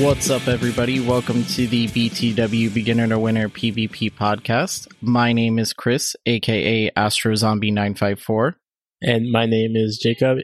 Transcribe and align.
What's 0.00 0.30
up, 0.30 0.48
everybody? 0.48 0.98
Welcome 0.98 1.44
to 1.44 1.66
the 1.66 1.86
BTW 1.88 2.72
Beginner 2.72 3.06
to 3.08 3.18
Winner 3.18 3.50
PvP 3.50 4.14
podcast. 4.14 4.88
My 5.02 5.34
name 5.34 5.58
is 5.58 5.74
Chris, 5.74 6.16
aka 6.24 6.90
Astro 6.96 7.34
Zombie 7.34 7.70
954. 7.70 8.56
And 9.02 9.30
my 9.30 9.44
name 9.44 9.72
is 9.74 9.98
Jacob, 10.02 10.38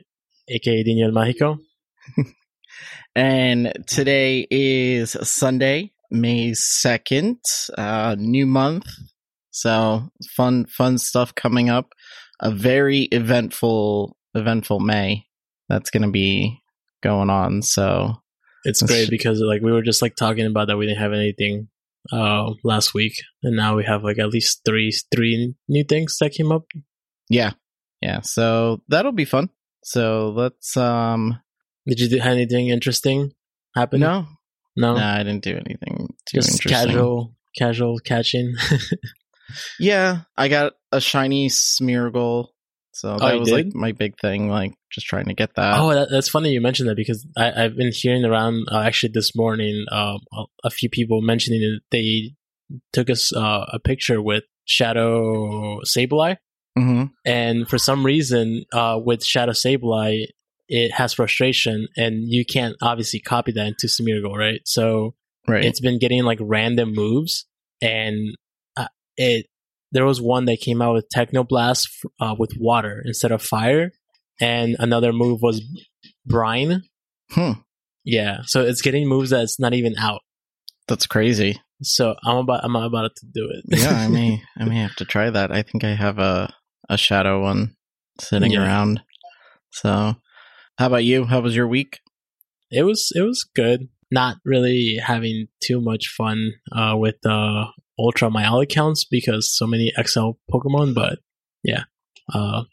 aka 0.47 0.83
Daniel 0.83 1.11
Mágico. 1.11 1.59
And 3.15 3.73
today 3.87 4.47
is 4.51 5.17
Sunday, 5.23 5.93
May 6.11 6.51
2nd, 6.51 7.39
uh, 7.79 8.15
new 8.19 8.47
month. 8.47 8.85
So 9.53 10.11
fun, 10.37 10.67
fun 10.67 10.99
stuff 10.99 11.35
coming 11.35 11.71
up. 11.71 11.95
A 12.41 12.51
very 12.51 13.05
eventful, 13.05 14.19
eventful 14.35 14.81
May 14.81 15.25
that's 15.71 15.89
going 15.89 16.03
to 16.03 16.11
be 16.11 16.61
going 17.03 17.31
on. 17.31 17.63
So 17.63 18.21
It's 18.67 18.83
great 18.83 19.09
because 19.09 19.41
like 19.41 19.63
we 19.63 19.71
were 19.73 19.83
just 19.83 20.03
like 20.03 20.17
talking 20.17 20.45
about 20.47 20.67
that 20.69 20.77
we 20.77 20.87
didn't 20.87 20.99
have 21.01 21.13
anything 21.13 21.69
uh 22.13 22.51
last 22.63 22.95
week, 22.95 23.15
and 23.43 23.57
now 23.57 23.77
we 23.77 23.85
have 23.85 24.03
like 24.03 24.19
at 24.19 24.29
least 24.29 24.63
three 24.65 24.93
three 25.15 25.55
new 25.69 25.85
things 25.85 26.17
that 26.21 26.31
came 26.33 26.51
up. 26.53 26.65
yeah, 27.31 27.53
yeah. 28.03 28.21
So 28.23 28.83
that'll 28.89 29.13
be 29.13 29.25
fun. 29.25 29.51
So 29.85 30.33
let's, 30.35 30.77
um, 30.77 31.41
Did 31.87 32.01
you 32.01 32.09
do 32.09 32.21
anything 32.21 32.69
interesting 32.69 33.33
happen? 33.75 34.01
no, 34.01 34.27
no, 34.77 34.95
no, 34.97 35.01
I 35.03 35.19
didn't 35.23 35.45
do 35.45 35.55
anything 35.55 36.15
too 36.27 36.39
just 36.39 36.51
interesting. 36.53 36.89
casual 36.91 37.37
casual 37.57 37.99
catching. 38.01 38.55
Yeah, 39.79 40.23
I 40.37 40.49
got 40.49 40.73
a 40.91 41.01
shiny 41.01 41.49
Smeargle. 41.49 42.49
So 42.97 43.11
Oh, 43.15 43.19
that 43.19 43.35
you 43.35 43.41
was 43.41 43.49
did? 43.51 43.67
like 43.67 43.75
my 43.75 43.93
big 43.93 44.19
thing, 44.19 44.49
like 44.49 44.73
just 44.91 45.07
trying 45.07 45.27
to 45.27 45.35
get 45.35 45.55
that. 45.57 45.79
oh, 45.79 45.93
that, 45.95 46.09
that's 46.11 46.29
funny 46.31 46.51
you 46.51 46.61
mentioned 46.63 46.89
that 46.89 46.97
because 46.97 47.27
I, 47.37 47.65
I've 47.65 47.77
been 47.77 47.93
hearing 47.93 48.25
around 48.25 48.69
uh, 48.73 48.79
actually 48.81 49.13
this 49.13 49.37
morning 49.37 49.85
um, 49.93 50.21
a, 50.65 50.71
few 50.71 50.89
people 50.89 51.21
mentioning 51.21 51.61
that 51.61 51.81
they 51.91 52.35
took 52.93 53.11
us 53.11 53.35
uh, 53.35 53.67
a 53.73 53.79
picture 53.79 54.23
with 54.23 54.45
Shadow 54.65 55.81
Sableye. 55.83 56.37
hmm 56.77 57.05
and 57.25 57.69
for 57.69 57.79
some 57.79 58.05
reason 58.05 58.65
uh, 58.73 58.99
with 59.03 59.25
shadow 59.25 59.53
sableye 59.53 60.25
it 60.69 60.93
has 60.93 61.15
frustration 61.15 61.89
and 61.97 62.25
you 62.29 62.45
can't 62.45 62.77
obviously 62.83 63.21
copy 63.21 63.53
that 63.53 63.67
into 63.67 63.87
Smeargle, 63.87 64.37
right 64.37 64.61
so 64.65 65.15
right. 65.49 65.65
it's 65.65 65.81
been 65.81 65.99
getting 65.99 66.25
like 66.25 66.39
random 66.41 66.93
moves 66.95 67.47
and 67.81 68.35
uh, 68.77 68.89
it 69.17 69.47
there 69.97 70.05
was 70.05 70.21
one 70.21 70.45
that 70.45 70.61
came 70.61 70.81
out 70.83 70.95
with 70.95 71.07
technoblast 71.15 71.87
uh, 72.21 72.35
with 72.39 72.53
water 72.59 73.03
instead 73.07 73.33
of 73.33 73.43
fire 73.43 73.91
and 74.41 74.77
another 74.79 75.13
move 75.13 75.41
was 75.43 75.63
brine 76.25 76.83
Hmm. 77.33 77.53
yeah 78.05 78.39
so 78.45 78.63
it's 78.65 78.83
getting 78.83 79.09
moves 79.09 79.31
that's 79.31 79.59
not 79.59 79.75
even 79.75 79.97
out 79.99 80.21
That's 80.87 81.07
crazy. 81.07 81.61
so 81.83 82.15
i'm 82.25 82.37
about 82.37 82.63
i'm 82.65 82.77
about 82.77 83.11
to 83.17 83.27
do 83.27 83.51
it 83.51 83.65
Yeah, 83.81 83.95
I 83.95 84.09
may 84.09 84.43
I 84.59 84.65
may 84.65 84.77
have 84.79 84.95
to 84.97 85.05
try 85.05 85.31
that. 85.31 85.51
I 85.51 85.63
think 85.63 85.83
I 85.85 85.95
have 85.95 86.19
a 86.19 86.53
a 86.89 86.97
shadow 86.97 87.43
one 87.43 87.75
sitting 88.21 88.53
Yeah. 88.53 88.63
around. 88.63 89.03
So, 89.73 90.15
how 90.79 90.87
about 90.87 91.05
you? 91.05 91.25
How 91.27 91.41
was 91.41 91.57
your 91.57 91.67
week? 91.69 91.99
it 92.71 92.85
was 92.85 93.11
it 93.15 93.23
was 93.23 93.43
good. 93.55 93.89
Not 94.11 94.37
really 94.45 94.99
having 95.03 95.49
too 95.63 95.81
much 95.81 96.07
fun 96.17 96.53
uh, 96.73 96.95
with 96.97 97.17
uh, 97.27 97.65
Ultra 97.99 98.27
on 98.27 98.33
my 98.33 98.47
all 98.47 98.61
accounts 98.61 99.05
because 99.05 99.57
so 99.57 99.67
many 99.67 99.93
XL 100.03 100.33
Pokemon, 100.51 100.95
but 100.95 101.19
yeah, 101.63 101.85
uh, 102.33 102.65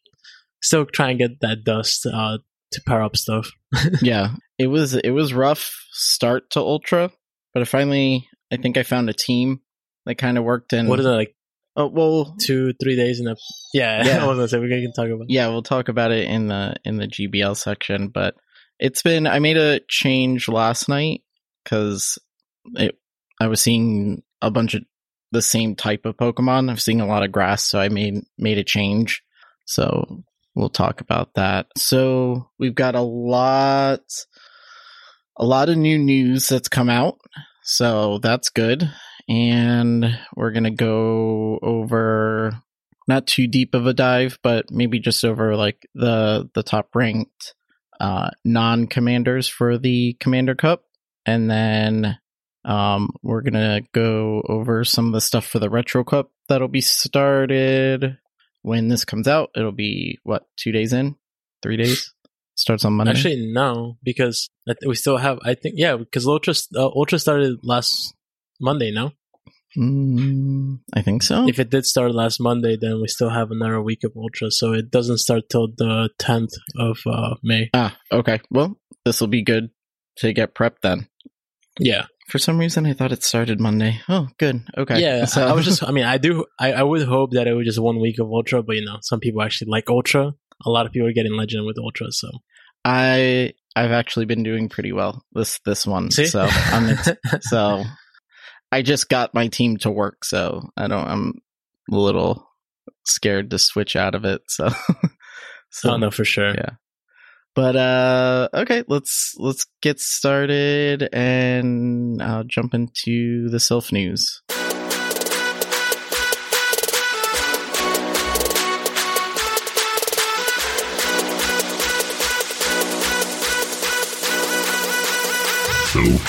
still 0.61 0.85
try 0.85 1.11
and 1.11 1.19
get 1.19 1.39
that 1.41 1.63
dust 1.63 2.05
uh, 2.05 2.39
to 2.71 2.81
power 2.85 3.03
up 3.03 3.15
stuff. 3.15 3.49
yeah, 4.01 4.35
it 4.57 4.67
was 4.67 4.95
it 4.95 5.11
was 5.11 5.33
rough 5.33 5.71
start 5.91 6.49
to 6.51 6.59
Ultra, 6.59 7.11
but 7.53 7.61
I 7.61 7.65
finally 7.65 8.27
I 8.51 8.57
think 8.57 8.77
I 8.77 8.83
found 8.83 9.09
a 9.09 9.13
team 9.13 9.61
that 10.05 10.15
kind 10.15 10.37
of 10.37 10.43
worked 10.43 10.73
in. 10.73 10.87
what 10.87 10.99
is 10.99 11.05
it 11.05 11.09
like 11.09 11.35
Oh 11.75 11.87
well, 11.87 12.35
two 12.39 12.73
three 12.73 12.95
days 12.95 13.19
in 13.19 13.27
a 13.27 13.35
yeah? 13.73 14.03
Yeah. 14.05 14.23
I 14.23 14.27
was 14.27 14.37
gonna 14.37 14.47
say 14.47 14.59
we're 14.59 14.69
gonna 14.69 14.91
talk 14.95 15.07
about 15.07 15.29
yeah, 15.29 15.47
we'll 15.47 15.63
talk 15.63 15.89
about 15.89 16.11
it 16.11 16.27
in 16.27 16.47
the 16.47 16.75
in 16.85 16.97
the 16.97 17.07
GBL 17.07 17.57
section, 17.57 18.09
but 18.09 18.35
it's 18.79 19.01
been 19.01 19.25
I 19.25 19.39
made 19.39 19.57
a 19.57 19.79
change 19.87 20.47
last 20.47 20.87
night 20.87 21.21
cuz 21.65 22.19
it 22.75 22.99
I 23.41 23.47
was 23.47 23.61
seeing 23.61 24.21
a 24.41 24.51
bunch 24.51 24.75
of 24.75 24.83
the 25.33 25.41
same 25.41 25.75
type 25.75 26.05
of 26.05 26.15
Pokemon. 26.15 26.69
I'm 26.69 26.77
seeing 26.77 27.01
a 27.01 27.07
lot 27.07 27.23
of 27.23 27.31
grass, 27.31 27.63
so 27.63 27.79
I 27.79 27.89
made 27.89 28.23
made 28.37 28.57
a 28.59 28.63
change. 28.63 29.23
So 29.65 30.23
we'll 30.55 30.69
talk 30.69 31.01
about 31.01 31.33
that. 31.33 31.67
So 31.75 32.49
we've 32.59 32.75
got 32.75 32.95
a 32.95 33.01
lot 33.01 34.01
a 35.35 35.45
lot 35.45 35.69
of 35.69 35.77
new 35.77 35.97
news 35.97 36.47
that's 36.47 36.69
come 36.69 36.89
out. 36.89 37.17
So 37.63 38.19
that's 38.19 38.49
good. 38.49 38.89
And 39.27 40.19
we're 40.35 40.51
going 40.51 40.65
to 40.65 40.71
go 40.71 41.59
over 41.61 42.51
not 43.07 43.25
too 43.25 43.47
deep 43.47 43.73
of 43.73 43.87
a 43.87 43.93
dive, 43.93 44.37
but 44.43 44.69
maybe 44.69 44.99
just 44.99 45.25
over 45.25 45.55
like 45.55 45.87
the 45.95 46.49
the 46.53 46.63
top 46.63 46.89
ranked 46.93 47.55
uh 47.99 48.29
non 48.45 48.87
commanders 48.87 49.47
for 49.47 49.77
the 49.77 50.15
Commander 50.19 50.55
Cup. 50.55 50.83
And 51.25 51.49
then 51.49 52.19
um 52.65 53.09
we're 53.21 53.41
gonna 53.41 53.81
go 53.93 54.41
over 54.47 54.83
some 54.83 55.07
of 55.07 55.13
the 55.13 55.21
stuff 55.21 55.45
for 55.45 55.59
the 55.59 55.69
Retro 55.69 56.03
Cup 56.03 56.31
that'll 56.49 56.67
be 56.67 56.81
started 56.81 58.17
when 58.61 58.87
this 58.87 59.05
comes 59.05 59.27
out. 59.27 59.49
It'll 59.55 59.71
be 59.71 60.19
what, 60.23 60.47
two 60.57 60.71
days 60.71 60.93
in? 60.93 61.15
Three 61.61 61.77
days? 61.77 62.13
Starts 62.55 62.85
on 62.85 62.93
Monday. 62.93 63.11
Actually, 63.11 63.51
no, 63.51 63.97
because 64.03 64.49
I 64.67 64.73
th- 64.73 64.87
we 64.87 64.95
still 64.95 65.17
have. 65.17 65.39
I 65.43 65.55
think 65.55 65.75
yeah, 65.77 65.95
because 65.97 66.27
Ultra 66.27 66.53
uh, 66.75 66.85
Ultra 66.87 67.17
started 67.19 67.57
last 67.63 68.13
Monday. 68.61 68.91
No, 68.91 69.11
Mm, 69.77 70.79
I 70.93 71.01
think 71.01 71.23
so. 71.23 71.47
if 71.47 71.57
it 71.59 71.69
did 71.71 71.85
start 71.85 72.13
last 72.13 72.39
Monday, 72.39 72.77
then 72.79 73.01
we 73.01 73.07
still 73.07 73.29
have 73.29 73.49
another 73.49 73.81
week 73.81 74.03
of 74.03 74.11
Ultra, 74.15 74.51
so 74.51 74.73
it 74.73 74.91
doesn't 74.91 75.17
start 75.17 75.49
till 75.49 75.67
the 75.75 76.09
tenth 76.19 76.51
of 76.77 76.99
uh, 77.07 77.35
May. 77.41 77.69
ah, 77.73 77.97
okay. 78.11 78.39
Well, 78.51 78.77
this 79.03 79.19
will 79.19 79.29
be 79.29 79.41
good 79.41 79.69
to 80.17 80.31
get 80.31 80.53
prepped 80.53 80.81
then. 80.83 81.07
Yeah, 81.79 82.05
For 82.33 82.39
some 82.39 82.57
reason, 82.57 82.87
I 82.87 82.93
thought 82.93 83.11
it 83.11 83.21
started 83.21 83.59
Monday. 83.59 84.01
Oh, 84.09 84.27
good. 84.39 84.63
Okay. 84.75 84.99
yeah. 84.99 85.25
So 85.25 85.45
I 85.45 85.51
was 85.53 85.65
just. 85.65 85.83
I 85.87 85.91
mean, 85.91 86.05
I 86.05 86.17
do. 86.17 86.47
I, 86.57 86.73
I 86.73 86.81
would 86.81 87.03
hope 87.03 87.33
that 87.33 87.45
it 87.45 87.53
was 87.53 87.67
just 87.67 87.79
one 87.79 88.01
week 88.01 88.17
of 88.17 88.25
Ultra, 88.25 88.63
but 88.63 88.75
you 88.75 88.83
know, 88.83 88.97
some 89.03 89.19
people 89.19 89.43
actually 89.43 89.69
like 89.69 89.87
Ultra. 89.87 90.33
A 90.65 90.69
lot 90.71 90.87
of 90.87 90.91
people 90.91 91.07
are 91.07 91.13
getting 91.13 91.33
Legend 91.33 91.63
with 91.67 91.77
Ultra, 91.77 92.07
so 92.09 92.31
I 92.83 93.53
I've 93.75 93.91
actually 93.91 94.25
been 94.25 94.41
doing 94.41 94.67
pretty 94.67 94.91
well 94.91 95.23
this 95.33 95.59
this 95.63 95.85
one. 95.85 96.09
see. 96.09 96.25
So 96.25 96.47
I'm 96.49 96.97
so 97.41 97.83
I 98.71 98.81
just 98.81 99.09
got 99.09 99.35
my 99.35 99.47
team 99.47 99.77
to 99.77 99.91
work. 99.91 100.25
So 100.25 100.71
I 100.75 100.87
don't. 100.87 101.07
I'm 101.07 101.33
a 101.91 101.95
little 101.95 102.49
scared 103.05 103.51
to 103.51 103.59
switch 103.59 103.95
out 103.95 104.15
of 104.15 104.25
it. 104.25 104.41
So, 104.47 104.69
so 105.69 105.91
oh 105.91 105.97
no, 105.97 106.09
for 106.09 106.25
sure. 106.25 106.55
Yeah. 106.55 106.71
But 107.55 107.75
uh 107.75 108.49
okay, 108.53 108.83
let's 108.87 109.35
let's 109.37 109.65
get 109.81 109.99
started 109.99 111.07
and 111.13 112.21
I'll 112.21 112.43
jump 112.43 112.73
into 112.73 113.49
the 113.49 113.57
Silph 113.57 113.91
news. 113.91 114.41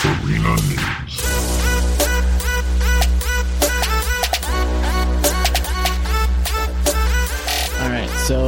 Arena 0.05 0.55
News. 0.69 1.25
All 7.81 7.89
right, 7.89 8.11
so 8.27 8.47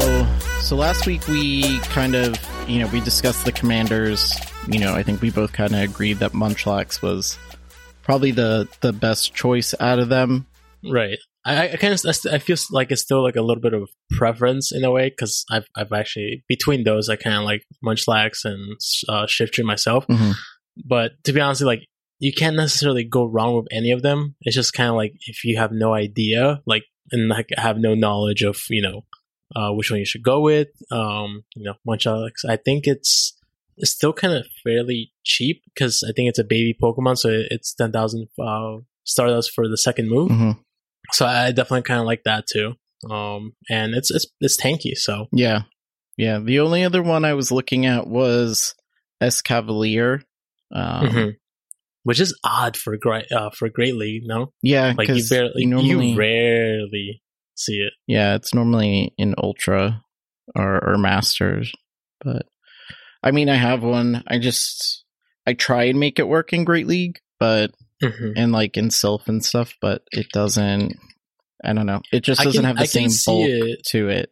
so 0.61 0.76
last 0.76 1.06
week 1.06 1.26
we 1.28 1.78
kind 1.81 2.14
of 2.14 2.37
you 2.66 2.80
know 2.80 2.88
we 2.88 3.00
discussed 3.00 3.44
the 3.44 3.52
commanders. 3.52 4.38
You 4.68 4.78
know, 4.78 4.94
I 4.94 5.02
think 5.02 5.22
we 5.22 5.30
both 5.30 5.52
kind 5.52 5.74
of 5.74 5.80
agreed 5.80 6.18
that 6.18 6.32
Munchlax 6.32 7.02
was 7.02 7.38
probably 8.02 8.30
the 8.30 8.68
the 8.80 8.92
best 8.92 9.34
choice 9.34 9.74
out 9.80 9.98
of 9.98 10.08
them. 10.08 10.46
Right. 10.84 11.18
I, 11.44 11.70
I 11.70 11.76
kind 11.76 11.94
of 11.94 12.00
I 12.32 12.38
feel 12.38 12.56
like 12.72 12.90
it's 12.90 13.02
still 13.02 13.22
like 13.22 13.36
a 13.36 13.42
little 13.42 13.62
bit 13.62 13.72
of 13.74 13.88
preference 14.10 14.72
in 14.72 14.84
a 14.84 14.90
way 14.90 15.10
because 15.10 15.44
I've 15.50 15.66
I've 15.76 15.92
actually 15.92 16.44
between 16.48 16.84
those 16.84 17.08
I 17.08 17.16
kind 17.16 17.36
of 17.36 17.44
like 17.44 17.62
Munchlax 17.84 18.44
and 18.44 18.76
uh, 19.08 19.26
Shiftry 19.26 19.64
myself. 19.64 20.06
Mhm. 20.08 20.34
But 20.84 21.12
to 21.24 21.32
be 21.32 21.40
honest, 21.40 21.62
like 21.62 21.86
you 22.18 22.32
can't 22.32 22.56
necessarily 22.56 23.04
go 23.04 23.24
wrong 23.24 23.54
with 23.56 23.66
any 23.70 23.92
of 23.92 24.02
them. 24.02 24.34
It's 24.40 24.56
just 24.56 24.72
kind 24.72 24.90
of 24.90 24.96
like 24.96 25.12
if 25.26 25.44
you 25.44 25.58
have 25.58 25.70
no 25.72 25.94
idea, 25.94 26.62
like 26.66 26.84
and 27.12 27.28
like 27.28 27.50
have 27.56 27.78
no 27.78 27.94
knowledge 27.94 28.42
of 28.42 28.58
you 28.68 28.82
know 28.82 29.02
uh, 29.56 29.70
which 29.73 29.91
one 29.91 29.99
you 30.00 30.06
should 30.06 30.23
go 30.23 30.41
with. 30.41 30.69
Um, 30.91 31.44
you 31.56 31.64
know, 31.64 31.75
Munchlax. 31.88 32.44
I 32.49 32.56
think 32.56 32.87
it's 32.87 33.32
it's 33.79 33.91
still 33.91 34.12
kind 34.12 34.35
of 34.35 34.47
fairly 34.64 35.12
cheap 35.25 35.62
because 35.73 36.03
I 36.08 36.12
think 36.12 36.29
it's 36.29 36.38
a 36.38 36.44
baby 36.44 36.76
Pokemon, 36.81 37.17
so 37.19 37.29
it's 37.32 37.75
ten 37.75 37.91
thousand 37.93 38.29
uh, 38.38 38.76
Stardust 39.05 39.53
for 39.55 39.69
the 39.69 39.76
second 39.79 40.08
move. 40.11 40.31
Mhm. 40.31 40.58
So 41.12 41.25
I 41.26 41.53
definitely 41.53 41.82
kind 41.82 42.00
of 42.00 42.06
like 42.06 42.25
that 42.25 42.47
too. 42.47 42.75
Um, 43.11 43.53
and 43.70 43.94
it's 43.94 44.11
it's 44.11 44.26
it's 44.41 44.61
tanky. 44.61 44.97
So 44.97 45.26
Yeah, 45.32 45.62
yeah. 46.17 46.38
The 46.38 46.61
only 46.61 46.85
other 46.85 47.02
one 47.02 47.25
I 47.25 47.35
was 47.35 47.52
looking 47.52 47.87
at 47.87 48.06
was 48.09 48.75
Escavalier. 49.23 50.23
Um, 50.75 51.06
Mhm. 51.06 51.32
which 52.02 52.19
is 52.20 52.37
odd 52.44 52.76
for 52.76 52.97
great 52.97 53.31
uh, 53.31 53.50
for 53.50 53.69
Great 53.69 53.94
League. 53.94 54.23
No, 54.25 54.52
Yeah, 54.62 54.94
like 54.97 55.09
you 55.09 55.23
barely 55.29 55.67
normally 55.67 56.11
you 56.11 56.17
rarely 56.19 57.23
see 57.56 57.79
it. 57.79 57.93
Yeah, 58.06 58.35
it's 58.35 58.55
normally 58.55 59.12
in 59.19 59.35
Ultra 59.38 60.03
or, 60.55 60.93
or 60.93 60.99
Masters. 60.99 61.73
But 62.25 62.47
I 63.23 63.31
mean, 63.31 63.49
I 63.49 63.56
have 63.56 63.82
one. 63.82 64.23
I 64.26 64.38
just 64.38 65.05
I 65.47 65.55
try 65.55 65.85
and 65.85 65.99
make 66.00 66.19
it 66.19 66.29
work 66.29 66.53
in 66.53 66.64
Great 66.64 66.87
League, 66.87 67.19
but 67.41 67.73
Mhm. 68.03 68.35
and 68.37 68.53
like 68.53 68.76
in 68.76 68.88
Silph 68.88 69.26
and 69.26 69.44
stuff, 69.44 69.75
but 69.81 70.03
it 70.12 70.26
doesn't. 70.32 70.93
I 71.64 71.73
don't 71.73 71.87
know. 71.87 72.03
It 72.12 72.20
just 72.25 72.43
doesn't 72.43 72.61
can- 72.61 72.64
have 72.67 72.76
the 72.76 72.82
I 72.82 72.87
same 72.87 73.11
bulk 73.26 73.49
it. 73.49 73.81
to 73.93 74.09
it. 74.09 74.31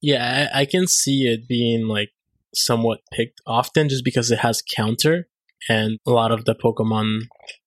Yeah, 0.00 0.48
I, 0.52 0.60
I 0.62 0.64
can 0.64 0.86
see 0.86 1.24
it 1.26 1.46
being 1.46 1.86
like 1.86 2.10
somewhat 2.54 3.00
picked 3.12 3.40
often 3.46 3.88
just 3.88 4.04
because 4.04 4.30
it 4.30 4.38
has 4.40 4.62
counter, 4.74 5.28
and 5.68 5.98
a 6.06 6.10
lot 6.10 6.32
of 6.32 6.44
the 6.46 6.54
Pokemon 6.54 7.24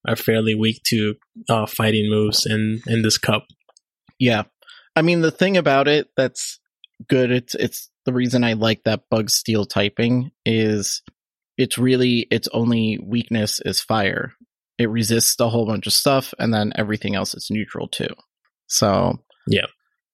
are 0.08 0.16
fairly 0.16 0.56
weak 0.56 0.82
to 0.88 1.16
uh, 1.48 1.66
fighting 1.68 2.10
moves 2.10 2.46
in 2.46 2.82
in 2.88 3.04
this 3.04 3.18
cup. 3.20 3.46
Yeah, 4.20 4.44
I 4.96 5.02
mean 5.02 5.22
the 5.22 5.32
thing 5.32 5.58
about 5.58 5.88
it 5.88 6.10
that's 6.16 6.60
good. 7.08 7.32
It's 7.32 7.56
it's 7.56 7.90
the 8.06 8.14
reason 8.14 8.44
I 8.44 8.54
like 8.54 8.84
that 8.84 9.10
bug 9.10 9.30
steel 9.30 9.66
typing 9.66 10.32
is 10.46 11.02
it's 11.58 11.78
really 11.78 12.28
its 12.32 12.48
only 12.54 13.00
weakness 13.04 13.60
is 13.64 13.82
fire. 13.82 14.34
It 14.78 14.90
resists 14.90 15.40
a 15.40 15.50
whole 15.50 15.66
bunch 15.66 15.88
of 15.88 15.94
stuff, 15.94 16.34
and 16.38 16.54
then 16.54 16.74
everything 16.76 17.16
else 17.16 17.34
is 17.34 17.48
neutral 17.50 17.88
too. 17.88 18.14
So 18.68 19.20
Yeah. 19.48 19.68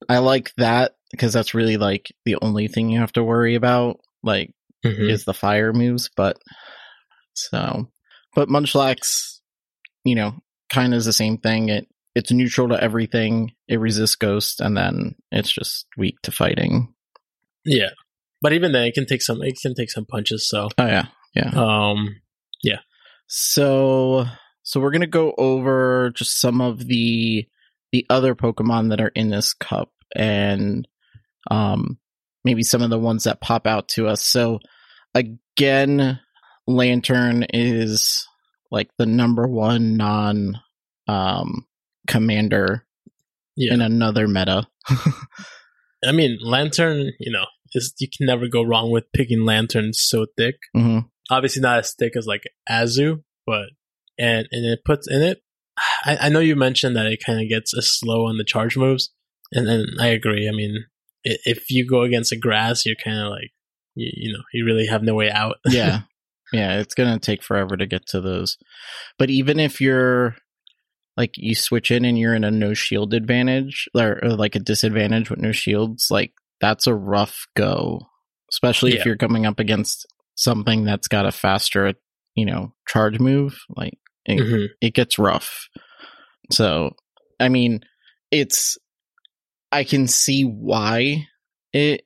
I 0.09 0.17
like 0.19 0.53
that 0.57 0.95
because 1.11 1.33
that's 1.33 1.53
really 1.53 1.77
like 1.77 2.11
the 2.25 2.37
only 2.41 2.67
thing 2.67 2.89
you 2.89 2.99
have 2.99 3.13
to 3.13 3.23
worry 3.23 3.55
about. 3.55 3.99
Like 4.23 4.53
Mhm. 4.85 5.09
is 5.11 5.25
the 5.25 5.33
fire 5.33 5.73
moves, 5.73 6.09
but 6.15 6.37
so 7.33 7.87
but 8.35 8.49
Munchlax, 8.49 9.39
you 10.05 10.15
know, 10.15 10.41
kind 10.69 10.93
of 10.93 10.97
is 10.99 11.05
the 11.05 11.13
same 11.13 11.37
thing. 11.37 11.69
It 11.69 11.87
it's 12.15 12.31
neutral 12.31 12.69
to 12.69 12.83
everything. 12.83 13.53
It 13.67 13.79
resists 13.79 14.15
ghosts, 14.15 14.59
and 14.59 14.75
then 14.75 15.15
it's 15.31 15.51
just 15.51 15.85
weak 15.97 16.21
to 16.23 16.31
fighting. 16.31 16.93
Yeah, 17.65 17.91
but 18.41 18.53
even 18.53 18.71
then, 18.71 18.85
it 18.85 18.93
can 18.93 19.05
take 19.05 19.21
some 19.21 19.41
it 19.41 19.59
can 19.61 19.75
take 19.75 19.91
some 19.91 20.05
punches. 20.05 20.47
So 20.47 20.69
Oh 20.77 20.85
yeah, 20.85 21.05
yeah. 21.35 21.51
um, 21.53 22.21
So 23.33 24.25
so 24.63 24.81
we're 24.81 24.91
gonna 24.91 25.07
go 25.07 25.33
over 25.37 26.11
just 26.13 26.41
some 26.41 26.59
of 26.59 26.85
the 26.85 27.47
the 27.93 28.05
other 28.09 28.35
Pokemon 28.35 28.89
that 28.89 28.99
are 28.99 29.11
in 29.15 29.29
this 29.29 29.53
cup 29.53 29.89
and 30.13 30.85
um 31.49 31.97
maybe 32.43 32.61
some 32.61 32.81
of 32.81 32.89
the 32.89 32.99
ones 32.99 33.23
that 33.23 33.39
pop 33.39 33.65
out 33.67 33.87
to 33.87 34.07
us. 34.07 34.21
So 34.21 34.59
again, 35.15 36.19
Lanturn 36.67 37.45
is 37.53 38.27
like 38.69 38.89
the 38.97 39.05
number 39.05 39.47
one 39.47 39.95
non 39.95 40.59
um 41.07 41.65
commander 42.07 42.85
yeah. 43.55 43.73
in 43.73 43.81
another 43.81 44.27
meta. 44.27 44.67
I 46.03 46.11
mean, 46.11 46.39
Lanturn, 46.41 47.11
you 47.19 47.31
know, 47.31 47.45
is 47.73 47.93
you 47.99 48.07
can 48.15 48.25
never 48.25 48.47
go 48.47 48.63
wrong 48.63 48.91
with 48.91 49.11
picking 49.13 49.45
Lanturn 49.45 49.93
so 49.93 50.25
thick. 50.37 50.55
hmm 50.73 50.99
Obviously, 51.29 51.61
not 51.61 51.79
as 51.79 51.93
thick 51.97 52.17
as 52.17 52.25
like 52.25 52.43
Azu, 52.69 53.23
but 53.45 53.69
and 54.19 54.47
and 54.51 54.65
it 54.65 54.83
puts 54.83 55.07
in 55.09 55.21
it. 55.21 55.41
I, 56.03 56.17
I 56.23 56.29
know 56.29 56.39
you 56.39 56.57
mentioned 56.57 56.97
that 56.97 57.05
it 57.05 57.23
kind 57.25 57.41
of 57.41 57.47
gets 57.47 57.73
a 57.73 57.81
slow 57.81 58.25
on 58.25 58.37
the 58.37 58.43
charge 58.43 58.75
moves, 58.75 59.13
and 59.53 59.69
and 59.69 59.87
I 60.01 60.07
agree. 60.07 60.49
I 60.49 60.51
mean, 60.51 60.85
if 61.23 61.69
you 61.69 61.87
go 61.87 62.01
against 62.01 62.33
a 62.33 62.37
grass, 62.37 62.85
you're 62.85 62.97
kind 63.01 63.19
of 63.19 63.29
like, 63.29 63.51
you, 63.95 64.11
you 64.13 64.33
know, 64.33 64.43
you 64.53 64.65
really 64.65 64.87
have 64.87 65.03
no 65.03 65.13
way 65.13 65.31
out. 65.31 65.55
yeah 65.67 66.01
yeah 66.53 66.79
it's 66.79 66.93
gonna 66.93 67.19
take 67.19 67.41
forever 67.41 67.77
to 67.77 67.85
get 67.85 68.05
to 68.07 68.19
those 68.19 68.57
but 69.17 69.29
even 69.29 69.59
if 69.59 69.79
you're 69.79 70.35
like 71.17 71.31
you 71.37 71.53
switch 71.55 71.91
in 71.91 72.05
and 72.05 72.17
you're 72.17 72.35
in 72.35 72.43
a 72.43 72.51
no 72.51 72.73
shield 72.73 73.13
advantage 73.13 73.87
or, 73.95 74.19
or 74.23 74.29
like 74.29 74.55
a 74.55 74.59
disadvantage 74.59 75.29
with 75.29 75.39
no 75.39 75.51
shields 75.51 76.07
like 76.09 76.33
that's 76.59 76.87
a 76.87 76.93
rough 76.95 77.47
go 77.55 77.99
especially 78.51 78.93
Yeah. 78.93 78.99
if 78.99 79.05
you're 79.05 79.17
coming 79.17 79.45
up 79.45 79.59
against 79.59 80.05
something 80.35 80.83
that's 80.83 81.07
got 81.07 81.25
a 81.25 81.31
faster 81.31 81.93
you 82.35 82.45
know 82.45 82.73
charge 82.87 83.19
move 83.19 83.59
like 83.75 83.97
it, 84.25 84.39
Mhm. 84.39 84.67
it 84.81 84.93
gets 84.93 85.17
rough 85.19 85.67
so 86.51 86.91
i 87.39 87.49
mean 87.49 87.81
it's 88.31 88.77
i 89.71 89.83
can 89.83 90.07
see 90.07 90.43
why 90.43 91.27
it 91.73 92.03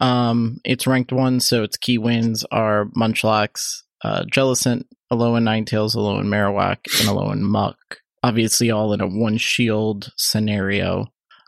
um 0.00 0.58
it's 0.64 0.86
ranked 0.86 1.12
one 1.12 1.40
so 1.40 1.62
its 1.64 1.76
key 1.76 1.98
wins 1.98 2.44
are 2.50 2.86
munchlax 2.96 3.82
uh 4.04 4.22
jellicent 4.32 4.84
alolan 5.12 5.42
ninetales 5.44 5.96
alolan 5.96 6.26
marowak 6.26 6.78
and 7.00 7.08
alolan 7.08 7.40
muck 7.40 7.78
obviously 8.28 8.70
all 8.70 8.92
in 8.92 9.00
a 9.00 9.06
one 9.06 9.36
shield 9.38 10.12
scenario 10.16 11.06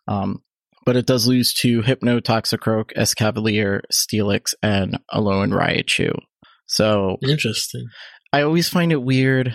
um 0.09 0.43
but 0.87 0.97
it 0.97 1.07
does 1.07 1.27
lose 1.27 1.53
to 1.53 1.83
hypno 1.83 2.21
toxicroak 2.21 2.93
escavalier 2.97 3.81
steelix 3.93 4.55
and 4.63 4.99
alolan 5.13 5.53
raichu 5.53 6.11
so 6.67 7.17
Interesting. 7.23 7.87
I 8.33 8.43
always 8.43 8.69
find 8.69 8.93
it 8.93 9.03
weird 9.03 9.53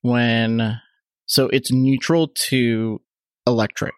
when 0.00 0.80
so 1.26 1.46
it's 1.48 1.70
neutral 1.72 2.32
to 2.48 3.00
electric 3.46 3.94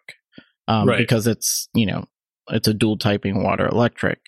um, 0.67 0.87
Right. 0.87 0.99
because 0.99 1.25
it's 1.27 1.67
you 1.73 1.87
know 1.87 2.05
it's 2.49 2.67
a 2.67 2.73
dual 2.75 2.97
typing 2.99 3.43
water 3.43 3.65
electric, 3.67 4.19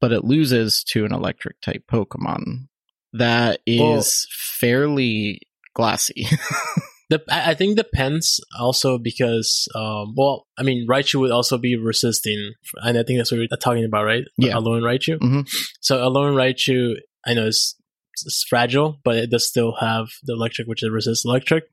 but 0.00 0.10
it 0.10 0.24
loses 0.24 0.82
to 0.88 1.04
an 1.04 1.12
electric 1.14 1.60
type 1.60 1.84
Pokemon 1.90 2.66
that 3.12 3.60
is 3.66 3.80
Well- 3.80 4.04
fairly 4.60 5.40
glassy. 5.76 6.26
The, 7.16 7.22
I 7.34 7.50
I 7.50 7.54
think 7.54 7.76
depends 7.76 8.40
also 8.58 8.98
because, 8.98 9.68
um, 9.74 10.14
well, 10.16 10.46
I 10.58 10.62
mean, 10.62 10.86
Raichu 10.88 11.20
would 11.20 11.30
also 11.30 11.58
be 11.58 11.76
resisting, 11.76 12.52
and 12.76 12.98
I 12.98 13.02
think 13.02 13.18
that's 13.18 13.30
what 13.32 13.38
we're 13.38 13.48
talking 13.60 13.84
about, 13.84 14.04
right? 14.04 14.24
Yeah. 14.36 14.54
Alolan 14.54 14.82
Raichu. 14.82 15.18
Mhm. 15.18 15.48
So 15.80 15.98
Alolan 15.98 16.34
Raichu, 16.34 16.94
I 17.26 17.34
know 17.34 17.46
it's, 17.46 17.76
it's 18.24 18.44
fragile, 18.48 19.00
but 19.04 19.16
it 19.16 19.30
does 19.30 19.46
still 19.48 19.76
have 19.80 20.06
the 20.24 20.32
electric, 20.34 20.66
which 20.68 20.82
it 20.82 20.90
resists 20.90 21.24
electric. 21.24 21.64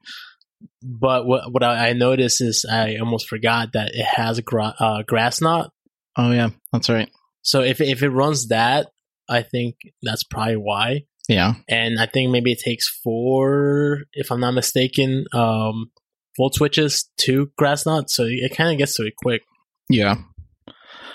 But 0.83 1.25
what 1.25 1.51
what 1.51 1.63
I, 1.63 1.89
I 1.89 1.93
noticed 1.93 2.41
is 2.41 2.65
I 2.69 2.97
almost 2.97 3.27
forgot 3.27 3.73
that 3.73 3.91
it 3.95 4.05
has 4.05 4.39
gra- 4.41 4.75
uh, 4.79 5.03
grass 5.03 5.41
knot. 5.41 5.71
oh 6.17 6.31
yeah, 6.31 6.49
that's 6.71 6.89
right. 6.89 7.09
So 7.41 7.61
if 7.61 7.81
if 7.81 8.03
it 8.03 8.09
runs 8.09 8.47
that, 8.49 8.87
I 9.29 9.41
think 9.41 9.75
that's 10.03 10.23
probably 10.23 10.57
why. 10.57 11.05
Yeah, 11.27 11.53
and 11.67 11.99
I 11.99 12.05
think 12.07 12.31
maybe 12.31 12.51
it 12.51 12.59
takes 12.59 12.87
four, 12.87 13.99
if 14.13 14.31
I'm 14.31 14.39
not 14.39 14.51
mistaken, 14.51 15.25
um, 15.33 15.91
volt 16.37 16.55
switches 16.55 17.09
to 17.21 17.51
grass 17.57 17.85
knot, 17.85 18.09
so 18.09 18.25
it 18.27 18.55
kind 18.55 18.71
of 18.71 18.77
gets 18.77 18.95
to 18.95 19.05
it 19.05 19.13
quick. 19.15 19.43
Yeah. 19.89 20.15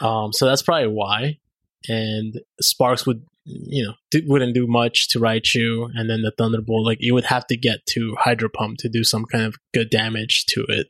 Um, 0.00 0.32
so 0.32 0.46
that's 0.46 0.62
probably 0.62 0.88
why. 0.88 1.38
And 1.88 2.40
Sparks 2.60 3.06
would, 3.06 3.24
you 3.44 3.84
know, 3.84 4.20
wouldn't 4.26 4.54
do 4.54 4.66
much 4.66 5.08
to 5.10 5.18
Raichu, 5.18 5.88
and 5.94 6.08
then 6.08 6.22
the 6.22 6.32
Thunderbolt, 6.36 6.86
like 6.86 6.98
it 7.00 7.12
would 7.12 7.24
have 7.24 7.46
to 7.48 7.56
get 7.56 7.84
to 7.90 8.16
Hydro 8.18 8.48
Pump 8.48 8.78
to 8.78 8.88
do 8.88 9.04
some 9.04 9.24
kind 9.24 9.44
of 9.44 9.56
good 9.72 9.90
damage 9.90 10.44
to 10.46 10.64
it. 10.68 10.88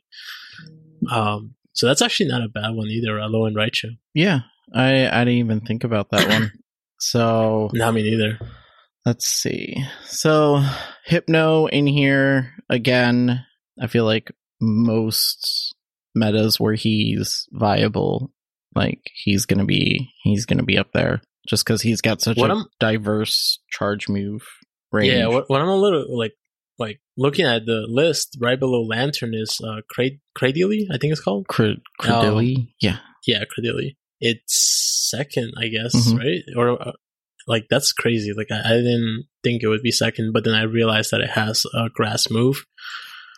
Um, 1.11 1.55
so 1.73 1.85
that's 1.85 2.01
actually 2.01 2.29
not 2.29 2.43
a 2.43 2.49
bad 2.49 2.71
one 2.71 2.87
either. 2.87 3.13
Alolan 3.13 3.47
and 3.49 3.55
Raichu. 3.57 3.97
Yeah. 4.13 4.39
I 4.73 5.07
I 5.07 5.23
didn't 5.23 5.39
even 5.39 5.61
think 5.61 5.83
about 5.83 6.09
that 6.11 6.27
one. 6.27 6.51
So 6.99 7.69
Not 7.73 7.93
me 7.93 8.01
neither. 8.01 8.39
Let's 9.07 9.25
see. 9.25 9.85
So 10.03 10.61
Hypno 11.05 11.67
in 11.67 11.87
here 11.87 12.53
again. 12.69 13.45
I 13.81 13.87
feel 13.87 14.03
like 14.03 14.31
most 14.59 15.73
metas 16.13 16.59
where 16.59 16.73
he's 16.73 17.45
viable, 17.53 18.33
like 18.75 18.99
he's 19.13 19.45
gonna 19.45 19.63
be 19.63 20.09
he's 20.23 20.45
gonna 20.45 20.63
be 20.63 20.77
up 20.77 20.91
there 20.93 21.21
just 21.47 21.65
because 21.65 21.81
he's 21.81 22.01
got 22.01 22.19
such 22.21 22.35
What 22.37 22.49
a 22.51 22.55
I'm- 22.55 22.65
diverse 22.81 23.59
charge 23.71 24.09
move 24.09 24.41
range. 24.91 25.13
Yeah, 25.13 25.27
what, 25.27 25.45
what 25.49 25.61
I'm 25.61 25.69
a 25.69 25.77
little 25.77 26.05
like 26.17 26.33
like 26.77 26.99
looking 27.15 27.45
at 27.45 27.65
the 27.65 27.85
list 27.87 28.37
right 28.41 28.59
below 28.59 28.81
Lanturn 28.83 29.33
is 29.33 29.57
uh 29.63 29.81
Crad- 29.89 30.19
Cradily, 30.37 30.81
I 30.91 30.97
think 30.97 31.13
it's 31.13 31.21
called. 31.21 31.47
Cred- 31.47 31.81
Credilli? 32.01 32.73
Yeah. 32.81 32.97
Yeah, 33.25 33.45
Cradily. 33.45 33.95
It's 34.19 35.09
second, 35.11 35.53
I 35.57 35.69
guess, 35.69 35.95
Mhm. 35.95 36.17
right? 36.19 36.41
Or 36.57 36.89
uh, 36.89 36.91
like 37.47 37.67
that's 37.69 37.93
crazy. 37.93 38.33
Like 38.33 38.51
I, 38.51 38.59
I 38.59 38.73
didn't 38.77 39.25
think 39.43 39.63
it 39.63 39.67
would 39.67 39.81
be 39.81 39.91
second, 39.91 40.33
but 40.33 40.43
then 40.43 40.53
I 40.53 40.63
realized 40.63 41.11
that 41.11 41.21
it 41.21 41.31
has 41.31 41.65
a 41.73 41.89
grass 41.89 42.29
move. 42.29 42.65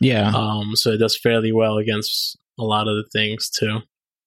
Yeah. 0.01 0.31
Um, 0.33 0.75
so 0.75 0.91
it 0.91 0.97
does 0.97 1.17
fairly 1.17 1.51
well 1.51 1.77
against 1.77 2.37
a 2.57 2.63
lot 2.63 2.87
of 2.87 2.95
the 2.95 3.09
things 3.11 3.49
too. 3.49 3.79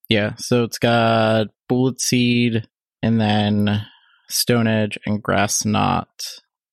Yeah, 0.09 0.35
so 0.37 0.65
it's 0.65 0.79
got 0.79 1.47
Bullet 1.69 2.01
Seed 2.01 2.69
and 3.03 3.21
then 3.21 3.87
Stone 4.29 4.67
Edge 4.67 4.99
and 5.07 5.23
Grass 5.23 5.65
Knot. 5.65 6.09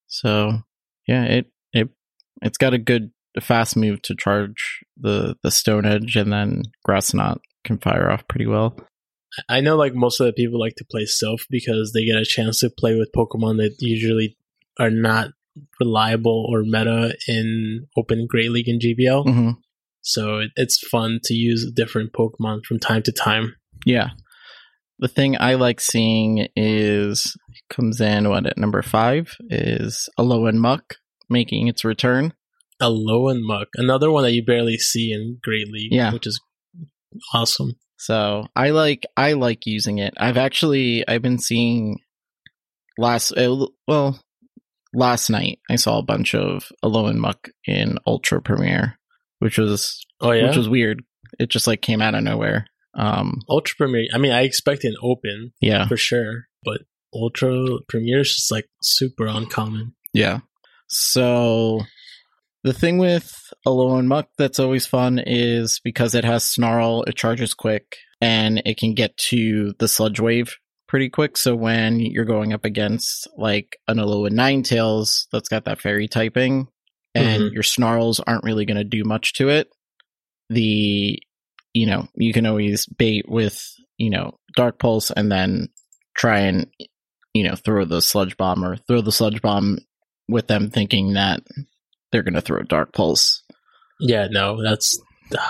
So 0.07 0.59
yeah, 1.07 1.23
it 1.23 1.45
it 1.71 1.89
it's 2.41 2.57
got 2.57 2.73
a 2.73 2.77
good 2.77 3.11
fast 3.39 3.77
move 3.77 4.01
to 4.03 4.15
charge 4.15 4.83
the 4.97 5.37
the 5.41 5.51
Stone 5.51 5.85
Edge, 5.85 6.15
and 6.15 6.33
then 6.33 6.63
Grass 6.83 7.13
Knot 7.13 7.39
can 7.63 7.77
fire 7.77 8.11
off 8.11 8.27
pretty 8.27 8.45
well. 8.45 8.75
I 9.47 9.61
know 9.61 9.75
like 9.77 9.93
most 9.93 10.19
of 10.19 10.25
the 10.27 10.33
people 10.33 10.59
like 10.59 10.75
to 10.75 10.85
play 10.89 11.03
Silph 11.03 11.45
because 11.49 11.91
they 11.93 12.05
get 12.05 12.17
a 12.17 12.25
chance 12.25 12.59
to 12.59 12.69
play 12.69 12.95
with 12.95 13.11
Pokemon 13.15 13.57
that 13.57 13.75
usually 13.79 14.37
are 14.79 14.89
not 14.91 15.29
reliable 15.79 16.47
or 16.49 16.63
meta 16.63 17.15
in 17.27 17.87
Open 17.97 18.25
Great 18.27 18.51
League 18.51 18.67
and 18.67 18.81
GBL. 18.81 19.23
hmm 19.25 19.49
So 20.01 20.39
it, 20.39 20.51
it's 20.55 20.79
fun 20.87 21.19
to 21.25 21.33
use 21.33 21.69
different 21.73 22.13
Pokemon 22.13 22.63
from 22.65 22.79
time 22.79 23.03
to 23.03 23.11
time. 23.11 23.55
Yeah. 23.85 24.09
The 24.99 25.07
thing 25.07 25.37
I 25.39 25.55
like 25.55 25.79
seeing 25.79 26.47
is 26.55 27.35
comes 27.69 28.01
in 28.01 28.29
what 28.29 28.45
at 28.45 28.57
number 28.57 28.81
five 28.81 29.35
is 29.49 30.09
Alolan 30.19 30.55
Muck 30.57 30.95
making 31.29 31.67
its 31.67 31.85
return. 31.85 32.33
Alolan 32.81 33.39
Muck, 33.41 33.67
another 33.75 34.09
one 34.11 34.23
that 34.23 34.33
you 34.33 34.43
barely 34.43 34.77
see 34.77 35.11
in 35.11 35.39
Great 35.43 35.67
League, 35.69 35.91
Yeah. 35.93 36.11
which 36.13 36.25
is 36.27 36.39
awesome. 37.33 37.73
So 37.99 38.47
I 38.55 38.69
like 38.69 39.05
I 39.17 39.33
like 39.33 39.65
using 39.65 39.99
it. 39.99 40.13
I've 40.17 40.37
actually 40.37 41.05
I've 41.05 41.21
been 41.21 41.37
seeing 41.37 41.99
last 42.97 43.31
uh, 43.33 43.67
well 43.87 44.19
last 44.93 45.29
night 45.29 45.59
I 45.69 45.75
saw 45.75 45.99
a 45.99 46.03
bunch 46.03 46.33
of 46.33 46.71
Alolan 46.83 47.17
Muck 47.17 47.49
in 47.67 47.99
Ultra 48.07 48.41
Premier, 48.41 48.97
which 49.39 49.57
was 49.57 50.05
Oh 50.21 50.31
yeah, 50.31 50.47
which 50.47 50.55
was 50.55 50.69
weird. 50.69 51.03
It 51.39 51.49
just 51.49 51.67
like 51.67 51.81
came 51.81 52.01
out 52.01 52.15
of 52.15 52.23
nowhere. 52.23 52.67
Um 52.93 53.41
Ultra 53.49 53.75
Premier. 53.75 54.07
I 54.13 54.17
mean, 54.17 54.31
I 54.31 54.43
expect 54.43 54.85
an 54.85 54.95
Open 55.03 55.51
yeah. 55.59 55.85
for 55.85 55.97
sure, 55.97 56.47
but 56.63 56.81
Ultra 57.13 57.79
Premier 57.89 58.21
is 58.21 58.33
just 58.33 58.49
like 58.49 58.69
super 58.81 59.27
uncommon. 59.27 59.93
Yeah. 60.13 60.39
So 60.87 61.81
the 62.63 62.73
thing 62.73 62.97
with 62.97 63.33
Alolan 63.65 64.05
Muck 64.05 64.29
that's 64.37 64.59
always 64.59 64.85
fun 64.85 65.19
is 65.19 65.79
because 65.83 66.15
it 66.15 66.25
has 66.25 66.43
Snarl, 66.43 67.03
it 67.03 67.15
charges 67.15 67.53
quick 67.53 67.97
and 68.21 68.61
it 68.65 68.77
can 68.77 68.93
get 68.93 69.15
to 69.29 69.73
the 69.79 69.87
Sludge 69.87 70.19
Wave 70.19 70.55
pretty 70.87 71.09
quick. 71.09 71.37
So 71.37 71.55
when 71.55 71.99
you're 71.99 72.25
going 72.25 72.51
up 72.51 72.65
against 72.65 73.27
like 73.37 73.77
an 73.87 73.97
Alolan 73.97 74.31
Ninetales 74.33 75.27
that's 75.31 75.49
got 75.49 75.65
that 75.65 75.79
fairy 75.79 76.07
typing 76.07 76.67
and 77.15 77.43
Mhm. 77.43 77.53
your 77.53 77.63
Snarls 77.63 78.19
aren't 78.19 78.43
really 78.43 78.65
going 78.65 78.77
to 78.77 78.83
do 78.83 79.03
much 79.03 79.33
to 79.35 79.49
it, 79.49 79.69
the 80.49 81.19
you 81.75 81.85
know, 81.85 82.07
you 82.15 82.33
can 82.33 82.47
always 82.47 82.87
bait 82.87 83.25
with, 83.29 83.63
you 83.99 84.09
know, 84.09 84.39
Dark 84.55 84.79
Pulse 84.79 85.11
and 85.11 85.31
then 85.31 85.69
try 86.15 86.39
and 86.39 86.67
you 87.35 87.43
know, 87.43 87.55
throw 87.55 87.85
the 87.85 88.01
sludge 88.01 88.35
bomb 88.37 88.65
or 88.65 88.75
throw 88.75 89.01
the 89.01 89.11
sludge 89.11 89.39
bomb 89.39 89.77
with 90.27 90.47
them 90.47 90.71
thinking 90.71 91.13
that 91.13 91.41
they're 92.11 92.23
going 92.23 92.33
to 92.33 92.41
throw 92.41 92.61
Dark 92.63 92.93
Pulse. 92.93 93.43
Yeah, 93.99 94.27
no, 94.31 94.61
that's 94.63 94.97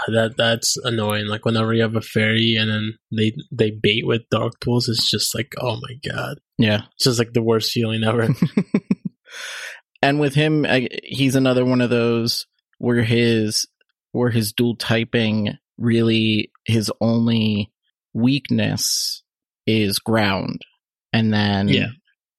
that 0.08 0.34
that's 0.38 0.76
annoying. 0.78 1.28
Like 1.28 1.46
whenever 1.46 1.74
you 1.74 1.84
have 1.84 1.96
a 1.96 2.02
fairy 2.02 2.56
and 2.60 2.70
then 2.70 2.94
they 3.16 3.34
they 3.52 3.72
bait 3.72 4.06
with 4.06 4.24
dark 4.32 4.54
Pulse, 4.60 4.90
it's 4.90 5.10
just 5.10 5.34
like, 5.36 5.54
oh 5.62 5.78
my 5.82 6.12
god, 6.12 6.40
Yeah. 6.58 6.82
it's 6.96 7.06
just 7.06 7.20
like 7.20 7.34
the 7.34 7.44
worst 7.44 7.72
feeling 7.72 8.04
ever. 8.04 8.28
and 10.02 10.20
with 10.20 10.34
him, 10.34 10.66
I, 10.66 10.88
he's 11.04 11.36
another 11.36 11.66
one 11.66 11.82
of 11.82 11.90
those 11.90 12.46
where 12.78 13.04
his 13.04 13.66
where 14.12 14.32
his 14.32 14.54
dual 14.54 14.76
typing 14.76 15.58
really 15.78 16.52
his 16.66 16.92
only 17.00 17.72
weakness 18.14 19.24
is 19.68 20.00
ground, 20.00 20.62
and 21.14 21.32
then 21.34 21.68
Yeah. 21.68 21.88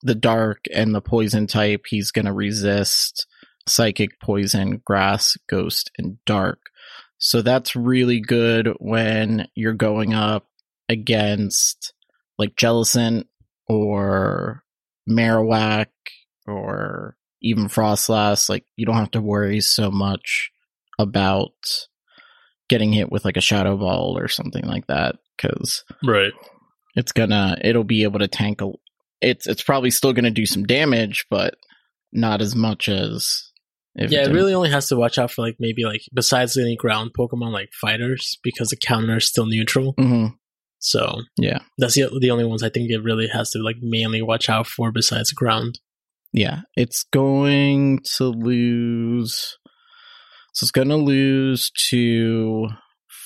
the 0.02 0.14
dark 0.14 0.64
and 0.74 0.94
the 0.94 1.00
poison 1.00 1.46
type 1.46 1.82
he's 1.88 2.10
going 2.10 2.24
to 2.26 2.32
resist 2.32 3.26
psychic, 3.70 4.20
poison, 4.20 4.82
grass, 4.84 5.36
ghost, 5.48 5.90
and 5.96 6.18
dark. 6.24 6.58
So 7.18 7.42
that's 7.42 7.76
really 7.76 8.20
good 8.20 8.68
when 8.78 9.46
you're 9.54 9.74
going 9.74 10.14
up 10.14 10.46
against 10.88 11.92
like 12.38 12.56
Jellicent 12.56 13.24
or 13.68 14.64
Marowak 15.08 15.86
or 16.46 17.16
even 17.42 17.68
Froslass. 17.68 18.48
Like 18.48 18.64
you 18.76 18.86
don't 18.86 18.96
have 18.96 19.10
to 19.12 19.20
worry 19.20 19.60
so 19.60 19.90
much 19.90 20.50
about 20.98 21.52
getting 22.68 22.92
hit 22.92 23.10
with 23.10 23.24
like 23.24 23.36
a 23.36 23.42
Shadow 23.42 23.76
Ball 23.76 24.16
or 24.16 24.28
something 24.28 24.64
like 24.64 24.86
that 24.86 25.16
because 25.36 25.84
right. 26.04 26.32
it's 26.94 27.12
gonna 27.12 27.58
it'll 27.62 27.84
be 27.84 28.04
able 28.04 28.20
to 28.20 28.28
tank 28.28 28.62
a 28.62 28.70
it's 29.20 29.46
it's 29.46 29.62
probably 29.62 29.90
still 29.90 30.12
gonna 30.12 30.30
do 30.30 30.46
some 30.46 30.64
damage 30.64 31.26
but 31.30 31.54
not 32.12 32.40
as 32.40 32.54
much 32.54 32.88
as 32.88 33.49
Yeah, 34.08 34.26
it 34.26 34.32
really 34.32 34.54
only 34.54 34.70
has 34.70 34.88
to 34.88 34.96
watch 34.96 35.18
out 35.18 35.30
for 35.30 35.42
like 35.42 35.56
maybe 35.58 35.84
like 35.84 36.02
besides 36.14 36.56
any 36.56 36.76
ground 36.76 37.10
Pokemon 37.18 37.52
like 37.52 37.70
fighters 37.80 38.38
because 38.42 38.68
the 38.68 38.76
counter 38.76 39.18
is 39.18 39.26
still 39.26 39.46
neutral. 39.46 39.94
Mhm. 39.96 40.34
So 40.78 41.20
yeah 41.36 41.58
that's 41.76 41.94
the 41.94 42.08
the 42.20 42.30
only 42.30 42.44
ones 42.46 42.62
I 42.62 42.70
think 42.70 42.90
it 42.90 43.02
really 43.02 43.28
has 43.28 43.50
to 43.50 43.58
like 43.62 43.76
mainly 43.82 44.22
watch 44.22 44.48
out 44.48 44.66
for 44.66 44.90
besides 44.90 45.32
ground. 45.32 45.78
yeah 46.32 46.60
it's 46.76 47.04
going 47.12 47.98
to 48.16 48.24
lose 48.24 49.58
so 50.54 50.64
it's 50.64 50.70
gonna 50.70 50.96
lose 50.96 51.70
to 51.90 52.68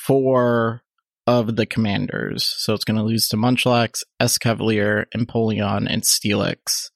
four 0.06 0.82
of 1.26 1.56
the 1.56 1.66
commanders 1.66 2.52
so 2.58 2.74
it's 2.74 2.84
gonna 2.84 3.04
lose 3.04 3.28
to 3.28 3.36
munchlax 3.36 4.02
escavalier 4.20 5.04
empoleon 5.16 5.86
and 5.88 6.02
steelix 6.02 6.90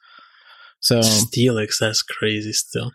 so 0.80 1.00
Steelix, 1.00 1.78
that's 1.80 2.02
crazy 2.02 2.52
still. 2.52 2.92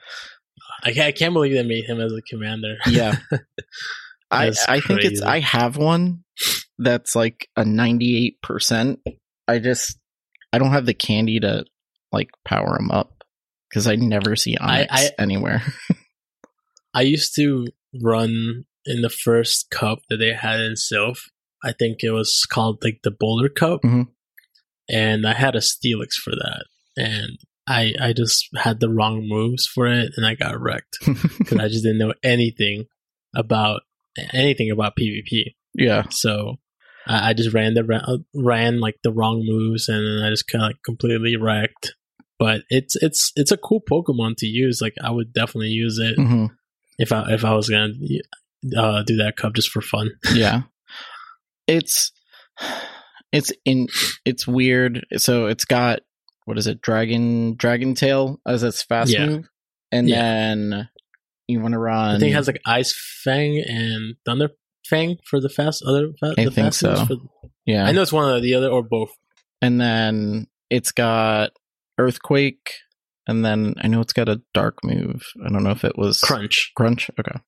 I 0.84 0.92
can't, 0.94 1.08
I 1.08 1.12
can't 1.12 1.34
believe 1.34 1.54
they 1.54 1.64
made 1.64 1.86
him 1.86 2.00
as 2.02 2.12
a 2.14 2.22
commander. 2.22 2.76
yeah 2.88 3.16
I, 4.32 4.52
I 4.68 4.80
think 4.80 5.04
it's. 5.04 5.22
I 5.22 5.40
have 5.42 5.78
one 5.78 6.24
that's 6.80 7.16
like 7.16 7.48
a 7.56 7.64
98%. 7.64 8.98
I 9.48 9.60
just 9.60 9.98
I 10.52 10.58
don't 10.58 10.72
have 10.72 10.88
the 10.88 10.94
candy 10.96 11.40
to 11.40 11.66
like 12.12 12.30
power 12.44 12.78
him 12.80 12.90
up 12.90 13.24
cuz 13.72 13.86
I 13.88 13.96
never 13.96 14.36
see 14.36 14.58
I- 14.60 14.84
Onix 14.86 14.88
I- 14.92 15.10
anywhere. 15.20 15.62
I 16.96 17.02
used 17.02 17.36
to 17.36 17.68
run 18.02 18.66
in 18.86 19.02
the 19.02 19.10
first 19.10 19.70
cup 19.70 20.00
that 20.10 20.18
they 20.18 20.34
had 20.34 20.60
in 20.60 20.74
Silph. 20.74 21.20
I 21.64 21.72
think 21.72 22.04
it 22.04 22.12
was 22.12 22.46
called 22.50 22.84
like 22.84 23.00
the 23.04 23.12
Boulder 23.12 23.50
Cup, 23.50 23.82
Mhm. 23.84 24.08
and 24.90 25.26
I 25.28 25.34
had 25.34 25.56
a 25.56 25.60
Steelix 25.60 26.14
for 26.14 26.32
that, 26.32 26.66
and 26.98 27.38
I 27.68 27.94
I 28.00 28.14
just 28.14 28.50
had 28.56 28.80
the 28.80 28.90
wrong 28.90 29.28
moves 29.28 29.66
for 29.66 29.88
it, 29.88 30.12
and 30.18 30.26
I 30.26 30.36
got 30.36 30.60
wrecked 30.60 30.98
because 31.06 31.60
I 31.60 31.68
just 31.68 31.84
didn't 31.84 32.00
know 32.00 32.14
anything 32.24 32.86
about 33.36 33.82
anything 34.34 34.70
about 34.72 34.96
PvP. 34.96 35.56
yeah. 35.74 36.04
So 36.10 36.58
I, 37.08 37.30
I 37.30 37.34
just 37.34 37.54
ran 37.54 37.74
the 37.74 37.84
ra- 37.84 38.18
ran 38.36 38.80
like 38.80 38.98
the 39.04 39.12
wrong 39.12 39.44
moves, 39.46 39.88
and 39.90 40.26
I 40.26 40.30
just 40.30 40.48
kind 40.48 40.64
of 40.64 40.70
like 40.70 40.84
completely 40.86 41.36
wrecked. 41.38 41.96
But 42.40 42.64
it's 42.70 42.96
it's 42.98 43.32
it's 43.36 43.52
a 43.52 43.58
cool 43.58 43.82
Pokemon 43.82 44.36
to 44.38 44.46
use. 44.46 44.82
Like 44.82 44.96
I 45.02 45.12
would 45.12 45.34
definitely 45.34 45.70
use 45.70 45.98
it 46.00 46.16
hmm 46.16 46.48
if 47.00 47.12
I 47.12 47.32
if 47.34 47.44
I 47.46 47.54
was 47.56 47.70
gonna 47.70 47.94
uh, 48.78 49.04
do 49.04 49.18
that 49.18 49.36
cup 49.38 49.54
just 49.56 49.70
for 49.70 49.82
fun. 49.82 50.12
yeah 50.34 50.64
it's 51.68 52.12
it's 53.32 53.52
in 53.66 53.88
it's 54.26 54.46
weird 54.46 55.06
so 55.18 55.48
it's 55.48 55.66
got 55.66 56.00
what 56.46 56.58
is 56.58 56.68
it 56.68 56.82
dragon 56.82 57.56
dragon 57.56 57.94
tail 57.96 58.40
as 58.46 58.64
its 58.64 58.84
fast 58.84 59.12
Yeah. 59.12 59.26
move 59.26 59.46
and 59.92 60.08
Yeah. 60.10 60.22
then 60.22 60.90
you 61.48 61.60
want 61.62 61.74
to 61.74 61.80
run 61.80 62.16
I 62.16 62.20
think 62.20 62.32
it 62.32 62.36
has 62.36 62.48
like 62.48 62.62
Ice 62.66 62.94
Fang 63.24 63.64
and 63.68 64.16
Thunder 64.26 64.50
Fang 64.90 65.18
for 65.30 65.40
the 65.40 65.50
fast 65.50 65.84
other. 65.88 66.10
Fa- 66.20 66.36
I 66.38 66.46
the 66.46 66.52
think 66.52 66.68
fast 66.68 66.80
so. 66.80 67.06
For, 67.06 67.16
yeah 67.66 67.86
I 67.86 67.92
know 67.92 68.02
it's 68.02 68.12
one 68.12 68.30
or 68.34 68.40
the 68.42 68.54
other 68.56 68.68
or 68.70 68.84
both. 68.84 69.10
and 69.62 69.80
then 69.80 70.48
it's 70.70 70.92
got 70.92 71.52
earthquake 71.98 72.72
and 73.28 73.46
then 73.46 73.76
i 73.82 73.88
know 73.88 74.02
it's 74.02 74.14
got 74.14 74.28
a 74.28 74.42
dark 74.54 74.78
move 74.84 75.22
i 75.46 75.50
don't 75.50 75.64
know 75.64 75.70
if 75.72 75.84
it 75.86 75.98
was 75.98 76.20
Crunch. 76.20 76.72
crunch 76.76 77.10
okay 77.20 77.40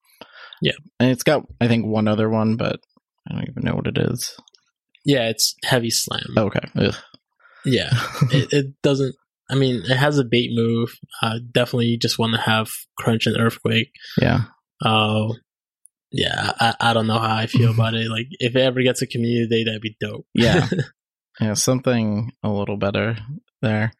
Yeah. 0.61 0.73
and 0.99 1.09
it's 1.11 1.23
got 1.23 1.43
i 1.59 1.67
think 1.67 1.85
one 1.85 2.07
other 2.07 2.29
one 2.29 2.55
but 2.55 2.79
i 3.27 3.33
don't 3.33 3.49
even 3.49 3.63
know 3.63 3.73
what 3.75 3.87
it 3.87 3.97
is 3.97 4.35
Yeah, 5.03 5.27
it's 5.29 5.55
Heavy 5.65 5.89
Slam. 5.89 6.23
okay 6.37 6.61
Ugh. 6.75 6.95
Yeah, 7.65 7.89
it, 8.31 8.53
it 8.53 8.65
doesn't. 8.83 9.15
I 9.49 9.55
mean, 9.55 9.75
it 9.85 9.97
has 9.97 10.17
a 10.17 10.23
bait 10.23 10.49
move. 10.53 10.89
Uh, 11.21 11.39
definitely, 11.51 11.97
just 11.97 12.17
want 12.19 12.33
to 12.33 12.41
have 12.41 12.69
Crunch 12.97 13.27
and 13.27 13.37
Earthquake. 13.39 13.91
yeah 14.19 14.45
Uh, 14.83 15.27
yeah, 16.11 16.51
I, 16.59 16.73
I 16.79 16.93
don't 16.93 17.07
know 17.07 17.19
how 17.19 17.35
I 17.35 17.47
feel 17.47 17.71
about 17.73 17.93
it. 17.93 18.09
Like, 18.09 18.27
if 18.39 18.55
it 18.55 18.59
ever 18.61 18.81
gets 18.81 19.01
a 19.01 19.07
community 19.07 19.47
day, 19.47 19.63
that'd 19.65 19.81
be 19.81 19.97
dope. 19.99 20.25
Yeah. 20.33 20.67
yeah 21.41 21.53
something 21.53 22.31
a 22.43 22.49
little 22.49 22.77
better 22.77 23.17
there 23.61 23.91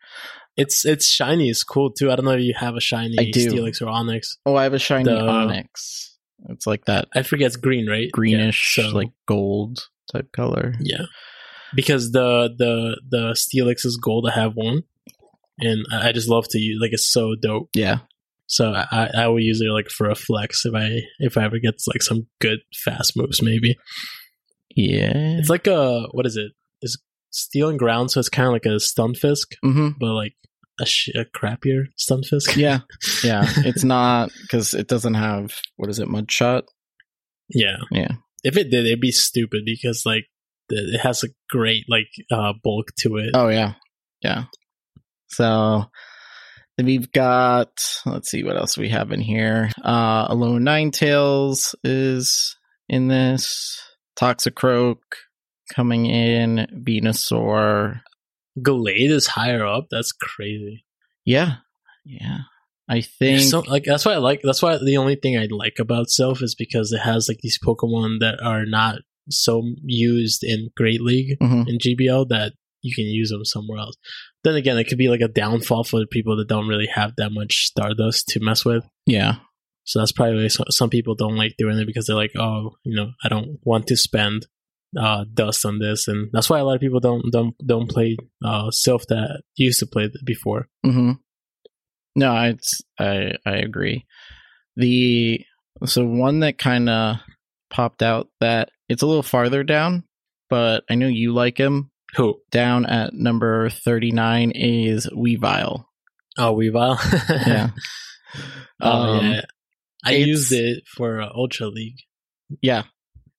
it's 0.56 0.86
it's 0.86 1.06
shiny. 1.08 1.50
It's 1.50 1.66
cool 1.66 1.92
too. 1.92 2.10
I 2.10 2.16
don't 2.16 2.24
know 2.24 2.32
if 2.32 2.42
you 2.42 2.54
have 2.58 2.76
a 2.78 2.80
shiny 2.82 3.16
I 3.20 3.30
do. 3.32 3.52
Steelix 3.52 3.82
or 3.82 3.88
Onix. 3.88 4.38
oh 4.46 4.56
i 4.56 4.64
have 4.64 4.74
a 4.74 4.80
shiny 4.80 5.04
The- 5.04 5.20
onix 5.20 6.12
it's 6.50 6.66
like 6.66 6.86
that 6.86 7.08
I 7.14 7.24
forget 7.24 7.48
it's 7.48 7.56
green, 7.58 7.88
right? 7.90 8.10
greenish 8.12 8.78
Yeah, 8.78 8.90
so- 8.90 8.96
like 8.96 9.12
gold 9.28 9.80
type 10.12 10.32
color 10.32 10.76
Yeah, 10.80 11.06
because 11.76 12.12
the 12.12 12.50
the 12.58 13.02
the 13.10 13.36
Steelix 13.36 13.86
is 13.86 13.98
gold. 14.02 14.28
I 14.32 14.40
have 14.40 14.54
one, 14.56 14.84
and 15.60 15.86
I 15.92 16.12
just 16.12 16.30
love 16.30 16.46
to 16.50 16.60
use. 16.60 16.80
Like, 16.82 16.94
it's 16.94 17.12
so 17.12 17.36
dope. 17.42 17.70
yeah 17.76 18.00
So 18.48 18.72
I 18.74 19.10
I 19.16 19.28
will 19.28 19.40
use 19.40 19.62
it 19.62 19.70
like 19.72 19.90
for 19.90 20.10
a 20.10 20.16
flex 20.16 20.66
if 20.66 20.74
I 20.76 21.02
if 21.20 21.38
I 21.38 21.44
ever 21.46 21.60
get 21.60 21.76
like 21.88 22.04
some 22.04 22.28
good 22.40 22.60
fast 22.84 23.14
moves. 23.18 23.42
Maybe 23.42 23.76
yeah 24.76 25.38
it's 25.40 25.50
like 25.50 25.68
a 25.68 26.04
what 26.12 26.26
is 26.26 26.38
it? 26.38 26.52
It's 26.82 26.98
steel 27.32 27.70
and 27.70 27.80
ground, 27.80 28.12
so 28.12 28.20
it's 28.20 28.30
kind 28.30 28.48
of 28.48 28.54
like 28.54 28.66
a 28.66 28.78
Stunfisk, 28.80 29.56
hmm 29.62 29.90
but 30.00 30.14
like 30.14 30.34
a, 30.82 30.86
sh- 30.86 31.16
a 31.16 31.24
crappier 31.26 31.86
Stunfisk. 31.98 32.56
yeah 32.58 32.80
yeah 33.24 33.46
it's 33.58 33.84
not 33.84 34.30
because 34.42 34.74
it 34.74 34.88
doesn't 34.88 35.14
have 35.14 35.56
what 35.78 35.90
is 35.90 36.00
it 36.00 36.08
mud 36.10 36.30
shot 36.32 36.66
yeah. 37.50 37.78
yeah 37.92 38.12
If 38.44 38.58
it 38.58 38.70
did, 38.72 38.86
it'd 38.86 39.00
be 39.00 39.12
stupid 39.12 39.62
because 39.66 40.04
like 40.06 40.26
it 40.70 41.00
has 41.00 41.24
a 41.24 41.28
great 41.50 41.86
like 41.90 42.08
uh 42.32 42.54
bulk 42.64 42.88
to 43.00 43.18
it. 43.18 43.32
oh 43.34 43.50
yeah. 43.50 43.74
Yeah. 44.22 44.46
So 45.28 45.86
then 46.78 46.86
we've 46.86 47.12
got 47.12 47.70
let's 48.06 48.30
see 48.30 48.44
what 48.44 48.58
else 48.58 48.78
we 48.78 48.90
have 48.90 49.12
in 49.12 49.22
here. 49.22 49.70
Uh 49.84 50.28
Alolan 50.28 50.62
Ninetales 50.64 51.76
is 51.84 52.56
in 52.90 53.08
this. 53.08 53.82
Toxicroak 54.20 54.98
coming 55.74 56.06
in. 56.06 56.68
Venusaur. 56.74 58.02
Glade 58.62 59.12
is 59.12 59.28
higher 59.28 59.66
up. 59.66 59.88
That's 59.92 60.12
crazy. 60.14 60.86
yeah. 61.26 61.56
Yeah. 62.06 62.40
I 62.88 63.02
think 63.02 63.42
So 63.42 63.62
like 63.62 63.84
that's 63.84 64.06
why 64.06 64.14
I 64.14 64.18
like. 64.18 64.42
That's 64.44 64.62
why 64.62 64.78
the 64.78 64.98
only 64.98 65.16
thing 65.16 65.38
I 65.38 65.48
like 65.50 65.78
about 65.80 66.06
Silph 66.08 66.44
is 66.44 66.54
because 66.54 66.92
it 66.92 67.00
has 67.00 67.28
like 67.28 67.40
these 67.42 67.58
Pokemon 67.58 68.20
that 68.20 68.40
are 68.44 68.64
not 68.66 69.00
so 69.30 69.64
used 69.84 70.44
in 70.44 70.70
Great 70.76 71.02
League 71.02 71.38
Mhm. 71.42 71.68
in 71.68 71.78
GBL 71.80 72.26
that 72.30 72.54
you 72.82 72.94
can 72.94 73.06
use 73.06 73.30
them 73.30 73.44
somewhere 73.46 73.80
else. 73.80 73.96
Then 74.44 74.56
again, 74.56 74.78
it 74.78 74.84
could 74.88 74.98
be 75.00 75.08
like 75.10 75.22
a 75.22 75.28
downfall 75.28 75.84
for 75.86 76.00
the 76.00 76.06
people 76.08 76.38
that 76.38 76.48
don't 76.48 76.68
really 76.68 76.88
have 76.94 77.14
that 77.18 77.32
much 77.32 77.66
Stardust 77.66 78.28
to 78.30 78.40
mess 78.40 78.64
with. 78.64 78.84
yeah 79.08 79.38
So 79.86 80.00
that's 80.00 80.12
probably 80.12 80.44
why 80.44 80.66
some, 80.70 80.90
people 80.90 81.16
don't 81.16 81.36
like 81.36 81.56
doing 81.58 81.78
it 81.80 81.86
because 81.88 82.06
they're 82.06 82.16
like, 82.16 82.36
oh, 82.38 82.76
you 82.84 82.96
know, 82.96 83.12
I 83.24 83.30
don't 83.30 83.60
want 83.64 83.88
to 83.88 83.98
spend 83.98 84.46
uh, 84.98 85.26
dust 85.34 85.66
on 85.66 85.80
this, 85.80 86.08
and 86.08 86.30
that's 86.32 86.50
why 86.50 86.58
a 86.60 86.64
lot 86.64 86.76
of 86.76 86.82
people 86.82 87.00
don't 87.02 87.30
don't 87.32 87.54
don't 87.66 87.90
play 87.90 88.16
uh, 88.44 88.70
Silph 88.70 89.06
that 89.08 89.42
used 89.58 89.80
to 89.80 89.86
play 89.88 90.10
before. 90.24 90.70
hmm 90.86 91.14
No, 92.16 92.34
it's 92.44 92.82
I 92.98 93.34
I 93.46 93.56
agree. 93.58 94.06
The 94.78 95.42
so 95.86 96.06
one 96.06 96.40
that 96.42 96.58
kind 96.58 96.88
of 96.90 97.18
popped 97.76 98.02
out 98.02 98.30
that 98.40 98.70
it's 98.88 99.02
a 99.02 99.06
little 99.08 99.24
farther 99.24 99.64
down, 99.64 100.06
but 100.50 100.84
I 100.90 100.96
know 100.96 101.08
you 101.08 101.34
like 101.34 101.58
him. 101.58 101.92
Who? 102.16 102.40
Down 102.52 102.86
at 102.86 103.14
number 103.14 103.70
thirty 103.70 104.12
nine 104.12 104.52
is 104.56 105.08
Weavile. 105.08 105.84
Oh, 106.38 106.56
Weavile. 106.56 106.98
Yeah. 107.48 107.70
oh 108.82 108.90
Um, 109.20 109.26
yeah. 109.26 109.42
I 110.06 110.12
used 110.12 110.52
it 110.52 110.84
for 110.96 111.22
uh, 111.22 111.30
Ultra 111.34 111.68
League. 111.68 111.98
Yeah, 112.62 112.84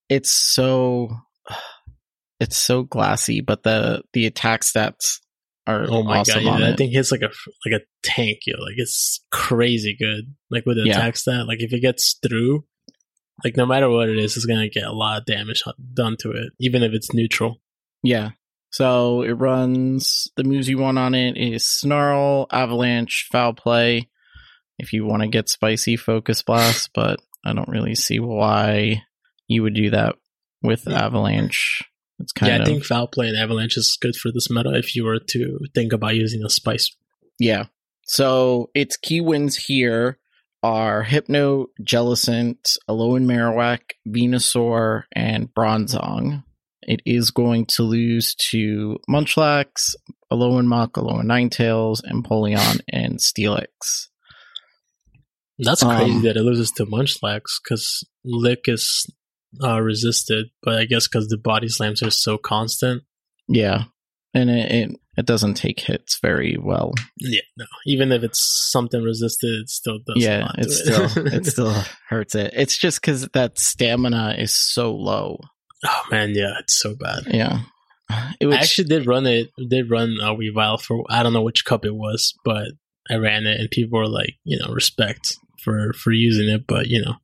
it's 0.09 0.33
so 0.33 1.09
it's 2.41 2.57
so 2.59 2.83
glassy, 2.83 3.41
but 3.41 3.63
the 3.63 4.03
the 4.13 4.27
attack 4.27 4.63
stats 4.63 5.21
are 5.67 5.87
Oh 5.89 6.03
my 6.03 6.19
awesome 6.19 6.45
god, 6.45 6.59
yeah, 6.61 6.67
it. 6.67 6.71
that 6.71 6.77
thing 6.79 6.91
hits 6.93 7.11
like 7.13 7.23
a 7.23 7.31
like 7.65 7.81
a 7.81 7.85
tank, 8.03 8.41
yo. 8.47 8.59
Like 8.61 8.75
it's 8.77 9.25
crazy 9.31 9.97
good. 9.99 10.35
Like 10.51 10.67
with 10.67 10.77
the 10.77 10.85
Yeah. 10.87 10.99
attack 10.99 11.17
stat, 11.17 11.47
like 11.47 11.61
if 11.63 11.73
it 11.73 11.81
gets 11.81 12.19
through, 12.23 12.65
like 13.45 13.57
no 13.57 13.67
matter 13.67 13.89
what 13.89 14.09
it 14.09 14.19
is, 14.19 14.37
it's 14.37 14.47
gonna 14.47 14.69
get 14.69 14.85
a 14.85 14.93
lot 14.93 15.19
of 15.19 15.27
damage 15.27 15.63
done 15.93 16.17
to 16.21 16.31
it, 16.33 16.53
even 16.59 16.83
if 16.83 16.93
it's 16.93 17.13
neutral. 17.13 17.61
Yeah. 18.03 18.31
So 18.71 19.23
it 19.23 19.33
runs 19.33 20.29
the 20.37 20.45
moves 20.45 20.69
you 20.69 20.79
want 20.79 20.99
on 20.99 21.15
it 21.15 21.37
is 21.37 21.69
Snarl, 21.69 22.47
Avalanche, 22.51 23.29
Foul 23.31 23.55
Play. 23.55 24.09
If 24.79 24.93
you 24.93 25.07
want 25.07 25.23
to 25.23 25.29
get 25.29 25.49
spicy, 25.49 25.97
Focus 25.97 26.43
Blast, 26.43 26.91
but 26.95 27.21
I 27.45 27.55
don't 27.55 27.69
really 27.69 27.95
see 27.95 28.21
why 28.21 29.03
you 29.49 29.63
would 29.63 29.75
do 29.75 29.91
that 29.91 30.17
with 30.63 30.89
Avalanche. 30.89 31.83
It's 32.19 32.33
kind 32.33 32.51
of 32.51 32.57
yeah, 32.57 32.63
of 32.63 32.69
I 32.69 32.71
think 32.73 32.85
foul 32.85 33.07
play 33.09 33.29
and 33.29 33.37
avalanche 33.37 33.77
is 33.77 33.99
good 34.01 34.17
for 34.17 34.33
this 34.33 34.51
meta 34.51 34.75
if 34.75 34.97
you 34.97 35.05
were 35.05 35.19
to 35.19 35.59
think 35.75 35.93
about 35.93 36.15
using 36.15 36.43
a 36.45 36.51
spice. 36.51 36.97
yeah. 37.39 37.65
So 38.09 38.71
its 38.73 38.97
key 38.97 39.21
wins 39.21 39.57
here 39.57 40.19
are 40.67 41.05
Hypno, 41.05 41.69
Jellicent, 41.81 42.77
Alolan 42.91 43.25
Marowak, 43.25 43.83
Venusaur, 44.07 45.05
and 45.13 45.49
Bronzong. 45.55 46.43
It 46.83 47.03
is 47.07 47.31
going 47.31 47.67
to 47.67 47.85
lose 47.85 48.35
to 48.51 48.99
Munchlax, 49.09 49.95
Alolan 50.33 50.67
Muck, 50.67 50.95
Alolan 50.95 51.27
Ninetales, 51.27 52.01
Empoleon, 52.05 52.81
and 52.93 53.19
Steelix. 53.19 54.09
That's 55.59 55.85
crazy 55.85 56.11
Um, 56.17 56.23
that 56.23 56.37
it 56.37 56.43
loses 56.43 56.73
to 56.73 56.85
Munchlax 56.85 57.43
because 57.63 58.05
Lick 58.25 58.65
is 58.67 59.07
uh, 59.63 59.81
resisted, 59.81 60.49
but 60.65 60.79
I 60.79 60.85
guess 60.85 61.07
because 61.07 61.29
the 61.29 61.39
body 61.39 61.69
slams 61.69 62.03
are 62.03 62.11
so 62.11 62.39
constant. 62.39 63.05
Yeah, 63.49 63.85
and 64.35 64.51
it, 64.51 64.73
it 64.73 65.01
it 65.17 65.27
doesn't 65.27 65.55
take 65.55 65.81
hits 65.81 66.19
very 66.21 66.57
well. 66.59 66.93
Yeah, 67.19 67.41
no. 67.57 67.67
Even 67.87 68.13
if 68.13 68.23
it's 68.23 68.71
something 68.71 69.03
resisted, 69.03 69.63
it 69.63 69.71
still 69.71 69.99
does. 70.07 70.17
a 70.17 70.21
yeah, 70.21 70.51
it 70.59 70.71
still 70.71 71.27
it. 71.27 71.47
still 71.47 71.75
hurts 72.09 72.35
it. 72.35 72.53
It's 72.55 72.77
just 72.77 73.01
because 73.01 73.29
that 73.29 73.59
stamina 73.59 74.37
is 74.39 74.55
so 74.55 74.95
low. 74.95 75.41
oh 75.85 76.03
man, 76.11 76.35
yeah, 76.35 76.55
it's 76.61 76.79
so 76.79 76.95
bad. 76.95 77.25
Yeah, 77.29 77.61
it 78.41 78.47
was 78.47 78.57
I 78.57 78.61
actually 78.61 78.89
did 78.89 79.07
run 79.07 79.27
it. 79.27 79.51
Did 79.69 79.91
run 79.91 80.17
a 80.21 80.35
Weavile 80.35 80.81
for 80.81 81.05
I 81.09 81.23
don't 81.23 81.33
know 81.33 81.43
which 81.43 81.65
cup 81.65 81.85
it 81.85 81.95
was, 81.95 82.35
but 82.45 82.69
I 83.11 83.15
ran 83.17 83.47
it, 83.47 83.61
and 83.61 83.71
people 83.71 83.99
were 83.99 84.09
like, 84.09 84.35
you 84.45 84.59
know, 84.59 84.73
respect 84.73 85.37
for 85.63 85.93
for 85.93 86.13
using 86.13 86.49
it, 86.49 86.67
but 86.67 86.89
you 86.89 87.03
know, 87.03 87.15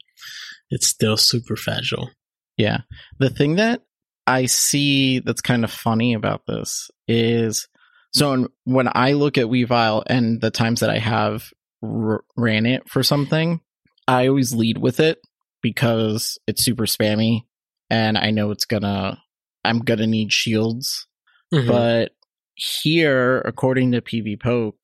it's 0.70 0.88
still 0.88 1.16
super 1.16 1.57
fragile. 1.57 2.11
Yeah. 2.57 2.81
The 3.18 3.31
thing 3.31 3.57
that 3.57 3.83
I 4.26 4.46
see 4.46 5.18
that's 5.20 5.40
kind 5.40 5.64
of 5.64 5.70
funny 5.70 6.14
about 6.14 6.46
this 6.46 6.90
is 7.09 7.68
so 8.12 8.48
when 8.64 8.88
I 8.92 9.12
look 9.12 9.38
at 9.38 9.46
Weavile 9.46 10.03
and 10.07 10.40
the 10.40 10.51
times 10.51 10.81
that 10.81 10.90
I 10.90 10.98
have 10.98 11.51
r- 11.83 12.25
ran 12.37 12.66
it 12.66 12.88
for 12.88 13.03
something, 13.03 13.61
I 14.07 14.29
always 14.29 14.55
lead 14.55 14.79
with 14.79 15.01
it 15.01 15.18
because 15.62 16.38
it's 16.46 16.62
super 16.62 16.85
spammy 16.85 17.42
and 17.90 18.18
I 18.18 18.31
know 18.31 18.51
it's 18.51 18.64
gonna, 18.64 19.22
I'm 19.64 19.81
gonna 19.81 20.07
need 20.07 20.33
shields. 20.33 21.07
Mhm. 21.53 21.68
But 21.68 22.12
here, 22.55 23.40
according 23.40 23.92
to 23.92 24.01
PvPoke, 24.01 24.75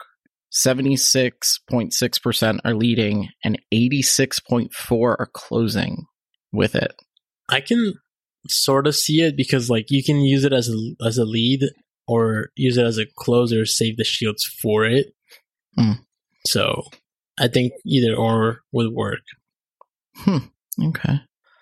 76.6% 0.53 2.61
are 2.65 2.75
leading 2.75 3.29
and 3.45 3.61
86.4 3.73 5.17
are 5.19 5.31
closing 5.33 6.07
with 6.53 6.75
it. 6.75 6.95
I 7.49 7.61
can 7.61 7.95
sort 8.49 8.87
of 8.87 8.97
see 8.97 9.23
it 9.23 9.37
because 9.37 9.69
like 9.69 9.91
you 9.91 10.03
can 10.03 10.21
use 10.21 10.45
it 10.45 10.53
as 10.53 10.69
a 10.69 10.95
as 11.05 11.19
a 11.19 11.25
lead 11.25 11.65
or 12.09 12.51
use 12.57 12.77
it 12.79 12.85
as 12.87 12.99
a 12.99 13.07
closer, 13.19 13.65
save 13.67 13.97
the 13.99 14.05
shields 14.05 14.45
for 14.63 14.85
it. 14.85 15.07
Mm. 15.79 15.99
So 16.47 16.83
I 17.39 17.49
think 17.49 17.73
either 17.87 18.15
or 18.17 18.61
would 18.73 18.93
work. 18.93 19.21
Okay. 20.27 21.21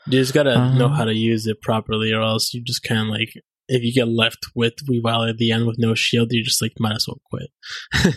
You 0.09 0.19
just 0.21 0.35
gotta 0.35 0.53
Uh-huh. 0.53 0.79
know 0.79 0.89
how 0.89 1.05
to 1.05 1.15
use 1.15 1.47
it 1.47 1.61
properly, 1.61 2.13
or 2.13 2.23
else 2.23 2.55
you 2.55 2.63
just 2.65 2.83
kind 2.83 3.01
of 3.03 3.09
like 3.09 3.31
if 3.69 3.83
you 3.83 3.93
get 3.93 4.09
left 4.09 4.39
with 4.55 4.75
Weavile 4.89 5.29
at 5.29 5.39
the 5.39 5.51
end 5.51 5.67
with 5.67 5.77
no 5.79 5.95
shield, 5.95 6.29
you 6.33 6.45
just 6.45 6.63
like 6.63 6.73
might 6.79 6.95
as 6.97 7.07
well 7.09 7.21
quit. 7.29 7.51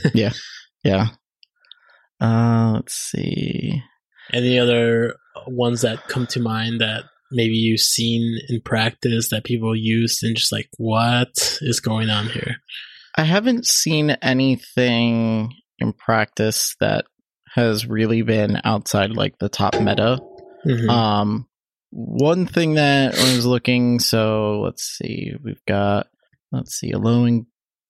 Yeah, 0.14 0.34
yeah. 0.84 1.08
Uh, 2.22 2.74
let's 2.76 2.94
see. 2.94 3.82
Any 4.32 4.60
other 4.60 5.16
ones 5.48 5.82
that 5.82 6.08
come 6.08 6.28
to 6.28 6.40
mind 6.40 6.80
that 6.82 7.06
maybe 7.32 7.54
you've 7.56 7.80
seen 7.80 8.40
in 8.50 8.62
practice 8.62 9.30
that 9.30 9.44
people 9.44 9.76
use 9.76 10.22
and 10.24 10.36
just 10.36 10.52
like 10.52 10.70
what 10.78 11.58
is 11.62 11.80
going 11.80 12.10
on 12.10 12.28
here? 12.28 12.58
I 13.16 13.24
haven't 13.24 13.68
seen 13.68 14.12
anything 14.22 15.54
in 15.80 15.94
practice 15.94 16.76
that 16.80 17.06
has 17.56 17.86
really 17.86 18.22
been 18.22 18.60
outside 18.64 19.12
like 19.12 19.38
the 19.40 19.50
top 19.50 19.80
meta. 19.80 20.20
Mhm. 20.66 20.90
Um, 20.90 21.48
one 21.92 22.46
thing 22.46 22.76
that 22.76 23.16
I 23.16 23.36
was 23.36 23.46
looking, 23.46 24.00
so 24.00 24.62
let's 24.62 24.84
see, 24.84 25.34
we've 25.44 25.64
got, 25.66 26.08
let's 26.52 26.76
see, 26.76 26.92
a 26.92 26.98
Alolan 26.98 27.46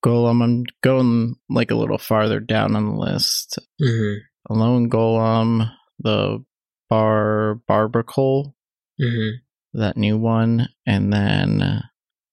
Golem. 0.05 0.41
I'm 0.41 0.63
going 0.81 1.35
like 1.49 1.71
a 1.71 1.75
little 1.75 1.97
farther 1.97 2.39
down 2.39 2.75
on 2.75 2.85
the 2.85 2.95
list. 2.95 3.59
Mhm. 3.81 4.19
Alolan 4.49 4.87
Golem, 4.87 5.71
the 5.99 6.43
Bar 6.89 7.59
Barbacle, 7.67 8.53
Mhm. 9.01 9.31
that 9.73 9.97
new 9.97 10.17
one, 10.17 10.67
and 10.85 11.11
then 11.13 11.61
uh, 11.61 11.81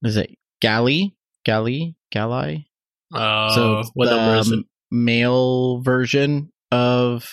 is 0.03 0.17
it 0.17 0.31
Glalie? 0.63 1.15
Glalie? 1.47 1.95
Glalie? 2.13 2.67
Uh, 3.15 3.55
so 3.55 3.83
what 3.95 4.09
the 4.09 4.17
number 4.17 4.39
is 4.41 4.51
it? 4.51 4.65
male 4.91 5.81
version 5.83 6.51
of 6.73 7.29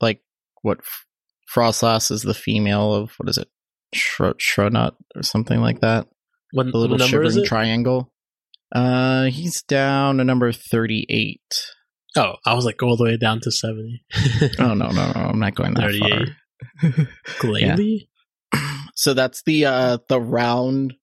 like 0.00 0.20
what 0.62 0.78
Froslass 1.54 2.10
is 2.10 2.22
the 2.22 2.34
female 2.34 2.92
of 2.94 3.12
what 3.18 3.28
is 3.28 3.38
it? 3.38 3.48
Shro- 3.94 4.38
Shronut 4.38 4.94
or 5.14 5.22
something 5.22 5.60
like 5.60 5.80
that. 5.80 6.08
What, 6.52 6.66
The 6.72 6.78
little 6.78 6.96
what 6.98 7.08
shivering 7.08 7.44
triangle. 7.44 8.10
Uh, 8.74 9.24
he's 9.24 9.62
down 9.62 10.16
to 10.16 10.24
number 10.24 10.50
thirty-eight. 10.50 11.40
oh, 12.16 12.34
I 12.46 12.54
was 12.54 12.64
like 12.64 12.82
all 12.82 12.96
the 12.96 13.04
way 13.04 13.16
down 13.18 13.40
to 13.40 13.50
seventy. 13.52 14.02
Oh 14.58 14.72
no, 14.74 14.88
no, 14.88 14.90
no! 15.12 15.12
I'm 15.14 15.38
not 15.38 15.54
going 15.54 15.74
that 15.74 15.90
38. 15.90 16.28
far. 16.80 17.08
Glalie? 17.40 18.08
So 18.94 19.14
that's 19.14 19.42
the 19.44 19.66
uh 19.66 19.98
the 20.08 20.20
round, 20.20 20.94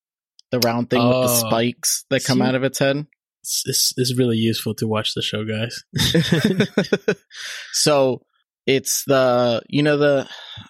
the 0.52 0.60
round 0.60 0.90
thing 0.90 1.02
with 1.02 1.12
the 1.12 1.46
Oh. 1.46 1.48
spikes 1.48 2.06
that 2.10 2.24
come 2.24 2.40
See? 2.40 2.44
out 2.44 2.56
of 2.56 2.64
its 2.64 2.80
head. 2.80 3.06
It's, 3.42 3.64
it's, 3.66 3.94
it's 3.98 4.18
really 4.18 4.38
useful 4.38 4.76
to 4.76 4.88
watch 4.88 5.14
the 5.14 5.22
show, 5.22 5.44
guys. 5.46 5.84
so 7.72 8.22
it's 8.66 9.04
the 9.06 9.62
you 9.70 9.82
know 9.84 9.98
the 9.98 10.28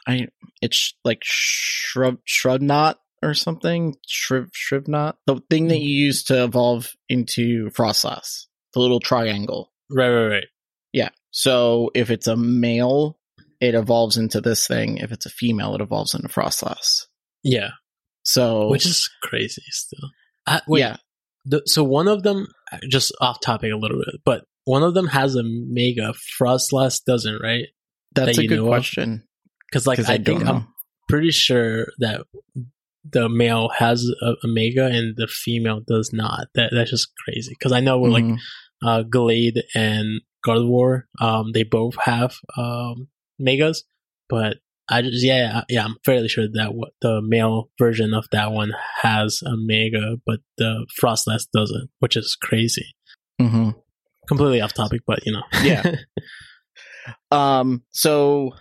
I 0.08 0.27
it's 0.62 0.93
like 1.03 1.21
shrub 1.23 2.19
shrub 2.25 2.62
knot 2.62 2.99
or 3.21 3.34
something 3.34 3.95
shriv 4.08 4.49
shriv 4.51 4.88
knot 4.88 5.17
the 5.25 5.41
thing 5.49 5.67
that 5.67 5.79
you 5.79 6.05
use 6.05 6.23
to 6.25 6.43
evolve 6.43 6.91
into 7.10 7.69
froslass 7.71 8.45
the 8.73 8.79
little 8.79 8.99
triangle 9.01 9.71
right, 9.89 10.10
right, 10.10 10.27
right. 10.27 10.45
yeah 10.93 11.10
so 11.32 11.91
if 11.95 12.10
it's 12.10 12.27
a 12.27 12.38
male 12.38 13.17
it 13.60 13.75
evolves 13.75 14.15
into 14.15 14.39
this 14.39 14.65
thing 14.67 14.97
if 14.99 15.12
it's 15.12 15.25
a 15.25 15.29
female 15.29 15.75
it 15.75 15.82
evolves 15.82 16.13
into 16.13 16.29
froslass 16.29 17.08
Yeah, 17.43 17.69
so 18.23 18.69
which 18.69 18.86
is 18.86 19.10
crazy 19.23 19.63
still. 19.69 20.10
I, 20.47 20.62
wait, 20.67 20.80
yeah 20.82 20.97
the, 21.45 21.62
so 21.65 21.84
one 21.84 22.08
of 22.08 22.23
them, 22.23 22.47
just 22.89 23.13
off 23.19 23.39
topic 23.41 23.71
a 23.73 23.78
little 23.78 23.97
bit, 23.97 24.21
but 24.23 24.45
one 24.65 24.84
of 24.84 24.93
them 24.93 25.08
has 25.08 25.36
a 25.36 25.43
mega. 25.43 26.13
Froslass 26.39 27.04
doesn't, 27.06 27.41
right? 27.41 27.67
that's 28.13 28.38
that 28.38 28.43
a 28.43 28.47
good 28.47 28.65
question 28.65 29.23
Because 29.69 29.86
like 29.86 29.97
'cause 29.97 30.10
I, 30.10 30.13
I, 30.13 30.17
think 30.17 30.43
know 30.43 30.52
I'm 30.52 30.67
pretty 31.08 31.30
sure 31.30 31.86
that 31.99 32.21
the 33.08 33.30
male 33.30 33.69
has 33.78 34.10
a, 34.21 34.32
a 34.43 34.47
mega 34.47 34.86
and 34.86 35.15
the 35.15 35.28
female 35.28 35.82
does 35.88 36.12
not. 36.12 36.47
That 36.56 36.71
that's 36.73 36.89
just 36.89 37.10
crazy. 37.23 37.52
Because 37.58 37.71
I 37.71 37.80
know 37.80 37.99
like 37.99 38.23
Mhm. 38.23 38.32
Like 38.32 38.39
uh, 38.82 39.04
Gallade 39.04 39.62
and 39.75 40.21
Gardevoir, 40.47 41.04
um, 41.19 41.52
they 41.54 41.63
both 41.63 41.95
have 42.02 42.36
um, 42.56 43.10
megas, 43.38 43.84
but 44.30 44.58
I 44.89 45.02
just 45.02 45.23
yeah 45.23 45.63
yeah 45.69 45.86
I'm 45.86 45.97
fairly 46.04 46.28
sure 46.28 46.47
that 46.54 46.73
what 46.73 46.91
the 47.02 47.21
male 47.21 47.69
version 47.78 48.13
of 48.13 48.25
that 48.32 48.52
one 48.52 48.71
has 49.02 49.41
a 49.45 49.56
mega, 49.56 50.17
but 50.25 50.39
the 50.58 50.86
Froslass 51.02 51.43
doesn't, 51.54 51.89
which 51.99 52.15
is 52.17 52.36
crazy. 52.41 52.86
Mhm. 53.39 53.75
Completely 54.28 54.62
off 54.62 54.73
topic, 54.73 55.02
but 55.06 55.25
you 55.25 55.34
know, 55.34 55.43
Yeah. 55.63 55.95
Um, 57.32 57.84
so 57.91 58.52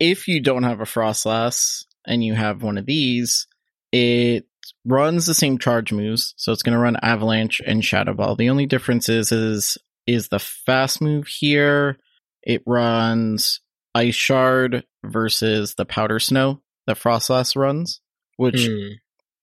if 0.00 0.26
you 0.28 0.40
don't 0.40 0.64
have 0.64 0.80
a 0.80 0.84
Froslass 0.84 1.84
and 2.06 2.24
you 2.24 2.34
have 2.34 2.62
one 2.62 2.78
of 2.78 2.86
these, 2.86 3.46
it 3.92 4.46
runs 4.84 5.26
the 5.26 5.34
same 5.34 5.58
charge 5.58 5.92
moves. 5.92 6.34
So 6.36 6.52
it's 6.52 6.62
going 6.62 6.72
to 6.72 6.78
run 6.78 6.96
Avalanche 7.02 7.60
and 7.64 7.84
Shadow 7.84 8.14
Ball. 8.14 8.34
The 8.34 8.50
only 8.50 8.66
difference 8.66 9.08
is, 9.08 9.30
is, 9.30 9.78
is 10.06 10.28
the 10.28 10.40
fast 10.40 11.00
move 11.00 11.28
here. 11.28 11.98
It 12.42 12.62
runs 12.66 13.60
Ice 13.94 14.14
Shard 14.14 14.84
versus 15.04 15.74
the 15.74 15.84
Powder 15.84 16.18
Snow 16.18 16.60
that 16.86 16.96
Froslass 16.98 17.56
runs, 17.56 18.00
which 18.36 18.66
Hmm. 18.66 18.92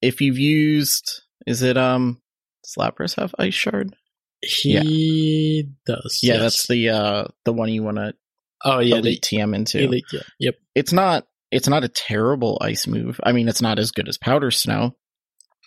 if 0.02 0.22
you've 0.22 0.38
used, 0.40 1.22
is 1.48 1.62
it, 1.62 1.78
um, 1.78 2.22
Slappers 2.66 3.16
have 3.20 3.34
Ice 3.40 3.54
Shard? 3.54 3.96
he 4.42 5.68
does. 5.86 6.20
Yeah, 6.24 6.36
yes. 6.36 6.42
that's 6.42 6.68
the, 6.68 6.90
uh, 6.90 7.26
the 7.46 7.54
one 7.54 7.70
you 7.70 7.84
want 7.84 7.98
to 7.98 8.14
oh 8.66 8.80
yeah 8.80 8.98
elite 8.98 9.26
the 9.30 9.38
TM 9.38 9.56
into. 9.56 9.80
elite 9.80 10.04
yeah 10.12 10.20
yep 10.38 10.56
it's 10.76 10.92
not 10.92 11.26
it's 11.52 11.68
not 11.68 11.84
a 11.84 11.88
terrible 11.90 12.58
ice 12.62 12.86
move. 12.88 13.20
I 13.24 13.32
mean, 13.32 13.48
it's 13.50 13.62
not 13.62 13.80
as 13.80 13.92
good 13.92 14.08
as 14.08 14.18
powder 14.18 14.52
snow. 14.52 14.96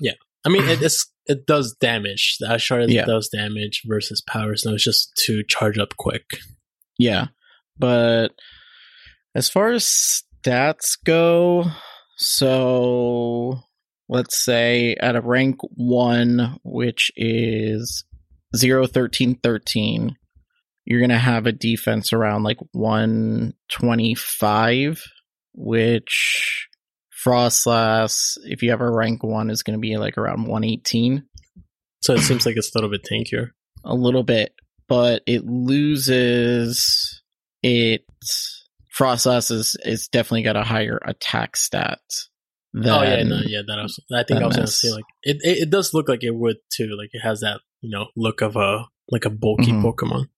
Yeah, 0.01 0.12
I 0.45 0.49
mean, 0.49 0.62
it, 0.68 0.81
it's 0.83 1.11
it 1.27 1.47
does 1.47 1.75
damage. 1.81 2.37
The 2.40 2.47
Ashard 2.47 2.90
Yeah. 2.90 3.05
does 3.05 3.29
damage 3.29 3.83
versus 3.85 4.23
Powder 4.27 4.57
Snow. 4.57 4.75
It's 4.75 4.85
just 4.85 5.12
to 5.27 5.42
charge 5.49 5.79
up 5.79 5.97
quick. 5.97 6.25
Yeah, 6.99 7.27
but 7.79 8.29
as 9.35 9.49
far 9.49 9.73
as 9.73 10.23
stats 10.45 10.99
go, 11.05 11.64
so 12.16 13.61
let's 14.09 14.45
say 14.45 14.95
at 15.01 15.16
a 15.16 15.21
rank 15.21 15.57
one, 15.75 16.59
which 16.64 17.11
is 17.16 18.05
0, 18.57 18.87
13, 18.87 19.37
13, 19.42 20.16
you're 20.85 21.01
gonna 21.01 21.18
have 21.18 21.47
a 21.47 21.53
defense 21.53 22.12
around 22.12 22.42
like 22.42 22.59
125, 22.73 25.03
which 25.55 26.68
Froslass, 27.25 28.37
if 28.45 28.62
you 28.62 28.71
have 28.71 28.81
a 28.81 28.90
rank 28.90 29.23
one, 29.23 29.49
is 29.49 29.62
gonna 29.62 29.79
be 29.79 29.97
like 29.97 30.18
around 30.18 30.47
118. 30.47 31.25
So 32.01 32.14
it 32.14 32.21
seems 32.21 32.45
like 32.45 32.57
it's 32.57 32.75
a 32.75 32.79
little 32.79 32.90
bit 32.90 33.05
tankier. 33.05 33.51
a 33.85 33.95
little 33.95 34.25
bit, 34.25 34.53
but 34.88 35.23
it 35.27 35.45
loses 35.45 37.23
it. 37.62 38.05
Froslass 38.96 39.50
is 39.50 39.76
is 39.85 40.09
definitely 40.09 40.42
got 40.42 40.57
a 40.57 40.64
higher 40.64 40.98
attack 41.05 41.57
stat. 41.57 42.00
Than, 42.74 42.88
oh 42.88 43.02
yeah, 43.02 43.22
no, 43.22 43.40
yeah. 43.44 43.61
That 43.66 43.78
I 43.78 43.83
was. 43.83 44.00
I 44.12 44.22
think 44.22 44.42
I 44.42 44.46
was 44.46 44.57
gonna 44.57 44.66
say 44.66 44.90
like 44.90 45.05
it, 45.22 45.38
it. 45.42 45.59
It 45.62 45.70
does 45.70 45.92
look 45.92 46.09
like 46.09 46.24
it 46.24 46.35
would 46.35 46.57
too. 46.72 46.96
Like 46.98 47.11
it 47.12 47.20
has 47.20 47.40
that 47.40 47.61
you 47.81 47.90
know 47.90 48.07
look 48.16 48.40
of 48.40 48.57
a 48.57 48.87
like 49.11 49.24
a 49.24 49.31
bulky 49.31 49.72
Mhm. 49.72 49.83
Pokemon. 49.83 50.28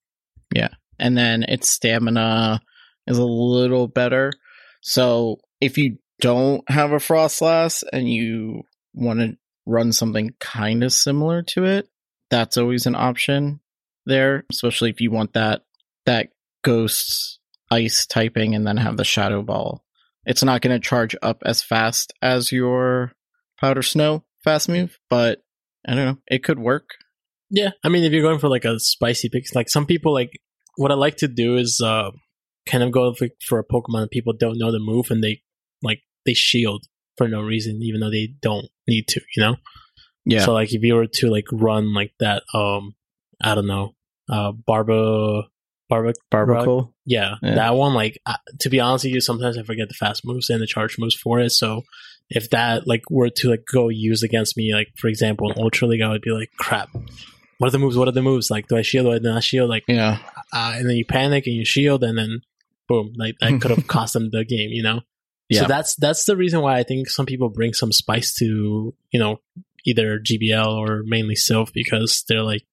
Yeah, 0.54 0.70
and 0.98 1.16
then 1.16 1.44
its 1.44 1.68
stamina 1.68 2.60
is 3.06 3.18
a 3.18 3.24
little 3.24 3.86
better. 3.86 4.32
So 4.80 5.38
if 5.60 5.78
you 5.78 5.98
don't 6.20 6.68
have 6.68 6.92
a 6.92 6.96
Froslass 6.96 7.84
and 7.92 8.08
you 8.08 8.62
want 8.94 9.20
to 9.20 9.36
run 9.66 9.92
something 9.92 10.34
kind 10.40 10.82
of 10.84 10.92
similar 10.92 11.42
to 11.42 11.64
it, 11.64 11.88
that's 12.30 12.56
always 12.56 12.86
an 12.86 12.94
option 12.94 13.60
there, 14.06 14.44
especially 14.50 14.90
if 14.90 15.00
you 15.00 15.10
want 15.10 15.32
that 15.34 15.62
that 16.06 16.28
ghost 16.62 17.38
ice 17.74 18.06
typing 18.06 18.54
and 18.54 18.66
then 18.66 18.76
have 18.76 18.96
the 18.96 19.04
shadow 19.04 19.42
ball. 19.42 19.84
It's 20.24 20.44
not 20.44 20.62
going 20.62 20.74
to 20.74 20.88
charge 20.88 21.14
up 21.22 21.42
as 21.44 21.62
fast 21.62 22.12
as 22.22 22.52
your 22.52 23.12
powder 23.60 23.82
snow 23.82 24.24
fast 24.44 24.68
move, 24.68 24.98
but 25.10 25.42
I 25.86 25.94
don't 25.94 26.04
know, 26.04 26.18
it 26.28 26.44
could 26.44 26.58
work. 26.58 26.90
Yeah, 27.50 27.70
I 27.82 27.88
mean, 27.88 28.04
if 28.04 28.12
you're 28.12 28.22
going 28.22 28.38
for 28.38 28.48
like 28.48 28.64
a 28.64 28.78
spicy 28.78 29.28
pick, 29.28 29.44
like 29.54 29.68
some 29.68 29.86
people 29.86 30.12
like 30.12 30.30
what 30.76 30.90
I 30.90 30.94
like 30.94 31.16
to 31.18 31.28
do 31.28 31.56
is 31.56 31.80
uh 31.84 32.10
kind 32.66 32.82
of 32.82 32.92
go 32.92 33.14
for, 33.14 33.28
for 33.46 33.58
a 33.58 33.64
Pokemon 33.64 34.02
that 34.02 34.10
people 34.10 34.32
don't 34.32 34.58
know 34.58 34.72
the 34.72 34.78
move 34.78 35.10
and 35.10 35.22
they 35.22 35.42
like 35.82 36.00
they 36.26 36.34
shield 36.34 36.84
for 37.16 37.28
no 37.28 37.40
reason, 37.40 37.80
even 37.82 38.00
though 38.00 38.10
they 38.10 38.34
don't 38.40 38.66
need 38.88 39.08
to, 39.08 39.20
you 39.36 39.42
know. 39.42 39.56
Yeah. 40.24 40.44
So 40.44 40.52
like 40.52 40.72
if 40.72 40.82
you 40.82 40.94
were 40.94 41.06
to 41.06 41.30
like 41.30 41.46
run 41.52 41.94
like 41.94 42.12
that, 42.20 42.42
um, 42.54 42.94
I 43.42 43.54
don't 43.54 43.66
know, 43.66 43.94
uh, 44.28 44.52
Barba, 44.52 45.42
Barba, 45.88 46.14
Barbacle. 46.30 46.94
yeah, 47.04 47.34
Yeah. 47.42 47.54
that 47.56 47.74
one. 47.74 47.94
Like 47.94 48.18
uh, 48.26 48.36
to 48.60 48.70
be 48.70 48.80
honest 48.80 49.04
with 49.04 49.14
you, 49.14 49.20
sometimes 49.20 49.58
I 49.58 49.62
forget 49.62 49.88
the 49.88 49.94
fast 49.94 50.24
moves 50.24 50.50
and 50.50 50.60
the 50.60 50.66
charge 50.66 50.98
moves 50.98 51.14
for 51.14 51.40
it. 51.40 51.50
So 51.50 51.82
if 52.30 52.50
that 52.50 52.86
like 52.86 53.02
were 53.10 53.28
to 53.28 53.50
like 53.50 53.64
go 53.70 53.88
use 53.90 54.22
against 54.22 54.56
me, 54.56 54.72
like 54.74 54.88
for 54.96 55.08
example 55.08 55.50
in 55.52 55.60
Ultra 55.62 55.88
League, 55.88 56.00
I 56.02 56.08
would 56.08 56.22
be 56.22 56.30
like, 56.30 56.50
crap. 56.58 56.88
What 57.58 57.68
are 57.68 57.70
the 57.70 57.78
moves? 57.78 57.96
What 57.96 58.08
are 58.08 58.12
the 58.12 58.22
moves? 58.22 58.50
Like, 58.50 58.66
do 58.66 58.76
I 58.76 58.82
shield? 58.82 59.06
Do 59.06 59.12
I 59.12 59.18
not 59.18 59.44
shield? 59.44 59.68
Like, 59.70 59.84
Yeah. 59.86 60.18
uh, 60.52 60.72
and 60.76 60.88
then 60.88 60.96
you 60.96 61.04
panic 61.04 61.46
and 61.46 61.54
you 61.54 61.64
shield, 61.64 62.02
and 62.02 62.18
then 62.18 62.40
boom, 62.88 63.12
like 63.16 63.36
that 63.40 63.60
could 63.60 63.70
have 63.70 63.86
cost 63.86 64.14
them 64.14 64.30
the 64.30 64.44
game, 64.44 64.70
you 64.70 64.82
know. 64.82 65.00
Yeah. 65.48 65.60
So 65.60 65.66
that's 65.68 65.94
that's 65.96 66.24
the 66.24 66.36
reason 66.36 66.62
why 66.62 66.78
I 66.78 66.82
think 66.82 67.08
some 67.08 67.26
people 67.26 67.50
bring 67.50 67.74
some 67.74 67.92
spice 67.92 68.34
to 68.36 68.94
you 69.12 69.20
know 69.20 69.40
either 69.86 70.18
GBL 70.18 70.66
or 70.66 71.02
mainly 71.04 71.34
Silph 71.36 71.72
because 71.74 72.24
they're 72.26 72.42
like 72.42 72.64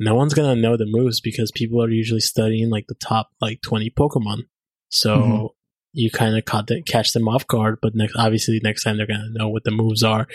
no 0.00 0.14
one's 0.16 0.34
gonna 0.34 0.56
know 0.56 0.76
the 0.76 0.86
moves 0.86 1.20
because 1.20 1.52
people 1.52 1.82
are 1.82 1.90
usually 1.90 2.20
studying 2.20 2.70
like 2.70 2.86
the 2.88 2.94
top 2.94 3.30
like 3.40 3.60
twenty 3.62 3.90
Pokemon. 3.90 4.44
So 4.88 5.16
Mhm. 5.16 5.48
you 5.92 6.10
kind 6.10 6.36
of 6.36 6.66
the, 6.66 6.82
catch 6.82 7.12
them 7.12 7.28
off 7.28 7.46
guard, 7.46 7.78
but 7.82 7.94
next 7.94 8.16
obviously 8.16 8.58
next 8.62 8.82
time 8.82 8.96
they're 8.96 9.06
gonna 9.06 9.30
know 9.30 9.48
what 9.48 9.64
the 9.64 9.70
moves 9.70 10.02
are. 10.02 10.26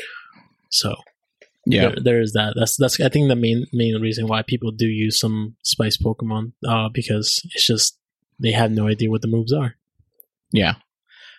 So 0.69 0.95
Yeah. 1.65 1.89
there, 1.89 1.95
there 2.03 2.21
is 2.21 2.33
that. 2.33 2.53
That's 2.55 2.77
that's 2.77 2.99
I 3.01 3.09
think 3.09 3.27
the 3.27 3.35
main 3.35 3.65
main 3.73 3.95
reason 3.99 4.27
why 4.27 4.43
people 4.43 4.71
do 4.71 4.87
use 4.87 5.19
some 5.19 5.55
spice 5.63 5.97
Pokemon 5.97 6.53
uh, 6.65 6.89
because 6.93 7.41
it's 7.53 7.65
just 7.65 7.97
they 8.39 8.51
have 8.51 8.71
no 8.71 8.87
idea 8.87 9.09
what 9.09 9.21
the 9.21 9.27
moves 9.27 9.51
are. 9.53 9.75
Yeah. 10.51 10.75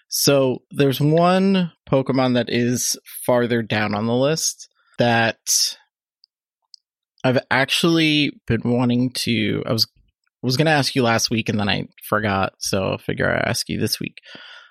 So 0.09 0.62
there's 0.71 1.01
one 1.01 1.73
Pokemon 1.89 2.35
that 2.35 2.49
is 2.49 2.97
farther 3.25 3.62
down 3.62 3.95
on 3.95 4.07
the 4.07 4.15
list 4.15 4.69
that 4.99 5.39
I've 7.27 7.39
actually 7.51 8.31
been 8.47 8.62
wanting 8.65 9.11
to. 9.11 9.62
I 9.67 9.73
was 9.73 9.87
was 10.43 10.57
going 10.57 10.67
to 10.67 10.73
ask 10.73 10.95
you 10.95 11.03
last 11.03 11.29
week 11.29 11.49
and 11.49 11.59
then 11.59 11.69
I 11.69 11.89
forgot, 12.09 12.55
so 12.59 12.95
I 12.95 12.97
figure 12.99 13.29
I 13.29 13.49
ask 13.49 13.69
you 13.69 13.81
this 13.81 13.99
week. 13.99 14.19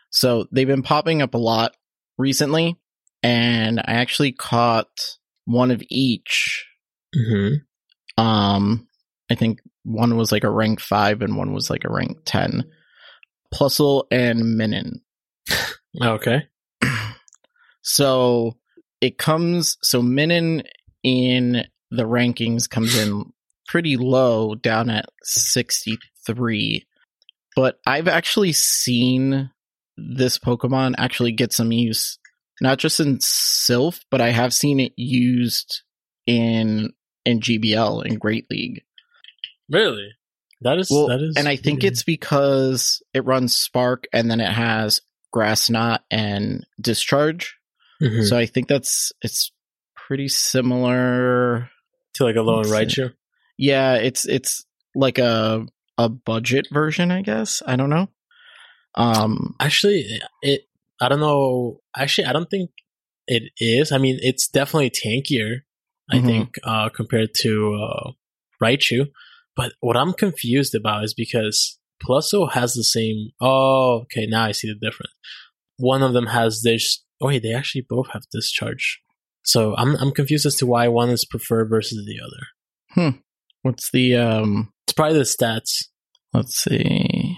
So 0.09 0.47
they've 0.51 0.65
been 0.65 0.83
popping 0.83 1.21
up 1.21 1.33
a 1.33 1.39
lot 1.39 1.75
recently, 2.17 2.77
and 3.21 3.79
I 3.79 3.95
actually 3.95 4.31
caught 4.31 4.87
one 5.43 5.71
of 5.71 5.83
each. 5.89 6.65
Mm-hmm. 7.15 8.23
Um, 8.23 8.87
I 9.29 9.35
think 9.35 9.59
one 9.83 10.15
was 10.15 10.31
like 10.31 10.45
a 10.45 10.49
rank 10.49 10.79
five 10.79 11.21
and 11.21 11.35
one 11.35 11.53
was 11.53 11.69
like 11.69 11.83
a 11.83 11.91
rank 11.91 12.19
ten. 12.25 12.63
Plusle 13.53 14.05
and 14.11 14.41
Minun. 14.43 15.01
Okay. 16.01 16.43
So 17.87 18.57
it 18.99 19.19
comes 19.19 19.77
so 19.83 20.01
Minun 20.01 20.63
in 21.03 21.65
the 21.91 22.03
rankings 22.03 22.69
comes 22.69 22.97
in 22.97 23.31
pretty 23.67 23.97
low 23.97 24.55
down 24.55 24.89
at 24.89 25.05
63. 25.23 26.85
But 27.55 27.79
I've 27.85 28.07
actually 28.07 28.53
seen 28.53 29.51
this 29.97 30.37
Pokemon 30.37 30.95
actually 30.97 31.31
get 31.31 31.53
some 31.53 31.71
use 31.71 32.17
not 32.61 32.77
just 32.79 32.99
in 32.99 33.17
Silph, 33.17 34.01
but 34.09 34.21
I 34.21 34.29
have 34.31 34.53
seen 34.53 34.79
it 34.79 34.93
used 34.95 35.81
in 36.25 36.93
in 37.25 37.39
GBL 37.39 38.05
in 38.05 38.17
Great 38.17 38.49
League. 38.49 38.83
Really? 39.69 40.09
That 40.61 40.77
is 40.77 40.89
Well, 40.89 41.07
that 41.07 41.21
is 41.21 41.35
and 41.37 41.47
I 41.47 41.55
think 41.55 41.83
it's 41.83 42.03
because 42.03 43.01
it 43.13 43.25
runs 43.25 43.55
Spark 43.55 44.07
and 44.13 44.29
then 44.29 44.39
it 44.39 44.51
has 44.51 45.01
Grass 45.31 45.69
Knot 45.69 46.03
and 46.09 46.65
Discharge. 46.79 47.55
Mhm. 48.01 48.27
So 48.27 48.37
I 48.37 48.45
think 48.45 48.67
that's 48.67 49.11
it's 49.21 49.51
pretty 49.95 50.27
similar. 50.27 51.69
To 52.15 52.23
like 52.23 52.35
a 52.35 52.41
low 52.41 52.61
and 52.61 52.69
let's. 52.69 52.95
Raichu. 52.95 53.13
Yeah, 53.57 53.95
it's 53.95 54.25
it's 54.25 54.65
like 54.95 55.17
a 55.17 55.65
a 55.97 56.09
budget 56.09 56.67
version, 56.71 57.11
I 57.11 57.21
guess. 57.21 57.61
I 57.65 57.75
don't 57.75 57.89
know. 57.89 58.07
Um 58.95 59.55
Actually, 59.59 60.05
it 60.41 60.61
I 61.01 61.09
don't 61.09 61.19
know. 61.19 61.81
Actually, 61.95 62.27
I 62.27 62.33
don't 62.33 62.49
think 62.49 62.71
it 63.27 63.51
is. 63.59 63.91
I 63.91 63.97
mean, 63.97 64.17
it's 64.21 64.47
definitely 64.47 64.89
tankier. 64.91 65.61
I 66.09 66.17
Mhm. 66.19 66.25
think 66.25 66.55
uh, 66.63 66.89
compared 66.89 67.33
to 67.41 67.73
uh, 67.73 68.11
Raichu. 68.63 69.07
But 69.55 69.73
what 69.79 69.97
I'm 69.97 70.13
confused 70.13 70.75
about 70.75 71.03
is 71.03 71.13
because 71.13 71.79
Plusso 72.01 72.45
has 72.51 72.73
the 72.73 72.83
same. 72.83 73.31
Oh, 73.41 74.01
okay. 74.03 74.25
Now 74.27 74.45
I 74.45 74.51
see 74.51 74.67
the 74.67 74.75
difference. 74.79 75.13
One 75.77 76.03
of 76.03 76.13
them 76.13 76.27
has 76.27 76.61
this. 76.61 77.03
Oh, 77.19 77.27
wait, 77.27 77.41
they 77.43 77.53
actually 77.53 77.85
both 77.89 78.07
have 78.13 78.23
discharge. 78.31 79.01
So 79.45 79.75
I'm 79.75 79.95
I'm 79.97 80.11
confused 80.11 80.45
as 80.45 80.55
to 80.55 80.65
why 80.65 80.87
one 80.87 81.09
is 81.09 81.25
preferred 81.25 81.69
versus 81.69 82.05
the 82.05 82.19
other. 82.19 82.47
Hmm. 82.91 83.19
What's 83.61 83.91
the 83.91 84.15
um 84.15 84.73
It's 84.85 84.93
probably 84.93 85.17
the 85.17 85.23
stats. 85.23 85.85
let's 86.33 86.57
see. 86.57 87.37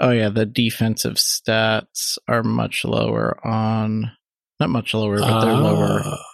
Oh 0.00 0.10
yeah, 0.10 0.28
the 0.28 0.46
defensive 0.46 1.14
stats 1.14 2.18
are 2.28 2.42
much 2.42 2.84
lower 2.84 3.44
on 3.46 4.12
not 4.60 4.70
much 4.70 4.94
lower, 4.94 5.18
but 5.18 5.44
they're 5.44 5.54
lower. 5.54 6.02
Ah. 6.04 6.24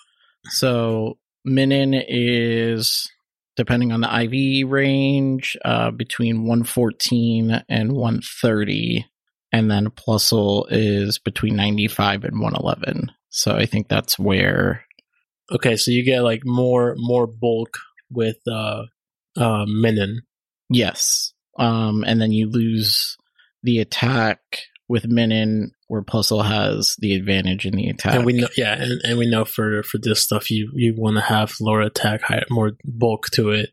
So 0.51 1.19
Minun 1.47 2.03
is 2.07 3.11
depending 3.57 3.93
on 3.93 4.01
the 4.01 4.23
IV 4.23 4.69
range, 4.69 5.57
uh, 5.65 5.91
between 5.91 6.43
114 6.43 7.63
and 7.69 7.93
130, 7.93 9.07
and 9.53 9.71
then 9.71 9.91
Plusle 9.91 10.67
is 10.71 11.19
between 11.19 11.55
95 11.57 12.25
and 12.25 12.41
111. 12.41 13.13
So 13.29 13.55
I 13.55 13.67
think 13.67 13.89
that's 13.89 14.19
where 14.19 14.85
Okay, 15.53 15.77
so 15.77 15.91
you 15.91 16.05
get 16.05 16.23
like 16.23 16.43
more 16.45 16.95
more 16.97 17.27
bulk 17.27 17.79
with 18.11 18.39
uh 18.51 18.85
uh 19.37 19.65
Minun. 19.67 20.19
yes, 20.71 21.33
um, 21.59 22.05
and 22.07 22.21
then 22.21 22.33
you 22.33 22.51
lose 22.51 23.17
the 23.63 23.79
attack 23.81 24.41
with 24.89 25.05
Minun, 25.05 25.69
where 25.89 26.03
Plusle 26.03 26.45
has 26.45 26.95
the 26.99 27.15
advantage 27.15 27.65
in 27.67 27.75
the 27.75 27.89
attack. 27.89 28.15
And 28.15 28.25
we 28.27 28.35
know 28.35 28.49
yeah, 28.57 28.75
and, 28.81 29.01
and 29.05 29.19
we 29.19 29.29
know 29.29 29.45
for 29.45 29.83
for 29.83 29.99
this 29.99 30.23
stuff 30.23 30.51
you 30.51 30.71
you 30.75 30.95
want 30.97 31.17
to 31.17 31.23
have 31.23 31.53
lower 31.61 31.81
attack, 31.83 32.23
higher 32.23 32.45
more 32.51 32.73
bulk 32.85 33.27
to 33.33 33.51
it. 33.51 33.71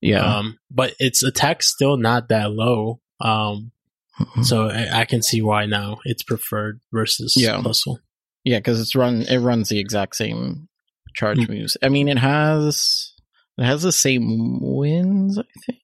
yeah, 0.00 0.38
Um 0.38 0.58
but 0.70 0.94
its 0.98 1.22
attack's 1.22 1.68
still 1.72 1.96
not 1.96 2.28
that 2.28 2.50
low. 2.52 3.00
Um 3.20 3.72
Mhm. 4.18 4.46
so 4.46 4.70
I, 4.70 5.00
I 5.00 5.04
can 5.04 5.20
see 5.22 5.42
why 5.42 5.66
now 5.66 5.98
it's 6.06 6.22
preferred 6.22 6.80
versus 6.90 7.34
Yeah. 7.36 7.60
Puzzle. 7.60 7.98
Yeah, 8.44 8.60
because 8.60 8.80
it's 8.80 8.94
run 8.96 9.20
it 9.28 9.38
runs 9.40 9.68
the 9.68 9.78
exact 9.78 10.16
same 10.16 10.68
charge 11.16 11.38
Mm. 11.38 11.48
moves. 11.48 11.76
I 11.82 11.88
mean, 11.88 12.08
it 12.08 12.18
has 12.18 13.12
it 13.58 13.64
has 13.64 13.82
the 13.82 13.92
same 13.92 14.58
wins. 14.60 15.38
I 15.38 15.42
think. 15.66 15.80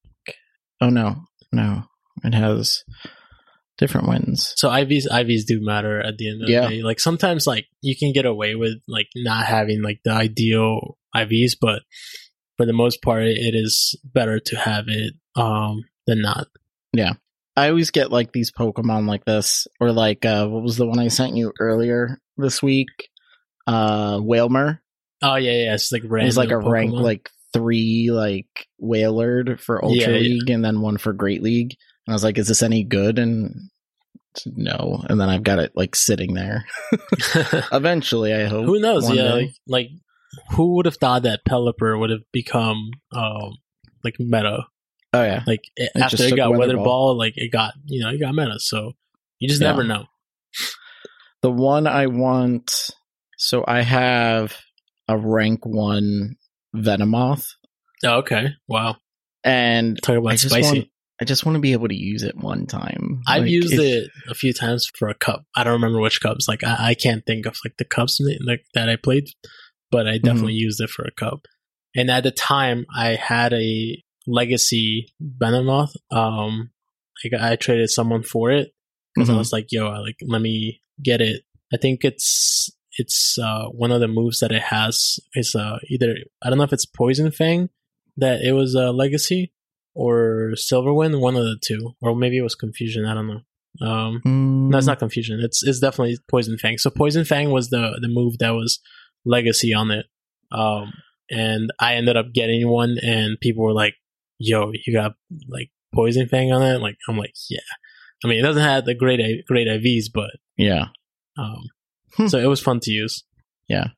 Oh 0.80 0.90
no, 0.90 1.24
no, 1.52 1.84
it 2.24 2.34
has 2.34 2.84
different 3.78 4.08
wins. 4.08 4.52
So 4.56 4.68
IVs 4.68 5.06
IVs 5.10 5.44
do 5.46 5.58
matter 5.64 6.00
at 6.00 6.18
the 6.18 6.28
end 6.30 6.42
of 6.42 6.48
Yeah. 6.50 6.68
the 6.68 6.76
day. 6.76 6.82
Like 6.82 7.00
sometimes 7.00 7.46
like 7.46 7.66
you 7.80 7.96
can 7.96 8.12
get 8.12 8.26
away 8.26 8.54
with 8.54 8.74
like 8.86 9.08
not 9.16 9.46
having 9.46 9.82
like 9.82 10.00
the 10.04 10.12
ideal 10.12 10.98
IVs, 11.16 11.52
but 11.60 11.82
for 12.56 12.66
the 12.66 12.72
most 12.72 13.02
part 13.02 13.22
it, 13.24 13.38
it 13.38 13.54
is 13.54 13.98
better 14.04 14.38
to 14.38 14.56
have 14.56 14.84
it 14.88 15.14
um 15.36 15.82
than 16.06 16.20
not. 16.22 16.48
Yeah. 16.92 17.14
I 17.56 17.68
always 17.68 17.90
get 17.90 18.10
like 18.10 18.32
these 18.32 18.50
Pokemon 18.52 19.06
like 19.06 19.24
this, 19.24 19.66
or 19.80 19.92
like 19.92 20.24
uh 20.24 20.46
what 20.48 20.62
was 20.62 20.76
the 20.76 20.86
one 20.86 20.98
I 20.98 21.08
sent 21.08 21.36
you 21.36 21.52
earlier 21.60 22.18
this 22.36 22.62
week? 22.62 22.88
Uh, 23.66 24.18
Wailmer. 24.22 24.82
Oh 25.22 25.36
yeah, 25.36 25.52
yeah, 25.52 25.74
it's 25.74 25.92
like 25.92 26.04
It 26.04 26.10
was 26.10 26.36
like 26.36 26.50
a 26.50 26.58
random 26.58 26.72
rank 26.72 26.92
like 26.94 27.30
three 27.52 28.10
like 28.10 28.66
Wailord 28.82 29.60
for 29.60 29.84
Ultra 29.84 29.98
Yeah, 30.00 30.08
yeah. 30.18 30.18
League, 30.18 30.50
and 30.50 30.64
then 30.64 30.80
one 30.80 30.96
for 30.98 31.12
Great 31.12 31.42
League. 31.42 31.76
And 32.06 32.12
I 32.12 32.14
was 32.14 32.24
like, 32.24 32.38
"Is 32.38 32.48
this 32.48 32.62
any 32.62 32.82
good?" 32.82 33.18
And 33.18 33.70
no, 34.46 35.04
and 35.08 35.20
then 35.20 35.28
I've 35.28 35.42
got 35.42 35.58
it 35.58 35.72
like 35.76 35.94
sitting 35.94 36.34
there. 36.34 36.64
Eventually, 37.72 38.32
I 38.34 38.46
hope. 38.46 38.66
Who 38.66 38.80
knows? 38.80 39.08
Yeah, 39.10 39.32
like, 39.34 39.50
like 39.66 39.88
who 40.52 40.76
would 40.76 40.86
have 40.86 40.96
thought 40.96 41.22
that 41.24 41.44
Pelipper 41.48 41.98
would 41.98 42.10
have 42.10 42.22
become 42.32 42.90
um 43.12 43.58
like 44.02 44.16
meta? 44.18 44.64
oh 45.14 45.22
yeah, 45.22 45.42
Like 45.46 45.64
it, 45.76 45.92
It 45.94 46.00
after 46.00 46.22
it 46.24 46.34
got 46.36 46.50
Weather 46.50 46.58
Weather 46.60 46.76
Ball. 46.76 46.84
Ball, 46.84 47.18
like 47.18 47.34
it 47.36 47.52
got 47.52 47.74
you 47.84 48.02
know 48.02 48.10
it 48.10 48.18
got 48.18 48.34
meta. 48.34 48.58
So 48.58 48.92
you 49.38 49.48
just 49.48 49.60
Yeah. 49.60 49.68
never 49.68 49.84
know. 49.84 50.06
the 51.42 51.50
one 51.50 51.86
I 51.86 52.06
want. 52.06 52.72
So 53.36 53.64
I 53.66 53.82
have 53.82 54.56
a 55.08 55.16
rank 55.18 55.64
one 55.66 56.36
Venomoth, 56.74 57.46
Oh, 58.04 58.18
okay, 58.18 58.48
wow. 58.68 58.96
and 59.44 60.00
Talk 60.02 60.16
about 60.16 60.32
I 60.32 60.36
just 60.36 60.48
spicy. 60.54 60.78
want. 60.78 60.88
I 61.20 61.24
just 61.24 61.46
want 61.46 61.54
to 61.54 61.60
be 61.60 61.72
able 61.72 61.86
to 61.88 61.94
use 61.94 62.24
it 62.24 62.36
one 62.36 62.66
time. 62.66 63.20
I've 63.28 63.42
Like, 63.42 63.50
used 63.50 63.74
if- 63.74 63.78
it 63.80 64.10
a 64.28 64.34
few 64.34 64.52
times 64.52 64.90
for 64.98 65.08
a 65.08 65.14
cup. 65.14 65.44
I 65.54 65.62
don't 65.62 65.74
remember 65.74 66.00
which 66.00 66.20
cups. 66.20 66.48
Like 66.48 66.64
I, 66.64 66.88
I 66.90 66.94
can't 66.94 67.24
think 67.24 67.46
of 67.46 67.56
like 67.64 67.76
the 67.78 67.84
cups 67.84 68.18
like 68.44 68.64
that 68.74 68.88
I 68.88 68.96
played, 68.96 69.28
but 69.92 70.08
I 70.08 70.18
definitely 70.18 70.54
Mm-hmm. 70.54 70.64
used 70.64 70.80
it 70.80 70.90
for 70.90 71.04
a 71.04 71.12
cup. 71.12 71.46
And 71.94 72.10
at 72.10 72.24
the 72.24 72.32
time, 72.32 72.86
I 72.92 73.10
had 73.14 73.52
a 73.52 74.02
legacy 74.26 75.12
Venomoth. 75.22 75.92
Um, 76.10 76.70
like 77.22 77.40
I 77.40 77.54
traded 77.56 77.90
someone 77.90 78.22
for 78.24 78.50
it 78.50 78.72
because 79.14 79.30
I 79.30 79.34
Mhm. 79.34 79.38
was 79.38 79.52
like, 79.52 79.66
"Yo, 79.70 79.86
I 79.88 79.98
like 79.98 80.16
let 80.26 80.40
me 80.42 80.80
get 81.00 81.20
it." 81.20 81.42
I 81.72 81.76
think 81.76 82.04
it's 82.04 82.70
it's 82.98 83.38
uh, 83.38 83.66
one 83.66 83.90
of 83.90 84.00
the 84.00 84.08
moves 84.08 84.40
that 84.40 84.52
it 84.52 84.62
has 84.62 85.18
is 85.34 85.54
uh, 85.54 85.78
either 85.88 86.16
I 86.42 86.48
don't 86.48 86.58
know 86.58 86.64
if 86.64 86.72
it's 86.72 86.86
Poison 86.86 87.30
Fang 87.30 87.70
that 88.16 88.42
it 88.42 88.52
was 88.52 88.74
a 88.74 88.92
legacy 88.92 89.52
or 89.94 90.52
Silverwind, 90.54 91.20
one 91.20 91.36
of 91.36 91.44
the 91.44 91.58
two, 91.62 91.94
or 92.00 92.14
maybe 92.14 92.38
it 92.38 92.42
was 92.42 92.54
Confusion. 92.54 93.06
I 93.06 93.14
don't 93.14 93.26
know. 93.28 93.40
Um, 93.80 94.20
Mm, 94.24 94.68
no, 94.68 94.78
it's 94.78 94.86
not 94.86 94.98
Confusion. 94.98 95.40
It's 95.40 95.62
it's 95.62 95.80
definitely 95.80 96.18
Poison 96.30 96.58
Fang. 96.58 96.78
So 96.78 96.90
Poison 96.90 97.24
Fang 97.24 97.50
was 97.50 97.70
the 97.70 97.98
the 98.00 98.08
move 98.08 98.38
that 98.38 98.50
was 98.50 98.80
legacy 99.24 99.72
on 99.72 99.90
it. 99.90 100.06
Um, 100.50 100.92
and 101.30 101.72
I 101.78 101.94
ended 101.94 102.16
up 102.16 102.32
getting 102.34 102.68
one, 102.68 102.98
and 103.02 103.40
people 103.40 103.64
were 103.64 103.72
like, 103.72 103.94
"Yo, 104.38 104.72
you 104.84 104.92
got 104.92 105.14
like 105.48 105.70
Poison 105.94 106.28
Fang 106.28 106.52
on 106.52 106.62
it?" 106.62 106.80
Like 106.80 106.96
I'm 107.08 107.16
like, 107.16 107.34
"Yeah." 107.48 107.60
I 108.24 108.28
mean, 108.28 108.38
it 108.38 108.42
doesn't 108.42 108.62
have 108.62 108.84
the 108.84 108.94
great 108.94 109.46
great 109.46 109.66
IVs, 109.68 110.06
but 110.12 110.30
Yeah, 110.56 110.88
Um. 111.38 111.68
So 112.28 112.38
it 112.38 112.46
was 112.46 112.60
fun 112.60 112.80
to 112.80 112.90
use. 112.90 113.24
Yeah, 113.68 113.88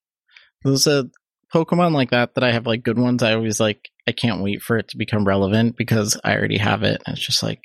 there's 0.64 0.87
a 0.87 1.09
Pokemon 1.53 1.92
like 1.92 2.11
that 2.11 2.35
that 2.35 2.44
I 2.44 2.53
have 2.53 2.66
like 2.66 2.83
good 2.83 2.98
ones. 2.98 3.22
I 3.22 3.35
always 3.35 3.61
like. 3.61 3.88
I 4.07 4.12
can't 4.12 4.42
wait 4.42 4.61
for 4.61 4.77
it 4.77 4.88
to 4.88 4.98
become 4.98 5.27
relevant 5.27 5.79
because 5.79 6.20
I 6.22 6.37
already 6.37 6.59
have 6.59 6.83
it. 6.83 7.00
And 7.07 7.16
it's 7.16 7.24
just 7.27 7.42
like 7.42 7.62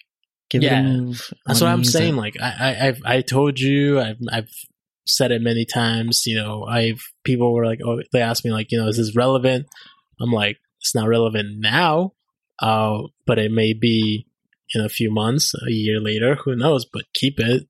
give 0.50 0.64
Yeah. 0.64 0.80
it 0.80 0.86
a 0.86 0.88
move. 0.88 1.34
That's 1.46 1.60
what 1.60 1.70
I'm 1.70 1.84
saying. 1.84 2.14
it. 2.14 2.18
Like 2.18 2.36
I, 2.42 2.54
I, 2.60 2.88
I've, 2.88 3.02
I 3.04 3.22
told 3.22 3.60
you, 3.60 4.00
I've, 4.00 4.16
I've 4.32 4.50
said 5.06 5.32
it 5.34 5.42
many 5.42 5.66
times. 5.66 6.22
You 6.26 6.38
know, 6.38 6.64
I've 6.64 7.02
people 7.26 7.54
were 7.54 7.66
like, 7.66 7.80
oh, 7.86 8.00
they 8.14 8.22
asked 8.22 8.46
me 8.46 8.52
like, 8.52 8.72
you 8.72 8.78
know, 8.82 8.88
is 8.88 8.96
this 8.96 9.18
relevant? 9.18 9.68
I'm 10.22 10.32
like, 10.32 10.60
it's 10.80 10.96
not 10.96 11.10
relevant 11.10 11.60
now, 11.60 12.14
uh, 12.62 13.00
but 13.28 13.38
it 13.38 13.52
may 13.52 13.74
be 13.74 14.26
in 14.74 14.80
a 14.80 14.88
few 14.88 15.12
months, 15.12 15.54
a 15.68 15.72
year 15.72 16.00
later, 16.00 16.36
who 16.36 16.56
knows? 16.56 16.86
But 16.86 17.04
keep 17.14 17.38
it. 17.38 17.68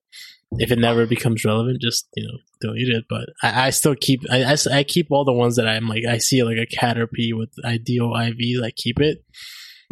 If 0.60 0.72
it 0.72 0.78
never 0.78 1.08
becomes 1.08 1.44
relevant, 1.44 1.82
just 1.82 2.08
you 2.16 2.28
know, 2.28 2.38
delete 2.62 2.90
it. 2.90 3.06
But 3.10 3.30
I, 3.44 3.68
I 3.68 3.70
still 3.72 3.96
keep, 3.96 4.22
I 4.32 4.56
I 4.72 4.84
keep 4.84 5.08
all 5.12 5.26
the 5.26 5.34
ones 5.34 5.56
that 5.58 5.68
I'm 5.68 5.88
like, 5.88 6.06
I 6.06 6.18
see 6.18 6.44
like 6.44 6.58
a 6.58 6.66
Caterpie 6.68 7.34
with 7.34 7.50
ideal 7.66 8.10
IVs, 8.12 8.64
I 8.64 8.72
keep 8.72 9.00
it 9.00 9.24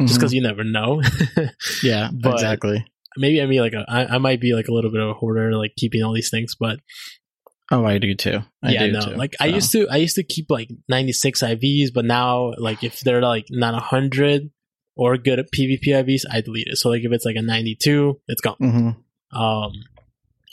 just 0.00 0.14
Mhm. 0.14 0.18
because 0.18 0.32
you 0.34 0.42
never 0.42 0.64
know. 0.64 1.02
yeah, 1.82 2.10
but- 2.12 2.34
exactly. 2.34 2.84
maybe 3.16 3.42
I 3.42 3.46
mean 3.46 3.60
like 3.60 3.72
a, 3.72 3.84
I, 3.88 4.14
I 4.14 4.18
might 4.18 4.40
be 4.40 4.52
like 4.54 4.68
a 4.68 4.72
little 4.72 4.90
bit 4.92 5.00
of 5.00 5.08
a 5.08 5.14
hoarder, 5.14 5.54
like 5.56 5.72
keeping 5.76 6.02
all 6.02 6.12
these 6.12 6.30
things. 6.30 6.54
But 6.58 6.78
Oh, 7.70 7.84
I 7.84 7.98
do 7.98 8.14
too. 8.14 8.40
I 8.62 8.72
yeah, 8.72 8.86
do 8.86 8.92
no, 8.92 9.00
too. 9.00 9.10
like 9.10 9.34
I 9.40 9.46
used 9.46 9.72
to, 9.72 9.86
I 9.90 9.96
used 9.96 10.14
to 10.16 10.22
keep 10.22 10.46
like 10.50 10.70
ninety 10.88 11.12
six 11.12 11.42
IVs, 11.42 11.92
but 11.92 12.06
now 12.06 12.52
like 12.56 12.82
if 12.82 13.00
they're 13.00 13.20
like 13.20 13.46
not 13.50 13.74
hundred 13.82 14.50
or 14.96 15.18
good 15.18 15.38
at 15.38 15.52
PvP 15.52 15.84
IVs, 15.88 16.22
I 16.30 16.40
delete 16.40 16.68
it. 16.68 16.76
So 16.78 16.88
like 16.88 17.02
if 17.04 17.12
it's 17.12 17.26
like 17.26 17.36
a 17.36 17.42
ninety 17.42 17.74
two, 17.74 18.20
it's 18.26 18.40
gone. 18.40 18.56
mhm. 18.62 18.96
Um, 19.38 19.72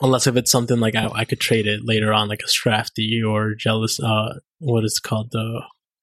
unless 0.01 0.27
if 0.27 0.35
it's 0.35 0.51
something 0.51 0.79
like 0.79 0.95
I, 0.95 1.07
I 1.13 1.25
could 1.25 1.39
trade 1.39 1.67
it 1.67 1.81
later 1.83 2.13
on, 2.13 2.27
like 2.27 2.41
a 2.41 2.47
Scrafty 2.47 3.19
or 3.27 3.53
Jealous. 3.55 3.99
Uh, 3.99 4.39
what 4.59 4.83
is 4.83 4.99
it 5.03 5.07
called 5.07 5.31
the 5.31 5.61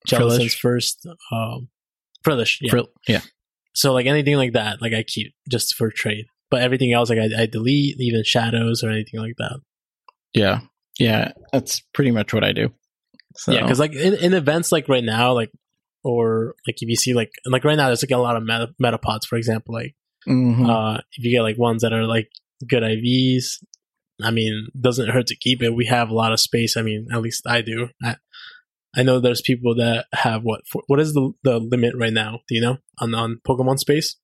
Frillish? 0.09 0.59
first. 0.61 1.07
Um, 1.31 1.69
Frillish, 2.25 2.59
yeah. 2.63 2.71
Frill- 2.71 2.91
yeah. 3.09 3.21
So 3.75 3.93
like 3.93 4.07
anything 4.07 4.37
like 4.37 4.53
that, 4.53 4.81
like 4.83 4.93
I 4.93 5.03
keep 5.03 5.35
just 5.51 5.75
for 5.75 5.91
trade. 5.91 6.27
But 6.51 6.63
everything 6.63 6.93
else, 6.93 7.09
like 7.09 7.19
I, 7.19 7.43
I 7.43 7.47
delete, 7.47 7.99
even 7.99 8.23
shadows 8.25 8.83
or 8.85 8.91
anything 8.91 9.21
like 9.21 9.37
that. 9.39 9.59
Yeah. 10.35 10.61
Yeah. 10.99 11.33
That's 11.53 11.81
pretty 11.95 12.11
much 12.11 12.35
what 12.35 12.45
I 12.45 12.53
do. 12.53 12.71
So, 13.37 13.53
Yeah, 13.53 13.63
because 13.63 13.81
like 13.81 13.95
in, 13.95 14.15
in 14.15 14.35
events 14.35 14.71
like 14.73 14.89
right 14.89 15.03
now, 15.03 15.33
like 15.33 15.51
or 16.05 16.55
like 16.67 16.77
if 16.83 16.89
you 16.89 16.97
see 16.97 17.15
like 17.15 17.31
like 17.47 17.65
right 17.65 17.77
now, 17.77 17.87
there's 17.87 18.03
like 18.03 18.11
a 18.11 18.19
lot 18.21 18.37
of 18.37 18.43
meta, 18.43 18.75
metapods, 18.83 19.25
for 19.27 19.37
example. 19.37 19.73
Like 19.75 19.95
Mhm. 20.29 20.69
uh, 20.69 21.01
if 21.17 21.25
you 21.25 21.31
get 21.31 21.43
like 21.43 21.57
ones 21.59 21.81
that 21.83 21.93
are 21.95 22.07
like 22.07 22.29
good 22.69 22.83
IVs, 22.83 23.63
I 24.25 24.31
mean, 24.31 24.69
doesn't 24.79 25.09
hurt 25.11 25.27
to 25.29 25.37
keep 25.37 25.63
it. 25.63 25.75
We 25.75 25.87
have 25.87 26.11
a 26.11 26.15
lot 26.15 26.33
of 26.33 26.41
space. 26.41 26.77
I 26.77 26.83
mean, 26.83 27.09
at 27.13 27.21
least 27.23 27.43
I 27.47 27.63
do. 27.63 27.89
I, 28.03 28.17
I 28.95 29.03
know 29.03 29.21
there's 29.21 29.41
people 29.43 29.75
that 29.77 30.07
have 30.13 30.43
what? 30.43 30.61
What 30.87 31.01
is 31.01 31.15
the 31.15 31.33
the 31.43 31.59
limit 31.59 31.95
right 31.97 32.13
now? 32.13 32.41
Do 32.49 32.55
you 32.55 32.61
know 32.61 32.79
on 32.99 33.15
on 33.15 33.41
Pokemon 33.47 33.79
Space? 33.79 34.17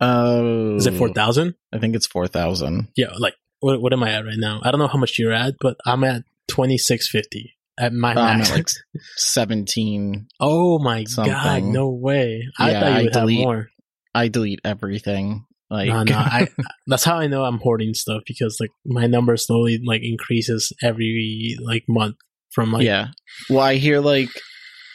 oh, 0.00 0.76
Is 0.76 0.86
it 0.86 0.94
oh. 0.94 0.98
four 0.98 1.12
thousand? 1.12 1.54
I 1.72 1.78
think 1.78 1.94
it's 1.96 2.06
4,000. 2.06 2.88
Yeah, 2.96 3.08
like 3.18 3.34
what 3.60 3.80
what 3.80 3.92
am 3.92 4.02
I 4.02 4.12
at 4.12 4.24
right 4.24 4.34
now? 4.38 4.60
I 4.62 4.70
don't 4.70 4.80
know 4.80 4.88
how 4.88 4.98
much 4.98 5.18
you're 5.18 5.32
at, 5.32 5.54
but 5.60 5.76
I'm 5.86 6.04
at 6.04 6.22
twenty 6.48 6.78
six 6.78 7.08
fifty 7.08 7.56
at 7.78 7.92
my 7.92 8.12
Oh, 8.12 8.14
max. 8.14 8.50
at 8.50 8.56
like 8.56 8.68
17. 9.16 10.26
oh 10.40 10.78
my 10.78 11.04
god, 11.14 11.62
no 11.64 11.90
way! 11.90 12.48
I 12.58 12.70
Yeah, 12.72 12.80
thought 12.80 13.02
you 13.02 13.08
I 13.08 13.12
delete- 13.12 13.38
have 13.38 13.44
more. 13.44 13.68
I 14.14 14.28
delete 14.28 14.60
everything. 14.64 15.44
Like, 15.70 15.88
no, 15.88 16.02
no, 16.02 16.16
I, 16.18 16.48
that's 16.86 17.04
how 17.04 17.18
I 17.18 17.26
know 17.26 17.44
I'm 17.44 17.58
hoarding 17.58 17.94
stuff 17.94 18.22
because 18.26 18.58
like 18.60 18.70
my 18.86 19.06
number 19.06 19.36
slowly 19.36 19.80
like 19.84 20.02
increases 20.02 20.72
every 20.82 21.56
like 21.62 21.84
month 21.88 22.16
from 22.50 22.72
like 22.72 22.84
yeah. 22.84 23.08
Well, 23.50 23.60
I 23.60 23.74
hear 23.74 24.00
like, 24.00 24.30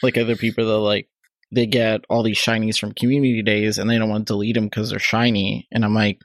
like 0.02 0.18
other 0.18 0.36
people 0.36 0.66
that 0.66 0.78
like, 0.80 1.08
they 1.52 1.68
get 1.68 2.02
all 2.10 2.24
these 2.24 2.40
shinies 2.40 2.80
from 2.80 2.94
community 2.94 3.44
days 3.44 3.78
and 3.78 3.88
they 3.88 4.00
don't 4.00 4.10
want 4.10 4.26
to 4.28 4.34
delete 4.34 4.56
them 4.56 4.66
because 4.66 4.90
they're 4.90 4.98
shiny. 5.00 5.68
And 5.72 5.86
I'm 5.86 5.94
like, 5.94 6.18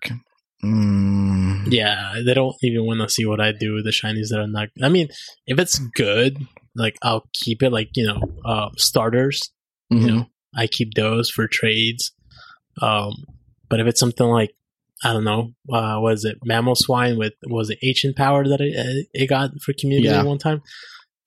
mm, 0.64 1.70
yeah 1.70 2.14
they 2.24 2.34
don't 2.34 2.56
even 2.62 2.87
want 2.87 3.00
to 3.00 3.08
see 3.08 3.26
what 3.26 3.40
I 3.40 3.52
do 3.52 3.74
with 3.74 3.84
the 3.84 3.90
shinies 3.90 4.28
that 4.30 4.40
are 4.40 4.46
not. 4.46 4.68
I 4.82 4.88
mean, 4.88 5.08
if 5.46 5.58
it's 5.58 5.78
good, 5.94 6.38
like 6.74 6.96
I'll 7.02 7.28
keep 7.34 7.62
it. 7.62 7.70
Like 7.70 7.90
you 7.94 8.06
know, 8.06 8.20
uh, 8.44 8.70
starters. 8.78 9.42
mhm. 9.92 10.00
You 10.00 10.06
know, 10.06 10.26
I 10.56 10.66
keep 10.66 10.94
those 10.94 11.30
for 11.30 11.46
trades. 11.46 12.12
Um, 12.80 13.12
but 13.68 13.81
if 13.81 13.87
it's 13.87 14.00
something 14.00 14.26
like 14.26 14.54
I 15.04 15.12
don't 15.12 15.24
know, 15.24 15.52
uh, 15.72 16.00
was 16.00 16.24
it 16.24 16.38
Mamoswine 16.44 17.18
with 17.18 17.35
was 17.46 17.70
it 17.70 17.78
ancient 17.83 18.16
power 18.16 18.46
that 18.46 18.61
it, 18.61 19.07
it 19.12 19.26
got 19.28 19.50
for 19.62 19.72
community 19.78 20.09
Yeah. 20.09 20.22
one 20.24 20.38
time? 20.38 20.62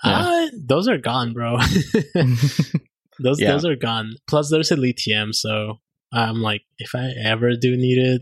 Yeah. 0.04 0.20
Uh, 0.20 0.48
those 0.68 0.88
are 0.88 0.98
gone, 0.98 1.34
bro. 1.34 1.58
those 3.20 3.40
Yeah. 3.40 3.52
those 3.52 3.66
are 3.66 3.76
gone. 3.76 4.16
Plus, 4.28 4.50
there's 4.50 4.72
a 4.72 4.76
lithium, 4.76 5.34
so 5.34 5.80
I'm 6.12 6.42
like, 6.42 6.64
if 6.80 6.94
I 6.96 7.12
ever 7.24 7.56
do 7.56 7.78
need 7.78 7.98
it, 7.98 8.22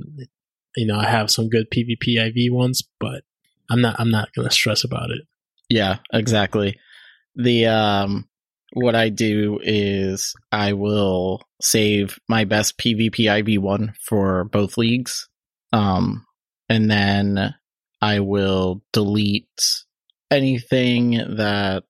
you 0.76 0.86
know, 0.86 1.00
I 1.00 1.06
have 1.10 1.32
some 1.32 1.50
good 1.50 1.72
PvP 1.72 2.18
IV 2.18 2.54
ones, 2.54 2.84
but 3.00 3.24
I'm 3.70 3.82
not 3.82 4.00
I'm 4.00 4.12
not 4.12 4.30
gonna 4.36 4.52
stress 4.52 4.84
about 4.84 5.10
it. 5.12 5.22
Yeah, 5.70 5.98
exactly. 6.14 6.78
The 7.36 7.66
um 7.68 8.29
what 8.74 8.96
I 8.96 9.10
do 9.10 9.60
is 9.62 10.34
I 10.52 10.74
will 10.74 11.42
save 11.62 12.20
my 12.28 12.46
best 12.46 12.78
PvP 12.78 13.56
IV 13.56 13.62
one 13.62 13.94
for 14.02 14.44
both 14.46 14.78
leagues. 14.78 15.28
Um 15.74 16.26
and 16.68 16.90
then 16.90 17.56
I 18.02 18.20
will 18.20 18.84
delete 18.94 19.48
anything 20.32 21.12
that 21.38 21.86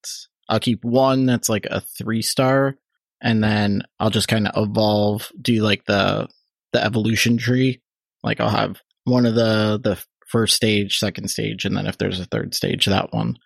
I'll 0.47 0.59
keep 0.59 0.83
one 0.83 1.25
that's 1.25 1.49
like 1.49 1.65
a 1.65 1.81
3 1.81 2.21
star 2.21 2.77
and 3.21 3.43
then 3.43 3.83
I'll 3.99 4.09
just 4.09 4.29
kind 4.29 4.47
of 4.47 4.69
evolve 4.69 5.31
do 5.39 5.61
like 5.61 5.85
the 5.85 6.27
the 6.71 6.83
evolution 6.83 7.37
tree. 7.37 7.81
Like 8.23 8.39
I'll 8.39 8.49
have 8.49 8.81
one 9.03 9.25
of 9.25 9.35
the 9.35 9.79
the 9.83 10.03
first 10.27 10.55
stage, 10.55 10.97
second 10.97 11.29
stage 11.29 11.65
and 11.65 11.75
then 11.75 11.87
if 11.87 11.97
there's 11.97 12.19
a 12.19 12.25
third 12.25 12.53
stage 12.53 12.85
that 12.85 13.11
one 13.11 13.37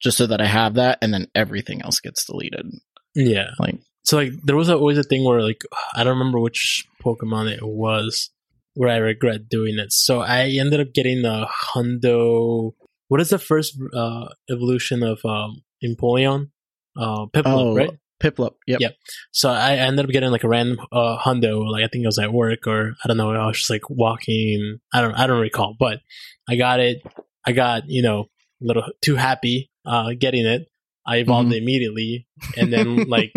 just 0.00 0.18
so 0.18 0.26
that 0.26 0.40
I 0.40 0.46
have 0.46 0.74
that, 0.74 0.98
and 1.02 1.12
then 1.12 1.28
everything 1.34 1.82
else 1.82 2.00
gets 2.00 2.24
deleted. 2.24 2.66
Yeah. 3.14 3.50
Like, 3.58 3.78
So 4.04 4.16
like 4.16 4.32
there 4.44 4.56
was 4.56 4.70
always 4.70 4.98
a 4.98 5.02
thing 5.02 5.24
where 5.24 5.42
like 5.42 5.62
I 5.94 6.04
don't 6.04 6.18
remember 6.18 6.40
which 6.40 6.86
Pokemon 7.04 7.52
it 7.52 7.60
was 7.62 8.30
where 8.74 8.90
I 8.90 8.98
regret 8.98 9.48
doing 9.48 9.78
it. 9.78 9.92
So 9.92 10.20
I 10.20 10.44
ended 10.44 10.80
up 10.80 10.94
getting 10.94 11.22
the 11.22 11.48
Hundo. 11.74 12.74
What 13.08 13.20
is 13.20 13.30
the 13.30 13.38
first 13.38 13.76
uh, 13.94 14.28
evolution 14.50 15.02
of 15.02 15.18
um, 15.24 15.62
Empoleon? 15.84 16.50
Uh, 16.96 17.26
Piplup, 17.26 17.42
oh, 17.46 17.74
right? 17.74 17.90
Piplup. 18.22 18.54
Yep. 18.66 18.80
Yep. 18.80 18.94
So 19.32 19.50
I 19.50 19.74
ended 19.76 20.04
up 20.04 20.10
getting 20.10 20.30
like 20.30 20.44
a 20.44 20.48
random 20.48 20.78
uh, 20.92 21.18
Hundo. 21.18 21.68
Like 21.68 21.84
I 21.84 21.88
think 21.88 22.04
it 22.04 22.08
was 22.08 22.18
at 22.18 22.32
work 22.32 22.66
or 22.66 22.94
I 23.02 23.08
don't 23.08 23.16
know. 23.16 23.32
I 23.32 23.46
was 23.46 23.58
just 23.58 23.70
like 23.70 23.88
walking. 23.90 24.78
I 24.92 25.00
don't. 25.00 25.14
I 25.14 25.26
don't 25.26 25.40
recall. 25.40 25.74
But 25.78 26.00
I 26.48 26.56
got 26.56 26.80
it. 26.80 27.02
I 27.44 27.52
got 27.52 27.88
you 27.88 28.02
know 28.02 28.26
a 28.62 28.64
little 28.64 28.84
too 29.02 29.16
happy 29.16 29.70
uh, 29.88 30.10
getting 30.18 30.46
it. 30.46 30.68
I 31.06 31.16
evolved 31.18 31.48
Mhm. 31.50 31.54
it 31.54 31.62
immediately, 31.62 32.26
and 32.56 32.72
then 32.72 32.96
like 33.08 33.32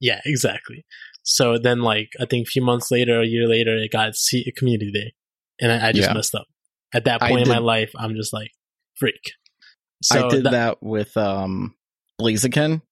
yeah, 0.00 0.20
exactly. 0.24 0.84
So 1.22 1.58
then 1.58 1.80
like 1.82 2.08
I 2.20 2.24
think 2.24 2.48
a 2.48 2.50
few 2.50 2.62
months 2.62 2.90
later, 2.90 3.20
a 3.20 3.26
year 3.26 3.46
later, 3.46 3.76
it 3.76 3.92
got 3.92 4.16
C- 4.16 4.50
Community 4.56 4.90
Day, 4.90 5.12
and 5.60 5.70
I, 5.70 5.88
I 5.88 5.92
just 5.92 6.08
Yeah. 6.08 6.14
messed 6.14 6.34
up. 6.34 6.46
At 6.94 7.04
that 7.04 7.20
point 7.20 7.42
in 7.42 7.48
my 7.48 7.58
life, 7.58 7.92
I'm 7.96 8.14
just 8.16 8.32
like 8.32 8.50
freak. 8.98 9.32
So 10.02 10.26
I 10.26 10.28
did 10.30 10.44
that- 10.44 10.50
that, 10.52 10.82
with 10.82 11.16
um 11.16 11.74
Blaziken. 12.20 12.82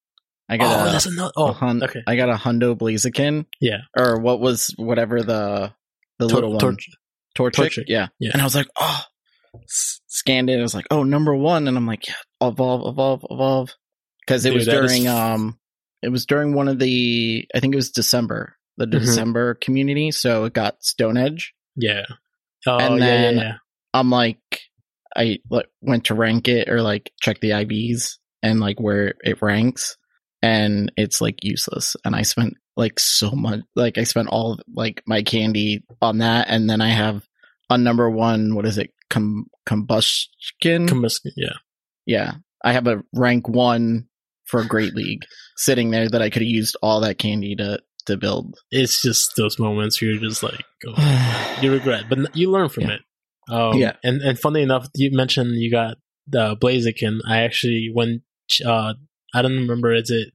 I 0.49 0.55
Oh, 0.55 0.59
got 0.59 0.89
a, 0.89 0.93
that's 0.93 1.07
another. 1.07 1.33
Oh, 1.37 1.53
hun- 1.53 1.83
okay. 1.83 2.03
I 2.07 2.17
got 2.17 2.29
a 2.29 2.35
Hundo 2.35 2.77
Blaziken, 2.77 3.47
Yeah. 3.61 3.83
or 3.97 4.21
what 4.21 4.41
was 4.41 4.73
whatever 4.77 5.23
the 5.23 5.73
the 6.19 6.27
Tor- 6.29 6.35
little 6.37 6.51
one, 6.53 6.61
Torch- 6.61 6.89
Torchic. 7.37 7.53
Torchic. 7.71 7.85
Yeah. 7.89 8.09
Yeah. 8.19 8.31
And 8.33 8.43
I 8.43 8.45
was 8.45 8.55
like, 8.57 8.67
oh, 8.77 9.01
scanned 9.67 10.51
it. 10.51 10.59
I 10.59 10.63
was 10.63 10.75
like, 10.75 10.87
oh, 10.91 11.03
number 11.03 11.35
one, 11.35 11.69
and 11.69 11.77
I'm 11.77 11.87
like, 11.87 12.09
yeah, 12.09 12.15
evolve, 12.41 12.87
evolve, 12.87 13.25
evolve, 13.31 13.75
because 14.27 14.45
it 14.45 14.51
Dude, 14.51 14.59
was 14.59 14.67
during 14.67 15.07
f- 15.07 15.15
um, 15.15 15.59
it 16.03 16.09
was 16.09 16.27
during 16.27 16.55
one 16.55 16.69
of 16.69 16.79
the 16.79 17.47
I 17.55 17.61
think 17.61 17.75
it 17.75 17.77
was 17.77 17.91
December, 17.91 18.57
the 18.77 18.87
Mhm. 18.87 18.91
December 18.93 19.55
community, 19.55 20.11
so 20.11 20.45
it 20.45 20.53
got 20.55 20.83
Stone 20.83 21.17
Edge. 21.17 21.53
Yeah. 21.77 22.05
Oh, 22.67 22.79
And 22.79 23.01
then- 23.01 23.37
yeah, 23.37 23.43
yeah. 23.43 23.57
I'm 23.95 24.11
like, 24.11 24.39
I 25.17 25.39
like 25.51 25.67
went 25.81 26.05
to 26.07 26.15
rank 26.15 26.47
it 26.49 26.69
or 26.69 26.83
like 26.83 27.11
check 27.21 27.41
the 27.41 27.51
IVs 27.53 28.19
and 28.43 28.61
like 28.61 28.79
where 28.81 29.15
it 29.25 29.43
ranks, 29.43 29.97
and 30.43 30.93
it's 30.97 31.21
like 31.21 31.43
useless. 31.45 31.97
And 32.05 32.15
I 32.15 32.23
spent 32.23 32.55
like 32.77 32.99
so 33.01 33.33
much, 33.33 33.61
like 33.75 33.99
I 33.99 34.05
spent 34.05 34.29
all 34.29 34.53
of, 34.53 34.61
like 34.73 35.03
my 35.07 35.23
candy 35.23 35.83
on 36.01 36.19
that, 36.19 36.47
and 36.49 36.71
then 36.71 36.81
I 36.81 36.91
have 36.91 37.27
on 37.69 37.83
number 37.85 38.09
one, 38.09 38.55
what 38.55 38.65
is 38.67 38.79
it, 38.79 38.93
Com- 39.11 39.47
Combusken? 39.69 40.89
Combus- 40.89 41.21
yeah. 41.37 41.55
Yeah, 42.11 42.33
I 42.65 42.73
have 42.73 42.87
a 42.89 43.03
rank 43.15 43.49
one 43.49 44.09
for 44.47 44.61
a 44.61 44.67
Great 44.67 44.95
League 44.95 45.23
sitting 45.57 45.91
there 45.91 46.09
that 46.09 46.21
I 46.21 46.29
could 46.31 46.43
have 46.43 46.49
used 46.49 46.77
all 46.83 47.01
that 47.03 47.19
candy 47.19 47.55
to 47.57 47.79
to 48.07 48.17
build. 48.17 48.57
It's 48.71 49.01
just 49.03 49.33
those 49.37 49.59
moments 49.59 50.01
where 50.03 50.11
you're 50.11 50.29
just 50.29 50.43
like, 50.43 50.65
oh, 50.89 51.55
you 51.63 51.71
regret, 51.73 52.05
but 52.09 52.19
you 52.35 52.51
learn 52.51 52.69
from 52.69 52.85
Yeah. 52.85 52.95
it. 52.97 53.01
Um, 53.49 53.79
Yeah. 53.79 53.93
And 54.03 54.21
and 54.23 54.39
funny 54.39 54.63
enough, 54.63 54.89
you 54.95 55.11
mentioned 55.13 55.55
you 55.55 55.71
got 55.71 55.97
the 56.27 56.57
Blaziken, 56.57 57.21
I 57.29 57.43
actually 57.43 57.91
when 57.93 58.23
uh 58.67 58.95
I 59.35 59.43
don't 59.43 59.57
remember 59.57 59.95
is 59.95 60.11
it 60.11 60.33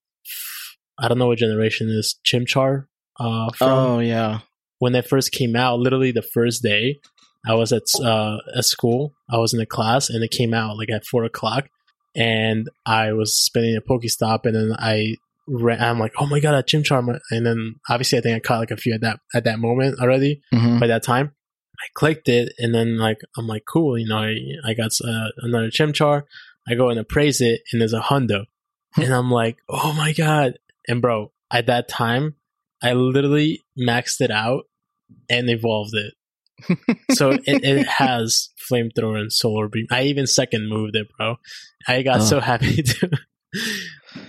I 0.97 1.07
don't 1.09 1.17
know 1.17 1.27
what 1.27 1.37
generation 1.39 1.89
is 1.89 2.19
Chimchar 2.25 2.85
uh 3.19 3.49
from 3.57 3.69
Oh 3.79 3.99
yeah. 3.99 4.39
when 4.79 4.93
they 4.93 5.01
first 5.01 5.31
came 5.31 5.55
out, 5.55 5.79
literally 5.79 6.11
the 6.11 6.21
first 6.33 6.63
day, 6.63 6.99
I 7.47 7.53
was 7.55 7.71
at 7.71 7.83
uh, 8.03 8.37
at 8.55 8.65
school. 8.65 9.13
I 9.29 9.37
was 9.37 9.53
in 9.53 9.59
a 9.61 9.65
class, 9.65 10.09
and 10.09 10.23
it 10.23 10.31
came 10.31 10.53
out 10.53 10.77
like 10.77 10.89
at 10.89 11.05
four 11.05 11.23
o'clock, 11.23 11.67
and 12.15 12.69
I 12.85 13.13
was 13.13 13.37
spinning 13.37 13.75
a 13.75 13.81
Pokestop, 13.81 14.45
and 14.45 14.55
then 14.55 14.75
I 14.77 15.15
ran. 15.47 15.81
I'm 15.81 15.99
like, 15.99 16.13
oh 16.19 16.25
my 16.27 16.39
god, 16.39 16.55
a 16.55 16.63
Chimchar! 16.63 17.19
And 17.31 17.45
then 17.45 17.75
obviously, 17.89 18.17
I 18.17 18.21
think 18.21 18.35
I 18.35 18.39
caught 18.39 18.59
like 18.59 18.71
a 18.71 18.77
few 18.77 18.93
at 18.93 19.01
that 19.01 19.19
at 19.33 19.43
that 19.43 19.59
moment 19.59 19.99
already. 19.99 20.41
Mhm. 20.53 20.79
By 20.79 20.87
that 20.87 21.03
time, 21.03 21.31
I 21.79 21.85
clicked 21.93 22.29
it, 22.29 22.53
and 22.57 22.73
then 22.73 22.97
like 22.97 23.19
I'm 23.37 23.47
like, 23.47 23.63
cool, 23.71 23.97
you 23.97 24.07
know, 24.07 24.17
I 24.17 24.35
I 24.65 24.73
got 24.73 24.91
uh, 25.03 25.29
another 25.39 25.69
Chimchar. 25.69 26.23
I 26.67 26.73
go 26.75 26.89
and 26.89 26.99
appraise 26.99 27.41
it, 27.41 27.61
and 27.71 27.79
there's 27.81 27.93
a 27.93 27.99
Hundo, 27.99 28.45
and 28.97 29.13
I'm 29.13 29.29
like, 29.29 29.57
oh 29.69 29.93
my 29.93 30.13
god! 30.13 30.57
And 30.87 31.01
bro, 31.01 31.31
at 31.51 31.67
that 31.67 31.87
time, 31.87 32.35
I 32.81 32.93
literally 32.93 33.63
maxed 33.77 34.19
it 34.21 34.31
out 34.31 34.63
and 35.29 35.47
evolved 35.49 35.93
it. 35.93 36.13
So 37.11 37.31
it, 37.31 37.41
it 37.45 37.87
has 37.87 38.49
flamethrower 38.71 39.19
and 39.19 39.31
solar 39.31 39.67
beam. 39.67 39.87
I 39.91 40.03
even 40.03 40.27
second 40.27 40.69
moved 40.69 40.95
it, 40.95 41.07
bro. 41.17 41.35
I 41.87 42.01
got 42.01 42.23
so 42.23 42.37
Oh. 42.37 42.39
happy 42.41 42.81
to. 42.83 43.09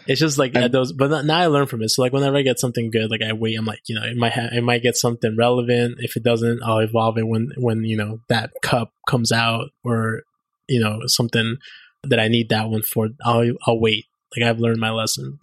it's 0.07 0.21
just 0.21 0.39
like 0.39 0.57
I'm- 0.57 0.71
those, 0.71 0.93
but 0.93 1.25
now 1.25 1.39
I 1.39 1.47
learn 1.47 1.67
from 1.67 1.83
it. 1.83 1.91
So 1.91 2.03
like 2.03 2.13
whenever 2.13 2.37
I 2.37 2.43
get 2.43 2.59
something 2.59 2.91
good, 2.91 3.11
like 3.11 3.23
I 3.23 3.33
wait. 3.33 3.57
I'm 3.59 3.65
like, 3.65 3.81
you 3.89 3.95
know, 3.95 4.05
it 4.05 4.17
might 4.17 4.33
ha- 4.33 4.49
it 4.53 4.63
might 4.63 4.83
get 4.83 4.97
something 4.97 5.37
relevant. 5.37 5.97
If 5.99 6.17
it 6.17 6.23
doesn't, 6.23 6.63
I'll 6.63 6.79
evolve 6.81 7.19
it 7.19 7.27
when 7.27 7.53
when 7.57 7.85
you 7.85 7.97
know 7.97 8.21
that 8.29 8.51
cup 8.63 8.93
comes 9.09 9.33
out 9.33 9.71
or 9.85 10.23
you 10.69 10.81
know 10.81 11.01
something 11.07 11.57
that 12.05 12.21
I 12.21 12.29
need 12.29 12.49
that 12.51 12.69
one 12.69 12.83
for. 12.83 13.09
I'll 13.25 13.45
I'll 13.67 13.81
wait. 13.81 14.07
Like 14.37 14.49
I've 14.49 14.59
learned 14.61 14.81
my 14.81 14.91
lesson. 14.91 15.39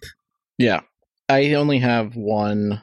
Yeah. 0.58 0.80
I 1.28 1.54
only 1.54 1.78
have 1.78 2.14
one 2.16 2.82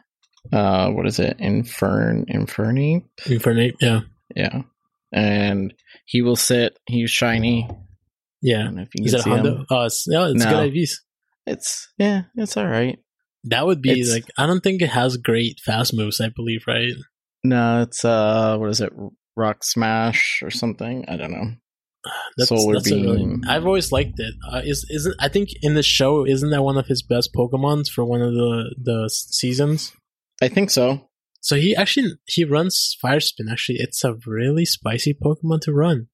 uh 0.52 0.90
what 0.92 1.06
is 1.08 1.20
it? 1.20 1.38
Infern 1.40 2.26
Inferni? 2.30 3.04
Infernape, 3.22 3.76
yeah, 3.82 4.02
Yeah. 4.36 4.62
And 5.14 5.74
he 6.06 6.22
will 6.22 6.36
sit, 6.38 6.78
he's 6.88 7.12
shiny. 7.12 7.70
Yeah. 8.42 8.70
if 8.78 8.90
you 8.96 9.06
Is 9.06 9.14
it 9.14 9.20
a 9.20 9.24
see 9.24 9.30
Hundo? 9.30 9.58
him. 9.60 9.66
Oh, 9.70 9.86
it's 9.86 10.06
yeah, 10.08 10.28
it's 10.30 10.44
No. 10.44 10.50
good 10.50 10.74
IVs. 10.74 10.92
It's 11.46 11.90
yeah, 11.98 12.24
it's 12.36 12.56
alright. 12.58 13.00
That 13.46 13.66
would 13.66 13.82
be 13.82 13.92
It's- 13.92 14.12
like 14.14 14.26
I 14.38 14.46
don't 14.46 14.62
think 14.62 14.82
it 14.82 14.90
has 14.90 15.18
great 15.18 15.60
fast 15.60 15.94
moves. 15.94 16.22
I 16.22 16.30
believe, 16.30 16.64
right? 16.68 16.94
No, 17.44 17.82
it's 17.82 18.06
uh 18.06 18.58
what 18.58 18.70
is 18.70 18.82
it? 18.82 18.94
Rock 19.36 19.64
Smash 19.64 20.42
or 20.44 20.50
something? 20.52 21.06
I 21.08 21.18
don't 21.18 21.32
know. 21.32 21.52
Solar 22.46 22.78
a 22.78 22.80
really- 22.86 23.18
Beam. 23.18 23.42
I've 23.48 23.66
always 23.66 23.92
liked 23.92 24.20
it. 24.20 24.34
Uh, 24.52 24.62
is 24.64 24.86
isn't 24.90 25.16
I 25.20 25.28
think 25.30 25.50
in 25.62 25.74
the 25.76 25.84
show 25.84 26.26
isn't 26.26 26.50
that 26.52 26.64
one 26.64 26.78
of 26.78 26.88
his 26.88 27.02
best 27.04 27.32
Pokemons 27.36 27.88
for 27.90 28.04
one 28.06 28.22
of 28.22 28.34
the 28.34 28.76
the 28.82 29.10
seasons? 29.10 29.92
I 30.42 30.48
think 30.48 30.72
so. 30.72 31.10
So 31.42 31.56
he 31.56 31.76
actually 31.76 32.14
he 32.26 32.44
runs 32.44 32.96
Fire 33.02 33.20
Spin. 33.20 33.50
Actually, 33.50 33.80
it's 33.80 34.04
a 34.04 34.16
really 34.26 34.66
spicy 34.66 35.14
Pokemon 35.14 35.62
to 35.62 35.74
run. 35.74 36.08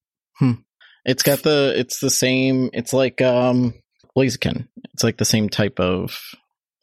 It's 1.05 1.23
got 1.23 1.43
the 1.43 1.73
it's 1.75 1.99
the 1.99 2.09
same 2.09 2.69
it's 2.73 2.93
like 2.93 3.21
um 3.21 3.73
Blaziken. 4.17 4.67
It's 4.93 5.03
like 5.03 5.17
the 5.17 5.25
same 5.25 5.49
type 5.49 5.79
of 5.79 6.17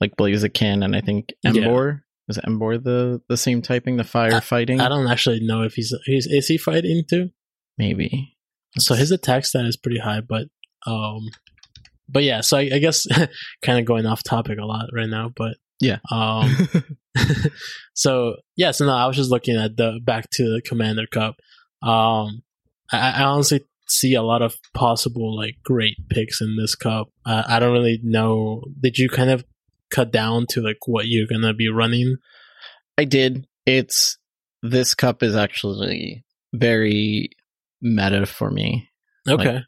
like 0.01 0.17
Blaziken 0.17 0.85
and 0.85 0.95
I 0.95 1.01
think 1.01 1.33
Yeah. 1.43 1.53
Emboar. 1.53 2.01
Is 2.29 2.39
Emboar 2.39 2.83
the 2.83 3.21
the 3.29 3.37
same 3.37 3.61
typing, 3.61 3.97
the 3.97 4.05
fire 4.05 4.41
fighting? 4.41 4.81
I 4.81 4.89
don't 4.89 5.09
actually 5.09 5.41
know 5.41 5.63
if 5.63 5.75
he's, 5.75 5.95
he's 6.07 6.27
is 6.27 6.47
he 6.47 6.57
fighting 6.57 7.05
too. 7.09 7.31
Maybe. 7.77 8.35
So 8.79 8.95
his 8.95 9.11
attack 9.11 9.45
stat 9.45 9.67
is 9.67 9.77
pretty 9.77 9.99
high, 9.99 10.21
but 10.21 10.47
um, 10.87 11.29
but 12.09 12.23
yeah. 12.23 12.41
So 12.41 12.57
I, 12.57 12.71
I 12.73 12.79
guess 12.79 13.07
kind 13.63 13.79
of 13.79 13.85
going 13.85 14.07
off 14.07 14.23
topic 14.23 14.59
a 14.59 14.65
lot 14.65 14.87
right 14.95 15.09
now, 15.09 15.31
but 15.35 15.59
Yeah. 15.81 15.99
Um, 16.11 16.69
so 17.95 18.37
yeah, 18.57 18.73
so 18.73 18.87
no, 18.87 18.93
I 18.93 19.07
was 19.07 19.17
just 19.17 19.31
looking 19.31 19.57
at 19.57 19.77
the 19.77 20.01
back 20.03 20.29
to 20.33 20.43
the 20.45 20.63
Commander 20.63 21.07
Cup. 21.07 21.37
Um, 21.83 22.43
I, 22.91 23.13
I 23.13 23.23
honestly 23.23 23.65
see 23.89 24.15
a 24.15 24.23
lot 24.23 24.43
of 24.43 24.57
possible 24.75 25.37
like 25.37 25.57
great 25.65 25.97
picks 26.09 26.41
in 26.41 26.57
this 26.57 26.75
cup. 26.75 27.09
Uh, 27.25 27.43
I 27.47 27.59
don't 27.59 27.73
really 27.73 28.01
know. 28.03 28.65
Did 28.81 28.99
you 28.99 29.09
kind 29.09 29.31
of 29.31 29.45
cut 29.91 30.11
down 30.11 30.47
to 30.51 30.61
like 30.61 30.87
what 30.87 31.07
you're 31.07 31.27
gonna 31.27 31.55
be 31.55 31.69
running? 31.69 32.17
I 32.99 33.05
did. 33.05 33.47
It's 33.67 34.19
this 34.63 34.95
cup 34.95 35.23
is 35.23 35.37
actually 35.37 36.25
very 36.53 37.31
meta 37.81 38.27
for 38.27 38.51
me. 38.51 38.89
Okay. 39.29 39.61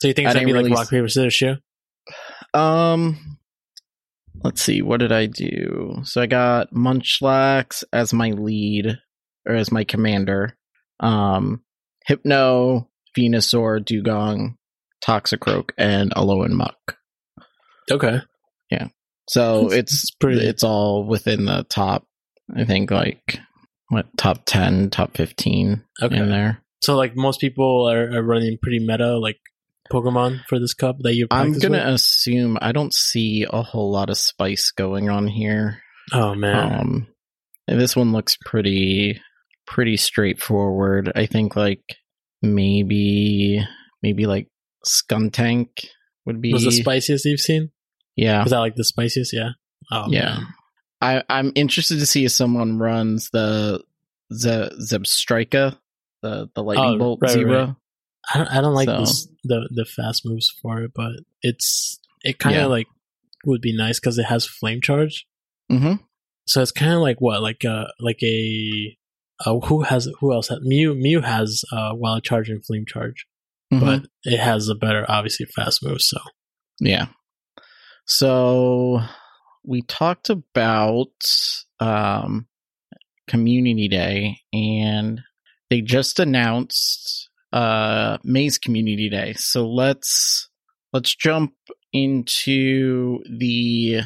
so 0.00 0.08
you 0.08 0.14
think 0.14 0.26
it's 0.26 0.34
gonna 0.34 0.46
be 0.46 0.52
like 0.52 0.72
rock 0.72 0.90
paper 0.90 1.08
scissors 1.08 1.34
shoe? 1.34 1.56
Um 2.52 3.38
let's 4.42 4.62
see, 4.62 4.82
what 4.82 5.00
did 5.00 5.12
I 5.12 5.26
do? 5.26 6.00
So 6.04 6.20
I 6.20 6.26
got 6.26 6.72
Munchlax 6.72 7.84
as 7.92 8.12
my 8.12 8.30
lead 8.30 8.98
or 9.46 9.54
as 9.54 9.70
my 9.72 9.84
commander. 9.84 10.56
Um 11.00 11.62
Hypno, 12.06 12.88
Venusaur, 13.18 13.80
Dewgong, 13.80 14.56
Toxicroak, 15.06 15.70
and 15.78 16.10
Alolan 16.14 16.50
Muk. 16.52 16.96
Okay. 17.90 18.18
Yeah. 18.70 18.88
So 19.28 19.72
It's- 19.72 20.10
pretty- 20.20 20.46
it's 20.46 20.62
all 20.64 21.04
within 21.06 21.44
the 21.46 21.64
top 21.68 22.06
I 22.54 22.64
think 22.64 22.90
like 22.90 23.38
what 23.88 24.06
top 24.18 24.44
ten, 24.44 24.90
top 24.90 25.16
fifteen 25.16 25.82
Okay. 26.02 26.16
in 26.16 26.30
there. 26.30 26.62
So 26.82 26.96
like 26.96 27.16
most 27.16 27.40
people 27.40 27.88
are, 27.90 28.10
are 28.18 28.22
running 28.22 28.58
pretty 28.60 28.80
meta 28.80 29.16
like 29.18 29.38
Pokemon 29.92 30.44
for 30.48 30.58
this 30.58 30.74
cup 30.74 30.96
that 31.00 31.14
you. 31.14 31.26
I'm 31.30 31.58
gonna 31.58 31.78
with? 31.84 31.94
assume 31.94 32.58
I 32.60 32.72
don't 32.72 32.92
see 32.94 33.46
a 33.48 33.62
whole 33.62 33.90
lot 33.92 34.10
of 34.10 34.16
spice 34.18 34.70
going 34.70 35.08
on 35.10 35.26
here. 35.26 35.80
Oh 36.12 36.34
man. 36.34 36.80
Um, 36.80 37.06
this 37.68 37.94
one 37.96 38.12
looks 38.12 38.36
pretty 38.44 39.20
pretty 39.66 39.96
straightforward. 39.96 41.12
I 41.14 41.26
think 41.26 41.56
like 41.56 41.82
maybe 42.42 43.60
maybe 44.02 44.26
like 44.26 44.48
Skuntank 44.86 45.68
would 46.26 46.40
be 46.40 46.52
was 46.52 46.64
the 46.64 46.72
spiciest 46.72 47.24
you've 47.24 47.40
seen? 47.40 47.70
yeah 48.16 48.42
Was 48.42 48.50
that 48.52 48.58
like 48.60 48.76
the 48.76 48.84
spiciest? 48.84 49.32
Yeah. 49.32 49.50
Oh 49.90 50.06
yeah. 50.08 50.34
man. 50.36 50.46
I 51.00 51.22
I'm 51.28 51.52
interested 51.54 51.98
to 51.98 52.06
see 52.06 52.24
if 52.24 52.32
someone 52.32 52.78
runs 52.78 53.30
the 53.32 53.82
the 54.30 54.70
Zebstrika 54.90 55.76
the 56.22 56.48
the 56.54 56.62
lightning 56.62 56.94
Oh, 56.94 56.98
bolt 56.98 57.18
right, 57.22 57.30
zebra. 57.30 57.66
right. 57.66 57.74
I 58.32 58.38
don't, 58.38 58.48
I 58.48 58.60
don't 58.60 58.74
like 58.74 58.88
So- 58.88 59.00
this, 59.00 59.28
the 59.44 59.68
the 59.70 59.84
fast 59.84 60.24
moves 60.24 60.50
for 60.62 60.82
it, 60.82 60.92
but 60.94 61.12
it's 61.42 61.98
it 62.22 62.38
kind 62.38 62.56
of 62.56 62.62
Yeah. 62.62 62.66
like 62.66 62.86
would 63.44 63.60
be 63.60 63.76
nice 63.76 64.00
because 64.00 64.16
it 64.18 64.24
has 64.26 64.46
flame 64.46 64.80
charge. 64.80 65.26
Mm-hmm. 65.70 65.94
So 66.46 66.62
it's 66.62 66.72
kind 66.72 66.92
of 66.92 67.00
like 67.00 67.20
what 67.20 67.42
like 67.42 67.64
a 67.64 67.86
like 68.00 68.22
a 68.22 68.96
uh, 69.44 69.58
who 69.60 69.82
has 69.82 70.08
who 70.20 70.32
else 70.32 70.48
has 70.48 70.60
Mew 70.62 70.94
Mew 70.94 71.20
has 71.20 71.64
uh 71.72 71.90
wild 71.94 72.22
charge 72.24 72.48
and 72.48 72.64
flame 72.64 72.84
charge, 72.86 73.26
Mm-hmm. 73.72 73.84
but 73.84 74.06
it 74.24 74.38
has 74.38 74.68
a 74.68 74.74
better 74.74 75.04
obviously 75.08 75.46
fast 75.46 75.82
move. 75.84 76.00
So 76.00 76.18
Yeah. 76.80 77.06
So 78.06 79.00
we 79.64 79.82
talked 79.82 80.28
about 80.30 81.08
um, 81.80 82.46
Community 83.26 83.88
Day, 83.88 84.38
and 84.52 85.20
they 85.70 85.80
just 85.80 86.18
announced 86.20 87.30
uh, 87.54 88.18
May's 88.24 88.58
Community 88.58 89.08
Day. 89.08 89.32
So 89.36 89.66
let's 89.68 90.48
let's 90.92 91.14
jump 91.14 91.54
into 91.92 93.20
the 93.30 94.00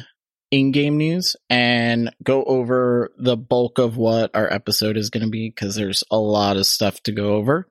in-game 0.51 0.97
news 0.97 1.35
and 1.49 2.11
go 2.23 2.43
over 2.43 3.09
the 3.17 3.35
bulk 3.35 3.79
of 3.79 3.97
what 3.97 4.31
our 4.35 4.51
episode 4.51 4.97
is 4.97 5.09
going 5.09 5.23
to 5.23 5.29
be 5.29 5.49
because 5.49 5.75
there's 5.75 6.03
a 6.11 6.17
lot 6.17 6.57
of 6.57 6.65
stuff 6.67 7.01
to 7.03 7.11
go 7.11 7.33
over. 7.35 7.67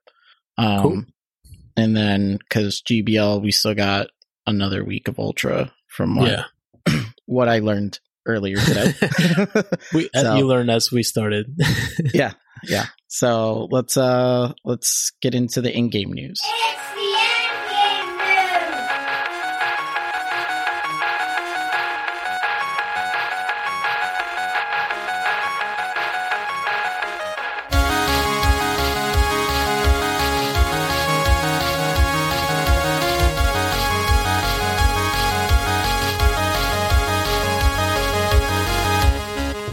Um, 0.56 0.82
Cool. 0.82 1.04
And 1.76 1.96
then 1.96 2.38
because 2.38 2.82
GBL, 2.82 3.40
we 3.40 3.52
still 3.52 3.74
got 3.74 4.08
another 4.48 4.84
week 4.84 5.06
of 5.06 5.20
Ultra 5.20 5.72
from 5.86 6.16
what 6.16 6.44
yeah, 6.88 7.02
what 7.26 7.48
I 7.48 7.60
learned 7.60 8.00
earlier 8.26 8.56
today. 8.56 8.94
we 9.94 10.10
So- 10.14 10.34
you 10.34 10.46
learned 10.46 10.70
as 10.72 10.90
we 10.90 11.04
started. 11.04 11.56
yeah, 12.14 12.32
yeah. 12.64 12.86
So 13.06 13.68
let's 13.70 13.96
uh 13.96 14.52
let's 14.64 15.12
get 15.20 15.34
into 15.34 15.60
the 15.60 15.74
in-game 15.74 16.12
news. 16.12 16.40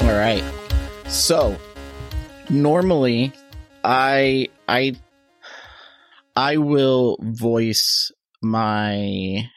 All 0.01 0.13
right. 0.13 0.43
So 1.07 1.57
normally 2.49 3.33
I 3.83 4.49
I 4.67 4.95
I 6.35 6.57
will 6.57 7.17
voice 7.21 8.11
my 8.41 9.49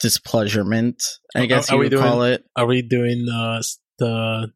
displeasurement, 0.00 1.02
I 1.34 1.46
guess 1.46 1.70
are 1.70 1.74
you 1.74 1.78
we 1.80 1.84
would 1.86 1.90
doing- 1.90 2.02
call 2.02 2.22
it. 2.22 2.44
Are 2.56 2.66
we 2.66 2.82
doing 2.82 3.26
uh, 3.28 3.62
the 3.98 4.52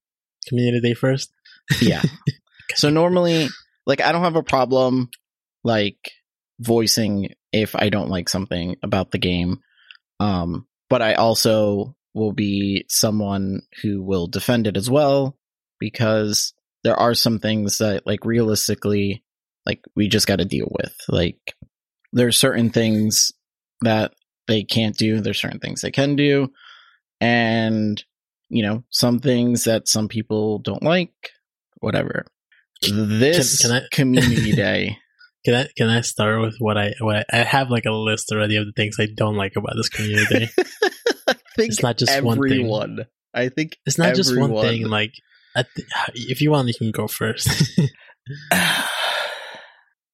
community 0.47 0.80
day 0.80 0.95
first? 0.95 1.32
Yeah. 1.80 2.03
so 2.74 2.90
normally, 2.90 3.49
like, 3.86 4.01
I 4.01 4.12
don't 4.12 4.22
have 4.22 4.36
a 4.36 4.43
problem, 4.43 5.11
like, 5.64 5.97
voicing 6.61 7.30
if 7.53 7.74
I 7.74 7.88
don't 7.88 8.11
like 8.11 8.28
something 8.28 8.76
about 8.82 9.11
the 9.11 9.18
game. 9.18 9.61
Um, 10.20 10.66
but 10.88 11.03
I 11.03 11.14
also 11.14 11.97
will 12.14 12.32
be 12.32 12.84
someone 12.88 13.62
who 13.82 14.03
will 14.03 14.26
defend 14.26 14.66
it 14.66 14.76
as 14.76 14.88
well 14.88 15.36
because 15.80 16.53
there 16.85 16.97
are 16.97 17.14
some 17.14 17.39
things 17.39 17.78
that, 17.78 18.07
like, 18.07 18.24
realistically, 18.24 19.22
like, 19.66 19.80
we 19.95 20.09
just 20.09 20.26
got 20.26 20.37
to 20.41 20.45
deal 20.45 20.68
with. 20.70 20.95
Like, 21.09 21.55
there's 22.12 22.37
certain 22.39 22.70
things 22.70 23.33
that 23.83 24.12
they 24.49 24.64
can't 24.64 24.97
do, 24.97 25.20
there's 25.20 25.41
certain 25.41 25.61
things 25.61 25.80
they 25.80 25.91
can 25.91 26.16
do. 26.16 26.51
And, 27.20 28.03
you 28.49 28.62
know, 28.62 28.85
some 28.91 29.20
things 29.20 29.64
that 29.64 29.89
some 29.89 30.09
people 30.09 30.59
don't 30.59 30.83
like, 30.83 31.12
whatever. 31.80 32.26
This 32.83 33.61
Can- 33.61 33.70
can 33.70 33.83
I- 33.83 33.87
community 33.93 34.53
day. 34.53 34.99
Can 35.45 35.55
I 35.55 35.66
can 35.76 35.89
I 35.89 36.03
start 36.03 36.41
with 36.41 36.57
what 36.61 36.78
I 36.78 36.93
what 37.01 37.16
I, 37.33 37.41
I 37.41 37.45
have 37.45 37.68
like 37.68 37.85
a 37.85 37.91
list 37.91 38.30
already 38.30 38.57
of 38.57 38.66
the 38.66 38.72
things 38.72 38.97
I 39.01 39.07
don't 39.12 39.35
like 39.37 39.57
about 39.57 39.74
this 39.76 39.89
community 39.89 40.26
day. 40.47 40.49
I 41.28 41.35
think 41.57 41.70
It's 41.72 41.83
not 41.83 41.99
just 41.99 42.22
one 42.22 42.37
thing. 42.39 42.45
everyone. 42.53 43.07
I 43.35 43.49
think 43.49 43.76
It's 43.85 43.99
not 43.99 44.14
just 44.14 44.37
one 44.39 44.53
thing. 44.61 44.87
Like, 44.87 45.14
th- 45.55 45.86
if 46.14 46.40
you 46.40 46.50
want, 46.50 46.68
you 46.68 46.74
can 46.74 46.90
go 46.90 47.07
first. 47.07 47.48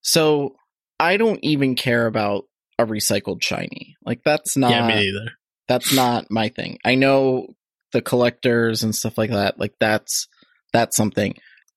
so 0.02 0.54
I 0.98 1.16
don't 1.16 1.40
even 1.42 1.74
care 1.74 2.06
about 2.06 2.44
a 2.78 2.86
recycled 2.86 3.42
shiny. 3.42 3.96
Like 4.04 4.20
that's 4.24 4.56
not 4.56 4.70
yeah, 4.70 4.86
me 4.86 4.94
neither. 5.12 5.30
that's 5.68 5.92
not 5.92 6.26
my 6.30 6.48
thing. 6.48 6.78
I 6.84 6.94
know 6.94 7.46
the 7.92 8.02
collectors 8.02 8.82
and 8.82 8.94
stuff 8.94 9.18
like 9.18 9.30
that. 9.30 9.58
Like 9.58 9.74
that's 9.80 10.28
that's 10.72 10.96
something. 10.96 11.34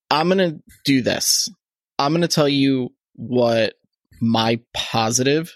I'm 0.09 0.27
gonna 0.29 0.57
do 0.85 1.01
this. 1.01 1.47
I'm 1.97 2.13
gonna 2.13 2.27
tell 2.27 2.49
you 2.49 2.89
what 3.15 3.73
my 4.21 4.59
positive 4.73 5.51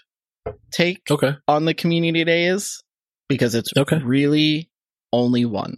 take 0.72 1.02
Okay. 1.10 1.32
on 1.48 1.64
the 1.64 1.74
community 1.74 2.24
day 2.24 2.46
is 2.46 2.82
because 3.28 3.54
it's 3.54 3.70
Okay. 3.76 3.98
really 3.98 4.70
only 5.12 5.44
one. 5.44 5.76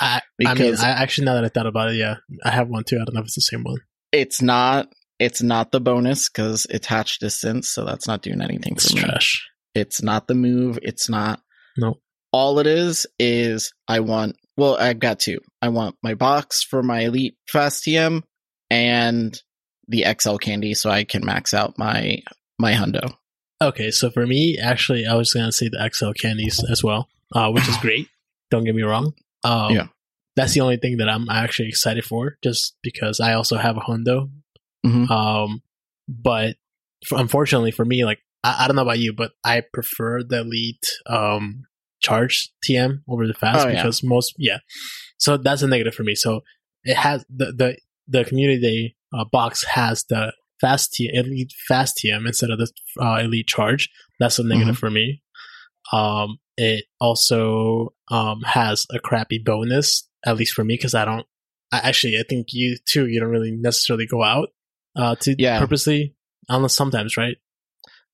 I, 0.00 0.16
I 0.16 0.20
mean, 0.44 0.54
Because 0.54 0.82
I 0.82 0.90
actually 0.90 1.26
now 1.26 1.34
that 1.34 1.44
I 1.44 1.48
thought 1.48 1.66
about 1.66 1.90
it, 1.90 1.96
yeah, 1.96 2.16
I 2.44 2.50
have 2.50 2.68
one 2.68 2.84
too. 2.84 2.96
I 2.96 3.04
don't 3.04 3.14
know 3.14 3.20
if 3.20 3.26
it's 3.26 3.34
the 3.34 3.40
same 3.40 3.64
one. 3.64 3.78
it's 4.12 4.40
not 4.40 4.88
it's 5.18 5.42
not 5.42 5.72
the 5.72 5.80
bonus 5.80 6.28
because 6.28 6.64
it's 6.66 6.74
attached 6.74 7.20
distance, 7.20 7.68
so 7.68 7.84
that's 7.84 8.06
not 8.06 8.22
doing 8.22 8.40
anything 8.40 8.74
It's 8.74 8.92
for 8.92 9.06
me. 9.06 9.12
It's 9.74 10.02
not 10.02 10.28
the 10.28 10.34
move. 10.34 10.78
It's 10.82 11.08
not. 11.08 11.40
No. 11.76 11.98
All 12.32 12.58
it 12.58 12.66
is 12.66 13.06
is 13.18 13.72
I 13.88 14.00
want. 14.00 14.36
Well, 14.56 14.76
I've 14.78 14.98
got 14.98 15.18
two. 15.20 15.40
I 15.62 15.68
want 15.70 15.96
my 16.02 16.14
box 16.14 16.62
for 16.62 16.82
my 16.82 17.00
elite 17.00 17.36
fast 17.48 17.84
TM 17.84 18.22
and 18.70 19.42
the 19.88 20.04
XL 20.20 20.36
candy, 20.36 20.74
so 20.74 20.90
I 20.90 21.04
can 21.04 21.24
max 21.24 21.54
out 21.54 21.78
my 21.78 22.22
my 22.58 22.72
hundo. 22.72 23.14
Okay, 23.60 23.90
so 23.90 24.10
for 24.10 24.24
me, 24.26 24.56
actually, 24.58 25.06
I 25.06 25.14
was 25.14 25.32
gonna 25.32 25.52
say 25.52 25.68
the 25.68 25.90
XL 25.92 26.12
candies 26.12 26.62
as 26.70 26.84
well, 26.84 27.08
uh, 27.34 27.50
which 27.50 27.68
is 27.68 27.76
great. 27.80 28.08
Don't 28.50 28.64
get 28.64 28.74
me 28.74 28.82
wrong. 28.82 29.14
Um, 29.44 29.74
Yeah. 29.74 29.86
That's 30.36 30.54
the 30.54 30.60
only 30.60 30.76
thing 30.76 30.98
that 30.98 31.08
I'm 31.08 31.28
actually 31.28 31.68
excited 31.68 32.04
for, 32.04 32.36
just 32.44 32.76
because 32.82 33.18
I 33.18 33.32
also 33.34 33.56
have 33.56 33.76
a 33.76 33.80
Hundo. 33.80 34.30
Mhm. 34.86 35.10
Um, 35.10 35.62
but 36.08 36.54
for, 37.06 37.18
unfortunately 37.18 37.72
for 37.72 37.84
me, 37.84 38.04
like 38.04 38.20
I, 38.44 38.64
I 38.64 38.66
don't 38.68 38.76
know 38.76 38.82
about 38.82 39.00
you, 39.00 39.12
but 39.12 39.32
I 39.44 39.62
prefer 39.72 40.22
the 40.22 40.40
elite 40.42 40.86
um 41.06 41.64
charge 42.00 42.52
TM 42.64 43.00
over 43.08 43.26
the 43.26 43.34
fast 43.34 43.66
Oh, 43.66 43.68
yeah. 43.68 43.74
because 43.82 44.04
most 44.04 44.34
yeah. 44.38 44.58
So 45.18 45.36
that's 45.38 45.62
a 45.62 45.66
negative 45.66 45.94
for 45.94 46.04
me. 46.04 46.14
So 46.14 46.42
it 46.84 46.96
has 46.96 47.24
the 47.28 47.46
the 47.46 47.76
the 48.06 48.24
community 48.24 48.60
day 48.60 48.94
uh, 49.18 49.24
box 49.24 49.64
has 49.64 50.04
the 50.08 50.32
fast 50.60 50.92
T 50.92 51.10
elite 51.12 51.52
fast 51.66 51.96
TM 51.98 52.26
instead 52.28 52.50
of 52.50 52.58
the 52.60 52.70
uh, 53.00 53.16
elite 53.18 53.48
charge. 53.48 53.88
That's 54.20 54.38
a 54.38 54.44
negative 54.44 54.74
Mm-hmm. 54.76 54.78
for 54.78 54.90
me. 54.90 55.22
Um, 55.92 56.38
it 56.58 56.84
also 57.00 57.94
um 58.10 58.42
has 58.42 58.86
a 58.92 58.98
crappy 58.98 59.38
bonus, 59.38 60.06
at 60.26 60.36
least 60.36 60.52
for 60.52 60.64
me, 60.64 60.74
because 60.74 60.94
I 60.94 61.04
don't. 61.04 61.26
I, 61.70 61.78
actually, 61.78 62.18
I 62.18 62.24
think 62.28 62.48
you 62.52 62.76
too. 62.84 63.06
You 63.06 63.20
don't 63.20 63.30
really 63.30 63.52
necessarily 63.52 64.06
go 64.06 64.22
out 64.22 64.48
uh 64.96 65.14
to 65.20 65.34
Yeah. 65.38 65.60
purposely, 65.60 66.14
unless 66.48 66.74
sometimes, 66.74 67.16
right? 67.16 67.36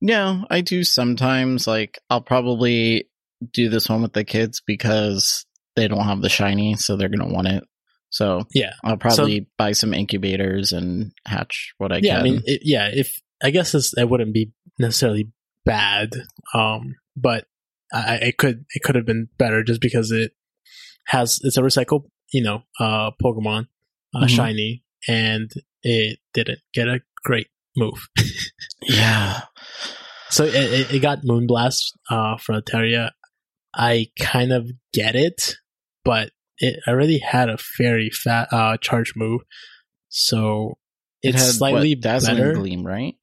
Yeah, 0.00 0.42
I 0.50 0.60
do 0.60 0.84
sometimes. 0.84 1.66
Like 1.66 1.98
I'll 2.10 2.20
probably 2.20 3.08
do 3.52 3.68
this 3.68 3.88
one 3.88 4.02
with 4.02 4.12
the 4.12 4.24
kids 4.24 4.62
because 4.66 5.46
they 5.76 5.88
don't 5.88 6.04
have 6.04 6.20
the 6.22 6.28
shiny, 6.28 6.76
so 6.76 6.96
they're 6.96 7.08
gonna 7.08 7.32
want 7.32 7.48
it. 7.48 7.64
So 8.10 8.44
Yeah. 8.54 8.74
I'll 8.84 8.96
probably 8.96 9.48
buy 9.58 9.72
some 9.72 9.92
incubators 9.94 10.72
and 10.72 11.12
hatch 11.26 11.74
what 11.78 11.90
I 11.90 11.96
yeah, 11.96 12.16
can. 12.16 12.20
I 12.20 12.22
mean, 12.22 12.42
it, 12.44 12.60
yeah. 12.62 12.90
If 12.92 13.20
I 13.42 13.50
guess 13.50 13.74
it 13.74 14.08
wouldn't 14.08 14.32
be 14.32 14.52
necessarily 14.78 15.32
bad, 15.64 16.10
um, 16.52 16.94
but 17.16 17.46
I, 17.94 18.14
it 18.16 18.36
could 18.38 18.64
it 18.74 18.82
could 18.82 18.96
have 18.96 19.06
been 19.06 19.28
better 19.38 19.62
just 19.62 19.80
because 19.80 20.10
it 20.10 20.32
has 21.06 21.38
it's 21.42 21.56
a 21.56 21.62
recycled, 21.62 22.04
you 22.32 22.42
know, 22.42 22.62
uh, 22.80 23.10
Pokemon 23.22 23.68
uh, 24.14 24.24
Mhm. 24.24 24.28
shiny, 24.28 24.84
and 25.08 25.50
it 25.82 26.18
didn't 26.32 26.60
get 26.72 26.88
a 26.88 27.00
great 27.24 27.48
move. 27.76 28.08
yeah. 28.82 29.42
So 30.30 30.44
it, 30.44 30.54
it, 30.54 30.94
it 30.94 31.00
got 31.00 31.22
Moonblast 31.22 31.80
uh, 32.10 32.36
for 32.38 32.60
Altaria. 32.60 33.10
I 33.76 34.08
kind 34.18 34.52
of 34.52 34.70
get 34.92 35.14
it, 35.16 35.56
but 36.04 36.30
it 36.58 36.80
already 36.88 37.18
had 37.18 37.48
a 37.48 37.58
very 37.78 38.10
fat 38.10 38.48
uh, 38.52 38.76
charge 38.78 39.14
move, 39.16 39.42
so 40.08 40.78
It 41.22 41.34
it's 41.34 41.44
had 41.44 41.54
slightly 41.54 41.94
what, 41.94 42.02
better. 42.36 42.52
gleam, 42.54 42.86
right? 42.86 43.14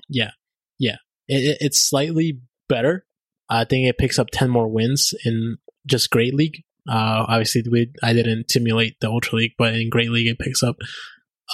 It, 1.27 1.43
it, 1.43 1.57
it's 1.61 1.79
slightly 1.89 2.39
better. 2.67 3.05
I 3.51 3.65
think 3.65 3.87
it 3.87 3.97
picks 3.97 4.17
up 4.17 4.27
ten 4.31 4.49
more 4.49 4.67
wins 4.67 5.13
in 5.25 5.57
just 5.85 6.09
Great 6.09 6.33
League. 6.33 6.63
Uh, 6.89 7.25
obviously, 7.27 7.63
we 7.69 7.91
I 8.01 8.13
didn't 8.13 8.49
simulate 8.49 8.99
the 9.01 9.09
Ultra 9.09 9.37
League, 9.39 9.53
but 9.57 9.75
in 9.75 9.89
Great 9.89 10.09
League 10.09 10.27
it 10.27 10.39
picks 10.39 10.63
up 10.63 10.77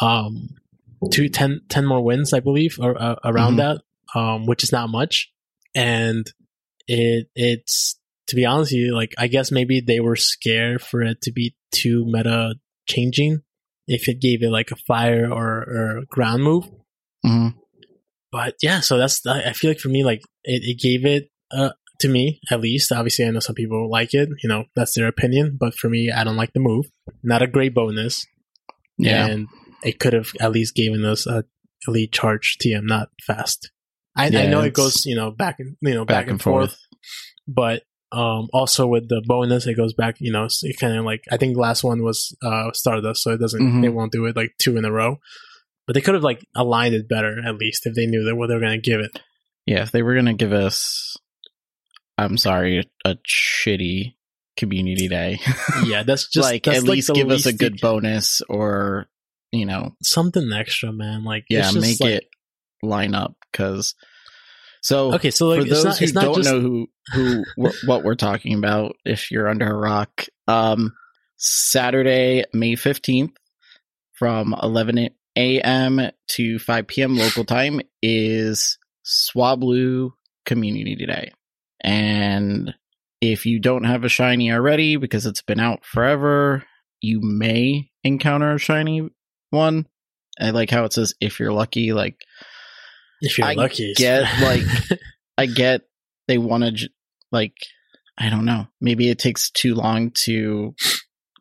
um 0.01 0.49
two, 1.11 1.29
10, 1.29 1.61
10 1.69 1.85
more 1.85 2.03
wins, 2.03 2.33
I 2.33 2.39
believe, 2.39 2.77
or 2.79 2.99
uh, 2.99 3.15
around 3.23 3.57
that, 3.57 3.81
um, 4.15 4.45
which 4.45 4.63
is 4.63 4.71
not 4.71 4.89
much. 4.89 5.31
And 5.75 6.25
it 6.87 7.27
it's 7.35 7.99
to 8.27 8.35
be 8.35 8.45
honest 8.45 8.71
with 8.71 8.79
you, 8.79 8.95
like 8.95 9.13
I 9.17 9.27
guess 9.27 9.51
maybe 9.51 9.81
they 9.81 9.99
were 9.99 10.15
scared 10.15 10.81
for 10.81 11.01
it 11.01 11.21
to 11.21 11.31
be 11.31 11.55
too 11.71 12.03
meta 12.07 12.55
changing 12.87 13.41
if 13.87 14.07
it 14.09 14.21
gave 14.21 14.43
it 14.43 14.49
like 14.49 14.71
a 14.71 14.75
fire 14.87 15.31
or, 15.31 15.45
or 15.47 16.03
ground 16.09 16.43
move. 16.43 16.65
hmm 17.23 17.49
But 18.31 18.55
yeah, 18.61 18.79
so 18.79 18.97
that's 18.97 19.25
I 19.25 19.49
I 19.49 19.53
feel 19.53 19.69
like 19.71 19.79
for 19.79 19.89
me, 19.89 20.03
like 20.03 20.21
it, 20.43 20.63
it 20.63 20.79
gave 20.79 21.05
it 21.05 21.29
uh, 21.51 21.71
to 21.99 22.07
me 22.07 22.39
at 22.51 22.61
least. 22.61 22.91
Obviously, 22.91 23.25
I 23.25 23.31
know 23.31 23.39
some 23.39 23.55
people 23.55 23.89
like 23.89 24.13
it. 24.13 24.29
You 24.43 24.49
know, 24.49 24.65
that's 24.75 24.93
their 24.95 25.07
opinion. 25.07 25.57
But 25.59 25.73
for 25.75 25.89
me, 25.89 26.11
I 26.11 26.23
don't 26.23 26.37
like 26.37 26.53
the 26.53 26.59
move. 26.59 26.85
Not 27.23 27.41
a 27.41 27.47
great 27.47 27.73
bonus, 27.73 28.25
Yeah. 28.97 29.27
and 29.27 29.47
it 29.83 29.99
could 29.99 30.13
have 30.13 30.31
at 30.39 30.51
least 30.51 30.75
given 30.75 31.05
us 31.05 31.27
a 31.27 31.43
elite 31.87 32.11
charge 32.11 32.57
TM, 32.61 32.83
not 32.83 33.09
fast. 33.25 33.71
I, 34.15 34.25
I 34.27 34.47
know 34.47 34.61
it 34.61 34.73
goes 34.73 35.05
you 35.05 35.15
know 35.15 35.29
back 35.29 35.59
and 35.59 35.77
you 35.81 35.93
know 35.93 36.03
back, 36.03 36.15
Back 36.15 36.23
and 36.23 36.31
and 36.31 36.41
forth, 36.41 36.69
forth. 36.71 36.79
but 37.47 37.83
um 38.11 38.47
also 38.51 38.87
with 38.87 39.07
the 39.09 39.21
bonus 39.27 39.67
it 39.67 39.75
goes 39.75 39.93
back 39.93 40.15
you 40.19 40.31
know 40.31 40.47
it 40.63 40.79
kind 40.79 40.97
of 40.97 41.03
like 41.05 41.23
i 41.29 41.35
think 41.37 41.55
last 41.57 41.83
one 41.83 42.01
was 42.01 42.35
uh 42.41 42.71
stardust 42.71 43.21
so 43.21 43.31
it 43.31 43.37
doesn't 43.37 43.61
Mhm. 43.61 43.81
they 43.83 43.89
won't 43.89 44.11
do 44.13 44.25
it 44.25 44.35
like 44.35 44.53
two 44.59 44.75
in 44.77 44.85
a 44.85 44.91
row 44.91 45.19
but 45.85 45.93
they 45.93 45.99
could 46.01 46.15
have 46.15 46.23
like 46.23 46.43
aligned 46.55 46.95
it 46.95 47.07
better 47.09 47.35
at 47.45 47.57
least 47.57 47.85
if 47.85 47.93
they 47.95 48.05
knew 48.07 48.23
that 48.23 48.35
what 48.35 48.47
they 48.47 48.55
were 48.55 48.61
going 48.61 48.81
to 48.81 48.89
give 48.91 49.01
it 49.01 49.19
Yeah, 49.67 49.83
if 49.83 49.91
they 49.91 50.01
were 50.01 50.15
gonna 50.15 50.33
give 50.33 50.53
us, 50.53 51.17
I'm 52.17 52.37
sorry, 52.37 52.89
a, 53.05 53.15
shitty 53.15 54.15
community 54.57 55.07
day, 55.07 55.39
yeah 55.85 56.03
that's 56.03 56.27
just 56.29 56.49
like 56.49 56.63
that's 56.63 56.79
at 56.79 56.83
least 56.83 57.07
the 57.07 57.13
give 57.13 57.29
us 57.29 57.45
a 57.45 57.53
good 57.53 57.79
bonus, 57.79 58.41
or 58.49 59.07
you 59.51 59.65
know, 59.65 59.95
something 60.01 60.51
extra 60.51 60.91
man 60.91 61.23
like 61.23 61.45
yeah, 61.49 61.59
it's 61.59 61.73
just 61.73 61.81
make 61.81 61.99
like- 61.99 62.23
it 62.23 62.29
line 62.81 63.15
up 63.15 63.35
because. 63.51 63.95
So 64.79 65.13
okay 65.15 65.31
so 65.31 65.47
like 65.47 65.63
for 65.63 65.67
those 65.67 65.83
not 65.83 65.97
who 65.97 66.07
don't 66.07 66.35
just 66.35 66.49
know 66.49 66.61
who 66.61 66.87
who 67.13 67.43
wh- 67.57 67.87
what 67.87 68.03
we're 68.03 68.15
talking 68.15 68.53
about, 68.53 68.95
if 69.03 69.31
you're 69.31 69.49
under 69.49 69.69
a 69.69 69.75
rock, 69.75 70.25
um, 70.47 70.93
Saturday, 71.35 72.45
May 72.53 72.75
fifteenth, 72.75 73.31
from 74.13 74.55
eleven 74.61 75.09
a.m. 75.35 76.11
to 76.29 76.59
five 76.59 76.87
p.m. 76.87 77.17
local 77.17 77.43
time 77.43 77.81
is 78.01 78.77
Swablu 79.05 80.11
Community 80.45 81.05
Day, 81.05 81.31
and 81.87 82.75
if 83.21 83.45
you 83.45 83.59
don't 83.59 83.85
have 83.85 84.03
a 84.03 84.09
shiny 84.09 84.51
already 84.51 84.97
because 84.97 85.25
it's 85.25 85.41
been 85.41 85.59
out 85.61 85.85
forever, 85.85 86.65
you 86.99 87.21
may 87.21 87.89
encounter 88.03 88.51
a 88.51 88.59
shiny 88.59 89.09
one. 89.51 89.87
I 90.37 90.49
like 90.49 90.69
how 90.69 90.83
it 90.83 90.91
says 90.91 91.13
if 91.21 91.39
you're 91.39 91.53
lucky, 91.53 91.93
like 91.93 92.17
if 93.21 93.37
you're 93.37 93.47
I 93.47 93.53
lucky 93.53 93.93
get, 93.95 94.23
like, 94.41 94.63
I 95.37 95.45
get 95.45 95.83
they 96.27 96.37
want 96.37 96.65
to 96.65 96.71
j- 96.71 96.89
like 97.31 97.55
I 98.17 98.29
don't 98.29 98.45
know. 98.45 98.67
Maybe 98.81 99.09
it 99.09 99.17
takes 99.17 99.49
too 99.49 99.73
long 99.73 100.11
to 100.25 100.75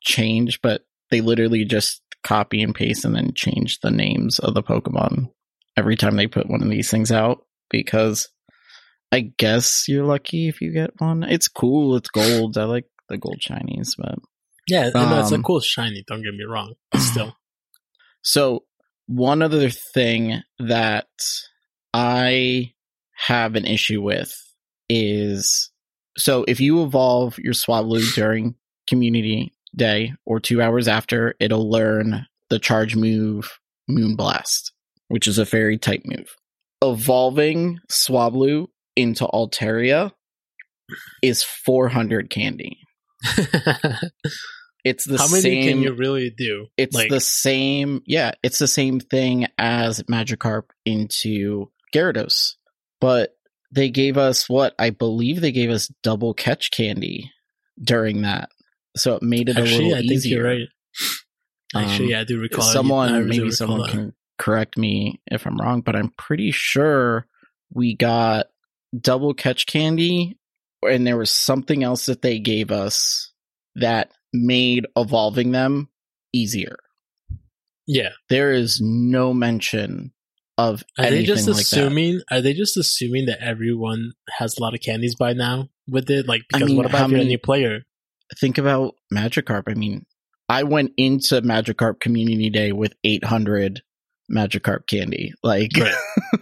change, 0.00 0.60
but 0.62 0.82
they 1.10 1.22
literally 1.22 1.64
just 1.64 2.02
copy 2.22 2.62
and 2.62 2.72
paste 2.72 3.04
and 3.04 3.16
then 3.16 3.34
change 3.34 3.80
the 3.80 3.90
names 3.90 4.38
of 4.38 4.54
the 4.54 4.62
Pokemon 4.62 5.32
every 5.76 5.96
time 5.96 6.14
they 6.14 6.28
put 6.28 6.48
one 6.48 6.62
of 6.62 6.70
these 6.70 6.88
things 6.88 7.10
out 7.10 7.44
because 7.68 8.28
I 9.12 9.32
guess 9.38 9.84
you're 9.88 10.04
lucky 10.04 10.48
if 10.48 10.60
you 10.60 10.72
get 10.72 10.90
one. 10.98 11.22
It's 11.22 11.48
cool. 11.48 11.96
It's 11.96 12.08
gold. 12.08 12.58
I 12.58 12.64
like 12.64 12.86
the 13.08 13.16
gold 13.18 13.40
shinies, 13.40 13.90
but 13.96 14.18
Yeah, 14.68 14.90
I 14.94 15.08
know 15.08 15.20
it's 15.20 15.32
a 15.32 15.36
Um, 15.36 15.42
cool 15.42 15.60
shiny. 15.60 16.04
Don't 16.06 16.22
get 16.22 16.34
me 16.34 16.44
wrong. 16.44 16.74
Still, 16.96 17.36
So, 18.22 18.64
one 19.06 19.40
other 19.42 19.70
thing 19.70 20.42
that 20.58 21.06
I 21.94 22.72
have 23.14 23.54
an 23.54 23.64
issue 23.64 24.02
with 24.02 24.34
is 24.88 25.70
so 26.18 26.44
if 26.48 26.60
you 26.60 26.82
evolve 26.82 27.38
your 27.38 27.52
Swablu 27.54 28.14
during 28.14 28.54
community 28.88 29.52
day 29.74 30.14
or 30.24 30.40
two 30.40 30.60
hours 30.60 30.88
after, 30.88 31.34
it'll 31.38 31.70
learn 31.70 32.26
the 32.50 32.58
charge 32.58 32.96
move 32.96 33.58
Moonblast, 33.90 34.72
which 35.08 35.28
is 35.28 35.38
a 35.38 35.46
fairy 35.46 35.78
type 35.78 36.02
move. 36.04 36.34
Evolving 36.82 37.78
Swablu 37.90 38.66
into 38.96 39.24
Altaria 39.26 40.12
is 41.22 41.42
400 41.42 42.30
candy. 42.30 42.78
It's 44.84 45.04
the 45.04 45.18
how 45.18 45.26
many 45.26 45.42
same 45.42 45.68
can 45.68 45.82
you 45.82 45.94
really 45.94 46.30
do? 46.30 46.68
it's 46.76 46.94
like, 46.94 47.10
the 47.10 47.18
same 47.18 48.02
yeah 48.06 48.30
it's 48.44 48.60
the 48.60 48.68
same 48.68 49.00
thing 49.00 49.48
as 49.58 50.00
magikarp 50.04 50.66
into 50.84 51.72
gyarados 51.92 52.52
but 53.00 53.36
they 53.72 53.90
gave 53.90 54.16
us 54.16 54.48
what 54.48 54.76
i 54.78 54.90
believe 54.90 55.40
they 55.40 55.50
gave 55.50 55.70
us 55.70 55.90
double 56.04 56.34
catch 56.34 56.70
candy 56.70 57.32
during 57.82 58.22
that 58.22 58.48
so 58.96 59.16
it 59.16 59.24
made 59.24 59.48
it 59.48 59.56
a 59.58 59.62
actually, 59.62 59.76
little 59.86 59.94
I 59.94 60.00
think 60.02 60.12
easier 60.12 60.36
you're 60.38 60.46
right. 60.46 60.68
Actually, 61.74 62.04
Um, 62.04 62.10
yeah, 62.12 62.20
I 62.20 62.24
do 62.24 62.38
recall. 62.38 62.62
I 62.64 62.72
someone 62.72 63.28
maybe 63.28 63.50
someone 63.50 63.80
that. 63.80 63.90
can 63.90 64.14
correct 64.38 64.78
me 64.78 65.20
if 65.32 65.46
i'm 65.46 65.56
wrong 65.58 65.80
but 65.80 65.96
i'm 65.96 66.10
pretty 66.16 66.52
sure 66.52 67.26
we 67.74 67.96
got 67.96 68.46
double 69.00 69.34
catch 69.34 69.66
candy 69.66 70.38
and 70.82 71.06
there 71.06 71.16
was 71.16 71.30
something 71.30 71.82
else 71.82 72.06
that 72.06 72.22
they 72.22 72.38
gave 72.38 72.70
us 72.70 73.32
that 73.74 74.10
made 74.32 74.86
evolving 74.96 75.52
them 75.52 75.88
easier 76.32 76.76
Yeah, 77.86 78.10
there 78.28 78.52
is 78.52 78.80
no 78.80 79.32
mention 79.34 80.12
of 80.58 80.82
are 80.98 81.10
they 81.10 81.22
just 81.24 81.46
like 81.46 81.56
that. 81.56 81.62
assuming? 81.62 82.20
Are 82.30 82.40
they 82.40 82.54
just 82.54 82.76
assuming 82.78 83.26
that 83.26 83.40
everyone 83.42 84.12
has 84.38 84.56
a 84.56 84.62
lot 84.62 84.74
of 84.74 84.80
candies 84.80 85.14
by 85.14 85.34
now 85.34 85.68
with 85.86 86.08
it? 86.10 86.26
Like, 86.26 86.42
I 86.54 86.58
because 86.58 86.68
mean, 86.68 86.76
what 86.78 86.86
about 86.86 87.06
if 87.06 87.10
you're 87.12 87.20
a 87.20 87.24
new 87.24 87.38
player? 87.38 87.80
Think 88.40 88.56
about 88.58 88.94
Magikarp. 89.12 89.64
I 89.68 89.74
mean, 89.74 90.06
I 90.48 90.62
went 90.62 90.92
into 90.96 91.42
Magikarp 91.42 92.00
Community 92.00 92.48
Day 92.50 92.72
with 92.72 92.94
800 93.04 93.82
Magikarp 94.34 94.86
candy. 94.86 95.32
Like, 95.42 95.70
Right. 95.78 95.94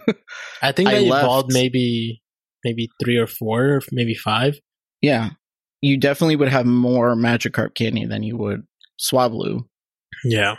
I 0.61 0.71
think 0.71 0.87
I 0.89 0.99
left- 0.99 1.23
evolved 1.25 1.53
maybe 1.53 2.21
maybe 2.65 2.89
three 3.01 3.17
or 3.17 3.27
four, 3.27 3.75
or 3.75 3.81
maybe 3.93 4.15
five. 4.15 4.59
yeah, 5.01 5.29
you 5.81 5.97
definitely 5.97 6.35
would 6.35 6.49
have 6.49 6.65
more 6.65 7.15
Magikarp 7.15 7.75
candy 7.75 8.05
than 8.05 8.23
you 8.23 8.35
would 8.35 8.63
Swablu. 8.99 9.61
Yeah, 10.23 10.55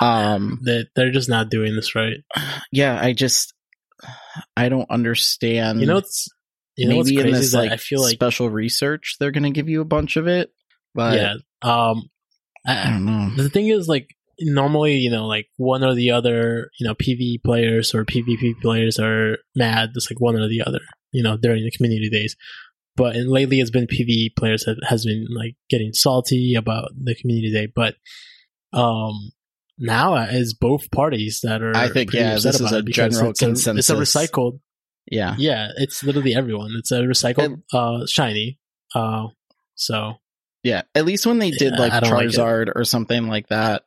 Um, 0.00 0.60
they 0.64 0.86
they're 0.96 1.12
just 1.12 1.28
not 1.28 1.50
doing 1.50 1.76
this 1.76 1.94
right. 1.94 2.18
yeah, 2.72 2.98
I 3.00 3.12
just, 3.12 3.54
I 4.56 4.68
don't 4.68 4.90
understand. 4.90 5.80
You 5.80 5.86
know, 5.86 5.98
it's 5.98 6.28
you 6.76 6.88
know 6.88 6.96
what's 6.96 7.10
maybe 7.10 7.22
crazy 7.22 7.36
in 7.36 7.40
this 7.40 7.54
like, 7.54 7.70
I 7.70 7.76
feel 7.76 8.00
like 8.00 8.14
special 8.14 8.48
research, 8.48 9.16
they're 9.20 9.30
going 9.30 9.44
to 9.44 9.50
give 9.50 9.68
you 9.68 9.80
a 9.80 9.86
bunch 9.86 10.16
of 10.16 10.26
it. 10.26 10.50
But 10.94 11.18
yeah. 11.18 11.34
Um, 11.62 12.08
I 12.66 12.88
I, 12.88 12.90
don't 12.90 13.04
know. 13.04 13.30
the 13.36 13.50
thing 13.50 13.68
is 13.68 13.88
like 13.88 14.08
normally 14.38 14.94
you 14.94 15.10
know 15.10 15.26
like 15.26 15.48
one 15.58 15.84
or 15.84 15.94
the 15.94 16.10
other 16.10 16.70
you 16.78 16.86
know 16.86 16.94
PvE 16.94 17.42
players 17.42 17.94
or 17.94 18.04
PvP 18.04 18.60
players 18.62 18.98
are 18.98 19.38
mad. 19.54 19.90
It's 19.94 20.10
like 20.10 20.20
one 20.20 20.36
or 20.36 20.48
the 20.48 20.62
other. 20.66 20.80
You 21.12 21.22
know 21.22 21.36
during 21.36 21.64
the 21.64 21.70
community 21.70 22.10
days. 22.10 22.36
But 22.96 23.16
and 23.16 23.30
lately, 23.30 23.60
it's 23.60 23.70
been 23.70 23.86
PvE 23.86 24.36
players 24.36 24.64
that 24.64 24.76
has 24.88 25.04
been 25.04 25.26
like 25.30 25.56
getting 25.68 25.92
salty 25.92 26.54
about 26.54 26.90
the 27.02 27.14
community 27.14 27.52
day. 27.52 27.66
But 27.74 27.94
um, 28.72 29.32
now 29.78 30.16
it's 30.16 30.52
both 30.52 30.90
parties 30.90 31.40
that 31.42 31.62
are. 31.62 31.76
I 31.76 31.88
think, 31.88 32.12
yeah, 32.12 32.34
this 32.34 32.60
is 32.60 32.72
a 32.72 32.82
general 32.82 33.30
it's 33.30 33.42
a, 33.42 33.50
It's 33.50 33.90
a 33.90 33.94
recycled. 33.94 34.60
Yeah. 35.10 35.34
Yeah, 35.38 35.68
it's 35.76 36.04
literally 36.04 36.34
everyone. 36.34 36.72
It's 36.76 36.92
a 36.92 37.00
recycled 37.00 37.62
uh 37.72 38.06
shiny. 38.06 38.58
Uh, 38.94 39.28
so 39.74 40.14
Yeah, 40.62 40.82
at 40.94 41.04
least 41.04 41.26
when 41.26 41.38
they 41.38 41.50
did 41.50 41.72
Yeah, 41.72 41.78
like 41.78 42.02
don't 42.02 42.12
like. 42.12 42.28
Charizard 42.28 42.72
or 42.74 42.84
something 42.84 43.28
like 43.28 43.48
that, 43.48 43.84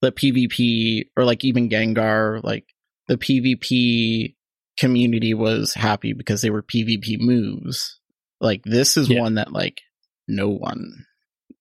the 0.00 0.12
PvP 0.12 1.08
or 1.16 1.24
like 1.24 1.44
even 1.44 1.68
Gengar, 1.68 2.42
like 2.44 2.64
the 3.08 3.16
PvP 3.16 4.34
community 4.78 5.34
was 5.34 5.74
happy 5.74 6.12
because 6.12 6.42
they 6.42 6.50
were 6.50 6.62
PvP 6.62 7.18
moves. 7.20 7.98
Like 8.40 8.62
this 8.64 8.96
is 8.96 9.08
Yeah. 9.08 9.20
one 9.20 9.34
that 9.36 9.52
like 9.52 9.80
no 10.28 10.48
one 10.48 11.04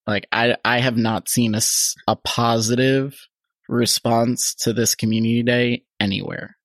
like 0.07 0.27
I 0.31 0.55
I 0.65 0.79
have 0.79 0.97
not 0.97 1.29
seen 1.29 1.53
a, 1.55 1.61
a 2.07 2.15
positive 2.15 3.15
response 3.69 4.55
to 4.61 4.73
this 4.73 4.95
community 4.95 5.43
day 5.43 5.83
anywhere. 5.99 6.57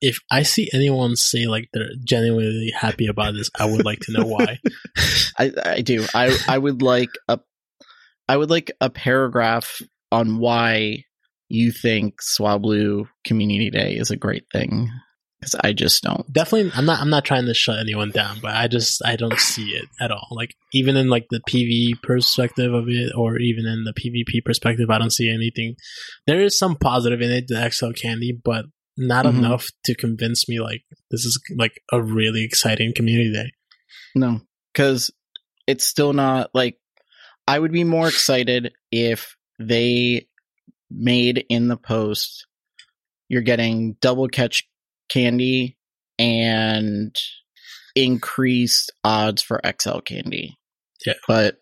if 0.00 0.18
I 0.30 0.42
see 0.44 0.68
anyone 0.72 1.16
say 1.16 1.46
like 1.46 1.68
they're 1.72 1.90
genuinely 2.04 2.72
happy 2.76 3.08
about 3.08 3.34
this, 3.34 3.50
I 3.58 3.64
would 3.64 3.84
like 3.84 3.98
to 4.00 4.12
know 4.12 4.26
why. 4.26 4.58
I 5.38 5.52
I 5.64 5.80
do. 5.80 6.06
I 6.14 6.36
I 6.46 6.56
would 6.58 6.82
like 6.82 7.10
a 7.28 7.40
I 8.28 8.36
would 8.36 8.50
like 8.50 8.70
a 8.80 8.90
paragraph 8.90 9.80
on 10.12 10.38
why 10.38 11.04
you 11.48 11.72
think 11.72 12.16
Swablu 12.22 13.08
Community 13.24 13.70
Day 13.70 13.94
is 13.96 14.10
a 14.10 14.16
great 14.16 14.44
thing 14.52 14.90
because 15.40 15.54
I 15.62 15.72
just 15.72 16.02
don't. 16.02 16.30
Definitely, 16.32 16.72
I'm 16.74 16.84
not. 16.84 17.00
I'm 17.00 17.10
not 17.10 17.24
trying 17.24 17.46
to 17.46 17.54
shut 17.54 17.78
anyone 17.78 18.10
down, 18.10 18.38
but 18.42 18.54
I 18.54 18.66
just 18.68 19.00
I 19.04 19.16
don't 19.16 19.38
see 19.38 19.70
it 19.70 19.86
at 20.00 20.10
all. 20.10 20.26
Like 20.30 20.54
even 20.72 20.96
in 20.96 21.08
like 21.08 21.26
the 21.30 21.40
PV 21.48 22.02
perspective 22.02 22.72
of 22.72 22.88
it, 22.88 23.12
or 23.16 23.38
even 23.38 23.66
in 23.66 23.84
the 23.84 23.92
PvP 23.92 24.44
perspective, 24.44 24.90
I 24.90 24.98
don't 24.98 25.12
see 25.12 25.30
anything. 25.32 25.76
There 26.26 26.40
is 26.40 26.58
some 26.58 26.76
positive 26.76 27.20
in 27.20 27.30
it, 27.30 27.44
the 27.48 27.70
XL 27.70 27.92
candy, 27.92 28.32
but 28.32 28.66
not 28.96 29.26
Mhm. 29.26 29.38
enough 29.38 29.68
to 29.84 29.94
convince 29.94 30.48
me 30.48 30.58
like 30.60 30.82
this 31.10 31.24
is 31.24 31.40
like 31.56 31.80
a 31.92 32.02
really 32.02 32.42
exciting 32.42 32.92
community 32.94 33.32
day. 33.32 33.52
No, 34.14 34.40
because 34.72 35.10
it's 35.68 35.84
still 35.86 36.12
not 36.12 36.50
like 36.52 36.78
I 37.46 37.58
would 37.58 37.72
be 37.72 37.84
more 37.84 38.08
excited 38.08 38.72
if 38.90 39.36
they 39.60 40.26
made 40.90 41.44
in 41.48 41.68
the 41.68 41.76
post 41.76 42.46
you're 43.28 43.42
getting 43.42 43.92
double 44.00 44.26
catch 44.28 44.67
candy 45.08 45.76
and 46.18 47.14
increased 47.94 48.92
odds 49.04 49.42
for 49.42 49.60
XL 49.80 49.98
candy. 50.00 50.58
Yeah. 51.06 51.14
But 51.26 51.58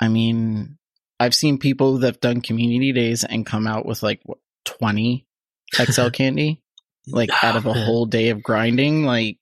I 0.00 0.08
mean, 0.08 0.78
I've 1.18 1.34
seen 1.34 1.58
people 1.58 1.98
that 1.98 2.06
have 2.06 2.20
done 2.20 2.40
community 2.40 2.92
days 2.92 3.24
and 3.24 3.46
come 3.46 3.66
out 3.66 3.86
with 3.86 4.02
like 4.02 4.20
what, 4.24 4.38
20 4.64 5.26
XL 5.74 6.08
candy, 6.12 6.62
like 7.06 7.30
out 7.42 7.56
of 7.56 7.66
a 7.66 7.74
Man, 7.74 7.84
whole 7.86 8.06
day 8.06 8.28
of 8.30 8.42
grinding. 8.42 9.04
Like, 9.04 9.38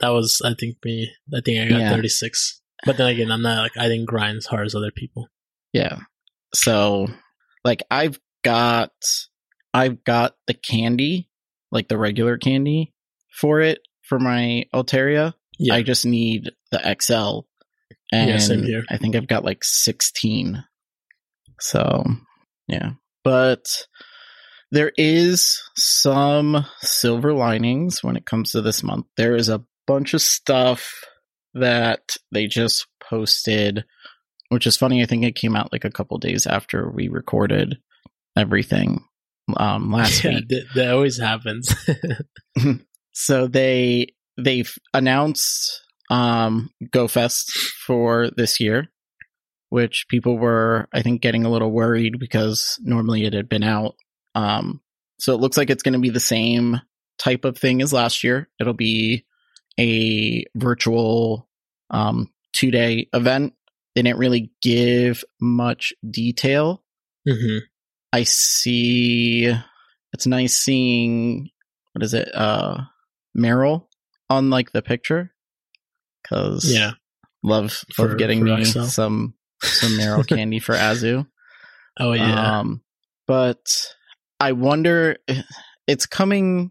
That 0.00 0.10
was, 0.10 0.40
I 0.44 0.54
think, 0.58 0.76
me. 0.84 1.10
I 1.34 1.40
think 1.44 1.60
I 1.60 1.68
got 1.68 1.80
Yeah. 1.80 1.90
36. 1.90 2.60
But 2.86 2.96
then 2.98 3.08
again, 3.08 3.30
I'm 3.30 3.42
not 3.42 3.62
like 3.62 3.76
I 3.78 3.88
didn't 3.88 4.06
grind 4.06 4.36
as 4.36 4.46
hard 4.46 4.66
as 4.66 4.74
other 4.74 4.90
people. 4.90 5.28
Yeah. 5.72 6.00
So 6.54 7.08
like 7.64 7.82
I've 7.90 8.20
got 8.44 8.92
I've 9.72 10.04
got 10.04 10.36
the 10.46 10.54
candy, 10.54 11.28
like 11.74 11.88
the 11.88 11.98
regular 11.98 12.38
candy 12.38 12.94
for 13.38 13.60
it 13.60 13.80
for 14.02 14.18
my 14.18 14.64
Altaria. 14.72 15.34
Yeah, 15.58 15.74
I 15.74 15.82
just 15.82 16.06
need 16.06 16.50
the 16.70 16.96
XL. 17.00 17.40
And 18.12 18.30
Yeah, 18.30 18.38
same 18.38 18.62
here. 18.62 18.84
I 18.88 18.96
think 18.96 19.16
I've 19.16 19.26
got 19.26 19.44
like 19.44 19.64
16. 19.64 20.64
So, 21.60 22.04
yeah. 22.68 22.92
But 23.22 23.64
there 24.70 24.92
is 24.96 25.60
some 25.76 26.66
silver 26.80 27.32
linings 27.32 28.02
when 28.02 28.16
it 28.16 28.26
comes 28.26 28.52
to 28.52 28.60
this 28.60 28.82
month. 28.82 29.06
There 29.16 29.34
is 29.34 29.48
a 29.48 29.64
bunch 29.86 30.14
of 30.14 30.22
stuff 30.22 31.04
that 31.54 32.16
they 32.32 32.46
just 32.46 32.86
posted, 33.02 33.84
which 34.48 34.66
is 34.66 34.76
funny. 34.76 35.02
I 35.02 35.06
think 35.06 35.24
it 35.24 35.36
came 35.36 35.56
out 35.56 35.72
like 35.72 35.84
a 35.84 35.90
couple 35.90 36.18
days 36.18 36.46
after 36.46 36.90
we 36.90 37.08
recorded 37.08 37.78
everything 38.36 39.04
um, 39.56 39.92
last 39.92 40.24
yeah, 40.24 40.36
week. 40.36 40.48
that, 40.48 40.64
that 40.74 40.90
always 40.92 41.18
happens. 41.18 41.74
So 43.14 43.46
they 43.46 44.08
they've 44.36 44.72
announced 44.92 45.82
um 46.10 46.70
GoFest 46.84 47.46
for 47.86 48.28
this 48.36 48.60
year, 48.60 48.88
which 49.70 50.06
people 50.08 50.36
were 50.36 50.88
I 50.92 51.02
think 51.02 51.22
getting 51.22 51.44
a 51.44 51.50
little 51.50 51.70
worried 51.70 52.18
because 52.18 52.78
normally 52.82 53.24
it 53.24 53.32
had 53.32 53.48
been 53.48 53.62
out. 53.62 53.94
Um 54.34 54.80
so 55.18 55.32
it 55.32 55.40
looks 55.40 55.56
like 55.56 55.70
it's 55.70 55.82
going 55.82 55.94
to 55.94 56.00
be 56.00 56.10
the 56.10 56.20
same 56.20 56.80
type 57.18 57.44
of 57.44 57.56
thing 57.56 57.80
as 57.80 57.92
last 57.92 58.24
year. 58.24 58.48
It'll 58.60 58.74
be 58.74 59.24
a 59.78 60.44
virtual 60.56 61.48
um, 61.90 62.30
two 62.52 62.72
day 62.72 63.08
event. 63.12 63.54
They 63.94 64.02
didn't 64.02 64.18
really 64.18 64.50
give 64.60 65.24
much 65.40 65.94
detail. 66.08 66.82
hmm 67.26 67.58
I 68.14 68.22
see. 68.22 69.52
It's 70.12 70.26
nice 70.26 70.54
seeing 70.56 71.50
what 71.92 72.02
is 72.04 72.14
it? 72.14 72.28
Uh, 72.34 72.82
Marill 73.36 73.86
on 74.30 74.50
like 74.50 74.70
the 74.72 74.82
picture 74.82 75.32
because 76.22 76.72
Yeah. 76.72 76.92
love 77.42 77.72
For- 77.94 78.08
love 78.08 78.18
getting 78.18 78.44
me 78.44 78.64
some 78.64 79.34
some 79.62 79.90
Marill 79.98 80.26
candy 80.28 80.60
for 80.60 80.74
Azu. 80.74 81.26
Oh 81.98 82.12
yeah. 82.12 82.60
Um, 82.60 82.82
but 83.26 83.66
I 84.38 84.52
wonder, 84.52 85.16
it's 85.86 86.06
coming 86.06 86.70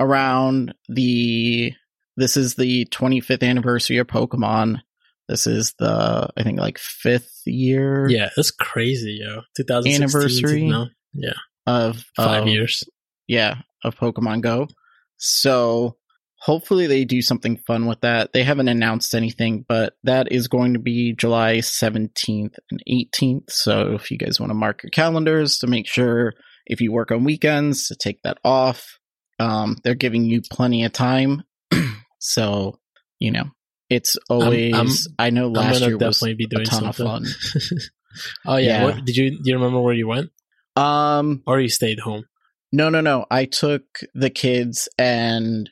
around 0.00 0.74
the, 0.88 1.72
this 2.16 2.36
is 2.36 2.54
the 2.56 2.86
25th 2.86 3.42
anniversary 3.42 3.98
of 3.98 4.08
Pokemon. 4.08 4.80
This 5.28 5.46
is 5.46 5.74
the, 5.78 6.28
I 6.36 6.42
think 6.42 6.60
like 6.60 6.78
fifth 6.78 7.42
year 7.46 8.06
yeah, 8.08 8.30
that's 8.36 8.50
crazy, 8.50 9.18
yo. 9.22 9.42
2016 9.56 10.02
Anniversary. 10.02 10.66
No, 10.68 10.86
yeah, 11.12 11.34
of, 11.66 12.04
five 12.16 12.42
of- 12.42 12.48
years. 12.48 12.84
Yeah, 13.26 13.56
of 13.82 13.96
Pokemon 13.96 14.42
Go. 14.42 14.68
So 15.16 15.96
hopefully 16.38 16.86
they 16.86 17.04
do 17.04 17.22
something 17.22 17.56
fun 17.66 17.86
with 17.86 18.02
that. 18.02 18.32
They 18.32 18.44
haven't 18.44 18.68
announced 18.68 19.14
anything, 19.14 19.64
but 19.66 19.94
that 20.04 20.30
is 20.30 20.48
going 20.48 20.74
to 20.74 20.78
be 20.78 21.12
July 21.12 21.56
17th 21.56 22.54
and 22.70 22.82
18th. 22.88 23.50
So 23.50 23.94
if 23.94 24.10
you 24.10 24.18
guys 24.18 24.38
want 24.38 24.50
to 24.50 24.54
mark 24.54 24.82
your 24.82 24.90
calendars 24.90 25.58
to 25.58 25.66
make 25.66 25.88
sure 25.88 26.34
if 26.66 26.80
you 26.80 26.92
work 26.92 27.10
on 27.10 27.24
weekends 27.24 27.88
to 27.88 27.96
take 27.96 28.22
that 28.22 28.38
off, 28.44 28.98
um, 29.38 29.76
they're 29.82 29.94
giving 29.94 30.24
you 30.24 30.42
plenty 30.50 30.84
of 30.84 30.92
time. 30.92 31.42
so, 32.20 32.78
you 33.18 33.30
know, 33.32 33.50
it's 33.88 34.16
always, 34.28 34.74
I'm- 34.74 34.88
I 35.18 35.30
know 35.30 35.46
I'm 35.46 35.52
last 35.52 35.80
year 35.80 35.96
was 35.96 36.18
definitely 36.18 36.34
be 36.34 36.44
a 36.44 36.48
doing 36.48 36.64
ton 36.66 36.92
something. 36.92 37.06
of 37.06 37.12
fun. 37.12 37.78
oh 38.46 38.56
yeah. 38.56 38.66
Yeah. 38.80 38.84
What, 38.84 39.04
did 39.04 39.16
you 39.16 39.30
do 39.30 39.50
you 39.50 39.54
remember 39.54 39.80
where 39.80 39.94
you 39.94 40.06
went, 40.08 40.30
Um, 40.74 41.42
or 41.46 41.60
you 41.60 41.68
stayed 41.68 42.00
home? 42.00 42.24
No, 42.72 42.88
no, 42.90 43.00
no. 43.00 43.26
I 43.30 43.44
took 43.44 43.84
the 44.14 44.28
kids 44.30 44.88
and 44.98 45.70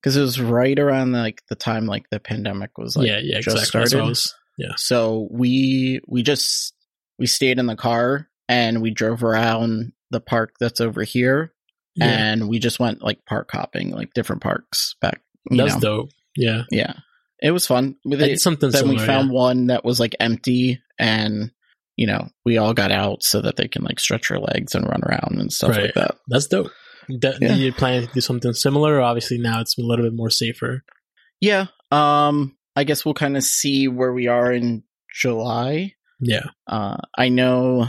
because 0.00 0.16
it 0.16 0.20
was 0.20 0.40
right 0.40 0.78
around 0.78 1.12
like 1.12 1.42
the 1.48 1.54
time 1.54 1.86
like 1.86 2.10
the 2.10 2.18
pandemic 2.20 2.76
was 2.76 2.96
like 2.96 3.06
yeah, 3.06 3.20
yeah, 3.22 3.40
just 3.40 3.56
exactly. 3.56 3.60
That's 3.60 3.74
what 3.74 3.82
I 3.82 3.86
started. 3.86 4.08
was- 4.08 4.34
So 4.76 5.28
we 5.30 6.00
we 6.08 6.22
just 6.22 6.74
we 7.18 7.26
stayed 7.26 7.58
in 7.58 7.66
the 7.66 7.76
car 7.76 8.28
and 8.48 8.82
we 8.82 8.90
drove 8.90 9.22
around 9.22 9.92
the 10.10 10.20
park 10.20 10.54
that's 10.60 10.80
over 10.80 11.02
here 11.04 11.52
yeah, 11.94 12.06
and 12.06 12.48
we 12.48 12.58
just 12.58 12.80
went 12.80 13.02
like 13.02 13.24
park 13.26 13.50
hopping, 13.52 13.90
like 13.90 14.12
different 14.14 14.42
parks 14.42 14.94
back. 15.00 15.20
You 15.50 15.58
that's 15.58 15.74
know. 15.74 15.80
dope. 15.80 16.10
Yeah, 16.36 16.62
Yeah, 16.70 16.94
it 17.42 17.50
was 17.50 17.66
fun. 17.66 17.96
It, 18.04 18.40
something 18.40 18.70
then 18.70 18.80
similar. 18.80 19.00
we 19.00 19.06
found 19.06 19.28
yeah. 19.28 19.34
one 19.34 19.66
that 19.66 19.84
was 19.84 19.98
like 20.00 20.14
empty 20.20 20.80
and 20.98 21.50
you 21.96 22.06
know 22.06 22.28
we 22.44 22.56
all 22.58 22.72
got 22.72 22.90
out 22.92 23.22
so 23.22 23.40
that 23.42 23.56
they 23.56 23.68
can 23.68 23.82
like 23.82 24.00
stretch 24.00 24.28
their 24.28 24.38
legs 24.38 24.74
and 24.74 24.86
run 24.86 25.02
around 25.04 25.38
and 25.40 25.52
stuff 25.52 25.70
Right. 25.70 25.82
like 25.86 25.94
that. 25.94 26.16
That's 26.28 26.46
dope. 26.46 26.70
Do, 27.08 27.32
Yeah. 27.40 27.54
you 27.54 27.72
plan 27.72 28.06
to 28.06 28.12
do 28.14 28.20
something 28.20 28.52
similar? 28.52 29.00
Obviously 29.00 29.38
now 29.38 29.60
it's 29.60 29.76
a 29.76 29.82
little 29.82 30.04
bit 30.04 30.14
more 30.14 30.30
safer. 30.30 30.84
Yeah. 31.40 31.66
Um 31.90 32.56
I 32.76 32.84
guess 32.84 33.04
we'll 33.04 33.14
kind 33.14 33.36
of 33.36 33.42
see 33.42 33.88
where 33.88 34.12
we 34.12 34.28
are 34.28 34.50
in 34.52 34.84
July. 35.14 35.94
Yeah, 36.20 36.46
Uh 36.66 36.96
I 37.18 37.28
know 37.28 37.88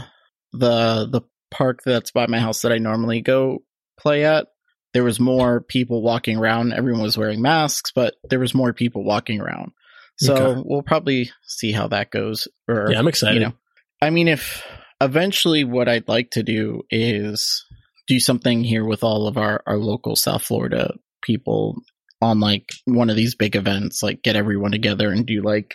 the 0.52 1.08
the 1.10 1.22
park 1.50 1.80
that's 1.84 2.10
by 2.10 2.26
my 2.26 2.38
house 2.40 2.62
that 2.62 2.72
I 2.72 2.78
normally 2.78 3.20
go 3.22 3.62
play 3.98 4.24
at. 4.24 4.48
There 4.94 5.04
was 5.04 5.20
more 5.20 5.60
people 5.60 6.00
walking 6.02 6.38
around. 6.38 6.72
Everyone 6.72 7.02
was 7.02 7.18
wearing 7.18 7.42
masks, 7.42 7.92
but 7.94 8.14
there 8.30 8.38
was 8.38 8.54
more 8.54 8.72
people 8.72 9.04
walking 9.04 9.40
around. 9.40 9.72
So 10.16 10.34
Okay. 10.34 10.62
we'll 10.64 10.82
probably 10.82 11.30
see 11.42 11.72
how 11.72 11.88
that 11.88 12.10
goes. 12.10 12.48
Or 12.68 12.88
yeah, 12.90 12.98
I'm 12.98 13.08
excited. 13.08 13.34
you 13.42 13.48
know, 13.48 13.54
I 14.00 14.10
mean, 14.10 14.28
if 14.28 14.64
eventually 15.00 15.64
what 15.64 15.88
I'd 15.88 16.08
like 16.08 16.30
to 16.32 16.42
do 16.42 16.82
is 16.90 17.64
do 18.06 18.20
something 18.20 18.62
here 18.64 18.84
with 18.84 19.02
all 19.02 19.26
of 19.26 19.36
our, 19.36 19.62
our 19.66 19.76
local 19.78 20.14
South 20.16 20.42
Florida 20.42 20.94
people 21.22 21.82
on 22.22 22.38
like 22.38 22.68
one 22.84 23.10
of 23.10 23.16
these 23.16 23.34
big 23.34 23.56
events, 23.56 24.02
like 24.02 24.22
get 24.22 24.36
everyone 24.36 24.70
together 24.70 25.10
and 25.10 25.26
do 25.26 25.42
like, 25.42 25.74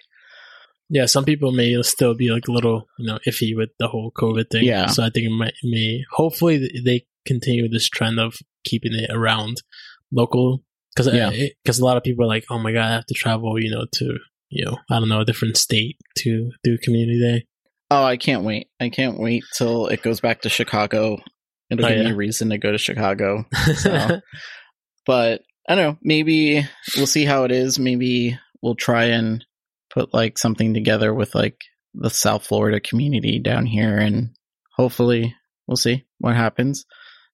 yeah, 0.89 1.05
some 1.05 1.25
people 1.25 1.51
may 1.51 1.79
still 1.83 2.15
be 2.15 2.29
like 2.31 2.47
a 2.47 2.51
little, 2.51 2.87
you 2.97 3.07
know, 3.07 3.19
iffy 3.27 3.55
with 3.55 3.69
the 3.77 3.87
whole 3.87 4.11
COVID 4.11 4.49
thing. 4.49 4.63
Yeah. 4.63 4.87
So 4.87 5.03
I 5.03 5.09
think 5.09 5.27
it 5.27 5.31
might, 5.31 5.53
may 5.63 6.03
hopefully 6.11 6.81
they 6.83 7.05
continue 7.33 7.69
this 7.69 7.87
trend 7.89 8.19
of 8.19 8.35
keeping 8.65 8.93
it 8.93 9.09
around 9.13 9.57
local 10.11 10.63
because 10.93 11.07
uh, 11.07 11.11
Yeah. 11.13 11.31
because 11.63 11.79
a 11.79 11.85
lot 11.85 11.97
of 11.97 12.03
people 12.03 12.25
are 12.25 12.27
like, 12.27 12.45
oh 12.49 12.59
my 12.59 12.71
god, 12.73 12.85
I 12.85 12.91
have 12.95 13.05
to 13.05 13.13
travel, 13.13 13.61
you 13.61 13.69
know, 13.71 13.85
to 13.99 14.17
you 14.49 14.65
know, 14.65 14.77
I 14.89 14.99
don't 14.99 15.09
know, 15.09 15.21
a 15.21 15.25
different 15.25 15.57
state 15.57 15.97
to 16.19 16.51
do 16.63 16.77
community 16.83 17.19
day. 17.19 17.45
oh, 17.91 18.03
I 18.03 18.17
can't 18.17 18.43
wait. 18.43 18.67
I 18.79 18.89
can't 18.89 19.19
wait 19.19 19.43
till 19.57 19.87
it 19.87 20.01
goes 20.01 20.19
back 20.21 20.41
to 20.41 20.49
Chicago. 20.49 21.17
It'll 21.69 21.85
Oh, 21.85 21.89
give 21.89 22.05
me 22.05 22.11
a 22.11 22.15
reason 22.15 22.49
to 22.49 22.57
go 22.57 22.71
to 22.71 22.77
Chicago. 22.79 23.45
So- 23.75 24.19
But 25.05 25.41
I 25.67 25.75
don't 25.75 25.83
know. 25.93 25.97
Maybe 26.01 26.65
we'll 26.97 27.07
see 27.07 27.25
how 27.25 27.43
it 27.43 27.51
is. 27.51 27.79
Maybe 27.79 28.37
we'll 28.61 28.75
try 28.75 29.05
and 29.05 29.45
put 29.93 30.13
like 30.13 30.37
something 30.37 30.73
together 30.73 31.13
with 31.13 31.33
like 31.35 31.57
the 31.93 32.09
South 32.09 32.45
Florida 32.45 32.79
community 32.79 33.39
down 33.39 33.65
here, 33.65 33.97
and 33.97 34.29
hopefully 34.75 35.35
we'll 35.67 35.77
see 35.77 36.05
what 36.19 36.35
happens. 36.35 36.85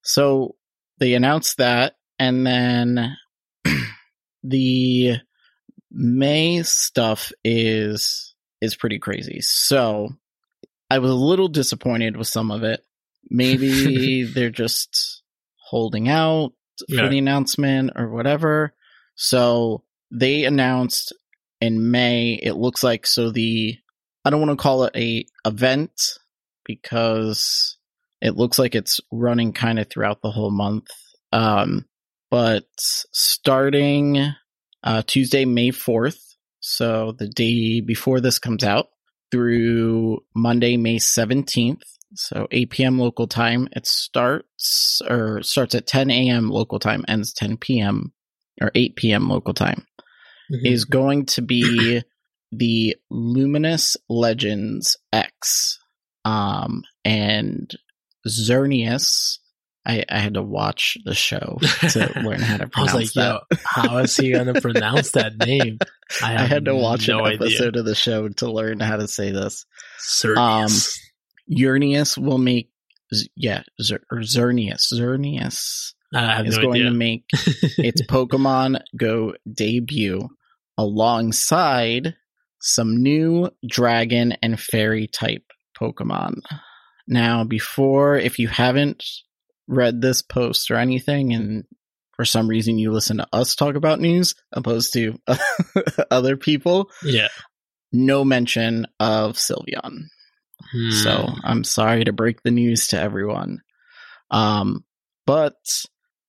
So 0.06 0.56
they 0.99 1.14
announced 1.16 1.58
that, 1.58 1.95
and 2.20 2.45
then 2.47 3.18
the 4.43 5.18
May 5.91 6.64
stuff 6.64 7.32
is 7.43 8.34
is 8.62 8.76
pretty 8.76 8.99
crazy. 8.99 9.39
So 9.41 10.10
I 10.89 10.99
was 10.99 11.12
a 11.12 11.16
little 11.16 11.47
disappointed 11.47 12.16
with 12.18 12.28
some 12.28 12.51
of 12.51 12.64
it. 12.64 12.84
Maybe 13.30 14.24
they're 14.34 14.49
just 14.49 15.22
holding 15.58 16.08
out 16.10 16.53
for 16.89 16.95
Yeah. 16.95 17.10
the 17.10 17.18
announcement 17.18 17.91
or 17.95 18.10
whatever. 18.10 18.74
So 19.16 19.84
they 20.12 20.45
announced 20.45 21.14
in 21.62 21.89
May, 21.91 22.34
it 22.41 22.53
looks 22.53 22.84
like 22.84 23.08
so 23.08 23.32
the 23.32 23.78
I 24.24 24.30
don't 24.30 24.41
want 24.45 24.58
to 24.58 24.62
call 24.62 24.84
it 24.86 24.95
a 24.95 25.26
event 25.47 26.18
because 26.66 27.74
it 28.26 28.36
looks 28.36 28.57
like 28.59 28.76
it's 28.76 28.99
running 29.11 29.53
kind 29.53 29.80
of 29.80 29.89
throughout 29.89 30.21
the 30.21 30.32
whole 30.32 30.51
month. 30.51 30.88
Um 31.32 31.86
but 32.32 32.65
starting 32.78 34.34
uh 34.84 35.01
Tuesday, 35.05 35.45
May 35.45 35.69
4th, 35.71 36.19
so 36.59 37.13
the 37.17 37.28
day 37.28 37.82
before 37.82 38.19
this 38.19 38.39
comes 38.39 38.63
out 38.63 38.88
through 39.32 40.19
Monday, 40.36 40.78
May 40.78 40.97
17th, 40.97 41.82
so 42.15 42.47
8 42.51 42.69
p.m. 42.69 42.99
local 42.99 43.28
time. 43.28 43.67
It 43.71 43.86
starts 43.86 45.01
or 45.09 45.41
starts 45.43 45.76
at 45.76 45.88
10 45.88 46.09
a.m. 46.11 46.49
local 46.49 46.80
time, 46.80 47.03
ends 47.07 47.34
10 47.34 47.57
p.m. 47.57 48.13
or 48.61 48.71
8 48.76 48.95
p.m. 48.95 49.30
local 49.30 49.53
time. 49.53 49.86
Mhm. 50.51 50.71
Is 50.71 50.86
going 50.86 51.26
to 51.28 51.41
be 51.41 52.01
the 52.51 52.95
Luminous 53.09 53.97
Legends 54.09 54.95
X, 55.11 55.80
um, 56.23 56.84
and 57.03 57.71
Xerneas. 58.28 59.39
I, 59.88 60.03
I 60.09 60.17
had 60.17 60.34
to 60.34 60.41
watch 60.41 60.97
the 61.05 61.13
show 61.13 61.59
to 61.89 62.11
learn 62.23 62.41
how 62.41 62.57
to 62.57 62.63
I 62.76 62.82
was 62.82 62.91
pronounce 62.91 62.93
like, 62.95 63.13
that. 63.13 63.41
yo, 63.51 63.57
how 63.63 63.97
is 63.99 64.17
he 64.17 64.32
gonna 64.32 64.59
pronounce 64.61 65.11
that 65.11 65.38
name? 65.38 65.78
I, 66.23 66.32
have 66.32 66.49
had 66.49 66.65
to 66.65 66.76
watch 66.76 67.07
no 67.07 67.19
an 67.19 67.34
idea. 67.34 67.47
episode 67.47 67.76
of 67.76 67.86
the 67.86 67.93
show 67.93 68.28
to 68.30 68.51
learn 68.51 68.80
how 68.80 68.97
to 68.97 69.07
say 69.07 69.32
this. 69.32 69.65
Um, 70.23 70.67
Cernius. 70.67 70.97
Urnius 71.51 72.17
will 72.17 72.39
make, 72.39 72.71
yeah, 73.36 73.61
Zer, 73.80 74.01
Xerneas. 74.11 74.91
Xerneas 74.91 75.93
is 76.45 76.55
no 76.57 76.61
going 76.61 76.82
idea. 76.82 76.84
to 76.86 76.91
make 76.91 77.26
its 77.78 78.01
Pokemon 78.03 78.82
Go 78.97 79.34
debut 79.51 80.30
alongside 80.78 82.15
some 82.59 83.03
new 83.03 83.49
dragon 83.67 84.34
and 84.41 84.59
fairy 84.59 85.07
type 85.07 85.43
Pokemon. 85.80 86.41
Now, 87.08 87.43
before, 87.43 88.18
if 88.18 88.39
you 88.39 88.47
haven't 88.47 89.03
read 89.68 90.01
this 90.01 90.22
post 90.22 90.72
or 90.72 90.76
anything, 90.76 91.34
and 91.34 91.66
for 92.16 92.26
some 92.26 92.47
reason 92.47 92.78
you 92.78 92.91
listen 92.91 93.18
to 93.18 93.28
us 93.34 93.56
talk 93.56 93.76
about 93.76 93.99
news 93.99 94.36
opposed 94.51 94.93
to 94.93 95.20
other 96.12 96.38
people, 96.38 96.89
yeah. 97.03 97.28
no 97.91 98.24
mention 98.24 98.88
of 98.99 99.36
Sylveon. 99.36 100.06
So 101.03 101.26
Hmm. 101.28 101.39
I'm 101.43 101.64
sorry 101.64 102.06
to 102.06 102.14
break 102.14 102.41
the 102.41 102.51
news 102.51 102.88
to 102.88 102.99
everyone. 102.99 103.62
Um, 104.32 104.84
but 105.26 105.56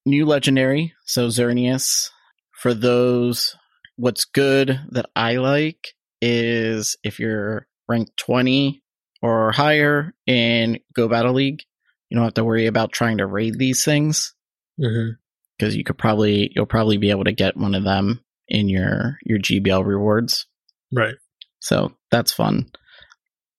new 0.04 0.26
legendary, 0.26 0.94
so 1.04 1.28
Xerneas. 1.28 2.10
For 2.52 2.74
those, 2.74 3.56
what's 3.96 4.24
good 4.24 4.80
that 4.90 5.06
I 5.14 5.36
like 5.36 5.94
is 6.20 6.96
if 7.02 7.18
you're 7.18 7.66
ranked 7.88 8.16
20 8.16 8.82
or 9.26 9.50
higher 9.50 10.14
in 10.26 10.78
Go 10.94 11.08
Battle 11.08 11.34
League, 11.34 11.62
you 12.08 12.16
don't 12.16 12.24
have 12.24 12.34
to 12.34 12.44
worry 12.44 12.66
about 12.66 12.92
trying 12.92 13.18
to 13.18 13.26
raid 13.26 13.58
these 13.58 13.84
things 13.84 14.34
because 15.58 15.74
you 15.74 15.82
could 15.82 15.98
probably 15.98 16.52
you'll 16.54 16.66
probably 16.66 16.96
be 16.96 17.10
able 17.10 17.24
to 17.24 17.32
get 17.32 17.56
one 17.56 17.74
of 17.74 17.82
them 17.82 18.24
in 18.48 18.68
your 18.68 19.18
your 19.24 19.38
GBL 19.38 19.84
rewards. 19.84 20.46
Right. 20.94 21.16
So 21.58 21.92
that's 22.10 22.32
fun. 22.32 22.70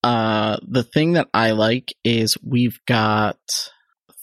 Uh, 0.02 0.58
the 0.66 0.82
thing 0.82 1.14
that 1.14 1.28
I 1.34 1.50
like 1.50 1.94
is 2.04 2.38
we've 2.42 2.78
got 2.86 3.38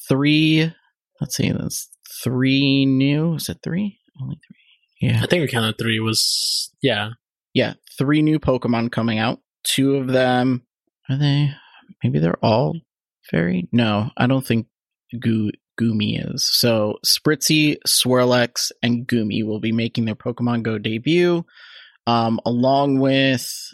three. 0.07 0.73
Let's 1.21 1.35
see, 1.35 1.51
that's 1.51 1.89
three 2.23 2.85
new. 2.85 3.35
Is 3.35 3.49
it 3.49 3.59
three? 3.63 3.99
Only 4.19 4.39
three. 4.47 5.09
Yeah, 5.09 5.21
I 5.21 5.27
think 5.27 5.41
we 5.41 5.47
counted 5.47 5.77
three 5.77 5.99
was 5.99 6.71
yeah. 6.81 7.09
yeah, 7.53 7.73
three 7.97 8.21
new 8.21 8.39
Pokemon 8.39 8.91
coming 8.91 9.19
out. 9.19 9.39
Two 9.63 9.97
of 9.97 10.07
them 10.07 10.63
are 11.09 11.17
they? 11.17 11.51
Maybe 12.03 12.19
they're 12.19 12.43
all 12.43 12.75
fairy. 13.29 13.67
No, 13.71 14.11
I 14.17 14.27
don't 14.27 14.45
think 14.45 14.67
Goo 15.19 15.51
Goomy 15.79 16.33
is. 16.33 16.47
So 16.47 16.99
Spritzee, 17.05 17.77
Swirlix, 17.87 18.71
and 18.81 19.07
Goomy 19.07 19.45
will 19.45 19.59
be 19.59 19.71
making 19.71 20.05
their 20.05 20.15
Pokemon 20.15 20.63
Go 20.63 20.77
debut, 20.77 21.45
um, 22.07 22.39
along 22.45 22.99
with 22.99 23.73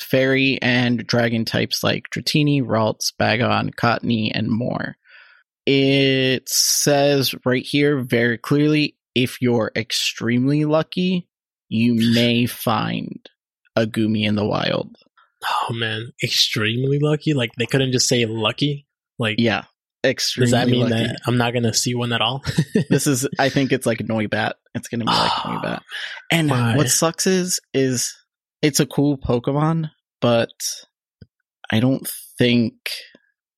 fairy 0.00 0.58
and 0.62 1.06
dragon 1.06 1.44
types 1.44 1.84
like 1.84 2.08
Dratini, 2.10 2.62
Ralts, 2.62 3.12
Bagon, 3.18 3.74
Cottonee, 3.74 4.30
and 4.34 4.48
more. 4.50 4.96
It 5.66 6.48
says 6.48 7.34
right 7.44 7.64
here 7.64 8.00
very 8.00 8.38
clearly 8.38 8.96
if 9.14 9.40
you're 9.40 9.70
extremely 9.76 10.64
lucky, 10.64 11.28
you 11.68 11.94
may 12.14 12.46
find 12.46 13.20
a 13.76 13.86
Goomy 13.86 14.26
in 14.26 14.34
the 14.34 14.46
wild. 14.46 14.96
Oh 15.44 15.72
man, 15.72 16.12
extremely 16.22 16.98
lucky. 17.00 17.34
Like 17.34 17.50
they 17.58 17.66
couldn't 17.66 17.92
just 17.92 18.08
say 18.08 18.24
lucky. 18.26 18.86
Like 19.18 19.36
Yeah. 19.38 19.64
Extremely 20.04 20.46
does 20.46 20.50
that 20.52 20.68
mean 20.68 20.80
lucky. 20.90 20.94
that 20.94 21.20
I'm 21.26 21.36
not 21.36 21.52
gonna 21.54 21.72
see 21.74 21.94
one 21.94 22.12
at 22.12 22.20
all? 22.20 22.42
this 22.90 23.06
is 23.06 23.28
I 23.38 23.48
think 23.50 23.70
it's 23.72 23.86
like 23.86 23.98
Noibat. 23.98 24.54
It's 24.74 24.88
gonna 24.88 25.04
be 25.04 25.10
like 25.10 25.30
Oh, 25.44 25.48
Noibat. 25.48 25.80
And 26.32 26.48
my. 26.48 26.76
what 26.76 26.88
sucks 26.88 27.26
is 27.26 27.60
is 27.72 28.12
it's 28.62 28.80
a 28.80 28.86
cool 28.86 29.16
Pokemon, 29.18 29.90
but 30.20 30.50
I 31.70 31.80
don't 31.80 32.08
think 32.38 32.74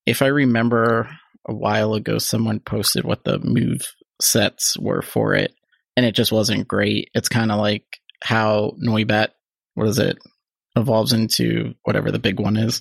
if 0.07 0.21
I 0.23 0.27
remember 0.27 1.09
a 1.49 1.55
while 1.55 1.95
ago 1.95 2.19
someone 2.19 2.61
posted 2.61 3.05
what 3.05 3.25
the 3.25 3.39
move 3.39 3.81
sets 4.21 4.79
were 4.79 5.03
for 5.03 5.35
it 5.35 5.53
and 5.97 6.05
it 6.07 6.15
just 6.15 6.33
wasn't 6.33 6.69
great. 6.69 7.11
It's 7.15 7.29
kinda 7.29 7.57
like 7.57 7.85
how 8.23 8.73
Noibat 8.87 9.29
what 9.75 9.89
is 9.89 9.99
it? 9.99 10.19
Evolves 10.77 11.13
into 11.13 11.75
whatever 11.85 12.11
the 12.11 12.19
big 12.19 12.41
one 12.41 12.57
is. 12.57 12.81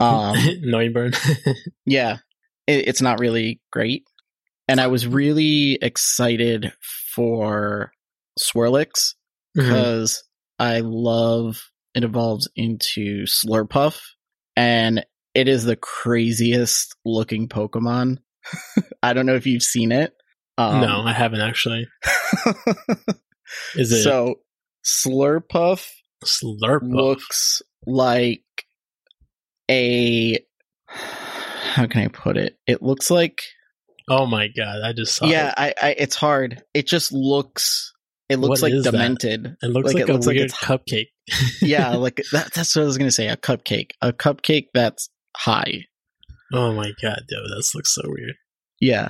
Um 0.00 0.36
Noivern. 0.64 1.16
yeah, 1.86 2.18
it, 2.66 2.88
it's 2.88 3.02
not 3.02 3.20
really 3.20 3.60
great. 3.72 4.04
And 4.68 4.80
I 4.80 4.88
was 4.88 5.06
really 5.06 5.78
excited 5.80 6.72
for 7.14 7.90
Swirlix 8.38 9.14
because 9.54 10.22
I 10.58 10.80
love 10.80 11.62
it 11.94 12.04
evolves 12.04 12.48
into 12.54 13.24
Slurpuff, 13.24 14.00
and 14.56 15.04
it 15.34 15.48
is 15.48 15.64
the 15.64 15.76
craziest 15.76 16.94
looking 17.04 17.48
Pokemon. 17.48 18.18
I 19.02 19.12
don't 19.14 19.26
know 19.26 19.34
if 19.34 19.46
you've 19.46 19.62
seen 19.62 19.90
it. 19.90 20.12
Um, 20.56 20.80
no, 20.80 21.02
I 21.02 21.12
haven't 21.12 21.40
actually. 21.40 21.88
Is 23.74 23.92
it 23.92 24.02
so 24.02 24.40
Slurpuff 24.84 25.88
Slurp? 26.24 26.80
looks 26.82 27.62
like 27.86 28.42
a 29.70 30.38
how 30.88 31.86
can 31.86 32.02
I 32.02 32.08
put 32.08 32.36
it? 32.36 32.56
It 32.66 32.82
looks 32.82 33.10
like 33.10 33.42
Oh 34.10 34.24
my 34.26 34.48
god, 34.48 34.80
I 34.82 34.94
just 34.94 35.14
saw 35.16 35.26
yeah, 35.26 35.48
it. 35.48 35.54
I, 35.58 35.74
I 35.88 35.90
it's 35.98 36.16
hard. 36.16 36.62
It 36.74 36.86
just 36.86 37.12
looks 37.12 37.92
it 38.28 38.36
looks 38.38 38.62
What 38.62 38.70
like 38.70 38.72
is 38.78 38.84
that? 38.84 38.92
demented. 38.92 39.56
It 39.62 39.66
looks 39.66 39.86
like 39.86 39.94
like, 39.94 40.02
it 40.04 40.10
a 40.10 40.12
looks 40.14 40.26
like 40.26 40.36
weird 40.36 40.46
it's- 40.50 40.64
cupcake. 40.64 41.08
yeah, 41.62 41.90
like 41.96 42.22
that, 42.32 42.52
that's 42.54 42.74
what 42.74 42.82
I 42.82 42.86
was 42.86 42.96
gonna 42.98 43.10
say. 43.10 43.28
A 43.28 43.36
cupcake, 43.36 43.90
a 44.00 44.12
cupcake 44.12 44.68
that's 44.72 45.10
high. 45.36 45.84
oh 46.54 46.72
my 46.72 46.90
god, 47.02 47.20
dude, 47.28 47.38
this 47.56 47.74
looks 47.74 47.94
so 47.94 48.02
weird. 48.06 48.34
Yeah, 48.80 49.08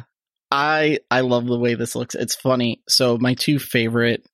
I 0.50 0.98
I 1.12 1.20
love 1.20 1.46
the 1.46 1.59
way 1.59 1.74
this 1.74 1.94
looks. 1.94 2.14
It's 2.16 2.34
funny. 2.34 2.82
So 2.88 3.18
my 3.18 3.34
two 3.34 3.59
favorite 3.61 4.24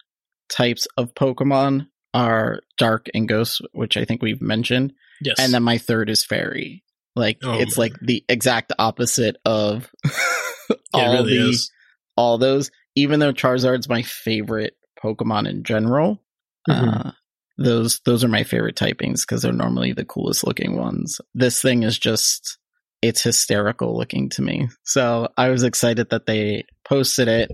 types 0.49 0.87
of 0.97 1.13
Pokemon 1.15 1.89
are 2.15 2.61
Dark 2.79 3.09
and 3.13 3.29
ghosts, 3.29 3.61
which 3.73 3.97
I 3.99 4.05
think 4.07 4.23
we've 4.23 4.41
mentioned, 4.41 4.93
Yes. 5.21 5.37
and 5.39 5.53
then 5.53 5.63
my 5.63 5.77
third 5.79 6.09
is 6.09 6.25
Fairy. 6.25 6.83
Like 7.17 7.39
Oh, 7.43 7.59
it's 7.61 7.77
man. 7.77 7.85
like 7.91 7.93
the 8.01 8.25
exact 8.29 8.73
opposite 8.79 9.37
of 9.45 9.91
all 10.95 11.13
really 11.13 11.37
the 11.39 11.51
is. 11.51 11.71
all 12.17 12.39
those. 12.39 12.71
Even 12.97 13.21
though 13.21 13.33
Charizard's 13.33 13.89
my 13.89 14.03
favorite 14.03 14.75
Pokemon 15.03 15.49
in 15.49 15.65
general, 15.65 16.23
Mhm. 16.69 17.07
uh, 17.07 17.11
those 17.59 18.01
those 18.05 18.25
are 18.25 18.29
my 18.29 18.43
favorite 18.45 18.75
typings 18.77 19.21
because 19.23 19.43
they're 19.43 19.53
normally 19.53 19.93
the 19.93 20.05
coolest 20.05 20.47
looking 20.47 20.77
ones. 20.77 21.21
This 21.35 21.61
thing 21.61 21.83
is 21.83 21.99
just 21.99 22.59
it's 23.03 23.23
hysterical 23.23 23.97
looking 23.97 24.31
to 24.31 24.43
me. 24.43 24.69
So 24.85 25.29
I 25.37 25.51
was 25.51 25.63
excited 25.63 26.11
that 26.11 26.27
they 26.27 26.65
posted 26.89 27.29
it, 27.29 27.51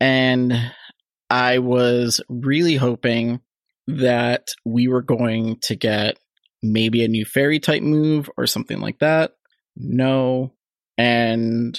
and 0.00 0.52
I 1.30 1.58
was 1.58 2.20
really 2.28 2.76
hoping 2.76 3.40
that 3.86 4.48
we 4.64 4.88
were 4.88 5.02
going 5.02 5.58
to 5.62 5.76
get 5.76 6.18
maybe 6.62 7.04
a 7.04 7.08
new 7.08 7.24
fairy 7.24 7.60
type 7.60 7.82
move 7.82 8.30
or 8.36 8.46
something 8.46 8.80
like 8.80 8.98
that. 9.00 9.32
No, 9.76 10.54
and 10.96 11.78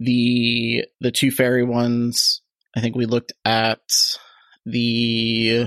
the 0.00 0.84
the 1.00 1.10
two 1.10 1.30
fairy 1.30 1.64
ones. 1.64 2.42
I 2.76 2.80
think 2.80 2.94
we 2.96 3.06
looked 3.06 3.32
at 3.44 3.80
the 4.66 5.66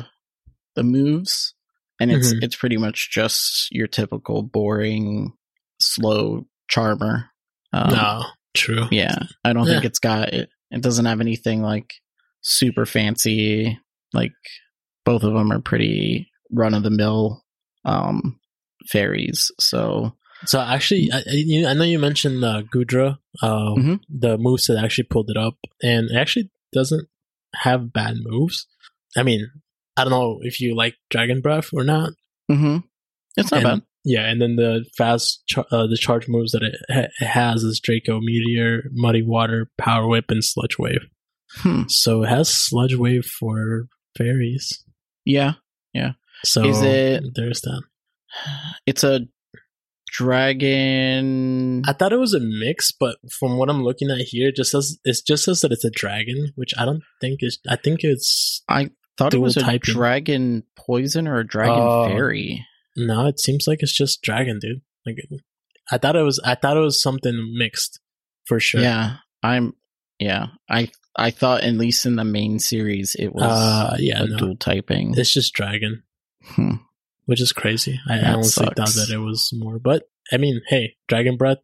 the 0.75 0.83
moves, 0.83 1.53
and 1.99 2.11
it's 2.11 2.33
Mhm. 2.33 2.43
it's 2.43 2.55
pretty 2.55 2.77
much 2.77 3.09
just 3.11 3.67
your 3.71 3.87
typical 3.87 4.43
boring, 4.43 5.33
slow 5.79 6.47
charmer. 6.69 7.25
Um, 7.73 7.89
no, 7.93 8.25
true. 8.53 8.87
yeah, 8.91 9.15
I 9.43 9.53
don't 9.53 9.65
think 9.65 9.85
it's 9.85 9.99
got 9.99 10.33
it. 10.33 10.49
It 10.69 10.81
doesn't 10.81 11.05
have 11.05 11.21
anything 11.21 11.61
like 11.61 11.93
super 12.41 12.85
fancy. 12.85 13.79
Like 14.13 14.33
both 15.05 15.23
of 15.23 15.33
them 15.33 15.51
are 15.51 15.59
pretty 15.61 16.29
run 16.51 16.73
of 16.73 16.83
the 16.83 16.89
mill 16.91 17.43
um 17.85 18.39
fairies. 18.89 19.51
So 19.59 20.13
So 20.45 20.59
actually, 20.59 21.11
I, 21.13 21.21
you, 21.27 21.67
I 21.67 21.73
know 21.73 21.83
you 21.83 21.99
mentioned 21.99 22.43
uh, 22.43 22.63
Goodra, 22.73 23.17
uh, 23.43 23.75
Mhm. 23.77 23.99
the 24.09 24.37
moveset 24.37 24.81
actually 24.81 25.03
pulled 25.05 25.29
it 25.29 25.37
up, 25.37 25.55
and 25.83 26.09
it 26.09 26.15
actually 26.17 26.49
doesn't 26.73 27.07
have 27.55 27.93
bad 27.93 28.15
moves. 28.23 28.65
I 29.15 29.21
mean, 29.23 29.49
I 29.97 30.03
don't 30.03 30.11
know 30.11 30.39
if 30.41 30.59
you 30.59 30.75
like 30.75 30.95
Dragon 31.09 31.41
Breath 31.41 31.69
or 31.73 31.83
not. 31.83 32.13
hmm 32.49 32.77
it's 33.37 33.51
not 33.51 33.57
And- 33.63 33.81
bad. 33.81 33.81
Yeah, 34.03 34.27
and 34.27 34.41
then 34.41 34.55
the 34.55 34.83
fast, 34.97 35.43
char- 35.47 35.67
uh, 35.71 35.85
the 35.85 35.95
charge 35.95 36.27
moves 36.27 36.53
that 36.53 36.63
it, 36.63 36.75
ha- 36.89 37.11
it 37.21 37.27
has 37.27 37.61
is 37.63 37.79
Draco 37.79 38.19
Meteor, 38.19 38.85
Muddy 38.93 39.21
Water, 39.21 39.69
Power 39.77 40.07
Whip, 40.07 40.25
and 40.29 40.43
Sludge 40.43 40.79
Wave. 40.79 41.05
Hmm. 41.57 41.83
So 41.87 42.23
it 42.23 42.29
has 42.29 42.49
Sludge 42.49 42.95
Wave 42.95 43.25
for 43.25 43.87
fairies. 44.17 44.83
Yeah, 45.25 45.53
yeah. 45.93 46.13
So 46.43 46.65
Is 46.67 46.81
it- 46.81 47.23
there's 47.35 47.61
that. 47.61 47.81
it's 48.85 49.03
a 49.03 49.21
dragon. 50.07 51.83
I 51.87 51.93
thought 51.93 52.13
it 52.13 52.17
was 52.19 52.33
a 52.33 52.39
mix, 52.39 52.91
but 52.91 53.17
from 53.39 53.57
what 53.57 53.69
I'm 53.69 53.83
looking 53.83 54.09
at 54.09 54.19
here, 54.19 54.49
it 54.49 54.55
just 54.55 54.71
says 54.71 54.97
it 55.03 55.17
just 55.25 55.43
says 55.45 55.61
that 55.61 55.71
it's 55.71 55.85
a 55.85 55.91
dragon, 55.91 56.51
which 56.55 56.73
I 56.77 56.85
don't 56.85 57.03
think 57.19 57.39
is. 57.41 57.59
I 57.69 57.75
think 57.75 57.99
it's 58.03 58.63
I 58.67 58.89
thought 59.17 59.33
it 59.33 59.39
was 59.39 59.57
a 59.57 59.61
typing. 59.61 59.93
dragon 59.93 60.63
poison 60.75 61.27
or 61.27 61.39
a 61.39 61.47
dragon 61.47 61.75
Oh. 61.77 62.07
fairy. 62.07 62.65
no. 62.95 63.27
It 63.27 63.39
seems 63.39 63.65
like 63.67 63.79
it's 63.81 63.95
just 63.95 64.21
dragon, 64.21 64.59
dude. 64.59 64.81
Like 65.05 65.17
I 65.91 65.97
thought 65.97 66.15
it 66.15 66.23
was. 66.23 66.39
I 66.45 66.55
thought 66.55 66.77
it 66.77 66.81
was 66.81 67.01
something 67.01 67.53
mixed 67.57 67.99
for 68.45 68.59
sure. 68.59 68.81
Yeah, 68.81 69.17
I'm. 69.43 69.73
Yeah, 70.19 70.47
I 70.69 70.89
I 71.15 71.31
thought 71.31 71.63
at 71.63 71.73
least 71.73 72.05
in 72.05 72.15
the 72.15 72.23
main 72.23 72.59
series 72.59 73.15
it 73.19 73.33
was 73.33 73.43
Uh, 73.43 73.97
yeah, 73.99 74.23
a 74.23 74.27
no. 74.27 74.37
dual 74.37 74.55
typing. 74.55 75.13
it's 75.17 75.33
just 75.33 75.53
dragon, 75.53 76.03
Hmm. 76.43 76.75
which 77.25 77.41
is 77.41 77.51
crazy. 77.51 77.99
I, 78.07 78.17
That 78.19 78.35
honestly 78.35 78.65
thought 78.67 78.75
that 78.95 79.09
it 79.13 79.17
was 79.17 79.51
more, 79.53 79.77
but 79.79 80.03
I 80.31 80.37
mean, 80.37 80.61
hey, 80.67 80.95
dragon 81.07 81.37
breath. 81.37 81.57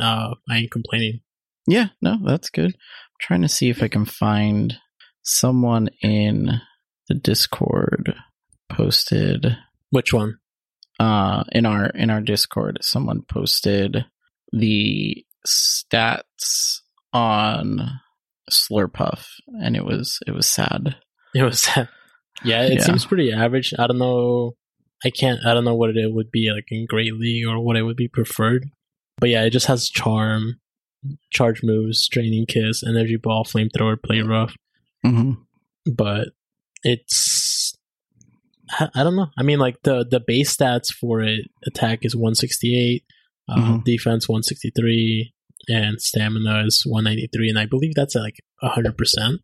Uh, 0.00 0.34
I 0.48 0.58
ain't 0.58 0.70
complaining. 0.70 1.20
Yeah, 1.66 1.88
no, 2.00 2.16
that's 2.24 2.48
good. 2.50 2.72
I'm 2.74 3.18
trying 3.20 3.42
to 3.42 3.48
see 3.48 3.68
if 3.70 3.82
I 3.82 3.88
can 3.88 4.04
find 4.06 4.78
someone 5.22 5.88
in 6.02 6.60
the 7.08 7.14
Discord 7.14 8.14
posted 8.70 9.56
Which 9.90 10.12
one? 10.12 10.38
uh 10.98 11.44
in 11.52 11.66
our 11.66 11.86
in 11.86 12.08
our 12.10 12.20
Discord 12.20 12.78
someone 12.80 13.22
posted 13.22 14.04
the 14.52 15.24
stats 15.46 16.80
on 17.12 18.00
Slurpuff 18.50 19.26
and 19.62 19.76
it 19.76 19.84
was 19.84 20.18
it 20.26 20.32
was 20.32 20.46
sad. 20.46 20.96
It 21.34 21.42
was. 21.42 21.60
Sad. 21.62 21.88
Yeah, 22.44 22.66
it 22.66 22.74
Yeah. 22.74 22.84
seems 22.84 23.04
pretty 23.06 23.32
average. 23.32 23.72
I 23.78 23.86
don't 23.86 23.98
know. 23.98 24.54
I 25.04 25.10
can't. 25.10 25.44
I 25.46 25.54
don't 25.54 25.64
know 25.64 25.74
what 25.74 25.90
it 25.96 26.12
would 26.12 26.30
be 26.30 26.50
like 26.52 26.66
in 26.70 26.86
Great 26.86 27.14
League 27.14 27.46
or 27.46 27.60
what 27.60 27.76
it 27.76 27.82
would 27.82 27.96
be 27.96 28.08
preferred. 28.08 28.70
But 29.18 29.30
yeah, 29.30 29.44
it 29.44 29.50
just 29.50 29.66
has 29.66 29.88
charm, 29.88 30.60
charge 31.30 31.62
moves, 31.62 32.08
draining 32.08 32.46
kiss, 32.46 32.82
energy 32.82 33.16
ball, 33.16 33.44
flamethrower, 33.44 34.02
play 34.02 34.20
rough. 34.20 34.54
Mm-hmm. 35.04 35.32
But 35.92 36.28
it's 36.82 37.74
I 38.94 39.02
don't 39.04 39.16
know. 39.16 39.28
I 39.36 39.42
mean, 39.42 39.58
like 39.58 39.76
the 39.82 40.04
the 40.08 40.20
base 40.20 40.56
stats 40.56 40.86
for 40.92 41.20
it: 41.20 41.50
attack 41.66 42.00
is 42.02 42.16
one 42.16 42.34
sixty 42.34 42.74
eight, 42.78 43.04
uh, 43.48 43.56
Mhm. 43.56 43.84
defense 43.84 44.28
one 44.28 44.42
sixty 44.42 44.70
three, 44.74 45.33
and 45.68 46.00
stamina 46.00 46.64
is 46.66 46.82
one 46.86 47.04
ninety 47.04 47.28
three. 47.32 47.48
And 47.48 47.58
I 47.58 47.66
believe 47.66 47.94
that's 47.94 48.16
at 48.16 48.22
like 48.22 48.40
hundred 48.60 48.96
percent. 48.96 49.40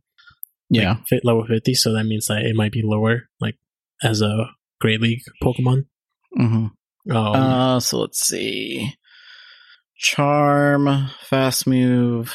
Yeah. 0.73 0.99
fit 1.09 1.25
level 1.25 1.45
50 1.45 1.75
so 1.75 1.93
that 1.95 2.05
means 2.05 2.27
that 2.27 2.43
it 2.43 2.55
might 2.55 2.71
be 2.71 2.83
lower 2.85 3.29
like 3.41 3.57
as 4.05 4.23
a 4.23 4.51
great 4.81 5.01
league 5.01 5.19
pokemon 5.43 5.87
hmm 6.33 6.67
um, 7.11 7.35
Uh, 7.35 7.81
so 7.81 7.99
let's 7.99 8.21
see. 8.21 8.93
Charm, 9.97 11.09
fast 11.23 11.67
move, 11.67 12.35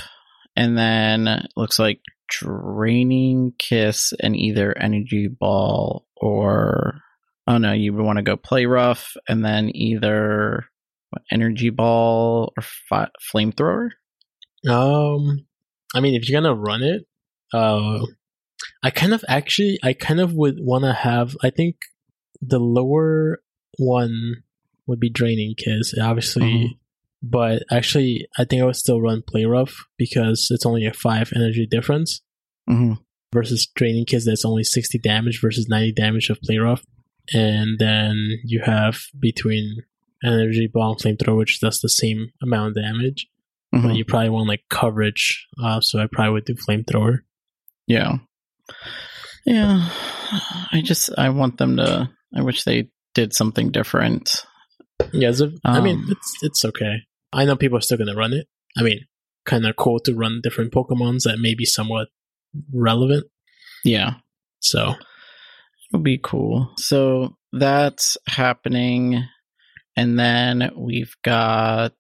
and 0.56 0.78
then 0.78 1.48
looks 1.56 1.80
like 1.80 2.02
draining 2.28 3.54
kiss 3.58 4.14
and 4.20 4.36
either 4.36 4.76
energy 4.78 5.28
ball 5.28 6.08
or 6.16 6.96
oh 7.48 7.58
no, 7.58 7.72
you 7.74 7.94
would 7.94 8.04
want 8.04 8.18
to 8.18 8.24
go 8.24 8.36
play 8.36 8.66
rough 8.66 9.16
and 9.28 9.46
then 9.46 9.70
either 9.76 10.66
energy 11.32 11.70
ball 11.70 12.54
or 12.58 12.64
fi- 12.64 13.10
flamethrower. 13.34 13.90
um 14.70 15.46
i 15.94 16.00
mean 16.00 16.16
if 16.16 16.28
you're 16.28 16.40
gonna 16.42 16.56
run 16.56 16.82
it 16.84 17.06
uh 17.54 18.00
i 18.84 18.90
kind 18.90 19.14
of 19.14 19.24
actually 19.28 19.78
i 19.84 19.94
kind 19.94 20.20
of 20.20 20.34
would 20.34 20.58
want 20.60 20.84
to 20.84 20.94
have 20.94 21.36
i 21.44 21.50
think 21.50 21.76
the 22.42 22.60
lower 22.60 23.40
one 23.78 24.44
would 24.88 25.00
be 25.00 25.10
draining 25.10 25.54
kiss 25.58 25.94
obviously 26.02 26.44
Mhm. 26.44 26.68
but 27.22 27.64
actually 27.72 28.28
i 28.38 28.44
think 28.46 28.62
i 28.62 28.66
would 28.66 28.76
still 28.76 29.02
run 29.02 29.22
play 29.28 29.46
rough 29.46 29.86
because 29.98 30.48
it's 30.52 30.66
only 30.66 30.86
a 30.86 30.94
five 30.94 31.32
energy 31.36 31.66
difference 31.66 32.22
Mm-hmm. 32.70 32.94
versus 33.32 33.68
draining 33.76 34.06
kiss 34.06 34.26
that's 34.26 34.44
only 34.46 34.64
60 34.64 34.98
damage 34.98 35.40
versus 35.40 35.68
90 35.70 35.92
damage 35.92 36.32
of 36.32 36.42
play 36.42 36.58
rough 36.58 36.84
and 37.34 37.78
then 37.78 38.40
you 38.44 38.62
have 38.66 38.98
between 39.20 39.84
energy 40.24 40.68
ball 40.72 40.92
and 40.92 41.00
flamethrower 41.18 41.38
which 41.38 41.60
does 41.60 41.80
the 41.82 41.90
same 41.90 42.32
amount 42.42 42.70
of 42.78 42.84
damage 42.84 43.28
Mm-hmm. 43.74 43.88
but 43.88 43.96
you 43.98 44.06
probably 44.06 44.30
want 44.30 44.48
like 44.48 44.62
coverage 44.70 45.48
uh, 45.62 45.82
so 45.82 46.00
i 46.00 46.08
probably 46.10 46.34
would 46.34 46.46
do 46.46 46.54
flamethrower 46.56 47.20
Yeah. 47.88 48.18
Yeah. 49.46 49.90
I 50.72 50.82
just 50.84 51.10
I 51.18 51.30
want 51.30 51.58
them 51.58 51.78
to 51.78 52.10
I 52.36 52.42
wish 52.42 52.64
they 52.64 52.90
did 53.14 53.34
something 53.34 53.72
different. 53.72 54.46
yeah 55.12 55.32
so, 55.32 55.52
i 55.66 55.82
mean 55.82 55.98
Um, 55.98 56.08
it's 56.12 56.34
it's 56.44 56.64
okay 56.66 57.00
i 57.34 57.44
know 57.44 57.56
people 57.58 57.78
are 57.78 57.82
still 57.82 57.98
gonna 57.98 58.16
run 58.16 58.32
it 58.34 58.48
i 58.78 58.82
mean 58.84 59.00
kind 59.46 59.66
of 59.66 59.76
cool 59.76 60.00
to 60.02 60.14
run 60.16 60.40
different 60.42 60.72
pokemons 60.72 61.24
that 61.24 61.40
may 61.40 61.54
be 61.54 61.66
somewhat 61.66 62.08
relevant 62.74 63.26
Yeah. 63.84 64.16
so 64.62 64.94
It'll 65.94 66.02
be 66.02 66.18
cool. 66.22 66.72
So 66.78 67.36
that's 67.54 68.18
happening. 68.28 69.24
And 69.98 70.20
then 70.20 70.72
we've 70.76 71.16
got 71.24 71.94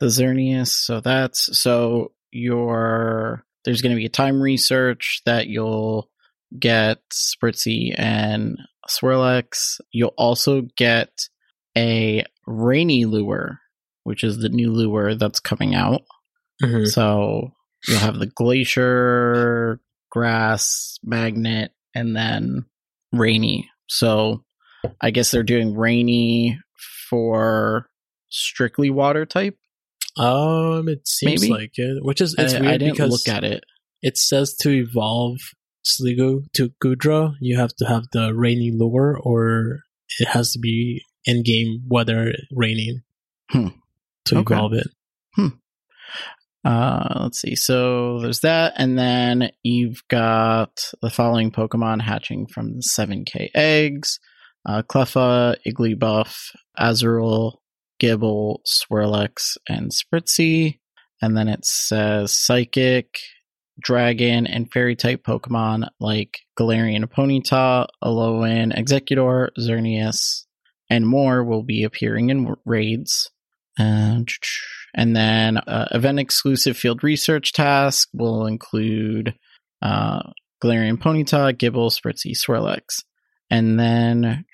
the 0.00 0.06
Xerneas. 0.06 0.68
So 0.68 1.00
that's 1.00 1.58
so 1.58 2.12
your 2.30 3.44
there's 3.64 3.82
gonna 3.82 3.96
be 3.96 4.06
a 4.06 4.10
time 4.10 4.40
research 4.40 5.22
that 5.26 5.46
you'll 5.48 6.10
get 6.58 6.98
Spritzee 7.12 7.94
and 7.96 8.58
Swirlix. 8.88 9.80
You'll 9.90 10.14
also 10.16 10.62
get 10.76 11.10
a 11.76 12.24
rainy 12.46 13.04
lure, 13.04 13.58
which 14.04 14.22
is 14.22 14.38
the 14.38 14.48
new 14.48 14.72
lure 14.72 15.14
that's 15.14 15.40
coming 15.40 15.74
out. 15.74 16.02
mhm. 16.62 16.86
So 16.86 17.52
you'll 17.88 17.98
have 17.98 18.18
the 18.18 18.26
glacier, 18.26 19.80
grass, 20.10 20.98
magnet, 21.02 21.72
and 21.94 22.14
then 22.16 22.64
rainy. 23.12 23.70
So 23.88 24.44
I 25.00 25.10
guess 25.10 25.30
they're 25.30 25.42
doing 25.42 25.76
rainy 25.76 26.58
for 27.08 27.88
strictly 28.28 28.90
water 28.90 29.24
type. 29.26 29.56
um 30.16 30.88
it 30.88 31.06
seems 31.06 31.42
Maybe. 31.42 31.52
like 31.52 31.72
it 31.76 32.02
which 32.04 32.20
is 32.20 32.34
it's 32.38 32.54
I, 32.54 32.60
weird 32.60 32.72
I 32.74 32.78
didn't 32.78 32.92
because 32.94 33.10
look 33.10 33.34
at 33.36 33.44
it. 33.44 33.64
it 34.02 34.16
says 34.18 34.54
to 34.62 34.70
evolve 34.70 35.38
Sliggoo 35.86 36.50
to 36.54 36.72
Goodra, 36.84 37.34
you 37.40 37.56
have 37.58 37.74
to 37.76 37.84
have 37.86 38.04
the 38.12 38.34
rainy 38.34 38.72
lure, 38.74 39.16
or 39.22 39.78
it 40.18 40.26
has 40.28 40.50
to 40.52 40.58
be 40.58 41.02
in 41.24 41.44
game 41.44 41.82
weather 41.88 42.32
raining 42.52 43.02
Hmm. 43.50 43.68
to 44.24 44.38
Okay. 44.38 44.54
evolve 44.54 44.72
it. 44.72 44.88
Hmm. 45.36 45.48
Uh, 46.64 47.20
let's 47.22 47.40
see. 47.40 47.54
So 47.54 48.18
there's 48.20 48.40
that, 48.40 48.72
and 48.76 48.98
then 48.98 49.50
you've 49.62 50.02
got 50.08 50.90
the 51.00 51.10
following 51.10 51.52
Pokemon 51.52 52.02
hatching 52.02 52.48
from 52.48 52.74
the 52.74 52.82
7K 52.82 53.50
eggs: 53.54 54.18
uh, 54.66 54.82
Cleffa, 54.82 55.56
Igglybuff, 55.66 56.50
Azurill, 56.78 57.58
Gible, 58.00 58.58
Swirlix, 58.66 59.56
and 59.68 59.90
Spritzee. 59.90 60.78
And 61.22 61.36
then 61.36 61.48
it 61.48 61.64
says 61.64 62.34
Psychic, 62.34 63.08
Dragon, 63.80 64.46
and 64.46 64.70
Fairy 64.70 64.96
type 64.96 65.22
Pokemon 65.22 65.88
like 66.00 66.40
Galarian 66.58 67.04
Ponyta, 67.06 67.86
Alolan, 68.02 68.76
Exeggutor, 68.76 69.48
Xerneas, 69.58 70.44
and 70.90 71.06
more 71.06 71.44
will 71.44 71.62
be 71.62 71.84
appearing 71.84 72.30
in 72.30 72.54
raids. 72.64 73.30
And, 73.78 74.28
and 74.94 75.14
then 75.14 75.58
uh, 75.58 75.88
event 75.92 76.18
exclusive 76.18 76.76
field 76.76 77.04
research 77.04 77.52
task 77.52 78.08
will 78.12 78.46
include 78.46 79.34
uh, 79.82 80.22
Galarian 80.62 80.98
Ponyta, 80.98 81.54
Gible, 81.54 81.90
Spritzee, 81.90 82.36
Swirlix. 82.36 83.04
And 83.50 83.78
then 83.78 84.44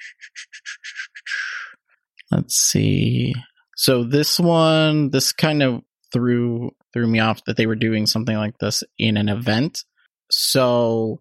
let's 2.30 2.56
see. 2.56 3.34
So 3.76 4.04
this 4.04 4.38
one, 4.38 5.10
this 5.10 5.32
kind 5.32 5.62
of 5.62 5.82
threw 6.12 6.70
threw 6.92 7.06
me 7.06 7.20
off 7.20 7.44
that 7.46 7.56
they 7.56 7.66
were 7.66 7.74
doing 7.74 8.06
something 8.06 8.36
like 8.36 8.58
this 8.58 8.84
in 8.98 9.16
an 9.16 9.28
event. 9.28 9.84
So 10.30 11.20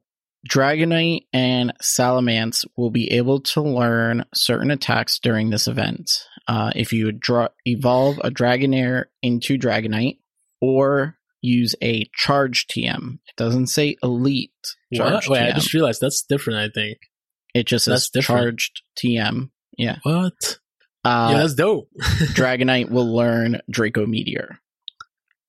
Dragonite 0.49 1.27
and 1.31 1.73
Salamence 1.81 2.65
will 2.75 2.89
be 2.89 3.11
able 3.13 3.41
to 3.41 3.61
learn 3.61 4.25
certain 4.33 4.71
attacks 4.71 5.19
during 5.19 5.49
this 5.49 5.67
event. 5.67 6.09
Uh, 6.47 6.71
if 6.75 6.91
you 6.91 7.11
draw, 7.11 7.47
evolve 7.65 8.19
a 8.23 8.31
Dragonair 8.31 9.05
into 9.21 9.57
Dragonite 9.57 10.17
or 10.59 11.17
use 11.41 11.75
a 11.81 12.09
Charge 12.13 12.67
TM. 12.67 13.19
It 13.27 13.35
doesn't 13.37 13.67
say 13.67 13.95
Elite 14.03 14.51
Charge? 14.93 15.29
Wait, 15.29 15.41
I 15.41 15.51
just 15.51 15.73
realized 15.73 16.01
that's 16.01 16.23
different. 16.23 16.59
I 16.59 16.69
think. 16.73 16.97
It 17.53 17.65
just 17.65 17.85
that's 17.85 18.03
says 18.03 18.09
different. 18.09 18.41
Charged 18.59 18.81
TM. 19.03 19.49
Yeah. 19.77 19.97
What? 20.03 20.59
Uh, 21.03 21.29
yeah, 21.31 21.37
that's 21.39 21.55
dope. 21.55 21.89
Dragonite 22.01 22.89
will 22.91 23.13
learn 23.15 23.61
Draco 23.69 24.05
Meteor. 24.05 24.59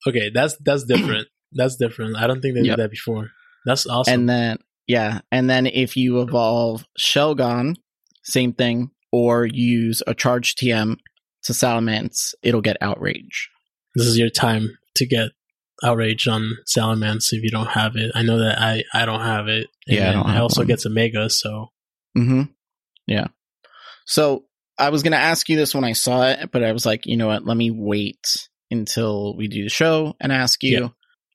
okay, 0.08 0.30
that's 0.32 0.56
that's 0.64 0.84
different. 0.84 1.28
that's 1.52 1.76
different. 1.76 2.16
I 2.16 2.26
don't 2.26 2.40
think 2.40 2.54
they 2.54 2.62
Yep. 2.62 2.76
did 2.76 2.82
that 2.84 2.90
before. 2.90 3.30
That's 3.66 3.86
awesome. 3.86 4.14
And 4.14 4.28
then, 4.28 4.58
yeah. 4.86 5.20
And 5.30 5.48
then 5.48 5.66
if 5.66 5.96
you 5.96 6.20
evolve 6.20 6.84
Shelgon, 6.98 7.76
same 8.24 8.52
thing, 8.54 8.90
or 9.12 9.46
use 9.46 10.02
a 10.06 10.14
Charge 10.14 10.54
TM 10.56 10.96
to 11.44 11.52
Salamence, 11.52 12.34
it'll 12.42 12.60
get 12.62 12.76
Outrage. 12.80 13.50
this 13.94 14.06
is 14.06 14.18
your 14.18 14.30
time 14.30 14.68
to 14.96 15.06
get 15.06 15.30
outrage 15.84 16.26
on 16.28 16.52
Salamence 16.66 17.26
if 17.32 17.42
you 17.42 17.50
don't 17.50 17.66
have 17.70 17.96
it. 17.96 18.10
I 18.14 18.22
know 18.22 18.38
that 18.38 18.58
I 18.60 18.84
I 18.94 19.04
don't 19.04 19.20
have 19.20 19.48
it. 19.48 19.66
And 19.86 19.96
Yeah, 19.96 20.22
I 20.24 20.32
have 20.34 20.42
also 20.42 20.60
one. 20.62 20.68
gets 20.68 20.86
a 20.86 20.90
mega. 20.90 21.28
So 21.28 21.68
Mm-hmm. 22.16 22.42
Yeah. 23.06 23.28
So 24.06 24.44
I 24.78 24.90
was 24.90 25.02
going 25.02 25.12
to 25.12 25.18
ask 25.18 25.48
you 25.48 25.56
this 25.56 25.74
when 25.74 25.84
I 25.84 25.92
saw 25.92 26.28
it, 26.28 26.50
but 26.50 26.64
I 26.64 26.72
was 26.72 26.84
like, 26.84 27.06
you 27.06 27.16
know 27.16 27.28
what? 27.28 27.44
Let 27.44 27.56
me 27.56 27.70
wait 27.70 28.48
until 28.70 29.36
we 29.36 29.48
do 29.48 29.64
the 29.64 29.70
show 29.70 30.14
and 30.20 30.32
ask 30.32 30.62
you. 30.62 30.80
Yeah. 30.80 30.88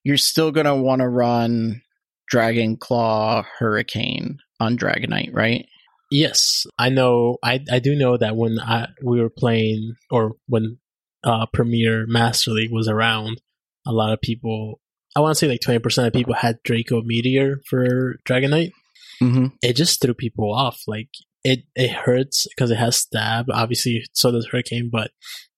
You're 0.04 0.16
still 0.16 0.52
going 0.52 0.66
to 0.66 0.74
want 0.74 1.00
to 1.00 1.08
run 1.08 1.82
Dragon 2.28 2.76
Claw 2.76 3.44
Hurricane 3.58 4.38
on 4.60 4.76
Dragonite, 4.76 5.34
right? 5.34 5.66
Yes, 6.10 6.66
I 6.78 6.88
know. 6.88 7.36
I 7.42 7.60
I 7.70 7.80
do 7.80 7.94
know 7.94 8.16
that 8.16 8.34
when 8.34 8.58
I 8.58 8.88
we 9.04 9.20
were 9.20 9.30
playing, 9.30 9.94
or 10.10 10.36
when 10.46 10.78
uh, 11.22 11.46
Premier 11.52 12.06
Master 12.06 12.50
League 12.52 12.72
was 12.72 12.88
around, 12.88 13.42
a 13.86 13.92
lot 13.92 14.12
of 14.12 14.20
people. 14.22 14.80
I 15.14 15.20
want 15.20 15.32
to 15.32 15.38
say 15.38 15.48
like 15.48 15.60
twenty 15.60 15.80
percent 15.80 16.06
of 16.06 16.14
people 16.14 16.34
had 16.34 16.62
Draco 16.64 17.02
Meteor 17.02 17.60
for 17.68 18.16
Dragonite. 18.26 18.70
Mm-hmm. 19.22 19.46
It 19.62 19.74
just 19.74 20.00
threw 20.00 20.14
people 20.14 20.52
off. 20.54 20.82
Like 20.86 21.10
it, 21.44 21.60
it 21.74 21.90
hurts 21.90 22.46
because 22.48 22.70
it 22.70 22.78
has 22.78 22.96
stab. 22.96 23.46
Obviously, 23.52 24.04
so 24.12 24.30
does 24.30 24.48
Hurricane, 24.50 24.90
but 24.92 25.10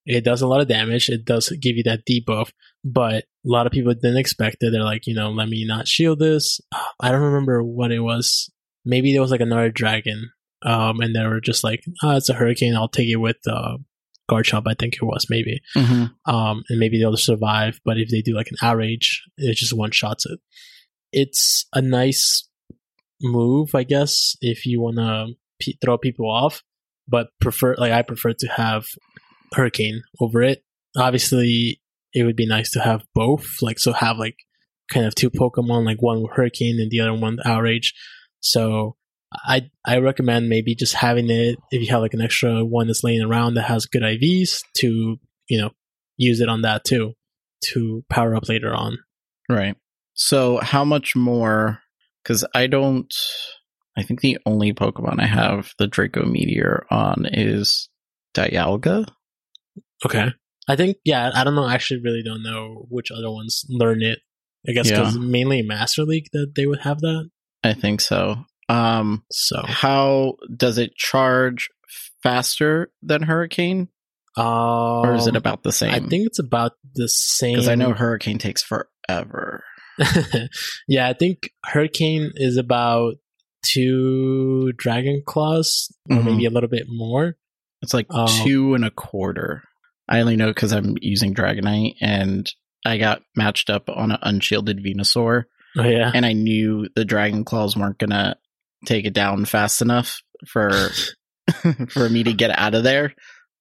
it 0.05 0.23
does 0.23 0.41
a 0.41 0.47
lot 0.47 0.61
of 0.61 0.67
damage. 0.67 1.09
It 1.09 1.25
does 1.25 1.49
give 1.61 1.77
you 1.77 1.83
that 1.83 2.05
debuff, 2.09 2.51
but 2.83 3.23
a 3.23 3.25
lot 3.45 3.65
of 3.67 3.71
people 3.71 3.93
didn't 3.93 4.17
expect 4.17 4.57
it. 4.61 4.71
They're 4.71 4.83
like, 4.83 5.05
you 5.07 5.13
know, 5.13 5.29
let 5.31 5.47
me 5.49 5.65
not 5.65 5.87
shield 5.87 6.19
this. 6.19 6.59
I 6.99 7.11
don't 7.11 7.21
remember 7.21 7.63
what 7.63 7.91
it 7.91 7.99
was. 7.99 8.49
Maybe 8.85 9.11
there 9.11 9.21
was 9.21 9.31
like 9.31 9.41
another 9.41 9.69
dragon, 9.69 10.31
um, 10.65 11.01
and 11.01 11.15
they 11.15 11.25
were 11.25 11.39
just 11.41 11.63
like, 11.63 11.83
oh, 12.03 12.15
it's 12.17 12.29
a 12.29 12.33
hurricane. 12.33 12.75
I'll 12.75 12.87
take 12.87 13.09
it 13.09 13.17
with 13.17 13.37
uh, 13.47 13.77
Garchomp. 14.29 14.63
I 14.67 14.73
think 14.73 14.95
it 14.95 15.03
was 15.03 15.27
maybe, 15.29 15.61
Mm-hmm. 15.75 16.33
um, 16.33 16.63
and 16.69 16.79
maybe 16.79 16.99
they'll 16.99 17.15
survive. 17.17 17.79
But 17.85 17.97
if 17.99 18.09
they 18.09 18.21
do 18.21 18.33
like 18.35 18.49
an 18.49 18.57
outrage, 18.61 19.23
it 19.37 19.55
just 19.55 19.73
one 19.77 19.91
shots 19.91 20.25
it. 20.25 20.39
It's 21.11 21.67
a 21.73 21.81
nice 21.81 22.47
move, 23.21 23.75
I 23.75 23.83
guess, 23.83 24.35
if 24.41 24.65
you 24.65 24.81
want 24.81 24.97
to 24.97 25.73
throw 25.81 25.97
people 25.97 26.29
off. 26.29 26.63
But 27.07 27.27
prefer, 27.39 27.75
like, 27.77 27.91
I 27.91 28.03
prefer 28.03 28.33
to 28.33 28.47
have 28.47 28.85
Hurricane 29.53 30.03
over 30.19 30.41
it. 30.41 30.63
Obviously, 30.95 31.81
it 32.13 32.23
would 32.23 32.35
be 32.35 32.45
nice 32.45 32.71
to 32.71 32.79
have 32.79 33.03
both, 33.13 33.61
like, 33.61 33.79
so 33.79 33.93
have 33.93 34.17
like 34.17 34.35
kind 34.91 35.05
of 35.05 35.15
two 35.15 35.29
Pokemon, 35.29 35.85
like 35.85 36.01
one 36.01 36.21
with 36.21 36.33
Hurricane 36.33 36.79
and 36.79 36.91
the 36.91 36.99
other 36.99 37.13
one 37.13 37.37
with 37.37 37.47
Outrage. 37.47 37.93
So 38.41 38.95
I 39.33 39.69
I 39.85 39.97
recommend 39.97 40.49
maybe 40.49 40.75
just 40.75 40.93
having 40.93 41.29
it 41.29 41.57
if 41.71 41.81
you 41.81 41.87
have 41.91 42.01
like 42.01 42.13
an 42.13 42.21
extra 42.21 42.65
one 42.65 42.87
that's 42.87 43.03
laying 43.03 43.21
around 43.21 43.53
that 43.53 43.63
has 43.63 43.85
good 43.85 44.01
IVs 44.01 44.59
to 44.77 45.17
you 45.47 45.61
know 45.61 45.71
use 46.17 46.41
it 46.41 46.49
on 46.49 46.61
that 46.63 46.83
too 46.83 47.13
to 47.65 48.03
power 48.09 48.35
up 48.35 48.49
later 48.49 48.73
on. 48.73 48.97
Right. 49.49 49.75
So 50.13 50.59
how 50.61 50.83
much 50.83 51.15
more? 51.15 51.79
Because 52.23 52.45
I 52.53 52.67
don't. 52.67 53.11
I 53.97 54.03
think 54.03 54.21
the 54.21 54.37
only 54.45 54.73
Pokemon 54.73 55.19
I 55.19 55.25
have 55.27 55.73
the 55.77 55.87
Draco 55.87 56.25
Meteor 56.25 56.85
on 56.89 57.25
is 57.25 57.89
Dialga. 58.33 59.05
Okay. 60.05 60.27
I 60.67 60.75
think 60.75 60.97
yeah. 61.03 61.31
I 61.33 61.43
don't 61.43 61.55
know. 61.55 61.65
I 61.65 61.73
actually 61.73 62.01
really 62.01 62.23
don't 62.23 62.43
know 62.43 62.85
which 62.89 63.11
other 63.11 63.29
ones 63.31 63.65
learn 63.69 64.01
it. 64.01 64.19
I 64.67 64.71
guess 64.73 64.89
because 64.89 65.15
Yeah. 65.15 65.21
mainly 65.21 65.61
Master 65.63 66.03
League 66.03 66.27
that 66.33 66.53
they 66.55 66.65
would 66.67 66.79
have 66.81 66.99
that. 67.01 67.29
I 67.63 67.73
think 67.73 67.99
so. 68.01 68.45
Um, 68.69 69.23
So 69.31 69.61
how 69.65 70.35
does 70.55 70.77
it 70.77 70.95
charge 70.95 71.69
faster 72.23 72.91
than 73.01 73.23
Hurricane, 73.23 73.89
um, 74.37 74.45
or 74.45 75.15
is 75.15 75.27
it 75.27 75.35
about 75.35 75.63
the 75.63 75.71
same? 75.71 75.91
I 75.93 75.99
think 75.99 76.27
it's 76.27 76.39
about 76.39 76.73
the 76.93 77.09
same. 77.09 77.55
because 77.55 77.67
I 77.67 77.75
know 77.75 77.91
Hurricane 77.93 78.37
takes 78.37 78.63
forever. 78.63 79.63
yeah, 80.87 81.07
I 81.07 81.13
think 81.13 81.51
Hurricane 81.65 82.31
is 82.35 82.57
about 82.57 83.15
two 83.63 84.71
Dragon 84.77 85.21
Claws, 85.25 85.91
or 86.09 86.17
Mhm. 86.17 86.25
maybe 86.25 86.45
a 86.45 86.49
little 86.49 86.69
bit 86.69 86.85
more. 86.87 87.37
It's 87.81 87.93
like 87.93 88.07
Um, 88.09 88.27
two 88.43 88.73
and 88.75 88.85
a 88.85 88.91
quarter. 88.91 89.63
I 90.07 90.19
only 90.19 90.35
know 90.35 90.47
because 90.47 90.71
I'm 90.73 90.95
using 91.01 91.33
Dragonite, 91.33 91.95
and 92.01 92.47
I 92.85 92.97
got 92.97 93.21
matched 93.35 93.69
up 93.69 93.89
on 93.89 94.11
an 94.11 94.19
unshielded 94.21 94.83
Venusaur, 94.83 95.45
Oh 95.77 95.83
yeah, 95.83 96.11
and 96.13 96.25
I 96.25 96.33
knew 96.33 96.87
the 96.95 97.05
Dragon 97.05 97.45
Claws 97.45 97.77
weren't 97.77 97.97
gonna 97.99 98.35
take 98.85 99.05
it 99.05 99.13
down 99.13 99.45
fast 99.45 99.81
enough 99.81 100.21
for 100.47 100.69
for 101.89 102.09
me 102.09 102.23
to 102.23 102.33
get 102.33 102.57
out 102.57 102.75
of 102.75 102.83
there. 102.83 103.13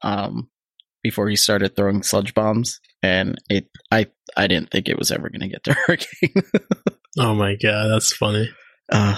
Um, 0.02 0.48
before 1.02 1.28
he 1.28 1.36
started 1.36 1.74
throwing 1.76 2.02
sludge 2.02 2.34
bombs, 2.34 2.78
and 3.02 3.38
it, 3.48 3.66
I, 3.90 4.06
I 4.36 4.46
didn't 4.46 4.70
think 4.70 4.88
it 4.88 4.98
was 4.98 5.10
ever 5.10 5.28
gonna 5.30 5.48
get 5.48 5.64
to 5.64 5.72
Hurricane. 5.86 6.34
oh 7.18 7.34
my 7.34 7.56
god, 7.56 7.88
that's 7.88 8.12
funny. 8.12 8.48
uh, 8.92 9.16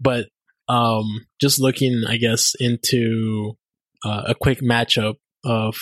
But 0.00 0.26
um, 0.68 1.26
just 1.40 1.60
looking, 1.60 2.04
I 2.06 2.16
guess, 2.18 2.54
into 2.60 3.56
uh, 4.04 4.24
a 4.28 4.34
quick 4.34 4.60
matchup 4.60 5.14
of 5.44 5.76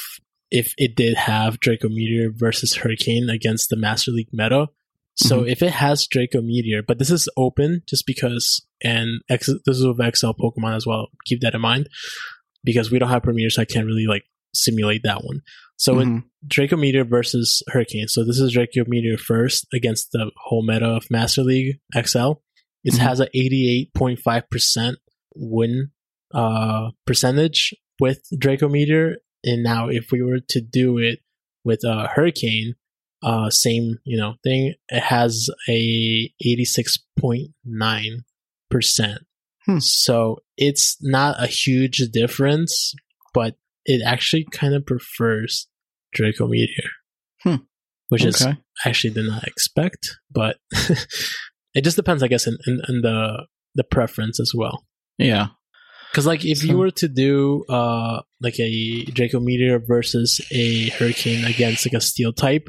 if 0.51 0.72
it 0.79 0.95
did 0.95 1.16
have 1.16 1.59
Draco 1.59 1.89
Meteor 1.89 2.31
versus 2.33 2.77
Hurricane 2.77 3.29
against 3.29 3.68
the 3.68 3.77
Master 3.77 4.12
League 4.12 4.29
meta. 4.33 4.68
So 5.16 5.41
Mhm. 5.43 5.51
if 5.51 5.62
it 5.62 5.72
has 5.72 6.07
Draco 6.07 6.41
Meteor, 6.41 6.83
but 6.87 6.99
this 6.99 7.11
is 7.11 7.29
open 7.37 7.83
just 7.89 8.07
because, 8.07 8.64
and 8.83 9.22
X, 9.29 9.47
this 9.64 9.77
is 9.79 9.85
with 9.87 9.97
XL 9.99 10.33
Pokemon 10.33 10.77
as 10.77 10.87
well. 10.87 11.09
Keep 11.24 11.41
that 11.41 11.55
in 11.55 11.61
mind 11.62 11.89
because 12.62 12.91
we 12.91 12.99
don't 12.99 13.09
have 13.09 13.22
Premier, 13.22 13.51
so 13.51 13.62
I 13.62 13.64
can't 13.64 13.87
really 13.87 14.07
like 14.07 14.24
simulate 14.55 15.03
that 15.05 15.24
one. 15.24 15.41
So 15.77 15.97
with 15.97 16.09
mhm. 16.09 16.22
Draco 16.47 16.77
Meteor 16.77 17.05
versus 17.05 17.62
Hurricane. 17.68 18.09
So 18.09 18.24
this 18.24 18.39
is 18.39 18.53
Draco 18.53 18.85
Meteor 18.87 19.18
first 19.18 19.66
against 19.74 20.12
the 20.12 20.31
whole 20.37 20.64
meta 20.66 20.87
of 20.87 21.11
Master 21.11 21.43
League 21.43 21.79
XL. 21.95 22.35
It 22.83 22.95
Mhm. 22.95 22.99
has 22.99 23.20
a 23.20 23.29
88.5% 23.35 24.97
win 25.35 25.91
uh, 26.35 26.91
percentage 27.07 27.74
with 28.01 28.22
Draco 28.39 28.68
Meteor. 28.68 29.16
And 29.45 29.62
now 29.62 29.89
if 29.89 30.11
we 30.11 30.22
were 30.22 30.41
to 30.49 30.61
do 30.61 30.99
it 30.99 31.20
with 31.64 31.85
uh, 31.85 32.09
Hurricane, 32.14 32.74
uh, 33.22 33.51
same, 33.51 33.99
you 34.05 34.16
know, 34.16 34.35
thing, 34.43 34.74
it 34.89 35.03
has 35.03 35.49
a 35.68 36.33
86.9%. 36.45 39.18
Hmm. 39.64 39.79
So 39.79 40.39
it's 40.57 40.97
not 41.01 41.43
a 41.43 41.47
huge 41.47 41.99
difference, 42.12 42.95
but 43.35 43.57
it 43.87 44.03
actually 44.05 44.45
kind 44.53 44.74
of 44.74 44.84
prefers 44.87 45.68
Draco 46.12 46.47
Meteor. 46.47 46.91
Hmm. 47.43 47.57
Which 48.09 48.24
is 48.24 48.41
Okay. 48.41 48.57
I 48.84 48.89
actually 48.89 49.14
did 49.14 49.26
not 49.26 49.45
expect, 49.45 50.16
but 50.30 50.59
it 51.74 51.82
just 51.82 51.97
depends, 51.97 52.22
I 52.22 52.28
guess, 52.28 52.47
in, 52.47 52.57
in, 52.66 52.80
in 52.89 53.01
the 53.03 53.47
the 53.74 53.84
preference 53.84 54.39
as 54.41 54.53
well. 54.55 54.84
yeah, 55.18 55.49
Because 56.11 56.26
like 56.26 56.45
if 56.45 56.59
So- 56.59 56.66
you 56.66 56.76
were 56.78 56.91
to 56.93 57.09
do 57.09 57.64
uh 57.68 58.20
like 58.41 58.59
a 58.61 59.05
Draco 59.07 59.41
Meteor 59.41 59.80
versus 59.80 60.41
a 60.53 60.91
Hurricane 60.91 61.45
against 61.45 61.84
like 61.87 61.95
a 61.95 62.01
Steel 62.01 62.32
type, 62.32 62.68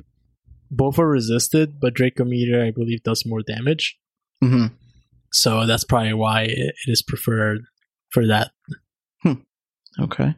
both 0.72 0.97
are 0.99 1.07
resisted, 1.09 1.80
but 1.80 1.93
Draco 1.93 2.26
Meteor 2.26 2.63
I 2.65 2.72
believe 2.72 3.03
does 3.03 3.24
more 3.26 3.41
damage. 3.41 3.97
hmm 4.41 4.68
So 5.32 5.65
that's 5.68 5.84
probably 5.86 6.13
why 6.13 6.43
it, 6.43 6.74
it 6.86 6.91
is 6.91 7.03
preferred 7.03 7.59
for 8.11 8.26
that. 8.28 8.51
Okay. 9.99 10.36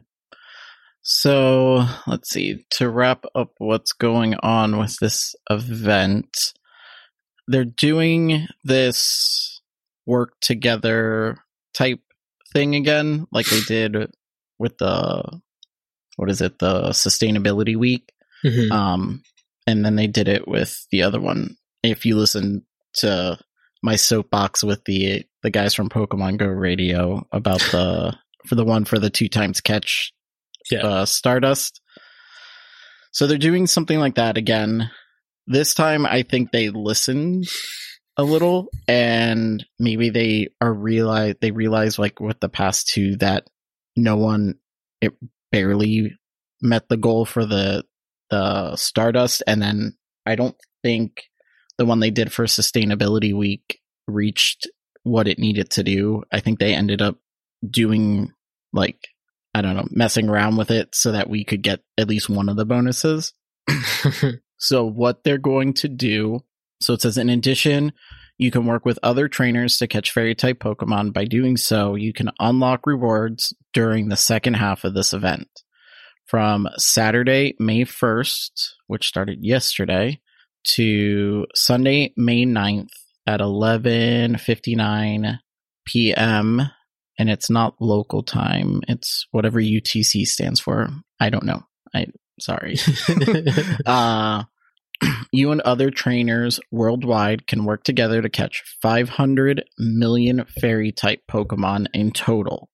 So 1.02 1.86
let's 2.06 2.30
see. 2.30 2.64
To 2.72 2.88
wrap 2.88 3.24
up 3.34 3.52
what's 3.58 3.92
going 3.92 4.34
on 4.34 4.78
with 4.78 4.96
this 5.00 5.34
event, 5.48 6.36
they're 7.48 7.64
doing 7.64 8.46
this 8.64 9.60
work 10.06 10.34
together 10.40 11.38
type 11.74 12.00
thing 12.52 12.74
again, 12.74 13.26
like 13.32 13.46
they 13.46 13.60
did 13.60 13.96
with 14.58 14.78
the 14.78 15.40
what 16.16 16.30
is 16.30 16.40
it, 16.40 16.58
the 16.58 16.90
sustainability 16.90 17.76
week. 17.76 18.12
Mhm. 18.44 18.70
Um, 18.70 19.22
and 19.66 19.84
then 19.84 19.96
they 19.96 20.06
did 20.06 20.28
it 20.28 20.46
with 20.46 20.86
the 20.90 21.02
other 21.02 21.20
one. 21.20 21.56
If 21.82 22.04
you 22.04 22.16
listen 22.16 22.66
to 22.94 23.38
my 23.82 23.96
soapbox 23.96 24.62
with 24.62 24.84
the 24.84 25.24
the 25.42 25.50
guys 25.50 25.74
from 25.74 25.88
Pokemon 25.88 26.36
Go 26.36 26.46
Radio 26.46 27.26
about 27.32 27.60
the 27.72 28.14
for 28.46 28.54
the 28.54 28.64
one 28.64 28.84
for 28.84 28.98
the 28.98 29.10
two 29.10 29.28
times 29.28 29.60
catch 29.60 30.12
Yeah. 30.70 30.86
uh, 30.86 31.06
Stardust. 31.06 31.80
So 33.12 33.26
they're 33.26 33.38
doing 33.38 33.66
something 33.66 33.98
like 33.98 34.14
that 34.16 34.36
again. 34.36 34.90
This 35.46 35.74
time, 35.74 36.06
I 36.06 36.22
think 36.22 36.52
they 36.52 36.70
listened 36.70 37.46
a 38.16 38.22
little, 38.22 38.68
and 38.86 39.64
maybe 39.78 40.10
they 40.10 40.48
are 40.60 40.72
realize 40.72 41.34
they 41.40 41.50
realize 41.50 41.98
like 41.98 42.20
with 42.20 42.38
the 42.40 42.48
past 42.48 42.88
two 42.88 43.16
that 43.16 43.48
no 43.96 44.16
one 44.16 44.54
it 45.00 45.12
barely 45.50 46.16
met 46.62 46.88
the 46.88 46.96
goal 46.96 47.24
for 47.24 47.46
the 47.46 47.84
the 48.30 48.76
Stardust, 48.76 49.42
and 49.46 49.60
then 49.60 49.96
I 50.24 50.36
don't 50.36 50.56
think 50.82 51.22
the 51.78 51.86
one 51.86 51.98
they 52.00 52.10
did 52.10 52.32
for 52.32 52.44
Sustainability 52.44 53.36
Week 53.36 53.80
reached 54.06 54.68
what 55.02 55.26
it 55.26 55.38
needed 55.38 55.70
to 55.70 55.82
do. 55.82 56.22
I 56.30 56.40
think 56.40 56.58
they 56.58 56.74
ended 56.74 57.02
up 57.02 57.16
doing 57.68 58.32
like 58.72 58.98
I 59.54 59.62
don't 59.62 59.76
know, 59.76 59.88
messing 59.90 60.28
around 60.28 60.56
with 60.56 60.70
it 60.70 60.94
so 60.94 61.12
that 61.12 61.28
we 61.28 61.44
could 61.44 61.62
get 61.62 61.80
at 61.98 62.08
least 62.08 62.28
one 62.28 62.48
of 62.48 62.56
the 62.56 62.64
bonuses. 62.64 63.32
So 64.60 64.84
what 64.84 65.24
they're 65.24 65.38
going 65.38 65.72
to 65.74 65.88
do, 65.88 66.40
so 66.80 66.92
it 66.92 67.00
says 67.00 67.16
in 67.16 67.30
addition, 67.30 67.92
you 68.36 68.50
can 68.50 68.66
work 68.66 68.84
with 68.84 68.98
other 69.02 69.26
trainers 69.26 69.78
to 69.78 69.86
catch 69.86 70.12
fairy 70.12 70.34
type 70.34 70.58
Pokemon. 70.60 71.14
By 71.14 71.24
doing 71.24 71.56
so, 71.56 71.94
you 71.94 72.12
can 72.12 72.30
unlock 72.38 72.86
rewards 72.86 73.54
during 73.72 74.08
the 74.08 74.16
second 74.16 74.54
half 74.54 74.84
of 74.84 74.92
this 74.94 75.14
event. 75.14 75.48
From 76.26 76.68
Saturday, 76.76 77.54
May 77.58 77.84
1st, 77.84 78.50
which 78.86 79.08
started 79.08 79.38
yesterday, 79.42 80.20
to 80.74 81.46
Sunday, 81.54 82.12
May 82.16 82.44
9th 82.44 82.92
at 83.26 83.40
11:59 83.40 85.38
p.m. 85.86 86.70
and 87.20 87.28
it's 87.28 87.50
not 87.50 87.74
local 87.80 88.22
time. 88.22 88.80
It's 88.88 89.26
whatever 89.30 89.60
UTC 89.60 90.24
stands 90.24 90.58
for. 90.58 90.88
I 91.20 91.28
don't 91.28 91.44
know. 91.44 91.64
I 91.94 92.06
sorry. 92.40 92.78
uh, 93.86 94.44
you 95.30 95.52
and 95.52 95.60
other 95.60 95.90
trainers 95.90 96.60
worldwide 96.70 97.46
can 97.46 97.66
work 97.66 97.84
together 97.84 98.22
to 98.22 98.30
catch 98.30 98.62
500 98.80 99.64
million 99.78 100.46
fairy 100.62 100.92
type 100.92 101.20
Pokemon 101.30 101.88
in 101.92 102.10
total. 102.10 102.70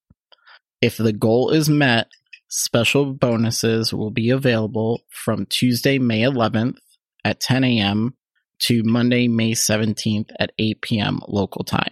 If 0.80 0.96
the 0.96 1.12
goal 1.12 1.50
is 1.50 1.68
met, 1.68 2.06
special 2.48 3.14
bonuses 3.14 3.92
will 3.92 4.12
be 4.12 4.30
available 4.30 5.00
from 5.10 5.46
Tuesday, 5.46 5.98
May 5.98 6.20
11th 6.20 6.76
at 7.24 7.40
10 7.40 7.64
a.m. 7.64 8.14
to 8.60 8.84
Monday, 8.84 9.26
May 9.26 9.54
17th 9.54 10.30
at 10.38 10.52
8 10.56 10.82
p.m. 10.82 11.18
local 11.26 11.64
time. 11.64 11.90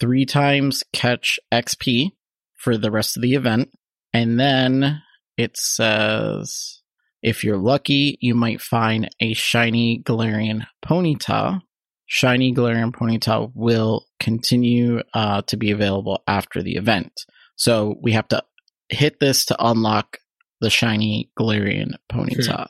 Three 0.00 0.24
times 0.24 0.82
catch 0.92 1.38
XP 1.52 2.12
for 2.56 2.76
the 2.76 2.90
rest 2.90 3.16
of 3.16 3.22
the 3.22 3.34
event. 3.34 3.70
And 4.12 4.40
then 4.40 5.02
it 5.36 5.56
says 5.56 6.80
if 7.22 7.44
you're 7.44 7.58
lucky, 7.58 8.16
you 8.20 8.34
might 8.34 8.60
find 8.60 9.10
a 9.20 9.34
shiny 9.34 10.02
Galarian 10.04 10.66
Ponyta. 10.84 11.60
Shiny 12.06 12.52
Galarian 12.52 12.92
Ponyta 12.92 13.52
will 13.54 14.06
continue 14.18 15.02
uh, 15.14 15.42
to 15.42 15.56
be 15.56 15.70
available 15.70 16.22
after 16.26 16.62
the 16.62 16.76
event. 16.76 17.12
So 17.56 17.96
we 18.02 18.12
have 18.12 18.26
to 18.28 18.42
hit 18.88 19.20
this 19.20 19.44
to 19.46 19.56
unlock 19.58 20.18
the 20.60 20.70
Shiny 20.70 21.30
Galarian 21.38 21.92
Ponyta. 22.10 22.68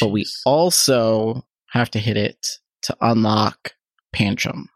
but 0.00 0.08
we 0.08 0.26
also 0.44 1.46
have 1.70 1.90
to 1.90 1.98
hit 1.98 2.16
it 2.16 2.46
to 2.82 2.96
unlock 3.00 3.72
Pancham. 4.14 4.66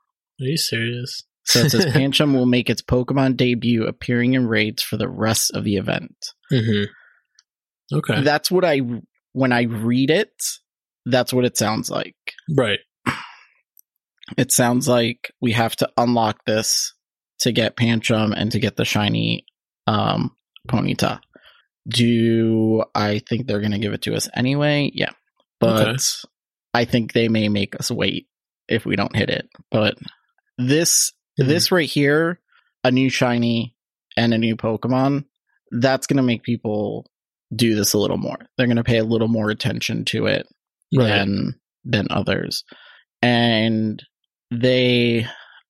Are 0.40 0.46
you 0.46 0.56
serious? 0.56 1.22
So 1.50 1.60
it 1.60 1.70
says 1.70 1.86
Pancham 1.86 2.32
will 2.34 2.46
make 2.46 2.70
its 2.70 2.82
Pokemon 2.82 3.36
debut 3.36 3.84
appearing 3.86 4.34
in 4.34 4.46
raids 4.46 4.82
for 4.82 4.96
the 4.96 5.08
rest 5.08 5.50
of 5.52 5.64
the 5.64 5.76
event. 5.76 6.14
hmm 6.50 6.84
Okay. 7.92 8.22
That's 8.22 8.50
what 8.50 8.64
I, 8.64 8.80
when 9.32 9.52
I 9.52 9.62
read 9.62 10.10
it, 10.10 10.32
that's 11.06 11.32
what 11.32 11.44
it 11.44 11.56
sounds 11.56 11.90
like. 11.90 12.14
right. 12.56 12.78
It 14.38 14.52
sounds 14.52 14.86
like 14.86 15.32
we 15.40 15.52
have 15.52 15.74
to 15.76 15.90
unlock 15.96 16.44
this 16.44 16.94
to 17.40 17.50
get 17.50 17.76
Pancham 17.76 18.32
and 18.36 18.52
to 18.52 18.60
get 18.60 18.76
the 18.76 18.84
shiny 18.84 19.44
um, 19.88 20.36
Ponyta. 20.68 21.18
Do 21.88 22.84
I 22.94 23.18
think 23.28 23.46
they're 23.46 23.58
going 23.60 23.72
to 23.72 23.78
give 23.78 23.92
it 23.92 24.02
to 24.02 24.14
us 24.14 24.28
anyway? 24.34 24.92
Yeah. 24.94 25.10
But 25.58 25.88
Okay. 25.88 25.96
I 26.74 26.84
think 26.84 27.12
they 27.12 27.28
may 27.28 27.48
make 27.48 27.74
us 27.74 27.90
wait 27.90 28.28
if 28.68 28.86
we 28.86 28.94
don't 28.94 29.16
hit 29.16 29.30
it. 29.30 29.48
But 29.70 29.96
this 30.58 31.12
Mhm. 31.44 31.48
this 31.48 31.72
right 31.72 31.88
here, 31.88 32.40
a 32.84 32.90
new 32.90 33.08
shiny 33.10 33.74
and 34.16 34.32
a 34.34 34.38
new 34.38 34.56
Pokemon, 34.56 35.24
that's 35.70 36.06
going 36.06 36.16
to 36.18 36.22
make 36.22 36.42
people 36.42 37.06
do 37.54 37.74
this 37.74 37.92
a 37.94 37.98
little 37.98 38.16
more. 38.16 38.38
They're 38.56 38.66
going 38.66 38.76
to 38.76 38.84
pay 38.84 38.98
a 38.98 39.04
little 39.04 39.28
more 39.28 39.50
attention 39.50 40.04
to 40.06 40.26
it 40.26 40.46
Right. 40.94 41.06
than 41.08 41.60
than 41.84 42.06
others. 42.10 42.64
And 43.22 44.02
they 44.50 45.26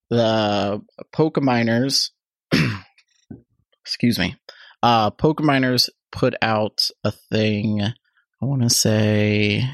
the 0.09 0.81
Pokeminers 1.15 2.11
excuse 3.85 4.19
me. 4.19 4.37
Uh 4.83 5.11
Pokeminers 5.11 5.89
put 6.13 6.35
out 6.43 6.81
a 7.05 7.13
thing 7.13 7.83
I 7.83 8.45
want 8.45 8.63
to 8.63 8.71
say 8.71 9.65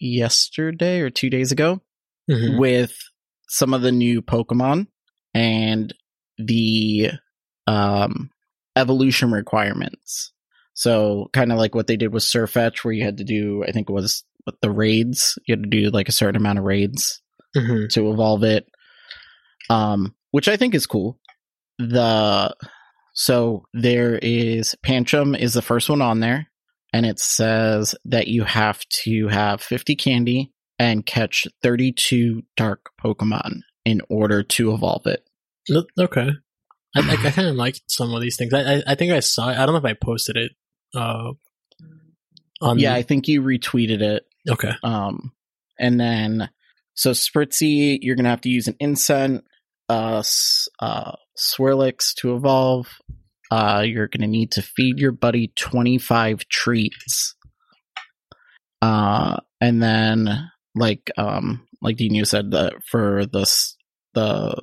yesterday 0.00 1.00
or 1.00 1.10
2 1.10 1.30
days 1.30 1.52
ago 1.52 1.80
Mhm. 2.30 2.58
with 2.58 2.92
some 3.48 3.72
of 3.74 3.82
the 3.82 3.92
new 3.92 4.20
Pokemon 4.22 4.88
and 5.34 5.92
the 6.38 7.10
um, 7.66 8.30
evolution 8.76 9.30
requirements. 9.32 10.32
So, 10.74 11.28
kind 11.32 11.52
of 11.52 11.58
like 11.58 11.74
what 11.74 11.86
they 11.86 11.96
did 11.96 12.12
with 12.12 12.22
Sirfetch'd, 12.22 12.84
where 12.84 12.94
you 12.94 13.04
had 13.04 13.18
to 13.18 13.24
do, 13.24 13.62
I 13.66 13.72
think 13.72 13.88
it 13.90 13.92
was 13.92 14.24
with 14.46 14.60
the 14.60 14.70
raids, 14.70 15.38
you 15.46 15.52
had 15.54 15.62
to 15.62 15.68
do 15.68 15.90
like 15.90 16.08
a 16.08 16.12
certain 16.12 16.36
amount 16.36 16.58
of 16.58 16.64
raids 16.64 17.20
Mhm. 17.54 17.88
to 17.90 18.10
evolve 18.10 18.42
it, 18.42 18.66
um, 19.70 20.14
which 20.30 20.48
I 20.48 20.56
think 20.56 20.74
is 20.74 20.86
cool. 20.86 21.20
The 21.78 22.54
so 23.14 23.64
there 23.74 24.18
is 24.22 24.74
Pancham 24.84 25.38
is 25.38 25.52
the 25.54 25.62
first 25.62 25.88
one 25.90 26.00
on 26.00 26.20
there, 26.20 26.48
and 26.92 27.04
it 27.04 27.18
says 27.18 27.94
that 28.06 28.28
you 28.28 28.44
have 28.44 28.80
to 29.04 29.28
have 29.28 29.60
50 29.60 29.94
candy 29.96 30.52
and 30.78 31.04
catch 31.04 31.46
32 31.62 32.42
dark 32.56 32.90
Pokemon 33.02 33.60
in 33.84 34.00
order 34.08 34.42
to 34.42 34.72
evolve 34.72 35.06
it. 35.06 35.24
Okay. 35.98 36.30
I, 36.94 37.00
I, 37.00 37.12
I 37.12 37.16
kind 37.30 37.48
of 37.48 37.56
like 37.56 37.76
some 37.88 38.14
of 38.14 38.20
these 38.20 38.36
things. 38.36 38.52
I, 38.52 38.76
I 38.76 38.82
I 38.88 38.94
think 38.94 39.12
I 39.12 39.20
saw 39.20 39.50
it. 39.50 39.56
I 39.56 39.66
don't 39.66 39.74
know 39.74 39.78
if 39.78 39.84
I 39.84 39.94
posted 39.94 40.36
it. 40.36 40.52
Uh, 40.94 41.32
on 42.60 42.78
yeah, 42.78 42.94
I 42.94 43.02
think 43.02 43.28
you 43.28 43.42
retweeted 43.42 44.02
it. 44.02 44.24
okay. 44.48 44.72
Um, 44.82 45.32
and 45.78 45.98
then 45.98 46.48
so 46.94 47.10
Spritzee, 47.12 47.98
you're 48.00 48.16
gonna 48.16 48.28
have 48.28 48.42
to 48.42 48.50
use 48.50 48.68
an 48.68 48.76
Incense, 48.78 49.42
uh, 49.88 50.22
uh, 50.80 51.12
Swirlix 51.36 52.14
to 52.16 52.36
evolve. 52.36 52.86
Uh, 53.50 53.82
you're 53.84 54.08
gonna 54.08 54.26
need 54.28 54.52
to 54.52 54.62
feed 54.62 54.98
your 54.98 55.12
buddy 55.12 55.52
25 55.56 56.48
treats. 56.48 57.34
Uh, 58.80 59.36
and 59.60 59.82
then 59.82 60.50
like 60.74 61.10
um 61.16 61.66
like 61.80 61.96
Dino 61.96 62.24
said 62.24 62.52
that 62.52 62.74
for 62.90 63.26
the 63.26 63.46
the 64.14 64.62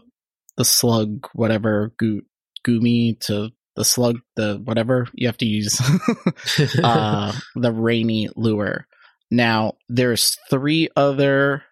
the 0.58 0.66
slug 0.66 1.28
whatever 1.34 1.94
goo 1.98 2.22
goomy 2.66 3.20
to 3.22 3.50
the 3.76 3.86
slug 3.86 4.20
the 4.36 4.62
whatever 4.64 5.08
you 5.14 5.28
have 5.28 5.38
to 5.38 5.46
use 5.46 5.80
uh 6.84 7.34
the 7.56 7.72
rainy 7.72 8.30
lure. 8.36 8.88
Now 9.32 9.74
there's 9.88 10.38
three 10.50 10.90
other 10.96 11.64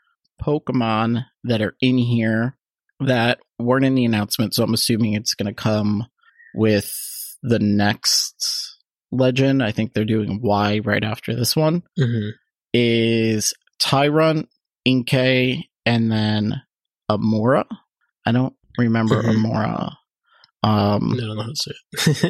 Pokemon 0.41 1.25
that 1.45 1.61
are 1.61 1.75
in 1.81 1.97
here 1.97 2.55
that 2.99 3.39
weren't 3.59 3.85
in 3.85 3.95
the 3.95 4.05
announcement, 4.05 4.53
so 4.53 4.63
I'm 4.63 4.73
assuming 4.73 5.13
it's 5.13 5.33
gonna 5.33 5.53
come 5.53 6.05
with 6.53 6.93
the 7.41 7.59
next 7.59 8.77
legend. 9.11 9.63
I 9.63 9.71
think 9.71 9.93
they're 9.93 10.05
doing 10.05 10.39
Y 10.41 10.79
right 10.83 11.03
after 11.03 11.35
this 11.35 11.55
one. 11.55 11.83
Mhm. 11.99 12.31
Is 12.73 13.53
Tyrunt, 13.81 14.47
Inkay, 14.87 15.63
and 15.85 16.11
then 16.11 16.61
Amaura. 17.09 17.65
I 18.25 18.31
don't 18.31 18.53
remember 18.77 19.21
Mhm. 19.23 19.35
Amaura. 19.45 19.93
Um 20.63 21.13
I 21.13 21.17
don't 21.17 21.35
know 21.37 21.41
how 21.43 21.49
to 21.49 21.55
say 21.55 21.71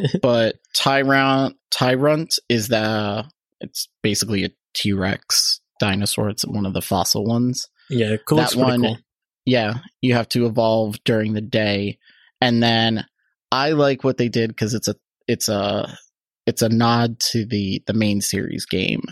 it. 0.03 0.21
but 0.21 0.55
Tyrunt 0.75 1.53
Tyrunt 1.73 2.37
is 2.49 2.67
the 2.67 3.25
it's 3.61 3.87
basically 4.03 4.43
a 4.43 4.49
T 4.75 4.93
Rex 4.93 5.59
dinosaur. 5.79 6.29
It's 6.29 6.45
one 6.45 6.65
of 6.65 6.73
the 6.73 6.81
fossil 6.81 7.25
ones. 7.25 7.67
yeah, 7.89 8.17
looks 8.29 8.53
that 8.53 8.59
one 8.59 8.81
cool. 8.81 8.97
Yeah, 9.45 9.75
you 10.01 10.13
have 10.13 10.27
to 10.29 10.45
evolve 10.45 11.01
during 11.05 11.33
the 11.33 11.41
day, 11.41 11.99
and 12.41 12.61
then 12.61 13.05
I 13.51 13.71
like 13.71 14.03
what 14.03 14.17
they 14.17 14.27
did 14.27 14.49
because 14.49 14.73
it's 14.73 14.89
a 14.89 14.95
it's 15.27 15.47
a 15.47 15.97
it's 16.45 16.61
a 16.61 16.69
nod 16.69 17.19
to 17.31 17.45
the 17.45 17.81
the 17.87 17.93
main 17.93 18.19
series 18.21 18.65
game. 18.65 19.03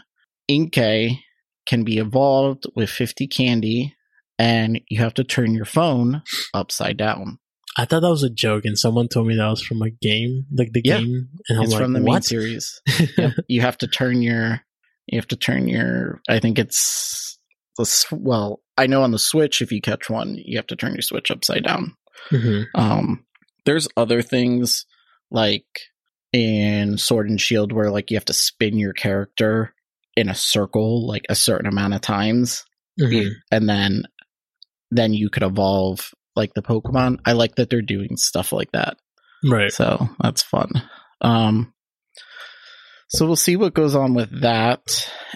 Inkay 0.51 1.19
can 1.65 1.83
be 1.83 1.97
evolved 1.97 2.65
with 2.75 2.89
50 2.89 3.27
candy, 3.27 3.95
and 4.37 4.79
you 4.89 4.99
have 4.99 5.13
to 5.15 5.23
turn 5.23 5.53
your 5.53 5.65
phone 5.65 6.21
upside 6.53 6.97
down. 6.97 7.39
I 7.77 7.83
thought 7.85 8.01
that 8.01 8.09
was 8.09 8.23
a 8.23 8.29
joke, 8.29 8.63
and 8.65 8.77
someone 8.77 9.07
told 9.09 9.27
me 9.27 9.35
that 9.35 9.47
was 9.49 9.61
from 9.61 9.81
a 9.81 9.89
game, 9.89 10.45
like 10.55 10.71
the 10.71 10.81
Yeah. 10.83 10.99
game, 10.99 11.27
and 11.49 11.57
I'm 11.59 11.63
it's 11.65 11.73
like, 11.73 11.81
from 11.81 11.93
the 11.93 11.99
main 11.99 12.21
series. 12.21 12.81
Yep. 13.17 13.31
you 13.47 13.61
have 13.61 13.77
to 13.79 13.87
turn 13.87 14.21
your 14.21 14.61
you 15.07 15.19
have 15.19 15.27
to 15.27 15.35
turn 15.35 15.67
your 15.67 16.19
i 16.27 16.39
think 16.39 16.57
it's 16.57 17.37
the 17.77 18.05
well 18.11 18.63
i 18.75 18.87
know 18.87 19.03
on 19.03 19.11
the 19.11 19.19
switch 19.19 19.61
if 19.61 19.71
you 19.71 19.79
catch 19.79 20.09
one 20.09 20.33
you 20.43 20.57
have 20.57 20.65
to 20.65 20.75
turn 20.75 20.93
your 20.93 21.03
switch 21.03 21.29
upside 21.29 21.63
down 21.63 21.93
Mhm. 22.31 22.65
um 22.73 23.23
there's 23.65 23.87
other 23.95 24.23
things 24.23 24.87
like 25.29 25.65
in 26.33 26.97
sword 26.97 27.29
and 27.29 27.39
shield 27.39 27.71
where 27.71 27.91
like 27.91 28.09
you 28.09 28.17
have 28.17 28.25
to 28.25 28.33
spin 28.33 28.79
your 28.79 28.93
character 28.93 29.74
in 30.15 30.29
a 30.29 30.35
circle 30.35 31.07
like 31.07 31.25
a 31.29 31.35
certain 31.35 31.67
amount 31.67 31.93
of 31.93 32.01
times 32.01 32.63
Mhm. 32.99 33.29
and 33.51 33.67
then 33.69 34.03
then 34.91 35.13
you 35.13 35.29
could 35.29 35.43
evolve 35.43 36.11
like 36.35 36.53
the 36.53 36.61
pokemon 36.61 37.19
i 37.25 37.33
like 37.33 37.55
that 37.55 37.69
they're 37.69 37.81
doing 37.81 38.15
stuff 38.17 38.51
like 38.53 38.71
that 38.71 38.97
Right. 39.43 39.71
so 39.71 40.09
that's 40.21 40.41
fun. 40.41 40.71
Um, 41.21 41.73
so 43.09 43.25
we'll 43.27 43.35
see 43.35 43.55
what 43.57 43.75
goes 43.75 43.95
on 43.95 44.15
with 44.15 44.41
that. 44.41 44.81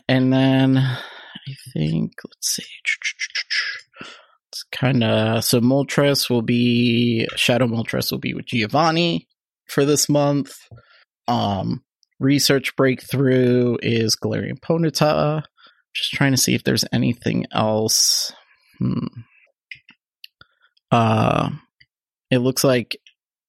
And 0.08 0.34
then 0.34 0.78
I 0.78 1.54
think, 1.74 2.14
let's 2.26 2.48
see. 2.56 2.64
It's 4.50 4.64
kind 4.72 5.04
of, 5.04 5.44
so 5.44 5.60
Moltres 5.62 6.28
will 6.30 6.42
be, 6.42 7.28
Shadow 7.36 7.68
Moltres 7.68 8.12
will 8.12 8.18
be 8.20 8.34
with 8.34 8.48
Giovanni 8.48 9.28
for 9.68 9.86
this 9.86 10.10
month. 10.10 10.56
Um, 11.28 11.84
Research 12.20 12.76
Breakthrough 12.76 13.78
is 13.82 14.16
Galarian 14.16 14.60
Ponyta. 14.60 15.44
Just 15.96 16.12
trying 16.12 16.32
to 16.32 16.38
see 16.38 16.54
if 16.56 16.64
there's 16.64 16.86
anything 16.92 17.46
else. 17.52 18.32
Hmm. 18.80 19.08
Uh, 20.92 21.50
it 22.32 22.40
looks 22.40 22.64
like 22.64 22.98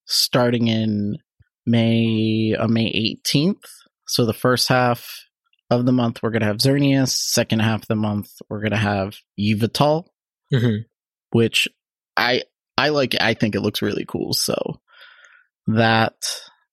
starting 0.05 0.67
in 0.67 1.17
May 1.65 2.55
uh, 2.57 2.67
May 2.67 3.17
18th. 3.25 3.63
So 4.07 4.25
the 4.25 4.33
first 4.33 4.67
half 4.67 5.25
of 5.69 5.85
the 5.85 5.91
month 5.91 6.21
we're 6.21 6.31
gonna 6.31 6.45
have 6.45 6.57
Xerneas. 6.57 7.09
Second 7.09 7.59
half 7.59 7.83
of 7.83 7.87
the 7.87 7.95
month 7.95 8.29
we're 8.49 8.61
gonna 8.61 8.77
have 8.77 9.15
Yveltal, 9.39 10.05
Mhm. 10.53 10.85
which 11.31 11.67
I 12.17 12.43
I 12.77 12.89
like. 12.89 13.15
I 13.21 13.33
think 13.35 13.55
it 13.55 13.61
looks 13.61 13.81
really 13.81 14.05
cool. 14.05 14.33
So 14.33 14.81
that 15.67 16.15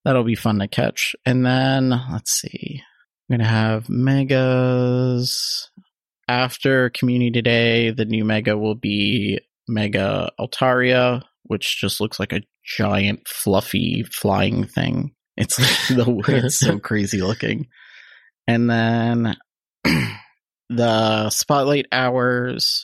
that'll 0.09 0.24
be 0.24 0.35
fun 0.35 0.59
to 0.59 0.66
catch. 0.66 1.14
And 1.26 1.44
then 1.44 1.90
let's 1.90 2.32
see, 2.32 2.82
I'm 3.28 3.36
gonna 3.36 3.48
have 3.48 3.90
megas 3.90 5.70
after 6.26 6.89
Community 6.89 7.43
Day. 7.43 7.90
The 7.90 8.06
new 8.06 8.24
mega 8.24 8.56
will 8.56 8.74
be 8.74 9.39
Mega 9.68 10.30
Altaria, 10.40 11.24
which 11.43 11.78
just 11.78 12.01
looks 12.01 12.18
like 12.18 12.32
a 12.32 12.40
giant 12.64 13.28
fluffy 13.28 14.02
flying 14.10 14.64
thing. 14.66 15.14
It's 15.36 15.59
like 15.59 15.89
the 15.98 16.24
it's 16.28 16.59
so 16.59 16.78
crazy 16.80 17.20
looking. 17.20 17.66
And 18.47 18.70
then 18.70 19.36
the 20.70 21.28
spotlight 21.28 21.85
hours 21.93 22.82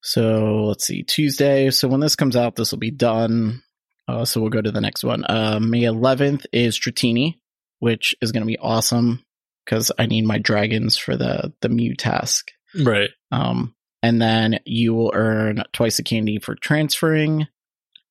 So 0.00 0.64
let's 0.64 0.84
see, 0.84 1.04
Tuesday. 1.04 1.70
So 1.70 1.86
when 1.86 2.00
this 2.00 2.16
comes 2.16 2.34
out, 2.34 2.56
this 2.56 2.72
will 2.72 2.80
be 2.80 2.90
done. 2.90 3.62
Uh, 4.10 4.24
so 4.24 4.40
we'll 4.40 4.50
go 4.50 4.60
to 4.60 4.70
the 4.72 4.80
next 4.80 5.04
one. 5.04 5.24
Uh, 5.24 5.58
May 5.60 5.82
11th 5.82 6.46
is 6.52 6.78
Dratini, 6.78 7.36
which 7.78 8.14
is 8.20 8.32
going 8.32 8.42
to 8.42 8.46
be 8.46 8.58
awesome 8.58 9.24
because 9.64 9.92
I 9.98 10.06
need 10.06 10.24
my 10.26 10.38
dragons 10.38 10.96
for 10.96 11.16
the 11.16 11.52
the 11.60 11.68
Mew 11.68 11.94
task. 11.94 12.48
Right. 12.84 13.10
Um, 13.30 13.74
and 14.02 14.20
then 14.20 14.58
you 14.64 14.94
will 14.94 15.12
earn 15.14 15.62
twice 15.72 15.96
the 15.98 16.02
candy 16.02 16.38
for 16.38 16.54
transferring. 16.54 17.46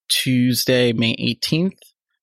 Tuesday, 0.09 0.93
May 0.93 1.15
18th, 1.15 1.77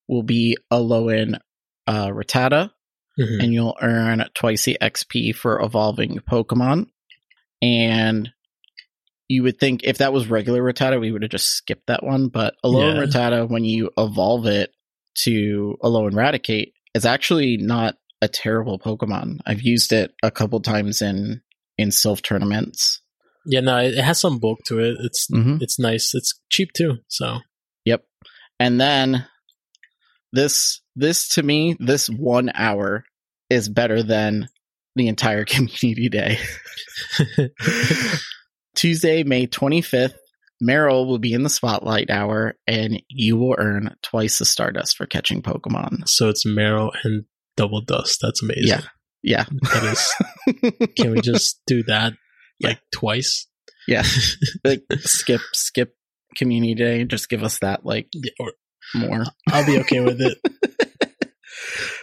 will 0.09 0.23
be 0.23 0.57
Alolan 0.73 1.39
uh, 1.87 2.09
Rattata, 2.09 2.71
Mhm. 3.19 3.43
and 3.43 3.53
you'll 3.55 3.77
earn 3.81 4.25
twice 4.35 4.65
the 4.65 4.79
XP 4.81 5.35
for 5.35 5.61
evolving 5.61 6.19
Pokemon. 6.21 6.87
And 7.63 8.33
you 9.29 9.43
would 9.43 9.59
think 9.59 9.83
if 9.85 9.99
that 9.99 10.13
was 10.13 10.29
regular 10.29 10.63
Rattata, 10.63 11.01
we 11.01 11.11
would 11.11 11.23
have 11.23 11.31
just 11.31 11.49
skipped 11.49 11.87
that 11.89 12.05
one. 12.05 12.29
But 12.29 12.55
Alolan 12.65 12.95
Yeah. 12.97 13.03
Rattata, 13.05 13.49
when 13.49 13.65
you 13.65 13.91
evolve 13.99 14.47
it 14.47 14.71
to 15.25 15.77
Alolan 15.83 16.13
Raticate, 16.13 16.73
is 16.95 17.05
actually 17.05 17.57
not 17.57 17.97
a 18.23 18.29
terrible 18.29 18.79
Pokemon. 18.79 19.39
I've 19.47 19.63
used 19.63 19.93
it 19.93 20.13
a 20.23 20.31
couple 20.31 20.61
times 20.61 21.03
in 21.03 21.43
in 21.79 21.91
Silph 21.91 22.23
tournaments. 22.23 23.01
Yeah, 23.45 23.61
no, 23.61 23.79
it 23.79 23.97
has 23.99 24.19
some 24.19 24.39
bulk 24.39 24.61
to 24.67 24.79
it. 24.81 24.97
It's 25.01 25.29
Mhm. 25.31 25.61
it's 25.61 25.79
nice. 25.79 26.15
It's 26.15 26.33
cheap 26.51 26.73
too. 26.73 26.99
So 27.09 27.41
Yep. 27.85 28.05
And 28.59 28.81
then 28.81 29.27
this 30.33 30.81
this 30.95 31.29
to 31.35 31.43
me, 31.43 31.77
this 31.79 32.09
one 32.09 32.51
hour 32.55 33.05
is 33.51 33.69
better 33.69 34.03
than 34.03 34.49
the 34.97 35.09
entire 35.09 35.45
community 35.45 36.09
day. 36.09 36.39
Tuesday, 38.77 39.25
May 39.25 39.47
25th, 39.47 40.15
Marill 40.63 41.07
will 41.07 41.19
be 41.19 41.33
in 41.33 41.43
the 41.43 41.51
spotlight 41.51 42.09
hour 42.11 42.55
and 42.67 43.03
you 43.09 43.37
will 43.37 43.57
earn 43.59 43.95
twice 44.03 44.39
the 44.39 44.45
Stardust 44.45 44.97
for 44.97 45.07
catching 45.07 45.43
Pokemon. 45.43 46.07
so 46.09 46.29
it's 46.29 46.47
Marill 46.47 46.93
and 47.05 47.25
Double 47.57 47.81
Dust. 47.81 48.21
That's 48.23 48.43
amazing. 48.43 48.65
Yeah. 48.69 48.83
Yeah. 49.23 49.45
That 49.73 49.85
is. 49.85 50.91
Can 50.97 51.11
we 51.11 51.21
just 51.21 51.61
do 51.67 51.83
that 51.85 52.13
Yeah. 52.61 52.69
like 52.69 52.81
twice? 52.95 53.47
yeah. 53.89 54.05
like 54.65 54.83
skip 55.01 55.41
skip 55.53 55.95
community 56.37 56.75
day, 56.75 57.05
just 57.05 57.29
give 57.29 57.43
us 57.43 57.59
that 57.61 57.85
like 57.85 58.09
Yeah, 58.15 58.31
or 58.39 58.53
more. 58.95 59.25
I'll 59.49 59.67
be 59.67 59.79
okay 59.81 60.01
with 60.01 60.21
it. 60.21 60.39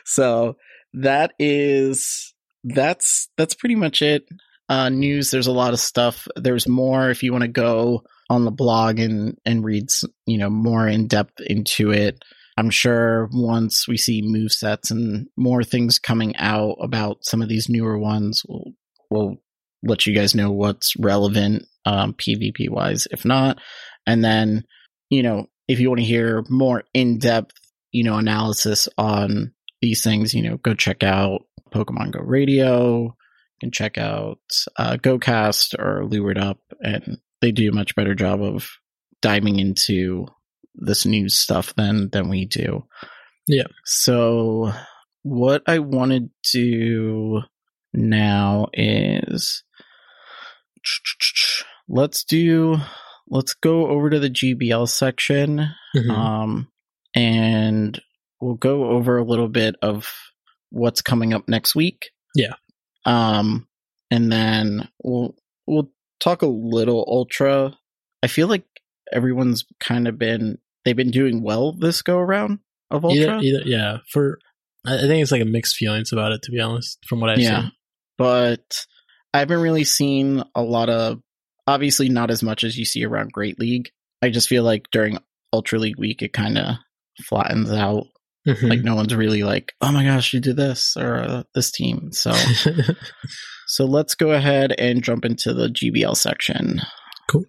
so 0.05 0.57
that 0.93 1.33
is 1.39 2.33
that's 2.63 3.29
that's 3.37 3.55
pretty 3.55 3.75
much 3.75 4.01
it 4.01 4.23
uh 4.69 4.89
news 4.89 5.31
there's 5.31 5.47
a 5.47 5.51
lot 5.51 5.73
of 5.73 5.79
stuff 5.79 6.27
there's 6.35 6.67
more 6.67 7.09
if 7.09 7.23
you 7.23 7.31
want 7.31 7.43
to 7.43 7.47
go 7.47 8.03
on 8.29 8.45
the 8.45 8.51
blog 8.51 8.99
and 8.99 9.37
and 9.45 9.63
read 9.63 9.87
you 10.25 10.37
know 10.37 10.49
more 10.49 10.87
in 10.87 11.07
depth 11.07 11.39
into 11.41 11.91
it 11.91 12.23
i'm 12.57 12.69
sure 12.69 13.29
once 13.33 13.87
we 13.87 13.97
see 13.97 14.21
move 14.23 14.51
sets 14.51 14.91
and 14.91 15.27
more 15.37 15.63
things 15.63 15.99
coming 15.99 16.35
out 16.37 16.75
about 16.81 17.17
some 17.21 17.41
of 17.41 17.49
these 17.49 17.69
newer 17.69 17.97
ones 17.97 18.43
we'll 18.47 18.71
we'll 19.09 19.35
let 19.83 20.07
you 20.07 20.15
guys 20.15 20.33
know 20.33 20.51
what's 20.51 20.95
relevant 20.97 21.65
um 21.85 22.13
pvp 22.13 22.69
wise 22.69 23.07
if 23.11 23.25
not 23.25 23.59
and 24.07 24.23
then 24.23 24.63
you 25.09 25.21
know 25.21 25.45
if 25.67 25.79
you 25.79 25.89
want 25.89 25.99
to 25.99 26.05
hear 26.05 26.43
more 26.49 26.83
in-depth 26.93 27.55
you 27.91 28.03
know 28.03 28.17
analysis 28.17 28.87
on 28.97 29.53
these 29.83 30.01
things, 30.01 30.33
you 30.33 30.41
know, 30.41 30.55
go 30.57 30.73
check 30.73 31.03
out 31.03 31.41
Pokemon 31.73 32.11
Go 32.11 32.21
Radio. 32.21 33.15
Can 33.63 33.71
check 33.71 33.97
out 33.97 34.39
uh, 34.75 34.97
GoCast 34.97 35.79
or 35.79 36.03
Lured 36.05 36.37
Up, 36.37 36.59
and 36.81 37.19
they 37.41 37.53
do 37.53 37.69
a 37.69 37.73
much 37.73 37.95
better 37.95 38.13
job 38.13 38.41
of 38.43 38.69
diving 39.21 39.57
into 39.57 40.27
this 40.75 41.05
news 41.05 41.37
stuff 41.39 41.73
than 41.75 42.09
than 42.09 42.27
we 42.27 42.45
do. 42.45 42.83
Yeah. 43.47 43.67
So 43.85 44.73
what 45.21 45.63
I 45.65 45.79
wanted 45.79 46.29
to 46.51 46.59
do 46.61 47.41
now 47.93 48.67
is 48.73 49.63
let's 51.87 52.25
do 52.25 52.77
let's 53.29 53.53
go 53.53 53.87
over 53.87 54.09
to 54.09 54.19
the 54.19 54.29
GBL 54.29 54.89
section 54.89 55.69
Mhm. 55.95 56.09
um, 56.09 56.67
and 57.15 57.97
we'll 58.41 58.55
go 58.55 58.89
over 58.89 59.17
a 59.17 59.23
little 59.23 59.47
bit 59.47 59.75
of 59.81 60.11
what's 60.69 61.01
coming 61.01 61.33
up 61.33 61.47
next 61.47 61.75
week. 61.75 62.09
Yeah. 62.35 62.55
Um, 63.05 63.67
and 64.11 64.31
then 64.31 64.87
we'll 65.03 65.35
we'll 65.67 65.91
talk 66.19 66.41
a 66.41 66.47
little 66.47 67.03
ultra. 67.07 67.75
I 68.21 68.27
feel 68.27 68.47
like 68.47 68.65
everyone's 69.11 69.65
kind 69.79 70.07
of 70.07 70.17
been 70.17 70.57
they've 70.85 70.95
been 70.95 71.11
doing 71.11 71.43
well 71.43 71.73
this 71.73 72.01
go 72.01 72.17
around 72.17 72.59
of 72.91 73.05
ultra. 73.05 73.39
either, 73.39 73.39
either, 73.41 73.61
yeah. 73.65 73.97
For 74.11 74.39
I 74.85 74.97
think 74.97 75.21
it's 75.21 75.31
like 75.31 75.41
a 75.41 75.45
mixed 75.45 75.75
feelings 75.77 76.11
about 76.11 76.31
it, 76.33 76.41
to 76.43 76.51
be 76.51 76.59
honest, 76.59 76.99
from 77.07 77.19
what 77.19 77.29
I've 77.29 77.39
Yeah. 77.39 77.61
seen. 77.63 77.71
but 78.17 78.85
I 79.33 79.39
haven't 79.39 79.61
really 79.61 79.83
seen 79.85 80.43
a 80.55 80.61
lot 80.61 80.89
of 80.89 81.19
obviously 81.65 82.09
not 82.09 82.29
as 82.29 82.43
much 82.43 82.63
as 82.63 82.77
you 82.77 82.85
see 82.85 83.03
around 83.05 83.31
Great 83.31 83.59
League. 83.59 83.89
I 84.21 84.29
just 84.29 84.47
feel 84.47 84.63
like 84.63 84.85
during 84.91 85.17
Ultra 85.51 85.79
League 85.79 85.97
week 85.97 86.21
it 86.21 86.33
kind 86.33 86.57
of 86.57 86.75
flattens 87.25 87.71
out. 87.71 88.07
Mhm. 88.47 88.69
Like 88.69 88.81
no 88.83 88.95
one's 88.95 89.15
really 89.15 89.43
like, 89.43 89.73
"Oh 89.81 89.91
my 89.91 90.03
gosh, 90.03 90.33
you 90.33 90.39
did 90.41 90.57
this 90.57 90.97
or 90.97 91.15
uh, 91.17 91.43
this 91.55 91.71
team." 91.71 92.11
So 92.11 92.33
so 93.67 93.85
let's 93.85 94.15
go 94.15 94.31
ahead 94.31 94.73
and 94.77 95.03
jump 95.03 95.23
into 95.25 95.53
the 95.53 95.69
GBL 95.69 96.15
section. 96.17 96.81
Cool. 97.29 97.45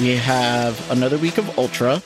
We 0.00 0.16
have 0.16 0.90
another 0.90 1.18
week 1.18 1.38
of 1.38 1.58
Ultra, 1.58 1.98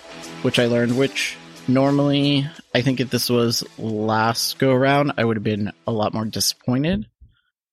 which 0.42 0.58
I 0.58 0.66
learned 0.66 0.96
which 0.96 1.36
normally 1.68 2.48
I 2.74 2.80
think 2.80 3.00
if 3.00 3.10
this 3.10 3.28
was 3.28 3.64
last 3.78 4.58
go 4.58 4.72
around, 4.72 5.12
I 5.18 5.24
would 5.24 5.36
have 5.36 5.44
been 5.44 5.72
a 5.86 5.92
lot 5.92 6.14
more 6.14 6.24
disappointed. 6.24 7.06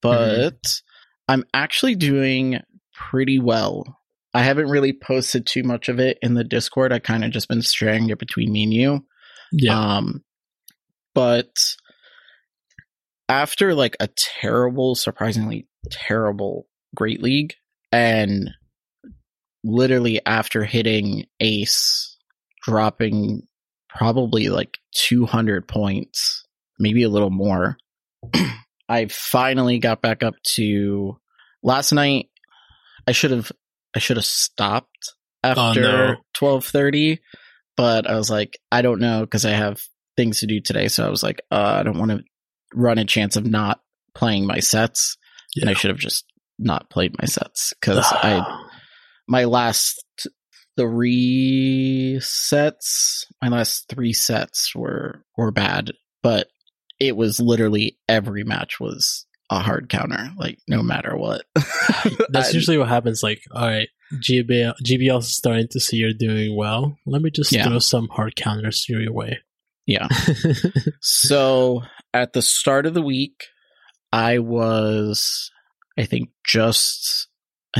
But 0.01 0.81
I'm 1.27 1.45
actually 1.53 1.95
doing 1.95 2.59
pretty 2.93 3.39
well. 3.39 3.97
I 4.33 4.43
haven't 4.43 4.69
really 4.69 4.93
posted 4.93 5.45
too 5.45 5.63
much 5.63 5.89
of 5.89 5.99
it 5.99 6.17
in 6.21 6.33
the 6.33 6.43
Discord. 6.43 6.91
I 6.91 6.99
kind 6.99 7.23
of 7.23 7.31
just 7.31 7.47
been 7.47 7.61
sharing 7.61 8.09
it 8.09 8.19
between 8.19 8.51
me 8.51 8.63
and 8.63 8.73
you. 8.73 9.05
yeah. 9.51 9.97
Um, 9.97 10.23
but 11.15 11.49
after 13.27 13.73
like 13.73 13.95
a 13.99 14.09
terrible, 14.17 14.95
surprisingly 14.95 15.67
terrible 15.89 16.67
Great 16.95 17.21
League, 17.21 17.55
and 17.91 18.51
literally 19.63 20.21
after 20.25 20.63
hitting 20.63 21.25
Ace, 21.39 22.17
dropping 22.63 23.43
probably 23.87 24.49
like 24.49 24.77
200 24.95 25.67
points, 25.67 26.45
maybe 26.79 27.03
a 27.03 27.09
little 27.09 27.29
more, 27.29 27.77
I 28.89 29.05
finally 29.07 29.79
got 29.79 30.01
back 30.01 30.23
up 30.23 30.35
to 30.55 31.17
last 31.61 31.91
night. 31.91 32.29
I 33.07 33.11
should 33.11 33.31
have, 33.31 33.51
I 33.95 33.99
should 33.99 34.17
have 34.17 34.25
stopped 34.25 35.13
after 35.43 35.81
no. 35.81 36.07
1230 36.37 37.19
but 37.79 38.09
I 38.09 38.15
was 38.15 38.29
like, 38.29 38.59
I 38.73 38.81
don't 38.81 38.99
know 38.99 39.21
because 39.21 39.45
I 39.45 39.51
have 39.51 39.81
things 40.17 40.41
to 40.41 40.47
do 40.47 40.59
today. 40.59 40.89
So 40.89 41.07
I 41.07 41.09
was 41.09 41.23
like, 41.23 41.39
uh, 41.49 41.77
I 41.79 41.83
don't 41.83 41.97
want 41.97 42.11
to 42.11 42.25
run 42.75 42.97
a 42.97 43.05
chance 43.05 43.37
of 43.37 43.45
not 43.45 43.79
playing 44.13 44.45
my 44.45 44.59
sets, 44.59 45.15
and 45.55 45.69
I 45.69 45.73
should 45.75 45.87
have 45.87 45.97
just 45.97 46.25
not 46.57 46.89
played 46.89 47.15
my 47.17 47.25
sets 47.25 47.71
because 47.79 48.05
I 48.05 48.41
my 49.29 49.45
last 49.45 50.03
three 50.77 52.19
sets, 52.21 53.25
my 53.41 53.47
last 53.49 53.85
three 53.89 54.13
sets 54.13 54.73
were 54.75 55.23
were 55.37 55.51
bad, 55.51 55.91
but 56.23 56.47
it 56.99 57.15
was 57.15 57.39
literally 57.39 57.97
every 58.09 58.43
match 58.43 58.79
was 58.79 59.25
a 59.49 59.59
hard 59.59 59.89
counter, 59.89 60.31
like 60.37 60.59
no 60.67 60.81
matter 60.83 61.15
what. 61.15 61.43
That's 62.29 62.49
I- 62.49 62.53
usually 62.53 62.77
what 62.77 62.89
happens. 62.89 63.23
Like, 63.23 63.41
all 63.53 63.67
right, 63.67 63.87
GBL, 64.13 64.73
GBL 64.85 65.19
is 65.19 65.35
starting 65.35 65.67
to 65.71 65.79
see 65.79 65.97
you're 65.97 66.13
doing 66.13 66.55
well. 66.55 66.97
Let 67.05 67.21
me 67.21 67.29
just 67.31 67.51
Yeah. 67.51 67.67
throw 67.67 67.79
some 67.79 68.07
hard 68.09 68.35
counters 68.35 68.85
your 68.89 69.11
way. 69.13 69.39
yeah. 69.85 70.07
So 71.01 71.81
at 72.13 72.33
the 72.33 72.41
start 72.41 72.85
of 72.85 72.93
the 72.93 73.01
week, 73.01 73.43
I 74.11 74.39
was, 74.39 75.51
I 75.97 76.03
think, 76.05 76.29
just, 76.45 77.27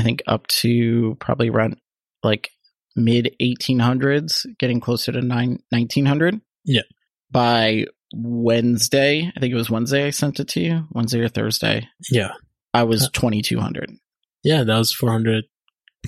I 0.00 0.02
think 0.02 0.22
up 0.26 0.46
to 0.62 1.16
probably 1.20 1.48
around 1.50 1.76
like 2.22 2.50
mid 2.96 3.34
1800s, 3.40 4.46
getting 4.58 4.80
closer 4.80 5.12
to 5.12 5.20
nine, 5.22 5.58
1900. 5.70 6.40
Yeah. 6.64 6.82
By 7.30 7.86
Wednesday. 8.12 9.30
I 9.34 9.40
think 9.40 9.52
it 9.52 9.56
was 9.56 9.70
Wednesday. 9.70 10.06
I 10.06 10.10
sent 10.10 10.40
it 10.40 10.48
to 10.48 10.60
you 10.60 10.86
Wednesday 10.90 11.20
or 11.20 11.28
Thursday. 11.28 11.88
Yeah, 12.10 12.32
I 12.74 12.82
was 12.84 13.08
twenty 13.12 13.42
two 13.42 13.60
hundred. 13.60 13.90
yeah, 14.42 14.64
that 14.64 14.76
was 14.78 14.92
four 14.92 15.10
hundred 15.10 15.44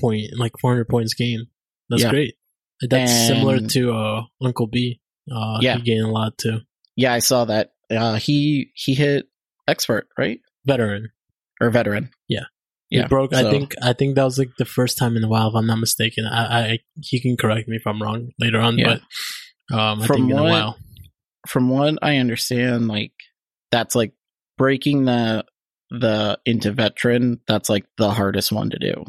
point, 0.01 0.31
like 0.37 0.53
four 0.61 0.73
hundred 0.73 0.89
points 0.89 1.15
game. 1.15 1.47
That's 1.89 2.03
Yeah. 2.03 2.11
great. 2.11 2.35
That's 2.81 3.13
similar 3.29 3.61
to 3.61 3.93
uh, 3.93 4.23
Uncle 4.43 4.67
B. 4.67 5.01
Uh, 5.31 5.59
Yeah. 5.61 5.77
he 5.77 5.83
gained 5.83 6.05
a 6.07 6.11
lot 6.11 6.37
too. 6.39 6.61
Yeah, 6.97 7.13
I 7.13 7.21
saw 7.21 7.45
that. 7.45 7.73
Uh, 7.91 8.17
he 8.17 8.73
he 8.75 8.95
hit 8.95 9.27
expert 9.69 10.09
right 10.19 10.41
Veteran. 10.67 11.11
or 11.61 11.71
veteran. 11.71 12.11
Yeah. 12.29 12.47
Yeah. 12.93 13.03
He 13.03 13.09
broke. 13.09 13.35
I 13.35 13.51
think. 13.51 13.75
I 13.83 13.93
think 13.93 14.15
that 14.17 14.25
was 14.25 14.39
like 14.39 14.51
the 14.59 14.65
first 14.65 14.99
time 14.99 15.17
in 15.17 15.25
a 15.25 15.29
while, 15.29 15.49
if 15.49 15.55
I'm 15.55 15.67
not 15.67 15.79
mistaken. 15.79 16.27
I, 16.27 16.73
I 16.73 16.79
he 17.01 17.21
can 17.21 17.37
correct 17.37 17.69
me 17.69 17.77
if 17.77 17.87
I'm 17.87 18.01
wrong 18.03 18.31
later 18.39 18.61
on, 18.61 18.79
Yeah. 18.79 18.99
but 19.71 19.77
um, 19.77 20.03
I 20.03 20.07
From 20.07 20.17
think 20.17 20.31
in 20.33 20.39
a 20.39 20.43
what- 20.43 20.51
while. 20.51 20.77
from 21.49 21.69
what 21.71 21.99
I 22.03 22.19
understand, 22.19 22.89
like 22.89 23.13
that's 23.71 23.95
like 23.95 24.13
breaking 24.59 25.05
the 25.07 25.45
the 25.91 26.39
into 26.47 26.73
veteran. 26.73 27.41
That's 27.49 27.69
like 27.69 27.85
the 27.99 28.11
hardest 28.11 28.53
one 28.53 28.71
to 28.71 28.79
do. 28.79 29.05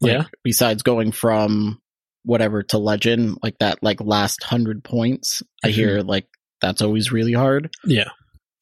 Like, 0.00 0.12
Yeah. 0.12 0.24
Besides 0.44 0.82
going 0.82 1.12
from 1.12 1.80
whatever 2.24 2.62
to 2.62 2.78
legend, 2.78 3.38
like 3.42 3.58
that, 3.58 3.82
like 3.82 4.00
last 4.00 4.42
hundred 4.44 4.84
points, 4.84 5.42
I 5.64 5.68
Mhm. 5.68 5.72
hear 5.72 6.00
like 6.02 6.26
that's 6.60 6.82
always 6.82 7.10
really 7.12 7.32
hard. 7.32 7.70
Yeah, 7.84 8.10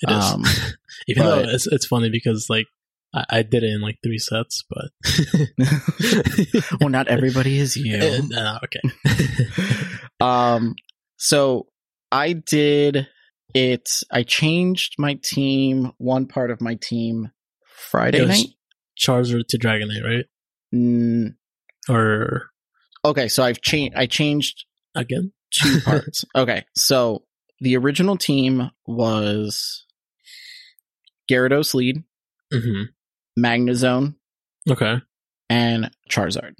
it 0.00 0.10
is. 0.10 0.24
Um, 0.24 0.44
Even 1.08 1.24
though 1.24 1.38
it's 1.40 1.66
it's 1.66 1.86
funny 1.86 2.10
because 2.10 2.46
like 2.48 2.66
I, 3.14 3.24
I 3.30 3.42
did 3.42 3.62
it 3.64 3.72
in 3.72 3.80
like 3.80 3.98
three 4.02 4.18
sets, 4.18 4.64
but 4.68 4.90
well, 6.80 6.88
not 6.90 7.08
everybody 7.08 7.58
is 7.58 7.76
you. 7.76 7.98
Uh, 8.36 8.58
okay. 8.64 8.80
um, 10.20 10.74
so 11.16 11.66
I 12.12 12.32
did 12.34 13.08
it. 13.54 13.88
I 14.12 14.22
changed 14.22 14.94
my 14.98 15.18
team. 15.22 15.92
One 15.98 16.26
part 16.26 16.50
of 16.50 16.60
my 16.60 16.76
team 16.76 17.30
Friday 17.90 18.24
night. 18.24 18.46
Charizard 18.98 19.46
to 19.48 19.58
Dragonite, 19.58 20.04
right? 20.04 20.24
Mm, 20.74 21.34
Or 21.88 22.50
okay, 23.04 23.28
so 23.28 23.42
I've 23.42 23.60
changed. 23.60 23.96
I 23.96 24.06
changed 24.06 24.66
again? 24.94 25.32
two 25.52 25.80
parts. 25.80 26.24
okay, 26.36 26.64
so 26.76 27.24
the 27.60 27.76
original 27.76 28.16
team 28.16 28.70
was 28.86 29.84
Gyarados 31.30 31.74
lead, 31.74 32.04
hmm 32.52 32.82
Magnezone, 33.42 34.14
Okay. 34.70 34.96
and 35.48 35.90
Charizard. 36.10 36.54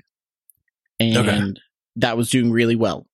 And 0.99 1.17
Okay. 1.17 1.61
that 1.97 2.17
was 2.17 2.31
doing 2.31 2.51
really 2.51 2.77
well. 2.77 3.07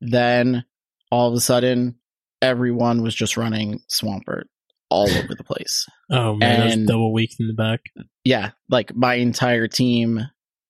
Then 0.00 0.64
all 1.10 1.28
of 1.28 1.34
a 1.34 1.40
sudden, 1.40 1.96
everyone 2.42 3.02
was 3.02 3.14
just 3.14 3.36
running 3.36 3.80
Swampert 3.92 4.44
all 4.90 5.08
over 5.18 5.34
the 5.34 5.44
place. 5.44 5.86
Oh 6.10 6.34
man, 6.36 6.70
And- 6.70 6.86
double 6.86 7.12
weak 7.12 7.30
in 7.40 7.46
the 7.48 7.54
back. 7.54 7.80
Yeah, 8.24 8.50
like 8.68 8.94
my 8.94 9.14
entire 9.14 9.66
team, 9.68 10.20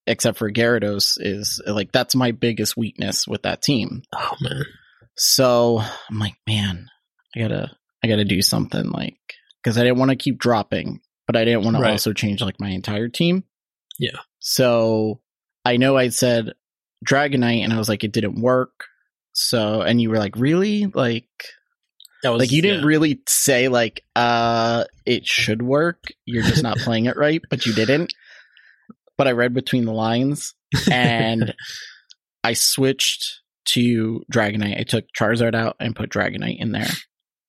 except 0.06 0.38
for 0.38 0.50
Gyarados, 0.50 1.16
is 1.20 1.60
like 1.66 1.92
that's 1.92 2.14
my 2.14 2.30
biggest 2.32 2.76
weakness 2.76 3.26
with 3.26 3.42
that 3.42 3.62
team. 3.62 4.02
Oh 4.14 4.36
man. 4.40 4.64
So 5.16 5.80
I'm 6.10 6.18
like, 6.18 6.34
man, 6.46 6.88
I 7.36 7.40
gotta, 7.40 7.70
I 8.02 8.08
gotta 8.08 8.24
do 8.24 8.42
something 8.42 8.90
like 8.90 9.16
because 9.62 9.78
I 9.78 9.82
didn't 9.84 9.98
want 9.98 10.10
to 10.10 10.16
keep 10.16 10.38
dropping, 10.38 11.00
but 11.26 11.36
I 11.36 11.44
didn't 11.44 11.64
want 11.64 11.76
Right. 11.78 11.86
to 11.88 11.92
also 11.92 12.12
change 12.12 12.40
like 12.42 12.60
my 12.60 12.70
entire 12.70 13.08
team. 13.08 13.44
Yeah. 13.98 14.18
So 14.40 15.20
I 15.64 15.76
know 15.76 15.96
I 15.96 16.08
said 16.08 16.52
Dragonite, 17.06 17.62
and 17.64 17.72
I 17.72 17.78
was 17.78 17.88
like, 17.88 18.04
it 18.04 18.12
didn't 18.12 18.40
work. 18.40 18.86
So 19.32 19.80
and 19.82 20.00
you 20.00 20.10
were 20.10 20.18
like, 20.18 20.36
really? 20.36 20.86
Like, 20.86 21.28
That 22.22 22.30
was 22.30 22.40
like 22.40 22.52
you 22.52 22.62
didn't 22.62 22.80
yeah. 22.82 22.86
really 22.86 23.20
say 23.28 23.68
like, 23.68 24.04
uh, 24.16 24.84
it 25.06 25.26
should 25.26 25.62
work. 25.62 26.04
You're 26.24 26.42
just 26.42 26.62
not 26.62 26.78
playing 26.78 27.06
it 27.06 27.16
right, 27.16 27.42
but 27.50 27.66
you 27.66 27.72
didn't. 27.74 28.12
But 29.16 29.28
I 29.28 29.32
read 29.32 29.54
between 29.54 29.84
the 29.84 29.92
lines, 29.92 30.54
and 30.90 31.54
I 32.44 32.54
switched 32.54 33.40
to 33.66 34.22
Dragonite. 34.32 34.78
I 34.78 34.82
took 34.82 35.04
Charizard 35.18 35.54
out 35.54 35.76
and 35.80 35.96
put 35.96 36.10
Dragonite 36.10 36.58
in 36.60 36.72
there. 36.72 36.90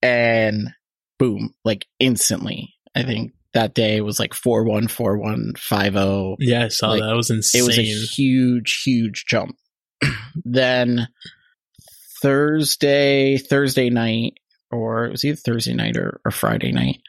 And 0.01 0.69
boom, 1.17 1.53
like 1.65 1.87
instantly. 1.99 2.73
I 2.95 3.03
think 3.03 3.33
that 3.55 3.73
day 3.73 4.01
was 4.01 4.19
like 4.19 4.33
4 4.33 4.65
1, 4.65 4.89
4 4.89 5.17
1, 5.17 5.53
5 5.57 5.93
0. 5.93 6.35
Yeah, 6.39 6.65
I 6.65 6.67
saw 6.67 6.89
like, 6.89 6.99
that. 6.99 7.07
That 7.07 7.15
was 7.15 7.29
insane. 7.31 7.63
It 7.63 7.65
was 7.65 7.79
a 7.79 7.83
huge, 7.83 8.81
huge 8.83 9.25
jump. 9.25 9.55
then 10.45 11.07
Thursday, 12.21 13.37
Thursday 13.37 13.89
night, 13.89 14.33
or 14.71 15.05
it 15.05 15.11
was 15.11 15.23
either 15.23 15.37
Thursday 15.37 15.73
night 15.73 15.95
or, 15.95 16.19
or 16.25 16.31
Friday 16.31 16.73
night, 16.73 16.99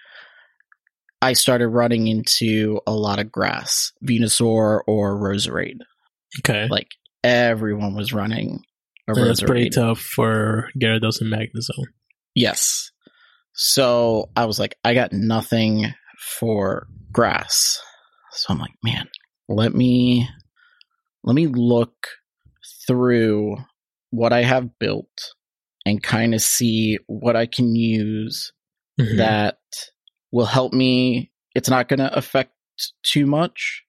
I 1.21 1.33
started 1.33 1.69
running 1.69 2.07
into 2.07 2.81
a 2.87 2.93
lot 2.93 3.19
of 3.19 3.33
grass, 3.33 3.93
Venusaur 4.05 4.83
or 4.87 5.17
Roserade. 5.17 5.81
okay. 6.39 6.69
Like 6.71 6.89
everyone 7.25 7.97
was 7.97 8.13
running 8.13 8.63
a 9.09 9.13
And 9.13 9.27
that's 9.27 9.43
pretty 9.43 9.71
tough 9.71 9.99
for 9.99 10.69
Gyarados 10.79 11.21
and 11.21 11.33
Magnezone. 11.33 11.87
Yes. 12.37 12.93
So 13.53 14.31
I 14.37 14.45
was 14.45 14.61
like, 14.61 14.77
I 14.85 14.95
got 14.95 15.13
nothing 15.13 15.93
for 16.39 16.87
grass. 17.13 17.81
So 18.33 18.47
I'm 18.53 18.59
like, 18.59 18.75
man, 18.83 19.09
let 19.49 19.75
me 19.75 20.29
let 21.25 21.35
me 21.35 21.47
look 21.47 22.09
through 22.87 23.57
what 24.11 24.33
I 24.33 24.43
have 24.43 24.79
built 24.79 25.35
and 25.85 26.03
kind 26.03 26.35
of 26.35 26.41
see 26.41 26.99
what 27.07 27.37
I 27.37 27.47
can 27.47 27.75
use 27.75 28.53
Mhm. 29.01 29.19
that 29.19 29.59
will 30.33 30.47
help 30.47 30.73
me. 30.73 31.33
It's 31.55 31.69
not 31.69 31.89
going 31.89 31.99
to 31.99 32.17
affect 32.17 32.53
too 33.03 33.27
much 33.27 33.83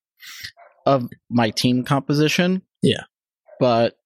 of 0.85 1.07
my 1.29 1.49
team 1.49 1.83
composition. 1.83 2.61
Yeah. 2.81 3.03
But 3.59 3.97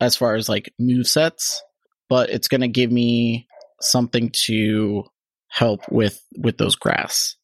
as 0.00 0.16
far 0.16 0.34
as 0.34 0.48
like 0.48 0.72
move 0.78 1.06
sets, 1.06 1.62
but 2.08 2.30
it's 2.30 2.48
going 2.48 2.60
to 2.60 2.68
give 2.68 2.90
me 2.90 3.46
something 3.80 4.30
to 4.46 5.04
help 5.48 5.80
with 5.90 6.22
with 6.36 6.58
those 6.58 6.74
grass. 6.76 7.36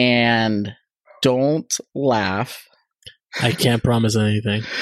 And 0.00 0.74
don't 1.22 1.72
laugh. 1.94 2.66
I 3.40 3.52
can't 3.52 3.82
promise 3.82 4.16
anything. 4.16 4.62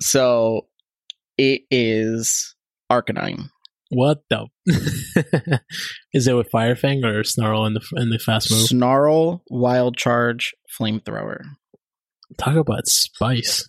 So 0.00 0.66
it 1.36 1.62
is 1.70 2.54
Arcanine. 2.90 3.48
what 3.90 4.22
the? 4.30 4.46
Is 6.14 6.26
it 6.26 6.32
with 6.32 6.50
Firefang 6.50 7.04
or 7.04 7.22
Snarl 7.24 7.66
in 7.66 7.74
the 7.74 7.82
in 7.96 8.08
the 8.10 8.18
fast 8.18 8.50
move? 8.50 8.62
Snarl, 8.62 9.42
Wild 9.50 9.96
Charge, 9.96 10.54
Flamethrower. 10.80 11.42
Talk 12.38 12.56
about 12.56 12.86
spice. 12.86 13.68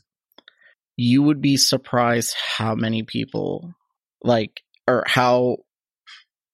you 0.95 1.23
would 1.23 1.41
be 1.41 1.57
surprised 1.57 2.35
how 2.57 2.75
many 2.75 3.03
people 3.03 3.73
like 4.23 4.61
or 4.87 5.03
how 5.07 5.57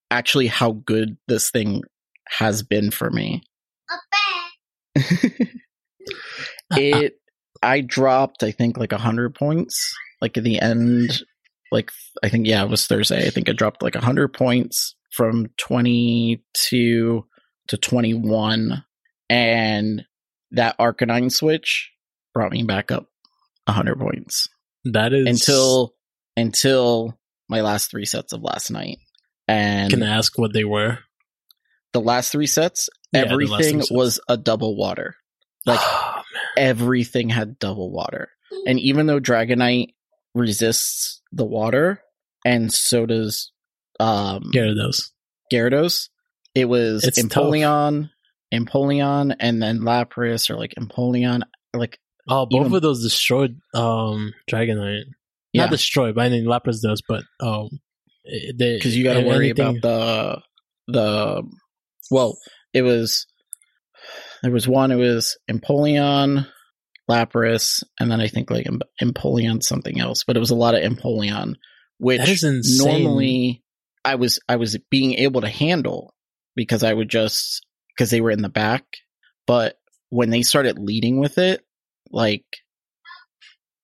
actually 0.09 0.47
how 0.47 0.72
good 0.72 1.18
this 1.27 1.51
thing 1.51 1.81
has 2.30 2.64
been 2.64 2.91
for 2.91 3.10
me. 3.10 3.44
it 6.72 7.20
I 7.62 7.82
dropped 7.82 8.44
I 8.44 8.52
think 8.52 8.78
like 8.78 8.91
a 8.91 8.98
hundred 8.98 9.36
points 9.36 9.94
like 10.22 10.38
at 10.38 10.44
the 10.44 10.60
end 10.60 11.22
like 11.72 11.91
I 12.24 12.30
think 12.30 12.48
yeah 12.48 12.64
it 12.64 12.70
was 12.70 12.88
Thursday 12.88 13.28
I 13.28 13.30
think 13.30 13.49
I 13.49 13.54
dropped 13.54 13.84
like 13.84 13.95
a 13.95 14.04
hundred 14.04 14.34
points 14.34 14.95
from 15.12 15.48
twenty 15.58 16.44
two 16.54 17.26
to 17.68 17.78
twenty 17.78 18.14
one 18.14 18.84
and 19.30 20.04
that 20.52 20.78
Arcanine 20.80 21.32
switch 21.32 21.91
brought 22.34 22.52
me 22.52 22.64
back 22.64 22.91
up 22.91 23.08
a 23.68 23.72
hundred 23.72 23.99
points 23.99 24.49
That 24.86 25.14
is 25.14 25.28
until 25.28 25.94
until 26.36 27.18
my 27.49 27.62
last 27.62 27.90
three 27.90 28.06
sets 28.06 28.34
of 28.34 28.41
last 28.41 28.72
night. 28.72 28.99
And 29.48 29.90
Can 29.90 30.04
I 30.04 30.16
ask 30.16 30.38
what 30.38 30.54
they 30.54 30.64
were? 30.64 30.99
The 31.93 32.01
last 32.01 32.31
three 32.31 32.47
sets, 32.47 32.89
Yeah, 33.14 33.26
everything 33.27 33.57
three 33.57 33.81
sets. 33.81 33.91
was 33.91 34.19
a 34.30 34.38
double 34.38 34.76
water. 34.77 35.15
Like 35.65 35.80
Oh, 35.84 36.22
everything 36.57 37.30
had 37.30 37.59
double 37.59 37.91
water. 37.91 38.30
And 38.65 38.80
even 38.80 39.05
though 39.07 39.19
Dragonite 39.19 39.93
resists 40.34 41.22
the 41.31 41.45
water, 41.45 42.01
and 42.45 42.72
so 42.73 43.05
does 43.05 43.51
um 43.99 44.51
Gyarados. 44.53 45.01
Gyarados, 45.51 46.09
it 46.55 46.65
was 46.65 47.03
It's 47.03 47.22
Empoleon, 47.22 48.09
Empoleon, 48.53 49.35
and 49.39 49.61
then 49.61 49.80
Lapras, 49.80 50.49
or 50.49 50.55
like 50.55 50.73
Empoleon, 50.80 51.41
like 51.73 51.99
Oh, 52.30 52.45
both 52.45 52.65
Even- 52.65 52.76
of 52.76 52.81
those 52.81 53.01
destroyed 53.03 53.57
um 53.73 54.34
Dragonite. 54.51 55.03
yeah, 55.53 55.64
Not 55.64 55.72
destroyed, 55.72 56.15
but 56.15 56.26
I 56.26 56.30
mean 56.30 56.45
Lapras 56.45 56.81
does, 56.81 57.01
but 57.07 57.23
um 57.41 57.69
because 58.26 58.95
you 58.95 59.03
got 59.05 59.14
to 59.14 59.22
worry 59.23 59.49
anything- 59.51 59.77
about 59.77 59.81
the 59.81 60.41
the 60.93 61.43
well 62.12 62.38
it 62.74 62.82
was 62.82 63.26
there 64.44 64.52
was 64.52 64.68
one 64.68 64.92
it 64.92 64.96
was 64.96 65.38
empoleon 65.50 66.48
lapras 67.10 67.84
and 68.00 68.12
then 68.12 68.20
i 68.20 68.28
think 68.28 68.50
like 68.52 68.68
Em- 68.68 68.82
empoleon 69.02 69.64
something 69.64 70.00
else 70.00 70.24
but 70.26 70.36
it 70.36 70.40
was 70.40 70.52
a 70.52 70.56
lot 70.56 70.76
of 70.76 70.82
empoleon 70.82 71.56
which 72.00 72.20
normally 72.78 73.64
I 74.08 74.16
was 74.16 74.40
I 74.48 74.56
was 74.56 74.78
being 74.90 75.16
able 75.16 75.42
to 75.42 75.50
handle 75.50 76.14
because 76.56 76.82
I 76.82 76.94
would 76.94 77.10
just 77.10 77.66
because 77.90 78.10
they 78.10 78.22
were 78.22 78.32
in 78.32 78.42
the 78.42 78.50
back, 78.50 78.86
but 79.46 79.78
when 80.10 80.30
they 80.30 80.44
started 80.44 80.80
leading 80.80 81.20
with 81.20 81.38
it, 81.38 81.66
like 82.10 82.46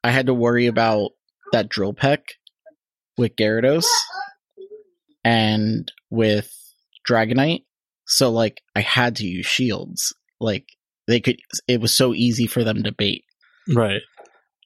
I 0.01 0.11
had 0.11 0.27
to 0.27 0.33
worry 0.33 0.67
about 0.67 1.11
that 1.51 1.67
drill 1.67 1.93
peck 1.93 2.23
with 3.17 3.35
Gyarados 3.35 3.85
and 5.25 5.91
with 6.09 6.51
Dragonite. 7.07 7.65
So 8.05 8.31
like 8.31 8.61
I 8.75 8.81
had 8.81 9.17
to 9.17 9.25
use 9.25 9.45
shields. 9.45 10.13
Like 10.39 10.65
they 11.07 11.19
could 11.19 11.37
it 11.67 11.81
was 11.81 11.95
so 11.95 12.13
easy 12.13 12.47
for 12.47 12.63
them 12.63 12.83
to 12.83 12.91
bait. 12.91 13.23
Right. 13.73 14.01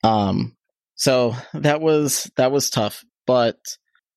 Um 0.03 0.55
so 0.95 1.35
that 1.53 1.81
was 1.81 2.30
that 2.38 2.51
was 2.51 2.69
tough. 2.69 3.03
But 3.26 3.59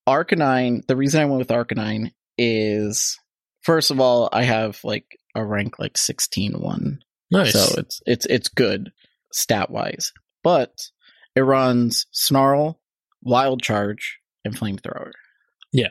Arcanine, 0.09 0.87
the 0.87 0.97
reason 0.97 1.21
I 1.21 1.27
went 1.27 1.39
with 1.39 1.49
Arcanine 1.49 2.13
is 2.39 3.19
first 3.63 3.91
of 3.91 4.01
all, 4.01 4.29
I 4.33 4.45
have 4.45 4.81
like 4.85 5.19
a 5.35 5.45
rank 5.45 5.79
like 5.79 5.97
16 5.97 6.55
one. 6.55 7.01
Nice. 7.31 7.53
So 7.53 7.79
it's 7.79 8.01
it's 8.07 8.27
it's 8.27 8.49
good 8.49 8.93
stat 9.33 9.71
wise. 9.71 10.13
But 10.43 10.73
it 11.37 11.43
runs 11.43 12.07
Snarl, 12.13 12.81
Wild 13.23 13.63
Charge, 13.63 14.19
and 14.45 14.57
Flamethrower. 14.57 15.13
Yeah. 15.73 15.89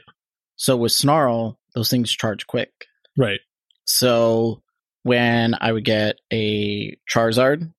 So 0.55 0.75
with 0.75 0.91
Snarl, 0.91 1.59
those 1.75 1.89
things 1.89 2.11
charge 2.11 2.47
quick. 2.47 2.71
Right. 3.19 3.39
So 3.85 4.61
when 5.03 5.55
I 5.59 5.71
would 5.71 5.85
get 5.85 6.15
a 6.33 6.97
Charizard, 7.13 7.71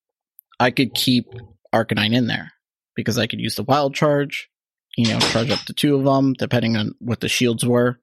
I 0.59 0.71
could 0.71 0.95
keep 0.95 1.27
Arcanine 1.75 2.15
in 2.15 2.27
there 2.27 2.53
because 2.97 3.19
I 3.19 3.27
could 3.27 3.41
use 3.41 3.55
the 3.55 3.63
Wild 3.63 3.95
Charge, 3.95 4.49
you 4.97 5.09
know, 5.09 5.19
charge 5.19 5.51
up 5.51 5.61
to 5.61 5.73
two 5.73 5.97
of 5.97 6.05
them, 6.05 6.35
depending 6.35 6.77
on 6.77 6.95
what 6.99 7.21
the 7.21 7.29
shields 7.29 7.65
were, 7.65 8.01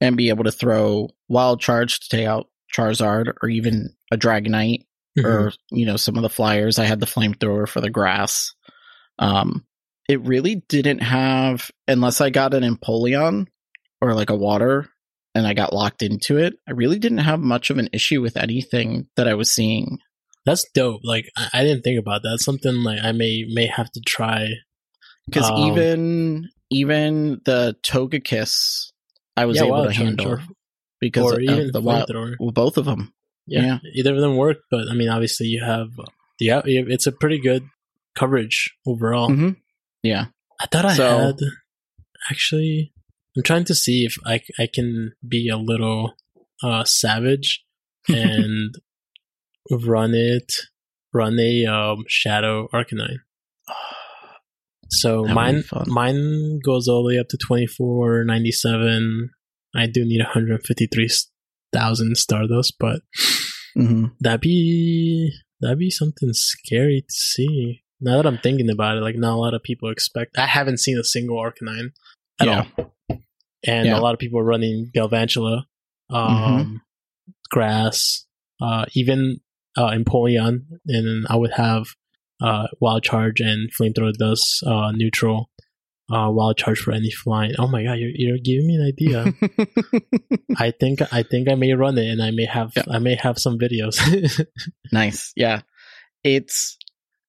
and 0.00 0.16
be 0.16 0.28
able 0.30 0.44
to 0.44 0.52
throw 0.52 1.08
Wild 1.28 1.60
Charge 1.60 2.00
to 2.00 2.08
take 2.08 2.26
out 2.26 2.48
Charizard 2.76 3.32
or 3.42 3.48
even 3.48 3.90
a 4.12 4.16
Dragonite 4.16 4.84
Mhm. 5.18 5.24
or 5.24 5.52
you 5.72 5.84
know 5.86 5.96
some 5.96 6.16
of 6.16 6.22
the 6.22 6.28
flyers. 6.28 6.78
I 6.78 6.84
had 6.84 7.00
the 7.00 7.06
flamethrower 7.06 7.66
for 7.68 7.80
the 7.80 7.90
grass. 7.90 8.54
Um, 9.18 9.64
it 10.08 10.20
really 10.20 10.56
didn't 10.68 11.00
have 11.00 11.70
unless 11.88 12.20
I 12.20 12.30
got 12.30 12.54
an 12.54 12.62
Empoleon 12.62 13.46
or 14.00 14.14
like 14.14 14.30
a 14.30 14.36
water 14.36 14.88
and 15.38 15.46
I 15.46 15.54
got 15.54 15.72
locked 15.72 16.02
into 16.02 16.36
it. 16.36 16.54
I 16.68 16.72
really 16.72 16.98
didn't 16.98 17.18
have 17.18 17.40
much 17.40 17.70
of 17.70 17.78
an 17.78 17.88
issue 17.92 18.20
with 18.20 18.36
anything 18.36 19.06
that 19.16 19.28
I 19.28 19.34
was 19.34 19.50
seeing. 19.50 19.98
That's 20.44 20.64
dope. 20.74 21.00
Like 21.04 21.30
I, 21.36 21.48
I 21.54 21.64
didn't 21.64 21.82
think 21.82 21.98
about 21.98 22.22
that. 22.22 22.30
That's 22.30 22.44
something 22.44 22.82
like 22.82 23.00
I 23.02 23.12
may 23.12 23.44
may 23.48 23.66
have 23.66 23.90
to 23.92 24.00
try. 24.00 24.48
Because 25.26 25.48
Um, 25.50 25.58
even 25.70 26.48
even 26.70 27.40
the 27.44 27.76
Togekiss, 27.86 28.90
I 29.36 29.44
was 29.46 29.56
Yeah, 29.56 29.64
able 29.64 29.84
to 29.84 29.92
handle 29.92 30.38
because 31.00 31.32
or 31.32 31.34
of 31.36 31.40
even 31.42 31.70
the 31.72 31.80
wild, 31.80 32.10
well, 32.40 32.50
both 32.50 32.76
of 32.76 32.84
them. 32.84 33.12
Yeah, 33.46 33.62
Yeah. 33.62 33.78
either 33.94 34.14
of 34.14 34.20
them 34.20 34.36
work, 34.36 34.58
but 34.70 34.88
I 34.90 34.94
mean, 34.94 35.08
obviously, 35.08 35.46
you 35.46 35.62
have 35.64 35.88
yeah, 36.40 36.62
it's 36.64 37.06
a 37.06 37.12
pretty 37.12 37.38
good 37.40 37.64
coverage 38.14 38.74
overall. 38.86 39.28
Mhm. 39.30 39.56
Yeah, 40.02 40.26
I 40.60 40.66
thought 40.66 40.84
I 40.84 40.94
So- 40.94 41.18
had 41.18 41.36
actually. 42.30 42.92
I'm 43.38 43.44
trying 43.44 43.64
to 43.66 43.74
see 43.74 44.04
if 44.04 44.16
I 44.26 44.40
I 44.58 44.66
can 44.72 45.12
be 45.26 45.48
a 45.48 45.56
little 45.56 46.14
uh 46.62 46.82
savage 46.84 47.64
and 48.08 48.74
run 49.70 50.12
it, 50.14 50.52
run 51.14 51.38
a 51.38 51.66
um 51.66 52.04
shadow 52.08 52.68
arcanine. 52.74 53.18
So 54.90 55.24
That 55.26 55.34
mine 55.34 55.64
mine 55.86 56.60
goes 56.64 56.88
all 56.88 57.02
the 57.02 57.08
way 57.14 57.18
up 57.20 57.28
to 57.28 57.36
twenty 57.36 57.66
four 57.66 58.24
ninety 58.24 58.50
seven. 58.50 59.30
I 59.76 59.86
do 59.86 60.02
need 60.04 60.20
one 60.22 60.32
hundred 60.32 60.64
fifty 60.66 60.86
three 60.86 61.10
thousand 61.74 62.16
Stardust, 62.16 62.74
but 62.80 63.02
hmm 63.74 64.06
that'd 64.20 64.40
be 64.40 65.30
that'd 65.60 65.78
be 65.78 65.90
something 65.90 66.30
scary 66.32 67.02
to 67.02 67.14
see. 67.14 67.82
Now 68.00 68.16
that 68.16 68.26
I'm 68.26 68.38
thinking 68.38 68.70
about 68.70 68.96
it, 68.96 69.02
like 69.02 69.16
not 69.16 69.34
a 69.34 69.36
lot 69.36 69.52
of 69.52 69.62
people 69.62 69.90
expect. 69.90 70.38
I 70.38 70.46
haven't 70.46 70.78
seen 70.80 70.98
a 70.98 71.04
single 71.04 71.36
Arcanine 71.36 71.90
at 72.40 72.46
Yeah. 72.46 72.64
all, 72.78 72.94
and 73.66 73.86
Yeah. 73.86 73.98
a 73.98 74.00
lot 74.00 74.14
of 74.14 74.18
people 74.20 74.38
are 74.40 74.44
running 74.44 74.90
Galvantula, 74.94 75.64
um, 76.10 76.80
Grass, 77.50 78.26
uh, 78.60 78.86
even 78.94 79.40
uh, 79.76 79.90
Empoleon, 79.90 80.66
and 80.86 81.06
then 81.06 81.24
I 81.28 81.36
would 81.36 81.52
have 81.52 81.86
uh, 82.40 82.66
Wild 82.80 83.02
Charge 83.02 83.40
and 83.40 83.70
Flamethrower 83.72 84.12
does 84.12 84.62
uh, 84.66 84.92
neutral. 84.92 85.50
Uh, 86.10 86.30
wild 86.30 86.56
charge 86.56 86.78
for 86.80 86.92
any 86.92 87.10
flying. 87.10 87.52
Oh 87.58 87.66
my 87.68 87.84
god, 87.84 87.98
you're, 87.98 88.10
you're 88.14 88.38
giving 88.38 88.66
me 88.66 88.76
an 88.76 88.86
idea. 88.86 89.26
I 90.56 90.70
think 90.70 91.00
I 91.12 91.22
think 91.22 91.50
I 91.50 91.54
may 91.54 91.74
run 91.74 91.98
it, 91.98 92.06
and 92.08 92.22
I 92.22 92.30
may 92.30 92.46
have 92.46 92.72
Yeah. 92.74 92.84
I 92.90 92.98
may 92.98 93.14
have 93.16 93.38
some 93.38 93.58
videos. 93.58 94.00
Nice. 94.92 95.32
Yeah. 95.36 95.60
It's 96.24 96.78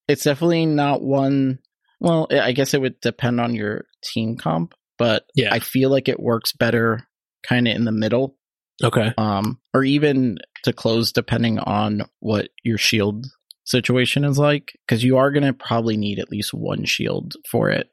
it's 0.07 0.23
definitely 0.23 0.65
not 0.65 1.01
one 1.01 1.59
well, 1.99 2.27
I 2.31 2.53
guess 2.53 2.73
it 2.73 2.79
would 2.79 3.01
depend 3.01 3.41
on 3.41 3.53
your 3.53 3.83
team 4.01 4.37
comp, 4.37 4.73
but 4.99 5.23
Yeah. 5.35 5.51
I 5.51 5.59
feel 5.59 5.89
like 5.89 6.07
it 6.07 6.19
works 6.19 6.51
better 6.53 7.07
kind 7.41 7.67
of 7.67 7.75
in 7.75 7.85
the 7.85 7.91
middle 7.91 8.35
okay. 8.83 9.13
um 9.17 9.59
or 9.73 9.83
even 9.83 10.37
to 10.65 10.73
close 10.73 11.11
depending 11.11 11.57
on 11.59 12.03
what 12.19 12.49
your 12.63 12.77
shield 12.77 13.25
situation 13.63 14.23
is 14.25 14.37
like 14.37 14.77
cuz 14.87 15.03
you 15.03 15.17
are 15.17 15.31
going 15.31 15.43
to 15.43 15.53
probably 15.53 15.95
need 15.97 16.19
at 16.19 16.29
least 16.29 16.53
one 16.53 16.83
shield 16.85 17.33
for 17.49 17.69
it. 17.69 17.89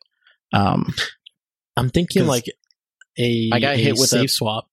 Um 0.53 0.93
I'm 1.77 1.91
thinking 1.91 2.27
like 2.27 2.47
a 3.19 3.51
I 3.53 3.61
got 3.61 3.74
a 3.74 3.78
hit 3.78 3.97
with 3.99 4.12
a- 4.12 4.27
swap, 4.28 4.69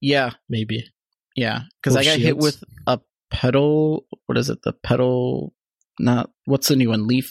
yeah, 0.00 0.30
maybe. 0.48 0.88
yeah, 1.36 1.62
cuz 1.82 1.96
I 1.96 2.04
got 2.04 2.18
hit 2.18 2.36
with 2.38 2.62
a 2.86 3.00
pedal 3.30 4.06
what 4.26 4.38
is 4.38 4.48
it? 4.48 4.62
The 4.62 4.72
pedal 4.72 5.52
not 6.00 6.30
what's 6.46 6.68
the 6.68 6.76
new 6.76 6.88
one? 6.90 7.06
Leaf 7.06 7.30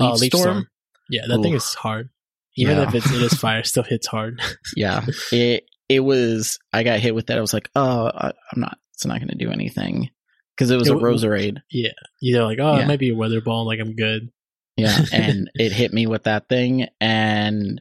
Uh, 0.00 0.14
Leaf 0.14 0.32
Storm. 0.32 0.68
Yeah, 1.10 1.22
that 1.26 1.42
thing 1.42 1.54
is 1.54 1.74
hard. 1.74 2.10
Even 2.58 2.76
Yeah. 2.78 2.88
if 2.88 2.94
it's, 2.94 3.10
it 3.10 3.22
is 3.22 3.34
fire, 3.40 3.62
still 3.62 3.82
hits 3.84 4.06
hard. 4.06 4.40
yeah 4.76 5.04
it 5.32 5.64
it 5.88 6.00
was 6.00 6.58
i 6.72 6.82
got 6.82 7.00
hit 7.00 7.14
with 7.14 7.28
that 7.28 7.38
i 7.38 7.40
was 7.40 7.54
like 7.54 7.70
oh 7.74 8.06
I, 8.14 8.28
i'm 8.52 8.60
not 8.60 8.76
it's 8.94 9.06
not 9.06 9.18
going 9.20 9.28
to 9.28 9.36
do 9.42 9.50
anything 9.50 10.10
because 10.54 10.70
it 10.70 10.76
was 10.76 10.88
It 10.88 10.94
a 10.94 10.98
roserade 10.98 11.58
yeah, 11.70 11.90
you're 12.20 12.44
like, 12.44 12.58
oh, 12.60 12.76
Yeah. 12.76 12.82
it 12.82 12.88
might 12.88 12.98
be 12.98 13.10
a 13.10 13.16
weather 13.16 13.40
ball. 13.40 13.64
Like 13.64 13.78
I'm 13.80 13.94
good. 13.96 14.30
yeah 14.76 14.98
and 15.12 15.50
it 15.54 15.72
hit 15.72 15.92
me 15.94 16.06
with 16.06 16.24
that 16.24 16.48
thing 16.48 16.88
and 17.00 17.80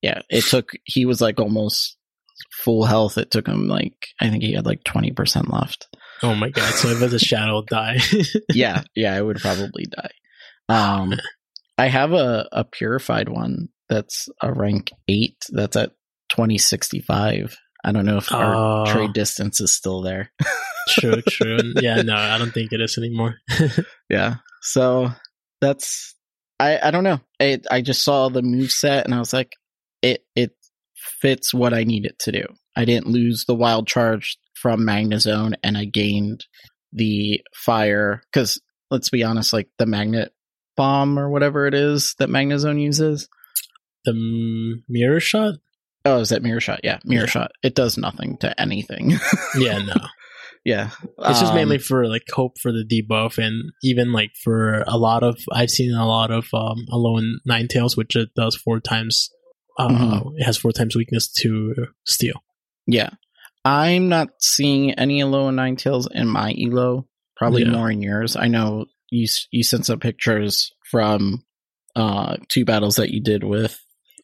yeah 0.00 0.22
it 0.30 0.44
took 0.44 0.70
he 0.84 1.04
was 1.06 1.20
like 1.20 1.38
almost 1.40 1.96
full 2.52 2.84
health 2.84 3.18
it 3.18 3.30
took 3.32 3.46
him 3.48 3.66
like 3.66 4.06
i 4.20 4.30
think 4.30 4.42
he 4.44 4.52
had 4.54 4.64
like 4.66 4.84
20% 4.84 5.52
left 5.52 5.88
Oh 6.22 6.34
my 6.34 6.48
god! 6.50 6.72
So 6.74 6.88
if 6.88 7.00
it's 7.02 7.14
a 7.14 7.18
shadow, 7.20 7.62
die. 7.62 7.98
yeah 8.52 8.82
yeah 8.96 9.12
i 9.14 9.20
would 9.20 9.38
probably 9.40 9.84
die 9.90 10.10
um 10.68 11.14
i 11.76 11.86
have 11.88 12.12
a 12.12 12.48
a 12.52 12.64
purified 12.64 13.28
one 13.28 13.68
that's 13.88 14.28
a 14.42 14.52
rank 14.52 14.90
8 15.08 15.36
that's 15.50 15.76
at 15.76 15.90
2065 16.30 17.56
i 17.84 17.92
don't 17.92 18.04
know 18.06 18.16
if 18.18 18.32
our 18.32 18.54
Oh. 18.54 18.92
trade 18.92 19.12
distance 19.12 19.60
is 19.60 19.72
still 19.72 20.02
there 20.02 20.30
true, 20.88 21.20
true. 21.22 21.58
Yeah, 21.82 22.00
no, 22.02 22.16
I 22.16 22.38
don't 22.38 22.52
think 22.52 22.72
it 22.72 22.80
is 22.80 22.96
anymore. 22.96 23.36
Yeah. 24.08 24.36
So 24.62 25.10
that's 25.60 26.14
I 26.58 26.78
I 26.82 26.90
don't 26.90 27.04
know. 27.04 27.20
It, 27.38 27.66
I 27.70 27.82
just 27.82 28.02
saw 28.02 28.30
the 28.30 28.40
move 28.40 28.70
set 28.72 29.04
and 29.04 29.14
I 29.14 29.18
was 29.18 29.34
like 29.34 29.52
it 30.00 30.24
it 30.34 30.52
fits 31.20 31.52
what 31.52 31.74
I 31.74 31.84
need 31.84 32.06
it 32.06 32.18
to 32.20 32.32
do. 32.32 32.44
I 32.74 32.86
didn't 32.86 33.12
lose 33.12 33.44
the 33.44 33.54
wild 33.54 33.86
charge 33.86 34.38
from 34.54 34.80
Magnezone 34.80 35.56
and 35.62 35.76
I 35.76 35.84
gained 35.84 36.46
the 36.92 37.42
fire 37.54 38.22
cuz 38.32 38.58
let's 38.90 39.10
be 39.10 39.22
honest 39.24 39.52
like 39.52 39.68
the 39.78 39.84
magnet 39.84 40.32
bomb 40.74 41.18
or 41.18 41.28
whatever 41.28 41.66
it 41.66 41.74
is 41.74 42.14
that 42.18 42.30
Magnezone 42.30 42.80
uses. 42.80 43.28
The 44.12 44.82
mirror 44.88 45.20
shot. 45.20 45.54
Oh, 46.04 46.20
is 46.20 46.28
that 46.30 46.42
mirror 46.42 46.60
shot? 46.60 46.80
Yeah, 46.84 46.98
mirror 47.04 47.24
Yeah. 47.24 47.30
shot. 47.30 47.50
It 47.62 47.74
does 47.74 47.98
nothing 47.98 48.36
to 48.38 48.58
anything. 48.60 49.18
Yeah, 49.58 49.78
no. 49.84 49.94
yeah. 50.64 50.90
It's 51.18 51.40
just 51.40 51.52
Um, 51.52 51.56
mainly 51.56 51.78
for 51.78 52.06
like 52.08 52.22
hope 52.32 52.58
for 52.60 52.72
the 52.72 52.84
debuff, 52.84 53.38
and 53.38 53.72
even 53.82 54.12
like 54.12 54.30
for 54.42 54.84
a 54.86 54.96
lot 54.96 55.22
of 55.22 55.38
I've 55.52 55.70
seen 55.70 55.92
a 55.94 56.06
lot 56.06 56.30
of 56.30 56.46
um 56.54 56.86
Alolan 56.90 57.34
Ninetales, 57.48 57.96
which 57.96 58.16
it 58.16 58.30
does 58.36 58.56
four 58.56 58.80
times. 58.80 59.28
Uh, 59.78 59.88
Mhm. 59.88 60.32
It 60.36 60.44
has 60.44 60.56
four 60.56 60.72
times 60.72 60.96
weakness 60.96 61.30
to 61.42 61.74
steel. 62.06 62.42
Yeah. 62.86 63.10
I'm 63.64 64.08
not 64.08 64.28
seeing 64.40 64.92
any 64.94 65.20
Alolan 65.20 65.54
Ninetales 65.56 66.06
in 66.12 66.26
my 66.28 66.54
Elo. 66.58 67.06
Probably 67.36 67.62
Yeah. 67.64 67.70
more 67.70 67.90
in 67.90 68.02
yours. 68.02 68.34
I 68.36 68.48
know 68.48 68.86
you 69.10 69.26
you 69.50 69.62
sent 69.62 69.86
some 69.86 70.00
pictures 70.00 70.72
from 70.90 71.44
uh 71.96 72.36
two 72.48 72.64
battles 72.64 72.96
that 72.96 73.10
you 73.10 73.20
did 73.22 73.42
with 73.44 73.78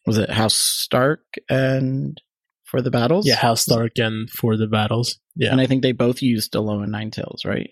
was 0.05 0.17
it 0.17 0.29
House 0.29 0.55
Stark 0.55 1.21
and 1.49 2.19
for 2.63 2.81
the 2.81 2.91
battles? 2.91 3.25
Yeah, 3.27 3.35
House 3.35 3.61
Stark 3.61 3.97
and 3.97 4.29
for 4.29 4.57
the 4.57 4.67
battles. 4.67 5.19
Yeah, 5.35 5.51
And 5.51 5.59
I 5.61 5.65
think 5.67 5.81
they 5.81 5.91
both 5.91 6.21
used 6.21 6.53
Alolan 6.53 6.89
Ninetales, 6.89 7.45
right? 7.45 7.69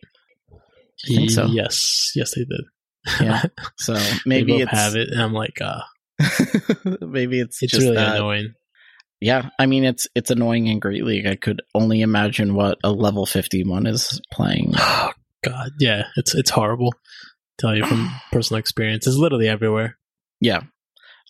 I 0.51 1.07
think 1.15 1.29
so. 1.31 1.45
Yes, 1.47 2.11
yes, 2.15 2.33
they 2.35 2.45
did. 2.45 2.61
Yeah. 3.21 3.43
So 3.77 3.97
maybe 4.25 4.57
it's 4.61 4.71
have 4.71 4.95
it, 4.95 5.09
and 5.09 5.21
I'm 5.21 5.33
like, 5.33 5.59
uh, 5.61 5.81
maybe 7.01 7.39
it's 7.39 7.61
it's 7.61 7.71
just 7.73 7.83
really 7.83 7.95
that. 7.95 8.15
annoying. 8.15 8.53
yeah, 9.19 9.49
I 9.59 9.65
mean 9.65 9.83
it's 9.83 10.07
it's 10.15 10.31
annoying 10.31 10.67
in 10.67 10.79
Great 10.79 11.03
League. 11.03 11.25
I 11.27 11.35
could 11.35 11.61
only 11.75 12.01
imagine 12.01 12.53
what 12.55 12.77
a 12.83 12.91
level 12.91 13.25
fifty 13.25 13.63
one 13.63 13.85
is 13.87 14.21
playing. 14.31 14.73
Oh 15.45 15.49
God, 15.51 15.71
yeah, 15.77 16.03
it's 16.15 16.33
it's 16.33 16.49
horrible. 16.51 16.93
Tell 17.57 17.75
you 17.75 17.85
from 17.85 18.09
personal 18.31 18.59
experience, 18.59 19.05
it's 19.07 19.17
literally 19.17 19.49
everywhere. 19.49 19.97
Yeah, 20.39 20.61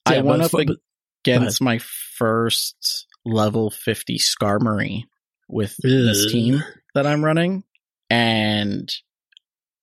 Yeah, 0.07 0.17
I 0.17 0.17
up 0.19 0.51
but- 0.51 0.77
against 1.25 1.61
my 1.61 1.79
first 2.17 3.07
level 3.25 3.69
fifty 3.71 4.17
Skarmory 4.17 5.03
with 5.47 5.75
this 5.81 6.31
team 6.31 6.63
that 6.95 7.05
I'm 7.07 7.23
running, 7.23 7.63
and 8.09 8.89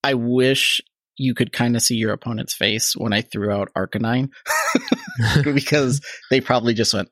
I 0.05 0.15
wish 0.15 0.81
you 1.17 1.35
could 1.35 1.53
kind 1.53 1.77
of 1.77 1.83
see 1.83 1.97
your 1.97 2.13
opponent's 2.13 2.55
face 2.55 2.95
when 2.97 3.13
I 3.13 3.21
threw 3.21 3.51
out 3.53 3.69
Arcanine 3.77 4.31
because 5.45 6.01
they 6.31 6.41
probably 6.41 6.73
just 6.73 6.95
went, 6.95 7.11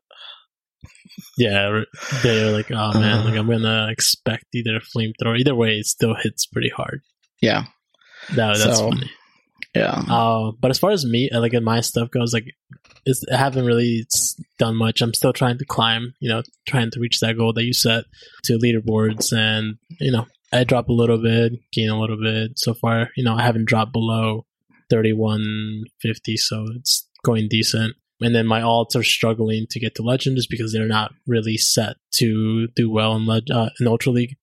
Yeah, 1.37 1.83
they're 2.23 2.53
like, 2.53 2.71
oh 2.71 2.99
man, 2.99 3.27
like 3.27 3.35
I'm 3.39 3.49
gonna 3.49 3.89
expect 3.91 4.45
either 4.55 4.77
a 4.77 4.81
flamethrower. 4.81 5.39
Either 5.39 5.55
way, 5.55 5.79
it 5.79 5.87
still 5.87 6.15
hits 6.15 6.47
pretty 6.47 6.71
hard. 6.75 7.03
yeah, 7.43 7.65
No, 8.31 8.49
that's 8.57 8.79
So- 8.79 8.91
funny. 8.91 9.11
Yeah. 9.75 10.03
Uh, 10.09 10.53
but 10.61 10.71
as 10.71 10.79
far 10.79 10.91
as 10.91 11.05
me, 11.05 11.31
uh, 11.31 11.41
like 11.41 11.55
in 11.55 11.65
my 11.65 11.81
stuff 11.81 12.11
goes, 12.11 12.33
like 12.33 12.47
it's, 13.05 13.23
I 13.33 13.37
haven't 13.37 13.67
really 13.67 14.07
done 14.59 14.77
much. 14.77 15.01
I'm 15.01 15.15
still 15.15 15.33
trying 15.33 15.59
to 15.59 15.65
climb, 15.65 16.15
you 16.21 16.29
know, 16.29 16.43
trying 16.67 16.91
to 16.93 17.01
reach 17.01 17.21
that 17.21 17.37
goal 17.37 17.53
that 17.55 17.65
you 17.65 17.73
set 17.73 18.05
to 18.45 18.59
leaderboards, 18.59 19.33
and 19.33 19.77
you 20.01 20.11
know, 20.13 20.27
I 20.53 20.65
drop 20.65 20.89
a 20.89 20.93
little 20.93 21.19
bit, 21.23 21.53
gain 21.73 21.91
a 21.91 22.01
little 22.01 22.19
bit. 22.21 22.59
So 22.59 22.75
far, 22.75 23.11
you 23.17 23.25
know, 23.25 23.35
I 23.35 23.43
haven't 23.43 23.67
dropped 23.67 23.93
below 23.93 24.47
3150, 24.91 26.37
so 26.37 26.67
it's 26.77 27.07
going 27.25 27.49
decent. 27.49 27.95
And 28.21 28.35
then 28.35 28.47
my 28.47 28.63
alts 28.63 28.97
are 28.97 29.05
struggling 29.05 29.67
to 29.71 29.79
get 29.79 29.95
to 29.97 30.03
legend 30.03 30.37
just 30.37 30.51
because 30.51 30.73
they're 30.73 30.87
not 30.89 31.13
really 31.27 31.57
set 31.57 31.97
to 32.15 32.67
do 32.75 32.91
well 32.91 33.15
in 33.15 33.27
leg- 33.27 33.51
uh, 33.51 33.71
in 33.79 33.87
Ultra 33.87 34.11
League. 34.13 34.37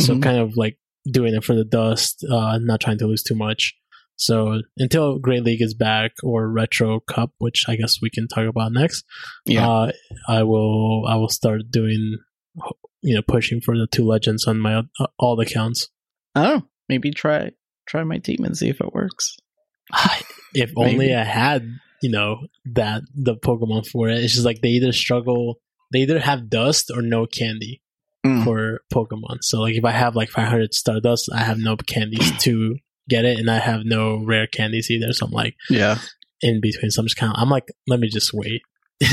So 0.00 0.14
Mhm. 0.16 0.22
kind 0.22 0.38
of 0.38 0.56
like 0.56 0.78
doing 1.08 1.34
it 1.34 1.44
for 1.44 1.54
the 1.54 1.64
dust, 1.64 2.24
uh, 2.28 2.58
not 2.58 2.80
trying 2.80 2.98
to 2.98 3.06
lose 3.06 3.22
too 3.22 3.34
much. 3.36 3.74
So 4.22 4.60
until 4.76 5.18
Great 5.18 5.42
League 5.42 5.62
is 5.62 5.74
back 5.74 6.12
or 6.22 6.48
Retro 6.48 7.00
Cup, 7.00 7.32
which 7.38 7.64
I 7.68 7.76
guess 7.76 8.00
we 8.00 8.08
can 8.10 8.28
talk 8.28 8.46
about 8.46 8.72
next, 8.72 9.04
Yeah. 9.46 9.68
uh, 9.68 9.92
I 10.28 10.42
will 10.44 11.04
I 11.08 11.16
will 11.16 11.28
start 11.28 11.62
doing 11.70 12.18
you 13.02 13.14
know 13.16 13.22
pushing 13.26 13.60
for 13.60 13.76
the 13.76 13.86
two 13.90 14.04
legends 14.06 14.46
on 14.46 14.58
my 14.60 14.74
uh, 14.76 15.06
all 15.18 15.38
accounts. 15.40 15.88
Oh, 16.34 16.62
maybe 16.88 17.10
try 17.10 17.50
try 17.86 18.04
my 18.04 18.18
team 18.18 18.44
and 18.44 18.56
see 18.56 18.68
if 18.68 18.80
it 18.80 18.94
works. 18.94 19.36
If 20.54 20.72
only 20.76 21.14
I 21.14 21.24
had 21.24 21.66
you 22.00 22.10
know 22.10 22.46
that 22.74 23.02
the 23.14 23.34
Pokemon 23.36 23.86
for 23.86 24.08
it. 24.08 24.18
It's 24.18 24.34
just 24.34 24.44
like 24.46 24.60
they 24.62 24.70
either 24.70 24.92
struggle, 24.92 25.60
they 25.92 26.00
either 26.00 26.20
have 26.20 26.48
dust 26.50 26.90
or 26.94 27.02
no 27.02 27.26
candy 27.26 27.80
Mm. 28.24 28.44
for 28.44 28.82
Pokemon. 28.94 29.38
So 29.40 29.58
like 29.62 29.74
if 29.74 29.84
I 29.84 29.90
have 29.90 30.14
like 30.14 30.28
500 30.30 30.72
Stardust, 30.74 31.28
I 31.34 31.40
have 31.42 31.58
no 31.58 31.74
candies 31.76 32.30
to 32.44 32.76
get 33.12 33.24
it, 33.24 33.38
and 33.38 33.50
I 33.50 33.58
have 33.58 33.84
no 33.84 34.16
rare 34.24 34.46
candies 34.46 34.90
either. 34.90 35.12
So 35.12 35.26
I'm 35.26 35.32
like 35.32 35.56
Yeah. 35.70 35.98
in 36.40 36.60
between. 36.60 36.90
So 36.90 37.00
I'm 37.00 37.06
just 37.06 37.16
kind 37.18 37.32
of 37.34 37.40
I'm 37.42 37.50
like 37.50 37.68
let 37.86 38.00
me 38.00 38.08
just 38.08 38.32
wait. 38.32 38.62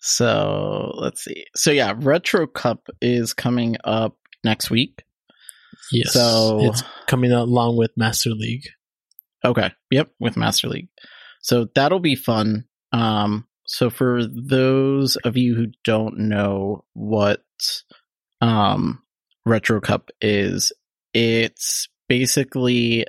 so 0.00 0.92
let's 0.96 1.24
see. 1.24 1.44
So 1.54 1.70
yeah, 1.70 1.94
Retro 1.96 2.46
Cup 2.46 2.88
is 3.00 3.32
coming 3.34 3.76
up 3.84 4.16
next 4.44 4.70
week. 4.70 5.02
Yes. 5.92 6.12
So 6.12 6.58
it's 6.62 6.82
coming 7.06 7.32
along 7.32 7.76
with 7.76 7.90
Master 7.96 8.30
League. 8.30 8.66
Okay. 9.44 9.70
Yep, 9.90 10.10
with 10.18 10.36
Master 10.36 10.68
League. 10.68 10.88
So 11.40 11.68
that'll 11.74 12.00
be 12.00 12.16
fun. 12.16 12.64
Um 12.92 13.46
so 13.66 13.90
for 13.90 14.22
those 14.26 15.16
of 15.16 15.36
you 15.36 15.54
who 15.56 15.66
don't 15.84 16.18
know 16.18 16.84
what 16.92 17.42
um 18.40 19.02
Retro 19.44 19.80
Cup 19.80 20.10
is, 20.20 20.72
it's 21.14 21.88
basically 22.08 23.04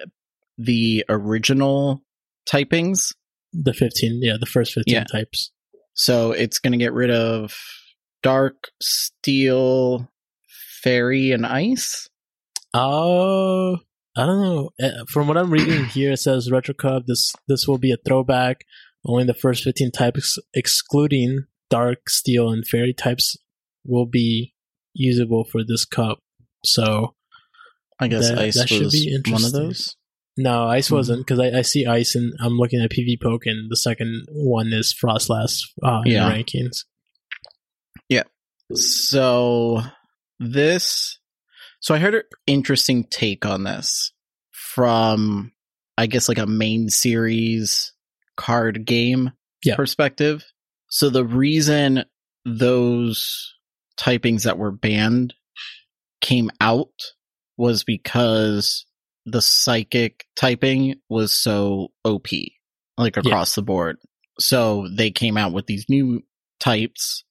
the 0.58 1.06
original 1.10 2.02
typings. 2.50 3.14
The 3.54 3.74
15, 3.74 4.20
yeah, 4.22 4.38
the 4.40 4.46
first 4.46 4.74
15 4.74 4.94
Yeah. 4.94 5.04
types. 5.12 5.52
So 5.94 6.32
it's 6.32 6.60
going 6.60 6.74
to 6.74 6.78
get 6.78 6.94
rid 6.94 7.10
of 7.12 7.54
dark, 8.24 8.70
steel, 8.82 10.10
fairy, 10.84 11.32
and 11.32 11.46
ice. 11.46 12.08
Oh, 12.74 13.78
I 14.16 14.26
don't 14.26 14.42
know. 14.42 14.70
Uh, 14.82 15.06
From 15.10 15.28
what 15.28 15.38
I'm 15.38 15.50
reading 15.52 15.86
here, 15.86 16.12
it 16.12 16.18
says 16.18 16.52
Retro 16.52 16.74
Cup. 16.76 17.04
This 17.08 17.34
this 17.48 17.68
will 17.68 17.78
be 17.78 17.92
a 17.92 17.98
throwback. 18.06 18.66
Only 19.06 19.24
the 19.24 19.34
first 19.34 19.64
15 19.64 19.92
types, 19.92 20.38
excluding 20.54 21.46
Dark, 21.70 22.10
Steel, 22.10 22.50
and 22.50 22.68
Fairy 22.68 22.94
types, 22.94 23.38
will 23.86 24.06
be 24.06 24.54
usable 24.94 25.46
for 25.46 25.64
this 25.64 25.86
cup. 25.86 26.20
So 26.66 27.16
I 28.00 28.08
guess 28.08 28.30
That- 28.30 28.40
ice 28.40 28.56
that 28.56 28.70
should 28.70 28.84
was 28.84 29.22
one 29.28 29.44
of 29.44 29.52
those. 29.52 29.96
no, 30.38 30.66
Ice 30.68 30.90
Hmm. 30.90 30.96
wasn't 30.96 31.26
because 31.26 31.40
I, 31.40 31.60
I 31.60 31.62
see 31.64 31.86
Ice 31.88 32.14
and 32.16 32.34
I'm 32.40 32.58
looking 32.58 32.82
at 32.82 32.92
PvPoke, 32.92 33.42
and 33.46 33.72
the 33.72 33.76
second 33.78 34.28
one 34.32 34.72
is 34.74 34.94
Froslass 34.94 35.62
uh, 35.84 36.02
Yeah. 36.06 36.32
rankings. 36.32 36.84
So 38.74 39.82
this, 40.40 41.20
so 41.80 41.96
I 41.96 42.00
heard 42.00 42.16
an 42.16 42.24
interesting 42.46 43.06
take 43.10 43.46
on 43.46 43.64
this 43.64 44.12
from, 44.52 45.54
I 45.98 46.08
guess, 46.08 46.28
like 46.28 46.38
a 46.38 46.46
main 46.46 46.90
series 46.90 47.94
card 48.36 48.86
game 48.86 49.32
Yeah. 49.64 49.78
perspective. 49.78 50.44
So 50.90 51.10
the 51.10 51.24
reason 51.24 52.04
those 52.44 53.54
typings 53.98 54.44
that 54.44 54.58
were 54.58 54.72
banned 54.74 55.34
came 56.20 56.50
out 56.60 56.92
was 57.58 57.84
because 57.84 58.86
the 59.26 59.42
psychic 59.42 60.26
typing 60.36 60.96
was 61.10 61.34
so 61.34 61.90
OP, 62.06 62.28
like 62.98 63.18
across 63.18 63.56
the 63.56 63.62
board. 63.62 63.98
So 64.40 64.88
they 64.96 65.12
came 65.12 65.38
out 65.38 65.52
with 65.54 65.66
these 65.66 65.86
new 65.90 66.22
types 66.60 67.24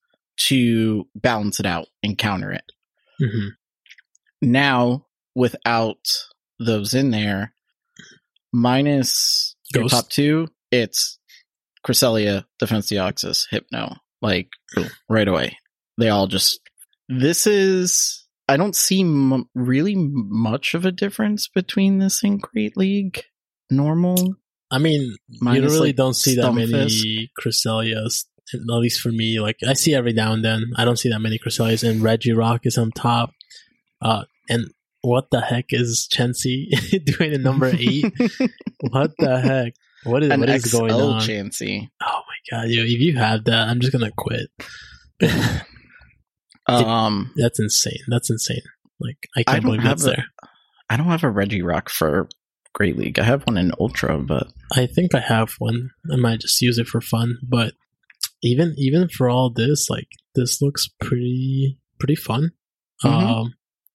to 0.48 1.06
balance 1.14 1.60
it 1.60 1.66
out 1.66 1.86
and 2.02 2.18
counter 2.18 2.52
it. 2.52 2.72
hmm 3.18 3.48
Now, 4.42 5.06
without 5.34 6.06
those 6.58 6.94
in 6.94 7.10
there, 7.10 7.54
minus 8.52 9.54
your 9.72 9.84
Ghost. 9.84 9.94
top 9.94 10.08
two, 10.08 10.48
it's 10.70 11.18
Cresselia, 11.86 12.44
Defense 12.58 12.90
Deoxys, 12.90 13.44
Hypno. 13.50 13.96
Like, 14.20 14.48
boom, 14.74 14.88
right 15.08 15.28
away. 15.28 15.58
They 15.98 16.08
all 16.08 16.26
just. 16.26 16.60
This 17.08 17.46
is. 17.46 18.25
I 18.48 18.56
don't 18.56 18.76
see 18.76 19.00
m- 19.00 19.48
really 19.54 19.94
much 19.96 20.74
of 20.74 20.84
a 20.84 20.92
difference 20.92 21.48
between 21.48 21.98
this 21.98 22.22
and 22.22 22.40
Great 22.40 22.76
League 22.76 23.24
normal. 23.70 24.36
I 24.70 24.78
mean, 24.78 25.16
you 25.28 25.62
really 25.62 25.88
like, 25.88 25.96
don't 25.96 26.14
see 26.14 26.36
that 26.36 26.52
many 26.52 26.72
Stunfisk. 26.72 27.28
Cresselias, 27.40 28.24
at 28.52 28.60
least 28.66 29.00
for 29.00 29.10
me. 29.10 29.40
Like 29.40 29.58
I 29.66 29.74
see 29.74 29.94
every 29.94 30.12
now 30.12 30.32
and 30.32 30.44
then. 30.44 30.72
I 30.76 30.84
don't 30.84 30.98
see 30.98 31.10
that 31.10 31.20
many 31.20 31.38
Cresselias, 31.38 31.88
and 31.88 32.00
Regirock 32.02 32.60
is 32.64 32.78
on 32.78 32.90
top. 32.92 33.30
Uh, 34.00 34.24
and 34.48 34.70
what 35.02 35.30
the 35.30 35.40
heck 35.40 35.66
is 35.70 36.08
Chansey 36.12 36.66
doing 37.04 37.32
in 37.32 37.42
number 37.42 37.66
eight? 37.66 38.12
what 38.90 39.12
the 39.18 39.40
heck? 39.40 39.74
What 40.04 40.22
is 40.22 40.30
An 40.30 40.40
what 40.40 40.48
is 40.48 40.70
XL 40.70 40.78
going 40.78 40.92
on? 40.92 41.20
Chansey. 41.20 41.88
Oh 42.02 42.20
my 42.26 42.58
god, 42.58 42.68
yo! 42.68 42.82
If 42.82 43.00
you 43.00 43.16
have 43.16 43.44
that, 43.44 43.68
I'm 43.68 43.80
just 43.80 43.92
gonna 43.92 44.12
quit. 44.16 44.48
Um, 46.68 47.32
That's 47.36 47.60
insane. 47.60 48.00
That's 48.08 48.30
insane. 48.30 48.62
Like 49.00 49.18
I 49.36 49.40
I 49.40 49.42
can't 49.44 49.62
don't 49.62 49.72
believe 49.72 49.82
have 49.82 49.98
that's 49.98 50.04
a- 50.04 50.16
there. 50.16 50.24
I 50.88 50.96
don't 50.96 51.06
have 51.06 51.24
a 51.24 51.28
Regirock 51.32 51.88
for 51.88 52.28
Great 52.74 52.96
League. 52.96 53.18
I 53.18 53.24
have 53.24 53.42
one 53.46 53.58
in 53.58 53.72
Ultra, 53.80 54.18
but 54.18 54.48
I 54.74 54.86
think 54.86 55.14
I 55.14 55.20
have 55.20 55.54
one. 55.58 55.90
I 56.12 56.16
might 56.16 56.40
just 56.40 56.60
use 56.62 56.78
it 56.78 56.86
for 56.86 57.00
fun, 57.00 57.38
but 57.42 57.74
even 58.42 58.74
even 58.76 59.08
for 59.08 59.28
all 59.28 59.50
this, 59.50 59.88
like 59.90 60.08
this 60.34 60.60
looks 60.62 60.88
pretty 61.00 61.78
pretty 61.98 62.14
fun. 62.16 62.52
Mhm. 63.04 63.10
Um, 63.10 63.54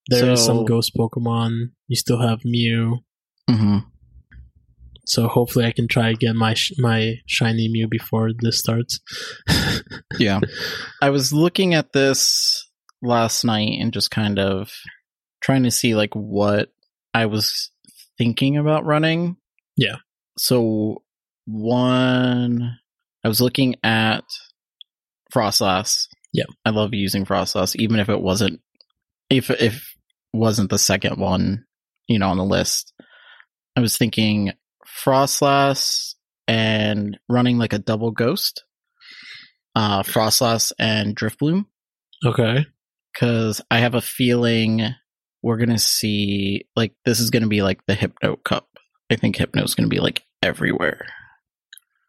there 0.10 0.32
is 0.32 0.40
So- 0.42 0.46
some 0.48 0.66
ghost 0.66 0.92
Pokemon. 0.98 1.72
You 1.88 1.96
still 1.96 2.20
have 2.22 2.44
Mew, 2.46 3.00
mm-hmm. 3.50 3.78
So 5.12 5.28
hopefully 5.28 5.66
I 5.66 5.74
can 5.74 5.90
try 5.90 6.14
get 6.14 6.38
my 6.38 6.54
sh- 6.54 6.72
my 6.78 7.16
shiny 7.26 7.68
Mew 7.68 7.90
before 7.90 8.32
this 8.34 8.60
starts. 8.60 9.02
Yeah. 10.18 10.40
I 11.02 11.10
was 11.10 11.34
looking 11.34 11.74
at 11.74 11.92
this 11.92 12.70
last 13.02 13.44
night 13.44 13.80
and 13.80 13.92
just 13.92 14.10
kind 14.10 14.40
of 14.40 14.72
trying 15.42 15.64
to 15.64 15.72
see 15.72 15.96
like 15.96 16.14
what 16.14 16.70
I 17.14 17.26
was 17.26 17.72
thinking 18.18 18.56
about 18.58 18.86
running. 18.86 19.36
Yeah. 19.76 19.98
So 20.38 21.04
one 21.46 22.78
I 23.24 23.28
was 23.28 23.42
looking 23.42 23.76
at 23.84 24.24
Froslass. 25.34 26.08
Yeah. 26.32 26.46
I 26.64 26.70
love 26.70 26.94
using 26.94 27.26
Froslass 27.26 27.76
even 27.76 28.00
if 28.00 28.08
it 28.08 28.22
wasn't 28.22 28.62
if 29.30 29.50
if 29.50 29.94
wasn't 30.32 30.70
the 30.70 30.78
second 30.78 31.18
one, 31.20 31.66
you 32.08 32.18
know, 32.18 32.30
on 32.30 32.38
the 32.38 32.46
list. 32.46 32.94
I 33.76 33.82
was 33.82 33.98
thinking 33.98 34.54
Froslass 34.86 36.16
and 36.48 37.18
running 37.30 37.58
like 37.58 37.74
a 37.74 37.80
double 37.80 38.12
ghost. 38.12 38.64
uh, 39.76 40.04
Froslass 40.04 40.74
and 40.78 41.16
Drifblim 41.16 41.66
Okay. 42.26 42.66
because 43.14 43.62
I 43.72 43.80
have 43.80 43.96
a 43.96 44.02
feeling 44.02 44.82
we're 45.42 45.58
gonna 45.58 45.80
see 45.80 46.66
like 46.76 46.94
this 47.06 47.20
is 47.22 47.30
gonna 47.30 47.48
be 47.48 47.62
like 47.62 47.80
the 47.88 47.96
Hypno 47.96 48.36
Cup. 48.38 48.68
I 49.10 49.16
think 49.16 49.38
Hypno's 49.38 49.74
gonna 49.76 49.88
be 49.88 50.00
like 50.02 50.24
everywhere, 50.44 51.08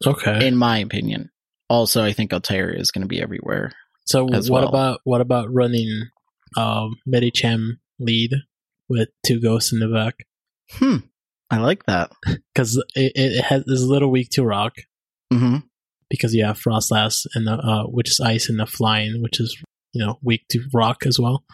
Okay. 0.06 0.46
in 0.46 0.56
my 0.56 0.78
opinion. 0.78 1.30
Also, 1.70 2.02
I 2.02 2.12
think 2.12 2.32
Altaria 2.32 2.78
is 2.78 2.90
gonna 2.90 3.06
be 3.06 3.22
everywhere. 3.22 3.72
so 4.04 4.24
what 4.24 4.48
well. 4.50 4.68
about 4.68 5.00
what 5.04 5.20
about 5.20 5.52
running 5.52 6.08
um 6.56 6.96
Medicham 7.08 7.78
lead 8.00 8.32
with 8.88 9.08
two 9.24 9.40
ghosts 9.40 9.72
in 9.72 9.78
the 9.78 9.88
back? 9.88 10.26
Hmm, 10.72 10.96
I 11.52 11.58
like 11.58 11.84
that. 11.84 12.10
Because 12.54 12.76
it, 12.96 13.12
it 13.14 13.44
has 13.44 13.62
is 13.66 13.82
a 13.82 13.88
little 13.88 14.10
weak 14.10 14.30
to 14.30 14.42
rock 14.42 14.74
hmm 15.32 15.58
because 16.10 16.34
you 16.34 16.44
have 16.44 16.60
Froslass 16.60 17.26
and 17.34 17.46
the, 17.46 17.52
uh 17.52 17.84
which 17.84 18.10
is 18.10 18.20
ice 18.20 18.48
and 18.48 18.58
the 18.58 18.66
flying, 18.66 19.22
which 19.22 19.38
is 19.38 19.56
you 19.92 20.04
know 20.04 20.18
weak 20.22 20.42
to 20.50 20.60
rock 20.72 21.06
as 21.06 21.18
well. 21.20 21.44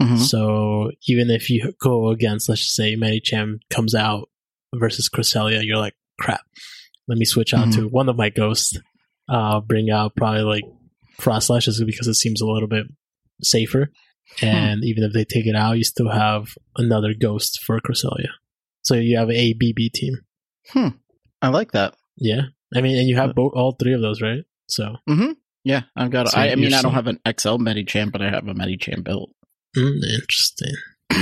hmm 0.00 0.16
So 0.16 0.90
even 1.08 1.30
if 1.30 1.48
you 1.48 1.72
go 1.80 2.10
against, 2.10 2.48
let's 2.48 2.60
just 2.62 2.74
say 2.76 2.96
Medicham 2.96 3.60
comes 3.70 3.94
out 3.94 4.28
versus 4.74 5.08
Cresselia, 5.08 5.64
you're 5.64 5.78
like, 5.78 5.94
crap. 6.20 6.42
Let 7.08 7.18
me 7.18 7.24
switch 7.24 7.54
out 7.54 7.70
to 7.72 7.88
one 7.88 8.08
of 8.08 8.16
my 8.16 8.30
ghosts. 8.30 8.78
Uh, 9.28 9.60
bring 9.60 9.90
out 9.90 10.14
probably 10.16 10.42
like 10.42 10.64
Froslass 11.20 11.62
just 11.62 11.84
because 11.86 12.08
it 12.08 12.14
seems 12.14 12.40
a 12.40 12.46
little 12.46 12.68
bit 12.68 12.86
safer. 13.42 13.90
And 14.42 14.84
even 14.84 15.04
if 15.04 15.12
they 15.12 15.24
take 15.24 15.46
it 15.46 15.54
out, 15.56 15.78
you 15.78 15.84
still 15.84 16.10
have 16.10 16.48
another 16.76 17.14
ghost 17.14 17.60
for 17.64 17.80
Cresselia. 17.80 18.30
So 18.86 18.94
you 18.94 19.18
have 19.18 19.30
a 19.30 19.52
BB 19.54 19.90
team. 19.92 20.20
Hmm, 20.70 20.88
I 21.42 21.48
like 21.48 21.72
that. 21.72 21.96
Yeah. 22.16 22.42
I 22.72 22.80
mean, 22.82 22.96
and 22.98 23.08
you 23.08 23.16
have 23.16 23.34
both, 23.34 23.52
all 23.54 23.72
three 23.72 23.94
of 23.94 24.00
those, 24.00 24.22
right? 24.22 24.44
So, 24.68 24.94
hmm 25.08 25.32
Yeah, 25.64 25.82
I've 25.96 26.12
got. 26.12 26.28
So 26.28 26.38
I, 26.38 26.52
I 26.52 26.54
mean, 26.54 26.72
I 26.72 26.82
don't 26.82 26.94
have 26.94 27.08
an 27.08 27.18
XL 27.26 27.56
Medicham, 27.58 28.12
but 28.12 28.22
I 28.22 28.30
have 28.30 28.46
a 28.46 28.54
Medicham 28.54 29.02
built. 29.02 29.30
mm, 29.76 30.02
interesting. 30.14 30.74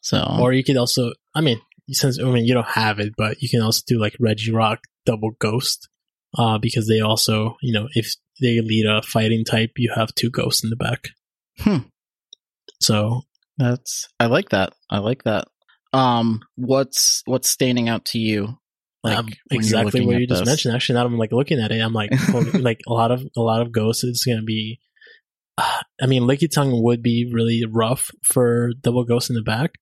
So, 0.00 0.24
Or 0.40 0.52
you 0.52 0.62
could 0.62 0.76
also, 0.76 1.10
I 1.34 1.40
mean, 1.40 1.60
since 1.90 2.20
I 2.20 2.24
mean 2.30 2.44
you 2.44 2.54
don't 2.54 2.68
have 2.68 3.00
it, 3.00 3.14
but 3.16 3.42
you 3.42 3.48
can 3.48 3.60
also 3.60 3.82
do 3.88 3.98
like 3.98 4.14
Regirock 4.20 4.78
double 5.04 5.32
ghost, 5.40 5.88
uh, 6.38 6.58
because 6.58 6.86
they 6.86 7.00
also, 7.00 7.56
you 7.60 7.72
know, 7.72 7.88
if 7.92 8.14
they 8.40 8.60
lead 8.60 8.86
a 8.86 9.02
fighting 9.02 9.44
type, 9.44 9.72
you 9.76 9.92
have 9.96 10.14
two 10.14 10.30
ghosts 10.30 10.62
in 10.62 10.70
the 10.70 10.76
back. 10.76 11.08
Hmm. 11.58 11.88
So 12.80 13.22
That's 13.58 14.08
I 14.20 14.26
like 14.26 14.50
that. 14.50 14.74
I 14.88 14.98
like 14.98 15.24
that. 15.24 15.48
Um, 15.96 16.40
what's 16.56 17.22
what's 17.26 17.48
standing 17.48 17.88
out 17.88 18.04
to 18.06 18.18
you? 18.18 18.58
Like 19.02 19.18
um, 19.18 19.28
exactly 19.50 20.04
what 20.04 20.16
at 20.16 20.20
you 20.20 20.26
just 20.26 20.40
this? 20.42 20.48
mentioned. 20.48 20.74
Actually, 20.74 20.96
now 20.96 21.06
I'm 21.06 21.16
like 21.18 21.32
looking 21.32 21.60
at 21.60 21.70
it, 21.70 21.80
I'm 21.80 21.92
like, 21.92 22.10
like 22.54 22.80
a 22.86 22.92
lot 22.92 23.10
of 23.10 23.22
a 23.36 23.40
lot 23.40 23.62
of 23.62 23.72
ghosts 23.72 24.04
is 24.04 24.24
going 24.24 24.38
to 24.38 24.44
be. 24.44 24.80
Uh, 25.58 25.80
I 26.02 26.06
mean, 26.06 26.24
Lickitung 26.24 26.82
would 26.82 27.02
be 27.02 27.30
really 27.32 27.64
rough 27.64 28.10
for 28.24 28.72
double 28.82 29.04
ghost 29.04 29.30
in 29.30 29.36
the 29.36 29.42
back, 29.42 29.72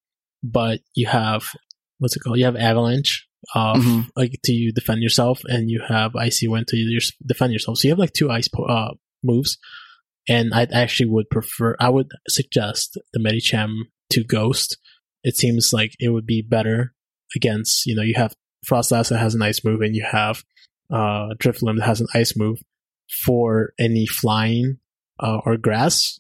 but 0.43 0.81
you 0.95 1.07
have 1.07 1.49
what's 1.99 2.17
it 2.17 2.21
called? 2.21 2.39
You 2.39 2.45
have 2.45 2.57
Avalanche, 2.57 3.27
uh, 3.55 3.75
Mhm. 3.75 4.09
like 4.15 4.39
to 4.45 4.53
you 4.53 4.73
defend 4.73 5.03
yourself, 5.03 5.41
and 5.47 5.71
you 5.71 5.83
have 5.89 6.15
Icy 6.17 6.47
Wind 6.49 6.69
to 6.69 6.77
you 6.77 7.01
defend 7.27 7.53
yourself. 7.53 7.79
So 7.79 7.89
you 7.89 7.93
have 7.93 7.99
like 7.99 8.13
two 8.13 8.31
ice 8.31 8.49
po- 8.49 8.65
uh, 8.67 8.93
moves, 9.23 9.57
and 10.29 10.53
I 10.53 10.63
actually 10.71 11.09
would 11.11 11.31
prefer. 11.31 11.77
I 11.81 11.89
would 11.89 12.11
suggest 12.29 12.99
the 13.13 13.21
Medicham 13.21 13.75
to 14.11 14.23
Ghost. 14.23 14.77
It 15.25 15.37
seems 15.37 15.71
like 15.73 15.95
it 15.99 16.11
would 16.11 16.27
be 16.27 16.43
better 16.43 16.95
against 17.35 17.87
you 17.87 17.95
know 17.97 18.03
you 18.03 18.15
have 18.17 18.35
Froslass 18.65 19.09
that 19.09 19.19
has 19.19 19.35
an 19.35 19.43
ice 19.43 19.65
move, 19.65 19.81
and 19.81 19.95
you 19.97 20.05
have 20.11 20.45
uh, 20.91 21.35
Drifblim 21.43 21.79
that 21.79 21.87
has 21.87 22.01
an 22.01 22.07
ice 22.15 22.37
move 22.37 22.59
for 23.25 23.73
any 23.79 24.07
flying 24.07 24.79
uh, 25.21 25.41
or 25.45 25.57
grass, 25.57 26.19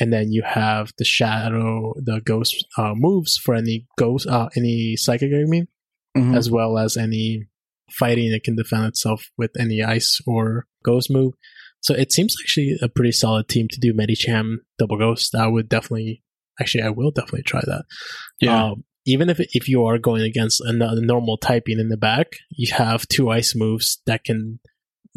and 0.00 0.12
then 0.12 0.32
you 0.32 0.42
have 0.42 0.92
the 0.98 1.04
shadow, 1.04 1.94
the 1.96 2.20
ghost 2.24 2.66
uh, 2.78 2.94
moves 2.96 3.36
for 3.36 3.54
any 3.54 3.86
ghost, 3.98 4.26
uh, 4.26 4.48
any 4.56 4.96
psychic. 4.96 5.30
I 5.32 5.44
mean, 5.48 5.68
Mhm. 6.16 6.36
as 6.36 6.48
well 6.50 6.78
as 6.78 6.96
any 6.96 7.46
fighting 7.90 8.30
that 8.32 8.44
can 8.44 8.56
defend 8.56 8.86
itself 8.86 9.30
with 9.36 9.50
any 9.58 9.82
ice 9.82 10.20
or 10.26 10.66
ghost 10.84 11.10
move. 11.10 11.34
So 11.80 11.94
it 11.94 12.12
seems 12.12 12.34
actually 12.40 12.76
a 12.80 12.88
pretty 12.88 13.12
solid 13.12 13.48
team 13.48 13.68
to 13.68 13.78
do 13.80 13.92
Medicham 13.92 14.58
double 14.78 14.96
ghost. 14.96 15.34
I 15.34 15.46
would 15.48 15.68
definitely, 15.68 16.22
actually, 16.60 16.84
I 16.84 16.90
will 16.90 17.10
definitely 17.10 17.42
try 17.42 17.60
that. 17.66 17.84
Yeah. 18.40 18.64
Um, 18.66 18.84
even 19.06 19.28
if 19.28 19.38
if 19.52 19.68
you 19.68 19.84
are 19.84 19.98
going 19.98 20.22
against 20.22 20.60
a, 20.62 20.72
normal 20.72 21.36
typing 21.36 21.78
in 21.78 21.88
the 21.90 21.96
back, 21.96 22.26
you 22.50 22.72
have 22.74 23.06
two 23.08 23.28
ice 23.30 23.54
moves 23.54 24.00
that 24.06 24.24
can 24.24 24.60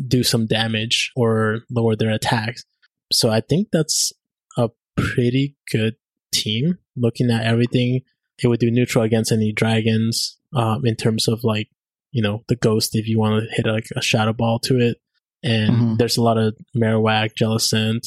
do 0.07 0.23
some 0.23 0.45
damage 0.45 1.11
or 1.15 1.59
lower 1.71 1.95
their 1.95 2.11
attacks. 2.11 2.63
So 3.11 3.29
I 3.29 3.39
think 3.41 3.69
that's 3.71 4.11
a 4.57 4.69
pretty 4.97 5.55
good 5.71 5.95
team. 6.33 6.77
Looking 6.97 7.31
at 7.31 7.45
everything, 7.45 8.01
it 8.43 8.47
would 8.47 8.59
do 8.59 8.69
neutral 8.69 9.03
against 9.05 9.31
any 9.31 9.51
dragons. 9.53 10.37
Um, 10.53 10.85
in 10.85 10.95
terms 10.95 11.27
of 11.27 11.43
like 11.43 11.69
you 12.11 12.21
know 12.21 12.43
the 12.49 12.55
ghost, 12.57 12.91
if 12.93 13.07
you 13.07 13.17
want 13.19 13.41
to 13.43 13.55
hit 13.55 13.65
like 13.65 13.87
a 13.95 14.01
shadow 14.01 14.33
ball 14.33 14.59
to 14.59 14.79
it, 14.79 14.97
and 15.43 15.71
Mhm. 15.75 15.97
there's 15.97 16.17
a 16.17 16.21
lot 16.23 16.37
of 16.37 16.55
Marowak, 16.75 17.31
Jellicent. 17.41 18.01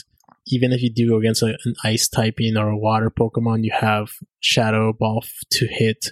Even 0.46 0.72
if 0.72 0.82
you 0.82 0.90
do 0.92 1.08
go 1.10 1.16
against 1.18 1.42
a, 1.42 1.56
an 1.64 1.74
ice 1.84 2.08
typing 2.08 2.56
or 2.56 2.68
a 2.68 2.76
water 2.78 3.10
Pokemon, 3.10 3.64
you 3.64 3.72
have 3.78 4.08
Shadow 4.40 4.92
Ball 4.92 5.22
to 5.52 5.66
hit, 5.66 6.06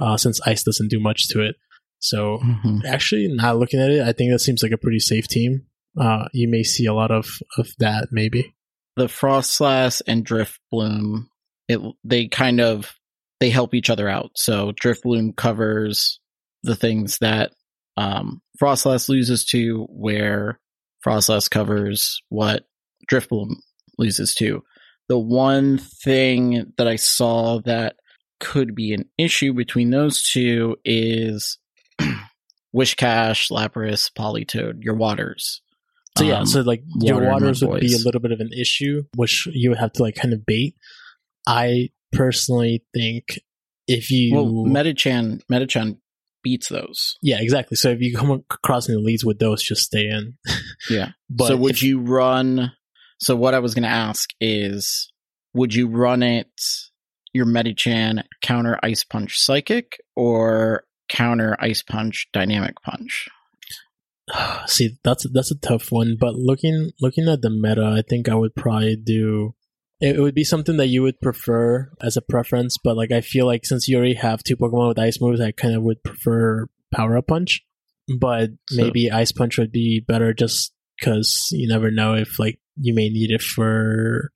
uh, 0.00 0.16
since 0.16 0.40
ice 0.46 0.62
doesn't 0.62 0.88
do 0.88 1.00
much 1.00 1.28
to 1.28 1.40
it. 1.42 1.56
So 1.98 2.38
Mhm. 2.38 2.84
actually, 2.86 3.28
not 3.28 3.58
looking 3.58 3.80
at 3.80 3.90
it, 3.90 4.02
I 4.02 4.12
think 4.12 4.30
that 4.32 4.38
seems 4.38 4.62
like 4.62 4.72
a 4.72 4.78
pretty 4.78 5.00
safe 5.00 5.28
team. 5.28 5.66
Uh, 6.00 6.28
you 6.32 6.48
may 6.48 6.62
see 6.62 6.86
a 6.86 6.94
lot 6.94 7.10
of 7.10 7.26
of 7.58 7.68
that 7.78 8.08
maybe. 8.12 8.54
the 8.96 9.06
Froslass 9.06 10.02
and 10.06 10.26
Drifblim, 10.26 11.26
it 11.68 11.80
they 12.04 12.28
kind 12.28 12.60
of 12.60 12.94
they 13.38 13.48
help 13.50 13.72
each 13.74 13.88
other 13.88 14.08
out. 14.08 14.30
So 14.36 14.72
Drifblim 14.72 15.34
covers 15.36 16.20
the 16.62 16.76
things 16.76 17.18
that 17.18 17.52
um, 17.96 18.40
Froslass 18.60 19.08
loses 19.08 19.44
to, 19.46 19.86
where 19.90 20.58
Froslass 21.06 21.48
covers 21.50 22.20
what 22.28 22.64
Drifblim 23.10 23.56
loses 24.00 24.34
too. 24.34 24.62
The 25.08 25.18
one 25.18 25.78
thing 25.78 26.72
that 26.76 26.88
I 26.88 26.96
saw 26.96 27.60
that 27.60 27.96
could 28.40 28.74
be 28.74 28.92
an 28.94 29.04
issue 29.18 29.52
between 29.52 29.90
those 29.90 30.22
two 30.22 30.76
is 30.84 31.58
Whiscash, 32.74 33.50
Lapras, 33.50 34.10
Politoed, 34.16 34.82
your 34.82 34.94
waters. 34.94 35.62
So 36.18 36.24
yeah, 36.24 36.40
Um, 36.40 36.46
so 36.46 36.60
like 36.60 36.82
your 37.00 37.14
water 37.16 37.26
and 37.26 37.32
waters 37.34 37.64
would 37.64 37.80
be 37.80 37.94
a 37.94 37.98
little 37.98 38.20
bit 38.20 38.32
of 38.32 38.40
an 38.40 38.50
issue, 38.52 39.04
which 39.16 39.46
you 39.52 39.70
would 39.70 39.78
have 39.78 39.92
to 39.92 40.02
like 40.02 40.16
kind 40.16 40.34
of 40.34 40.44
bait. 40.46 40.74
I 41.46 41.90
personally 42.12 42.84
think 42.94 43.40
if 43.86 44.10
you 44.10 44.34
Well, 44.34 44.46
Medicham 44.66 45.40
Medicham 45.50 45.98
beats 46.42 46.68
those. 46.68 47.16
yeah 47.22 47.38
exactly. 47.40 47.76
So 47.76 47.90
if 47.90 48.00
you 48.00 48.16
come 48.16 48.30
across 48.30 48.88
any 48.88 48.98
leads 48.98 49.24
with 49.24 49.38
those, 49.38 49.62
just 49.62 49.82
stay 49.82 50.08
in. 50.08 50.36
Yeah. 50.88 51.10
But 51.30 51.48
so 51.48 51.56
would 51.56 51.72
if- 51.76 51.82
you 51.82 52.00
run? 52.00 52.72
So 53.20 53.36
what 53.36 53.54
I 53.54 53.58
was 53.58 53.74
going 53.74 53.82
to 53.82 53.88
ask 53.88 54.30
is, 54.40 55.12
would 55.54 55.74
you 55.74 55.88
run 55.88 56.22
it 56.22 56.48
your 57.32 57.46
Medicham 57.46 58.22
counter 58.42 58.78
Ice 58.82 59.04
Punch 59.04 59.38
Psychic 59.38 60.00
or 60.16 60.84
counter 61.08 61.56
Ice 61.60 61.82
Punch 61.82 62.28
Dynamic 62.32 62.74
Punch? 62.82 63.28
See, 64.66 64.98
that's 65.04 65.26
that's 65.32 65.50
a 65.50 65.58
tough 65.58 65.90
one. 65.90 66.16
But 66.18 66.34
looking 66.34 66.92
looking 67.00 67.28
at 67.28 67.42
the 67.42 67.50
meta, 67.50 67.94
I 67.98 68.02
think 68.08 68.28
I 68.28 68.34
would 68.34 68.54
probably 68.54 68.96
do. 68.96 69.54
It, 70.00 70.16
it 70.16 70.20
would 70.20 70.34
be 70.34 70.44
something 70.44 70.76
that 70.78 70.86
you 70.86 71.02
would 71.02 71.20
prefer 71.20 71.90
as 72.02 72.16
a 72.16 72.22
preference, 72.22 72.78
but 72.82 72.96
like 72.96 73.12
I 73.12 73.20
feel 73.20 73.46
like 73.46 73.66
since 73.66 73.86
you 73.86 73.96
already 73.98 74.14
have 74.14 74.42
two 74.42 74.56
Pokemon 74.56 74.88
with 74.88 74.98
Ice 74.98 75.20
moves, 75.20 75.40
I 75.40 75.52
kind 75.52 75.74
of 75.74 75.82
would 75.82 76.02
prefer 76.02 76.68
Power 76.92 77.18
Up 77.18 77.26
Punch. 77.26 77.62
But 78.18 78.50
So- 78.70 78.82
maybe 78.82 79.10
Ice 79.10 79.32
Punch 79.32 79.58
would 79.58 79.72
be 79.72 80.00
better, 80.00 80.32
just 80.32 80.72
because 81.00 81.48
you 81.52 81.66
never 81.68 81.90
know 81.90 82.14
if 82.14 82.38
like 82.38 82.58
you 82.76 82.94
may 82.94 83.08
need 83.08 83.30
it 83.30 83.42
for 83.42 84.30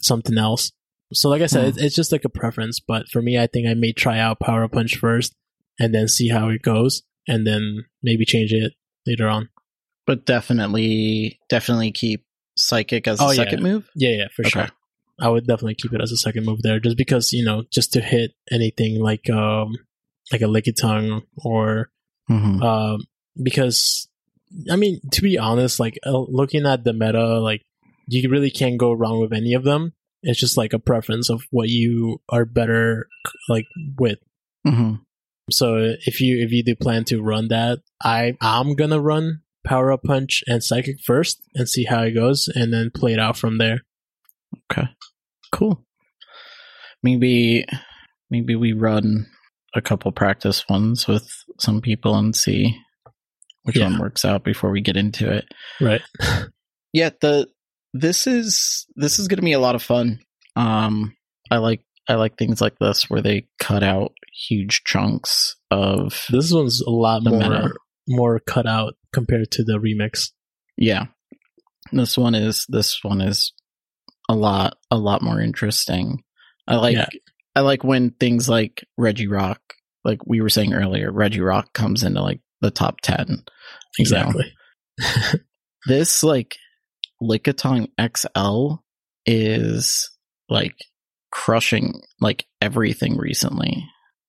something 0.00 0.36
else. 0.38 0.70
So, 1.12 1.28
like 1.28 1.42
I 1.42 1.46
said, 1.46 1.74
Hmm. 1.74 1.80
it's, 1.80 1.96
just 1.96 2.12
like 2.12 2.24
a 2.24 2.28
preference. 2.28 2.78
But 2.78 3.08
for 3.08 3.20
me, 3.20 3.36
I 3.38 3.46
think 3.48 3.66
I 3.66 3.74
may 3.74 3.92
try 3.92 4.18
out 4.20 4.38
Power 4.40 4.68
Punch 4.68 4.96
first, 4.96 5.34
and 5.78 5.92
then 5.94 6.06
see 6.06 6.28
how 6.28 6.48
it 6.50 6.62
goes, 6.62 7.02
and 7.26 7.44
then 7.46 7.84
maybe 8.02 8.24
change 8.24 8.52
it 8.52 8.74
later 9.06 9.26
on. 9.28 9.48
But 10.06 10.24
definitely, 10.26 11.40
definitely 11.48 11.90
keep 11.92 12.24
Psychic 12.56 13.08
as 13.08 13.20
a 13.20 13.24
Oh, 13.24 13.30
yeah. 13.30 13.36
second 13.36 13.62
move. 13.62 13.88
Yeah, 13.96 14.10
yeah, 14.10 14.28
for 14.36 14.42
Okay. 14.42 14.50
sure. 14.50 14.68
I 15.20 15.28
would 15.28 15.46
definitely 15.46 15.74
keep 15.74 15.92
it 15.92 16.00
as 16.00 16.12
a 16.12 16.16
second 16.16 16.44
move 16.46 16.62
there, 16.62 16.78
just 16.80 16.96
because 16.96 17.32
you 17.32 17.44
know, 17.44 17.64
just 17.72 17.92
to 17.94 18.00
hit 18.00 18.32
anything 18.50 19.00
like 19.00 19.28
um 19.30 19.74
like 20.32 20.42
a 20.42 20.46
Lickitung 20.46 21.22
or 21.36 21.90
Mm-hmm. 22.30 22.62
um 22.62 23.00
because 23.42 24.08
I 24.70 24.76
mean 24.76 25.00
to 25.12 25.22
be 25.22 25.38
honest, 25.38 25.80
like 25.80 25.98
uh, 26.04 26.18
looking 26.18 26.66
at 26.66 26.84
the 26.84 26.92
meta, 26.92 27.38
like 27.40 27.62
you 28.06 28.28
really 28.28 28.50
can't 28.50 28.78
go 28.78 28.92
wrong 28.92 29.20
with 29.20 29.32
any 29.32 29.54
of 29.54 29.64
them. 29.64 29.92
It's 30.22 30.40
just 30.40 30.56
like 30.56 30.72
a 30.72 30.78
preference 30.78 31.30
of 31.30 31.42
what 31.50 31.68
you 31.68 32.20
are 32.28 32.44
better 32.44 33.08
like 33.48 33.66
with. 33.98 34.18
Mm-hmm. 34.66 34.96
So 35.50 35.94
if 36.06 36.20
you 36.20 36.42
if 36.42 36.52
you 36.52 36.62
do 36.62 36.76
plan 36.76 37.04
to 37.04 37.22
run 37.22 37.48
that, 37.48 37.78
I 38.02 38.36
I'm 38.40 38.74
gonna 38.74 39.00
run 39.00 39.42
Power 39.64 39.92
Up 39.92 40.02
Punch 40.02 40.42
and 40.46 40.62
Psychic 40.62 40.96
first 41.04 41.40
and 41.54 41.68
see 41.68 41.84
how 41.84 42.02
it 42.02 42.12
goes, 42.12 42.48
and 42.48 42.72
then 42.72 42.90
play 42.90 43.12
it 43.12 43.18
out 43.18 43.36
from 43.36 43.58
there. 43.58 43.80
Okay. 44.70 44.88
Cool. 45.52 45.84
Maybe 47.02 47.64
maybe 48.30 48.54
we 48.54 48.72
run 48.72 49.26
a 49.74 49.80
couple 49.80 50.10
practice 50.12 50.68
ones 50.68 51.06
with 51.06 51.30
some 51.58 51.80
people 51.80 52.16
and 52.16 52.34
see 52.34 52.76
which 53.70 53.78
Yeah. 53.78 53.90
one 53.90 53.98
works 54.00 54.24
out 54.24 54.42
before 54.44 54.70
we 54.70 54.80
get 54.80 54.96
into 54.96 55.30
it. 55.30 55.44
Right. 55.80 56.02
Yeah, 56.92 57.10
the 57.20 57.46
this 57.94 58.26
is 58.26 58.84
this 58.96 59.20
is 59.20 59.28
going 59.28 59.36
to 59.38 59.44
be 59.44 59.52
a 59.52 59.60
lot 59.60 59.76
of 59.76 59.82
fun. 59.82 60.18
Um 60.56 61.14
I 61.48 61.58
like 61.58 61.82
I 62.08 62.14
like 62.14 62.36
things 62.36 62.60
like 62.60 62.76
this 62.80 63.08
where 63.08 63.22
they 63.22 63.46
cut 63.60 63.84
out 63.84 64.10
huge 64.48 64.82
chunks 64.84 65.54
of 65.70 66.24
This 66.30 66.52
one's 66.52 66.80
a 66.80 66.90
lot 66.90 67.22
more 67.22 67.38
meta. 67.38 67.70
more 68.08 68.40
cut 68.40 68.66
out 68.66 68.94
compared 69.12 69.52
to 69.52 69.62
the 69.62 69.78
remix. 69.78 70.30
yeah. 70.76 71.04
This 71.92 72.18
one 72.18 72.34
is 72.34 72.66
this 72.68 72.98
one 73.04 73.20
is 73.20 73.52
a 74.28 74.34
lot 74.34 74.76
a 74.90 74.96
lot 74.98 75.22
more 75.22 75.40
interesting. 75.40 76.24
I 76.66 76.74
like 76.74 76.96
Yeah. 76.96 77.06
I 77.54 77.60
like 77.60 77.84
when 77.84 78.10
things 78.10 78.48
like 78.48 78.84
Regirock, 78.98 79.58
like 80.04 80.26
we 80.26 80.40
were 80.40 80.48
saying 80.50 80.72
earlier, 80.74 81.12
Regirock 81.12 81.72
comes 81.72 82.02
into 82.02 82.20
like 82.22 82.40
the 82.60 82.70
top 82.70 83.00
10. 83.02 83.26
you 83.28 83.34
know? 83.36 83.42
Exactly. 83.98 84.52
This 85.86 86.22
like 86.22 86.56
Lickitung 87.22 87.88
XL 87.98 88.74
is 89.24 90.10
like 90.50 90.76
crushing 91.32 92.02
like 92.20 92.44
everything 92.60 93.16
recently. 93.16 93.84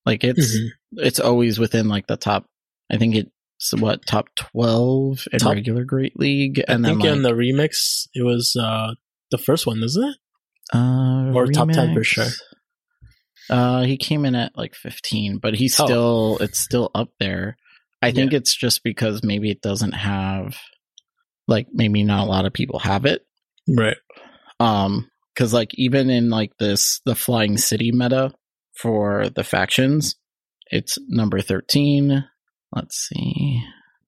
Like 0.05 0.23
it's 0.23 0.55
Mhm. 0.57 0.67
it's 0.93 1.19
always 1.19 1.59
within 1.59 1.89
like 1.89 2.07
the 2.07 2.15
top 2.15 2.45
I 2.89 2.97
think 2.97 3.15
it's 3.15 3.73
what 3.77 4.05
top 4.05 4.29
12 4.35 5.27
in 5.33 5.39
Top- 5.39 5.53
regular 5.53 5.83
Great 5.83 6.17
League 6.17 6.63
I 6.67 6.73
and 6.73 6.85
then 6.85 6.93
think 6.93 7.03
like 7.03 7.11
in 7.17 7.21
the 7.23 7.33
remix 7.33 8.07
it 8.13 8.23
was 8.23 8.55
uh 8.57 8.93
the 9.29 9.37
first 9.37 9.67
one, 9.67 9.83
isn't 9.83 10.03
it? 10.03 10.15
uh, 10.73 11.31
or 11.33 11.47
top 11.47 11.69
10 11.69 11.93
for 11.93 12.03
sure. 12.05 12.27
Uh, 13.49 13.83
he 13.83 13.97
came 13.97 14.23
in 14.25 14.35
at 14.35 14.57
like 14.57 14.73
15, 14.75 15.37
but 15.37 15.53
he's 15.55 15.77
Oh. 15.79 15.85
still 15.85 16.37
it's 16.39 16.59
still 16.59 16.91
up 16.95 17.09
there. 17.19 17.57
I 18.01 18.11
think 18.11 18.33
it's 18.33 18.55
just 18.55 18.83
because 18.83 19.23
maybe 19.23 19.51
it 19.51 19.61
doesn't 19.61 19.91
have 19.93 20.57
like 21.47 21.67
maybe 21.71 22.03
not 22.03 22.25
a 22.25 22.29
lot 22.29 22.45
of 22.45 22.53
people 22.53 22.79
have 22.79 23.05
it. 23.05 23.25
Right. 23.67 23.97
Um, 24.59 25.09
because 25.33 25.53
like 25.53 25.69
even 25.75 26.09
in 26.09 26.29
like 26.29 26.51
this 26.59 26.99
the 27.05 27.15
Flying 27.15 27.57
City 27.57 27.91
meta 27.91 28.33
for 28.75 29.29
the 29.29 29.43
factions, 29.43 30.15
it's 30.67 30.97
number 31.07 31.39
13. 31.41 32.25
Let's 32.73 33.07
see. 33.07 33.61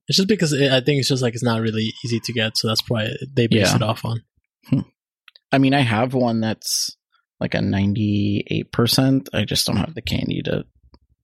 It's 0.07 0.18
just 0.18 0.28
because 0.28 0.53
it, 0.53 0.72
I 0.72 0.82
think 0.82 0.99
it's 0.99 1.07
just 1.07 1.22
like 1.24 1.34
it's 1.34 1.44
not 1.44 1.61
really 1.61 1.94
easy 2.03 2.20
to 2.20 2.34
get, 2.34 2.57
so 2.57 2.68
that's 2.68 2.82
why 2.90 3.10
they 3.36 3.48
base 3.48 3.70
Yeah. 3.70 3.76
it 3.78 3.82
off 3.84 4.03
on. 4.06 4.22
I 5.52 5.60
mean, 5.60 5.74
I 5.74 5.82
have 5.82 6.14
one 6.14 6.41
that's 6.41 6.98
like 7.40 7.53
a 7.53 7.60
98%. 7.60 9.28
I 9.34 9.45
just 9.45 9.65
don't 9.68 9.78
have 9.78 9.94
the 9.94 10.02
candy 10.02 10.41
to 10.44 10.65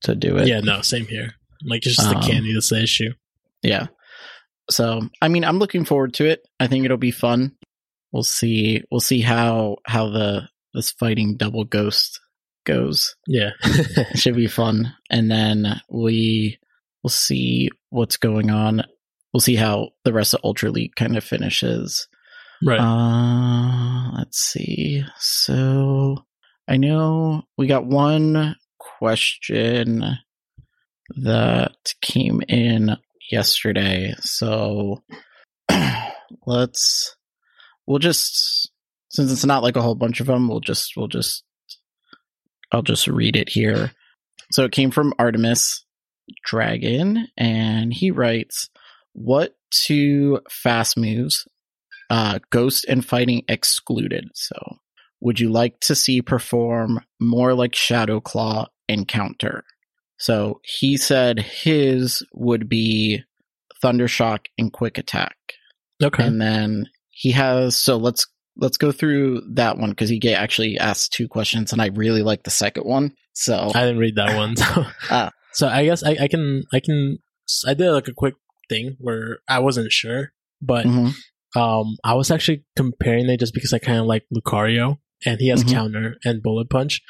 to 0.04 0.16
do 0.16 0.38
it. 0.38 0.48
Yeah, 0.48 0.60
no, 0.62 0.82
same 0.82 1.08
here. 1.08 1.32
Like 1.64 1.86
it's 1.86 1.96
just 1.96 2.08
Um, 2.08 2.22
the 2.22 2.28
candy 2.28 2.54
that's 2.54 2.70
the 2.70 2.82
issue. 2.82 3.12
Yeah. 3.62 3.88
So, 4.70 5.02
I 5.22 5.28
mean, 5.28 5.44
I'm 5.44 5.60
looking 5.60 5.84
forward 5.86 6.14
to 6.16 6.26
it. 6.26 6.48
I 6.60 6.68
think 6.68 6.86
it'll 6.86 6.98
be 6.98 7.12
fun. 7.12 7.56
We'll 8.12 8.24
see. 8.24 8.84
We'll 8.92 9.00
see 9.00 9.22
how 9.22 9.78
how 9.86 10.10
the 10.10 10.48
this 10.74 10.92
fighting 10.92 11.38
double 11.38 11.64
ghost 11.64 12.20
goes. 12.66 13.16
Yeah. 13.28 13.52
Should 14.16 14.36
be 14.36 14.48
fun. 14.48 14.94
And 15.10 15.30
then 15.30 15.82
we 15.90 16.60
we'll 17.04 17.10
see 17.10 17.70
what's 17.90 18.18
going 18.18 18.52
on. 18.52 18.84
We'll 19.34 19.42
see 19.42 19.56
how 19.56 19.90
the 20.06 20.14
rest 20.14 20.34
of 20.34 20.42
Ultra 20.44 20.72
League 20.72 20.96
kind 20.96 21.18
of 21.18 21.24
finishes. 21.24 22.08
right. 22.66 22.80
Uh, 22.80 24.18
let's 24.18 24.40
see. 24.40 25.04
So 25.18 26.26
I 26.68 26.78
know 26.78 27.44
we 27.58 27.68
got 27.68 27.86
one 27.86 28.56
question 28.80 30.18
that 31.18 31.94
came 32.02 32.42
in 32.48 32.98
yesterday. 33.32 34.14
So 34.20 35.04
let's 36.46 37.16
we'll 37.86 38.00
just 38.00 38.72
since 39.10 39.32
it's 39.32 39.46
not 39.46 39.64
like 39.64 39.76
a 39.76 39.82
whole 39.82 39.96
bunch 39.96 40.20
of 40.20 40.28
them, 40.28 40.48
we'll 40.48 40.60
just 40.60 40.94
we'll 40.96 41.08
just 41.08 41.44
I'll 42.72 42.84
just 42.84 43.08
read 43.08 43.36
it 43.36 43.50
here. 43.50 43.92
So 44.52 44.64
it 44.64 44.72
came 44.72 44.92
from 44.92 45.14
Artemis 45.20 45.86
Dragon 46.46 47.28
and 47.38 47.94
he 47.94 48.12
writes 48.12 48.70
what 49.14 49.56
two 49.72 50.40
fast 50.50 50.98
moves 50.98 51.48
uh, 52.10 52.40
ghost 52.50 52.86
and 52.88 53.06
fighting 53.06 53.44
excluded. 53.48 54.30
So, 54.34 54.78
would 55.22 55.40
you 55.40 55.52
like 55.52 55.80
to 55.82 55.96
see 55.96 56.22
perform 56.22 57.02
more 57.20 57.54
like 57.54 57.76
Shadow 57.76 58.20
Claw 58.20 58.68
and 58.88 59.08
counter? 59.08 59.64
So 60.20 60.60
he 60.64 60.98
said 60.98 61.40
his 61.40 62.22
would 62.34 62.68
be 62.70 63.24
Thundershock 63.84 64.48
and 64.58 64.72
Quick 64.72 64.98
Attack, 64.98 65.36
okay. 66.04 66.24
and 66.26 66.42
then 66.42 66.88
he 67.10 67.32
has. 67.32 67.78
So 67.78 67.98
let's 67.98 68.28
let's 68.58 68.78
go 68.78 68.92
through 68.92 69.42
that 69.54 69.78
one 69.78 69.92
because 69.92 70.10
he 70.10 70.20
actually 70.34 70.78
asked 70.78 71.14
two 71.14 71.28
questions, 71.28 71.72
and 71.72 71.82
I 71.82 71.88
really 71.88 72.22
like 72.22 72.44
the 72.44 72.50
second 72.52 72.84
one. 72.84 73.14
So 73.34 73.72
I 73.74 73.82
didn't 73.86 74.00
read 74.00 74.16
that 74.18 74.36
one. 74.36 74.56
So, 74.58 74.86
Ah. 75.10 75.32
so 75.54 75.68
I 75.68 75.86
guess 75.86 76.04
I, 76.04 76.18
I 76.22 76.28
can 76.28 76.64
I 76.74 76.82
can 76.82 77.20
I 77.66 77.74
did 77.74 77.90
like 77.92 78.08
a 78.10 78.14
quick 78.14 78.36
thing 78.68 78.98
where 79.00 79.40
I 79.48 79.60
wasn't 79.60 79.92
sure, 79.94 80.34
but 80.62 80.86
Mhm. 80.86 81.14
um 81.56 81.96
I 82.04 82.16
was 82.16 82.30
actually 82.32 82.66
comparing 82.76 83.30
it 83.30 83.40
just 83.40 83.54
because 83.54 83.72
I 83.72 83.80
kind 83.80 84.00
of 84.00 84.06
like 84.06 84.26
Lucario 84.36 84.98
and 85.26 85.40
he 85.40 85.48
has 85.50 85.64
Mhm. 85.64 85.72
counter 85.72 86.16
and 86.26 86.44
bullet 86.44 86.70
punch, 86.70 87.02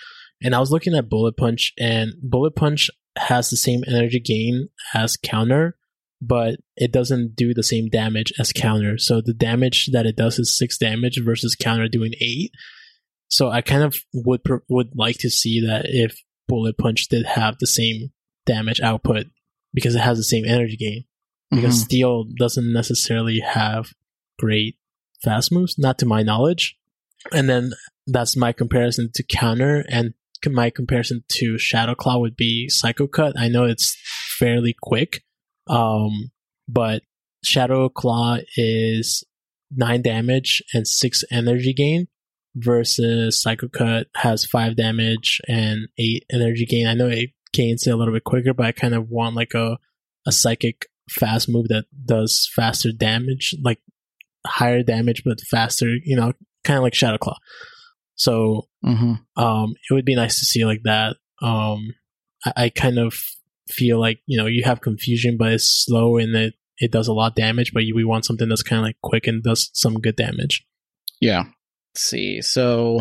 and 0.43 0.53
I 0.53 0.59
was 0.59 0.71
looking 0.71 0.93
at 0.93 1.09
bullet 1.09 1.35
punch 1.35 1.73
and 1.79 2.13
bullet 2.21 2.55
punch 2.55 2.91
has 3.17 3.49
the 3.49 3.57
same 3.57 3.83
energy 3.87 4.19
gain 4.19 4.69
as 4.93 5.17
counter. 5.17 5.75
But 6.21 6.59
it 6.75 6.91
doesn't 6.91 7.35
do 7.35 7.53
the 7.53 7.63
same 7.63 7.87
damage 7.87 8.33
as 8.37 8.51
counter. 8.51 8.97
So 8.97 9.21
the 9.21 9.33
damage 9.33 9.89
that 9.93 10.05
it 10.05 10.17
does 10.17 10.37
is 10.37 10.57
six 10.57 10.77
damage 10.77 11.17
versus 11.23 11.55
counter 11.55 11.87
doing 11.87 12.11
eight. 12.19 12.51
So 13.29 13.49
I 13.49 13.61
kind 13.61 13.83
of 13.83 13.95
would 14.13 14.41
would 14.67 14.89
like 14.95 15.17
to 15.19 15.29
see 15.29 15.65
that 15.65 15.85
if 15.85 16.17
Bullet 16.47 16.77
Punch 16.77 17.07
did 17.07 17.25
have 17.25 17.57
the 17.59 17.67
same 17.67 18.11
damage 18.45 18.81
output 18.81 19.27
because 19.73 19.95
it 19.95 20.01
has 20.01 20.17
the 20.17 20.23
same 20.23 20.43
energy 20.45 20.75
gain. 20.75 21.05
Because 21.51 21.75
Mhm. 21.75 21.85
Steel 21.85 22.25
doesn't 22.37 22.73
necessarily 22.73 23.39
have 23.39 23.93
great 24.37 24.77
fast 25.23 25.51
moves, 25.51 25.77
not 25.77 25.97
to 25.99 26.05
my 26.05 26.21
knowledge. 26.21 26.75
And 27.31 27.49
then 27.49 27.71
that's 28.07 28.35
my 28.35 28.51
comparison 28.51 29.09
to 29.13 29.23
counter, 29.23 29.85
and 29.89 30.13
my 30.47 30.69
comparison 30.69 31.23
to 31.33 31.57
Shadow 31.57 31.95
Claw 31.95 32.19
would 32.19 32.35
be 32.35 32.69
Psycho 32.69 33.07
Cut. 33.07 33.37
I 33.37 33.47
know 33.49 33.65
it's 33.65 33.97
fairly 34.37 34.75
quick, 34.81 35.23
um, 35.67 36.31
but 36.67 37.01
Shadow 37.43 37.89
Claw 37.89 38.37
is 38.55 39.23
nine 39.71 40.01
damage 40.01 40.63
and 40.73 40.87
six 40.87 41.23
energy 41.31 41.73
gain 41.73 42.07
versus 42.55 43.41
Psycho 43.41 43.67
Cut 43.67 44.07
has 44.15 44.45
five 44.45 44.75
damage 44.75 45.41
and 45.47 45.87
eight 45.97 46.25
energy 46.31 46.65
gain. 46.65 46.87
I 46.87 46.93
know 46.93 47.07
it 47.07 47.31
gains 47.53 47.85
it 47.85 47.91
a 47.91 47.95
little 47.95 48.13
bit 48.13 48.23
quicker, 48.23 48.53
but 48.53 48.65
I 48.65 48.71
kind 48.71 48.93
of 48.93 49.09
want 49.09 49.35
like 49.35 49.53
a 49.53 49.77
a 50.25 50.31
psychic 50.31 50.87
fast 51.09 51.49
move 51.49 51.67
that 51.69 51.85
does 52.05 52.49
faster 52.55 52.91
damage, 52.91 53.55
like 53.63 53.79
higher 54.45 54.83
damage 54.83 55.23
but 55.23 55.41
faster. 55.41 55.87
You 56.03 56.15
know, 56.15 56.33
kind 56.63 56.77
of 56.77 56.83
like 56.83 56.93
Shadow 56.95 57.17
Claw. 57.17 57.37
So 58.19 58.67
Mhm. 58.85 59.19
um, 59.37 59.73
it 59.89 59.93
would 59.93 60.05
be 60.05 60.15
nice 60.15 60.39
to 60.39 60.45
see 60.45 60.65
like 60.65 60.81
that. 60.83 61.17
Um, 61.41 61.95
I, 62.45 62.53
I 62.65 62.69
kind 62.69 62.99
of 62.99 63.15
feel 63.69 63.99
like 63.99 64.19
you 64.27 64.37
know 64.37 64.45
you 64.45 64.63
have 64.65 64.81
confusion, 64.81 65.37
but 65.37 65.53
it's 65.53 65.85
slow 65.85 66.17
and 66.17 66.35
it 66.35 66.53
it 66.77 66.91
does 66.91 67.07
a 67.07 67.13
lot 67.13 67.31
of 67.31 67.35
damage. 67.35 67.71
But 67.73 67.83
you, 67.85 67.95
we 67.95 68.03
want 68.05 68.25
something 68.25 68.47
that's 68.49 68.63
kind 68.63 68.79
of 68.79 68.83
like 68.83 68.97
quick 69.01 69.25
and 69.27 69.41
does 69.43 69.69
some 69.73 69.95
good 69.99 70.15
damage. 70.15 70.65
Yeah. 71.21 71.43
Let's 71.93 72.01
see. 72.03 72.41
So 72.41 72.99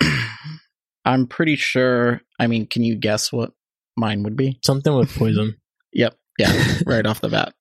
I'm 1.04 1.26
pretty 1.26 1.56
sure. 1.56 2.20
I 2.38 2.46
mean, 2.46 2.66
can 2.66 2.82
you 2.84 2.96
guess 2.96 3.32
what 3.32 3.52
mine 3.96 4.22
would 4.22 4.36
be? 4.36 4.58
Something 4.64 4.94
with 4.94 5.14
poison. 5.14 5.56
Yep. 5.92 6.14
Yeah. 6.38 6.78
right 6.86 7.04
off 7.04 7.20
the 7.20 7.28
bat. 7.28 7.52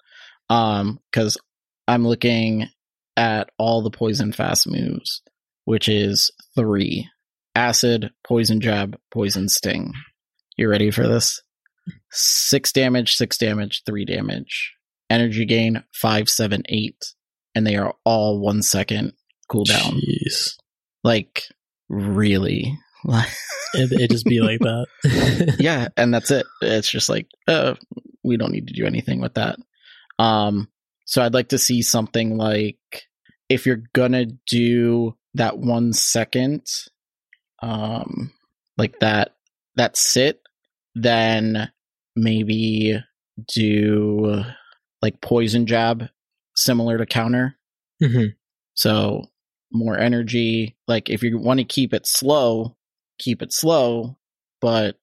Um, 0.51 0.99
because 1.11 1.35
I'm 1.87 2.07
looking 2.07 2.67
at 3.17 3.49
all 3.57 3.81
the 3.81 3.89
poison 3.89 4.31
fast 4.31 4.67
moves, 4.69 5.23
which 5.69 5.87
is 5.87 6.31
three 6.55 7.07
acid, 7.53 8.09
poison 8.27 8.59
jab, 8.59 8.97
poison 9.11 9.47
sting. 9.47 9.93
You 10.57 10.67
ready 10.67 10.89
for 10.89 11.07
this? 11.07 11.43
Six 12.09 12.71
damage, 12.71 13.13
six 13.13 13.37
damage, 13.37 13.83
three 13.85 14.03
damage. 14.03 14.73
Energy 15.11 15.45
gain, 15.45 15.83
five, 15.93 16.27
seven, 16.27 16.63
eight. 16.69 17.13
And 17.53 17.67
they 17.67 17.75
are 17.75 17.93
all 18.03 18.39
one 18.39 18.63
second 18.63 19.13
cooldown. 19.47 19.99
Jeez. 19.99 20.55
Like, 21.03 21.43
really? 21.87 22.75
It, 23.75 23.91
it 23.91 24.09
just 24.09 24.25
be 24.25 24.39
like 24.41 24.61
that. 24.61 25.55
yeah, 25.59 25.89
and 25.95 26.11
that's 26.11 26.31
it. 26.31 26.47
It's 26.63 26.89
just 26.89 27.09
like, 27.09 27.27
uh, 27.47 27.75
we 28.23 28.37
don't 28.37 28.51
need 28.51 28.69
to 28.69 28.73
do 28.73 28.87
anything 28.87 29.21
with 29.21 29.35
that. 29.35 29.59
Um, 30.17 30.67
So 31.05 31.21
I'd 31.21 31.35
like 31.35 31.49
to 31.49 31.59
see 31.59 31.83
something 31.83 32.37
like 32.37 32.79
if 33.49 33.65
you're 33.65 33.83
gonna 33.93 34.25
do 34.47 35.15
that 35.33 35.57
one 35.57 35.93
second, 35.93 36.65
um, 37.61 38.31
like 38.77 38.99
that 38.99 39.35
that 39.75 39.97
sit, 39.97 40.41
then 40.95 41.71
maybe 42.15 42.99
do 43.53 44.43
like 45.01 45.21
poison 45.21 45.65
jab, 45.65 46.09
similar 46.55 46.97
to 46.97 47.05
counter. 47.05 47.57
hmm 48.01 48.25
So 48.75 49.25
more 49.71 49.97
energy. 49.97 50.77
Like 50.87 51.09
if 51.09 51.23
you 51.23 51.37
want 51.37 51.59
to 51.59 51.63
keep 51.65 51.93
it 51.93 52.07
slow, 52.07 52.75
keep 53.19 53.41
it 53.41 53.53
slow, 53.53 54.17
but 54.61 54.99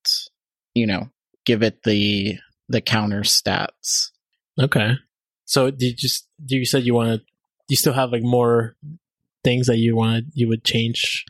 you 0.74 0.86
know, 0.86 1.10
give 1.44 1.62
it 1.62 1.82
the 1.84 2.38
the 2.68 2.80
counter 2.80 3.20
stats. 3.20 4.10
Okay. 4.60 4.92
So 5.44 5.70
did 5.70 5.82
you 5.82 5.94
just 5.94 6.28
you 6.46 6.64
said 6.64 6.84
you 6.84 6.94
want 6.94 7.20
to 7.20 7.26
you 7.68 7.76
still 7.76 7.92
have 7.92 8.12
like 8.12 8.22
more 8.22 8.76
things 9.44 9.66
that 9.66 9.76
you 9.76 9.94
want 9.94 10.24
you 10.34 10.48
would 10.48 10.64
change 10.64 11.24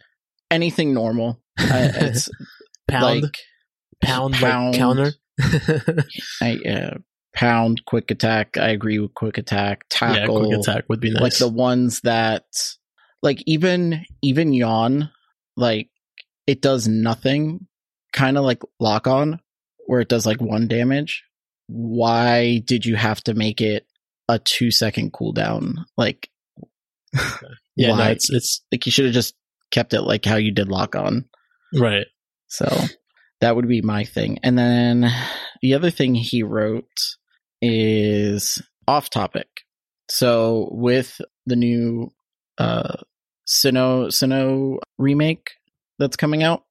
Anything 0.50 0.94
normal. 0.94 1.40
Uh, 1.58 1.90
it's 1.94 2.28
pound 2.88 3.22
like 3.22 3.38
pound, 4.00 4.34
pound. 4.34 4.66
like 4.66 4.78
counter. 4.78 5.12
I, 6.40 6.56
uh, 6.68 6.98
pound, 7.34 7.84
quick 7.84 8.10
attack. 8.10 8.56
I 8.56 8.68
agree 8.68 8.98
with 9.00 9.14
quick 9.14 9.38
attack. 9.38 9.84
yeah, 10.00 10.14
Tackle, 10.14 10.46
quick 10.46 10.58
attack 10.58 10.84
would 10.88 11.00
be 11.00 11.10
nice. 11.10 11.22
like 11.22 11.36
the 11.38 11.48
ones 11.48 12.00
that, 12.02 12.44
like 13.22 13.42
even 13.46 14.04
even 14.22 14.52
yawn, 14.52 15.10
like 15.56 15.90
it 16.46 16.62
does 16.62 16.86
nothing. 16.86 17.66
Kind 18.12 18.38
of 18.38 18.44
like 18.44 18.62
lock 18.78 19.08
on, 19.08 19.40
where 19.86 20.00
it 20.00 20.08
does 20.08 20.26
like 20.26 20.40
one 20.40 20.68
damage. 20.68 21.24
Why 21.66 22.62
did 22.64 22.86
you 22.86 22.94
have 22.94 23.20
to 23.24 23.34
make 23.34 23.60
it 23.60 23.84
a 24.28 24.38
two 24.38 24.70
second 24.70 25.12
cooldown? 25.12 25.84
Like, 25.96 26.30
yeah, 27.76 27.96
no, 27.96 28.04
it's 28.04 28.30
it's 28.30 28.62
like 28.72 28.86
you 28.86 28.92
should 28.92 29.06
have 29.06 29.14
just 29.14 29.34
kept 29.70 29.94
it 29.94 30.02
like 30.02 30.24
how 30.24 30.36
you 30.36 30.52
did 30.52 30.68
lock 30.68 30.94
on. 30.94 31.26
right. 31.74 32.06
So 32.48 32.66
that 33.40 33.56
would 33.56 33.68
be 33.68 33.82
my 33.82 34.04
thing. 34.04 34.38
And 34.42 34.56
then 34.56 35.10
the 35.62 35.74
other 35.74 35.90
thing 35.90 36.14
he 36.14 36.42
wrote 36.42 36.84
is 37.60 38.62
off 38.86 39.10
topic. 39.10 39.48
So 40.08 40.68
with 40.72 41.20
the 41.44 41.56
new 41.56 42.12
uh 42.58 42.94
Sinnoh 43.46 44.08
Sinnoh 44.08 44.78
remake 44.98 45.50
that's 45.98 46.16
coming 46.16 46.42
out, 46.42 46.64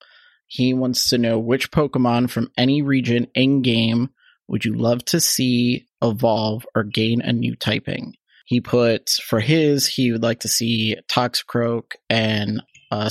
he 0.48 0.74
wants 0.74 1.10
to 1.10 1.18
know 1.18 1.40
which 1.40 1.72
Pokemon 1.72 2.30
from 2.30 2.52
any 2.58 2.82
region 2.82 3.28
in 3.36 3.62
game 3.62 4.10
would 4.48 4.66
you 4.66 4.74
love 4.74 5.04
to 5.06 5.20
see 5.20 5.88
evolve 6.02 6.66
or 6.76 6.84
gain 6.84 7.22
a 7.22 7.34
new 7.34 7.56
typing. 7.56 8.16
He 8.46 8.62
put 8.62 9.10
for 9.10 9.40
his 9.40 9.88
he 9.88 10.12
would 10.12 10.22
like 10.22 10.42
to 10.42 10.48
see 10.48 10.98
Toxicroak 11.10 11.94
and 12.10 12.62
uh, 12.92 13.10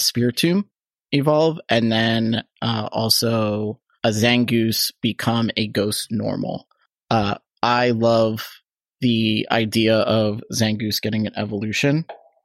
evolve, 1.12 1.60
and 1.68 1.90
then 1.90 2.44
uh, 2.62 2.88
also 2.92 3.80
a 4.04 4.08
Zangoose 4.10 4.92
become 5.00 5.50
a 5.56 5.66
ghost 5.66 6.08
normal. 6.10 6.68
Uh, 7.10 7.36
I 7.62 7.90
love 7.90 8.46
the 9.00 9.46
idea 9.50 9.96
of 9.96 10.42
Zangoose 10.52 11.00
getting 11.00 11.26
an 11.26 11.32
evolution 11.36 12.04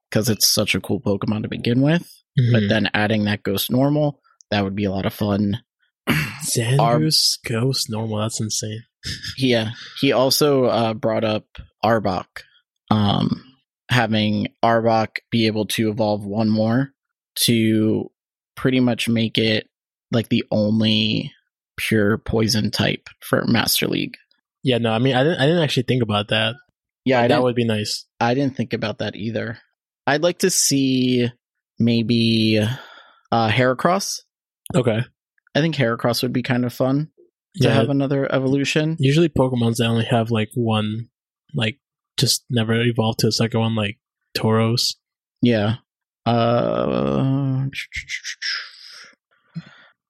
because 0.10 0.30
it's 0.30 0.48
such 0.48 0.74
a 0.74 0.82
cool 0.82 1.00
Pokemon 1.00 1.44
to 1.44 1.50
begin 1.50 1.82
with. 1.82 2.12
But 2.36 2.64
Mhm. 2.64 2.70
then 2.70 2.90
adding 2.94 3.26
that 3.26 3.44
ghost 3.44 3.70
normal, 3.70 4.22
that 4.50 4.64
would 4.64 4.76
be 4.76 4.86
a 4.86 4.92
lot 4.92 5.06
of 5.06 5.14
fun. 5.14 5.62
Zangoose 6.44 7.38
Ghost 7.46 7.90
normal. 7.90 8.20
That's 8.20 8.42
insane. 8.42 8.84
Yeah, 9.38 9.72
he 10.02 10.12
also 10.12 10.66
uh, 10.66 10.94
brought 10.94 11.24
up 11.24 11.46
Arbok, 11.86 12.26
um, 12.92 13.46
having 13.90 14.48
Arbok 14.62 15.08
be 15.32 15.48
able 15.48 15.68
to 15.68 15.90
evolve 15.90 16.26
one 16.26 16.50
more 16.50 16.92
to 17.44 18.12
pretty 18.58 18.82
much 18.82 19.08
make 19.08 19.38
it 19.38 19.70
like 20.12 20.28
the 20.28 20.44
only 20.52 21.32
pure 21.78 22.18
poison 22.18 22.72
type 22.72 23.08
for 23.22 23.46
Master 23.46 23.88
League. 23.88 24.18
Yeah, 24.64 24.80
no, 24.80 24.92
I 24.92 25.00
mean, 25.00 25.16
I 25.16 25.24
didn't. 25.24 25.40
I 25.40 25.46
didn't 25.46 25.64
actually 25.64 25.84
think 25.84 26.04
about 26.04 26.28
that. 26.28 26.56
Yeah, 27.06 27.26
that 27.26 27.42
would 27.42 27.56
be 27.56 27.64
nice. 27.64 28.06
I 28.20 28.34
didn't 28.34 28.58
think 28.58 28.74
about 28.74 28.98
that 29.00 29.16
either. 29.16 29.60
I'd 30.06 30.24
like 30.24 30.40
to 30.40 30.50
see 30.50 31.32
maybe 31.80 32.60
uh, 33.32 33.50
Heracross. 33.50 34.20
Okay. 34.76 35.00
I 35.56 35.62
think 35.62 35.76
Heracross 35.76 36.22
would 36.22 36.34
be 36.34 36.44
kind 36.44 36.66
of 36.66 36.74
fun 36.74 37.10
to 37.58 37.64
Yeah. 37.68 37.74
have 37.74 37.90
another 37.90 38.32
evolution. 38.34 38.96
Usually, 39.00 39.30
Pokemon's 39.30 39.78
that 39.78 39.88
only 39.88 40.06
have 40.06 40.32
like 40.32 40.50
one, 40.54 41.10
like 41.54 41.80
just 42.18 42.46
never 42.50 42.80
evolve 42.82 43.18
to 43.18 43.28
a 43.28 43.32
second 43.32 43.60
one, 43.60 43.76
like 43.76 43.98
Tauros. 44.38 44.96
Yeah. 45.42 45.78
Uh, 46.26 47.66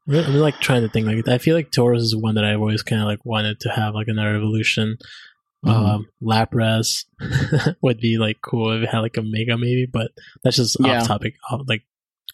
I'm 0.07 0.33
like 0.39 0.59
trying 0.59 0.81
to 0.81 0.89
think. 0.89 1.05
Like, 1.07 1.27
I 1.27 1.37
feel 1.37 1.55
like 1.55 1.71
Tauros 1.71 1.99
is 1.99 2.15
one 2.15 2.35
that 2.35 2.43
I've 2.43 2.59
always 2.59 2.81
kind 2.81 3.01
of 3.01 3.05
like 3.07 3.23
wanted 3.25 3.59
to 3.61 3.69
have 3.69 3.93
like 3.93 4.07
another 4.07 4.35
evolution. 4.35 4.97
Mhm. 5.65 5.69
Um, 5.71 6.07
Lapras 6.23 7.05
would 7.81 7.99
be 7.99 8.17
like 8.17 8.37
cool 8.41 8.71
if 8.71 8.83
it 8.83 8.89
had 8.89 8.99
like 8.99 9.17
a 9.17 9.21
Mega 9.21 9.57
maybe, 9.57 9.85
but 9.91 10.11
that's 10.43 10.55
just 10.57 10.77
Yeah. 10.79 11.01
off 11.01 11.07
topic. 11.07 11.35
Uh, 11.49 11.59
Like 11.67 11.83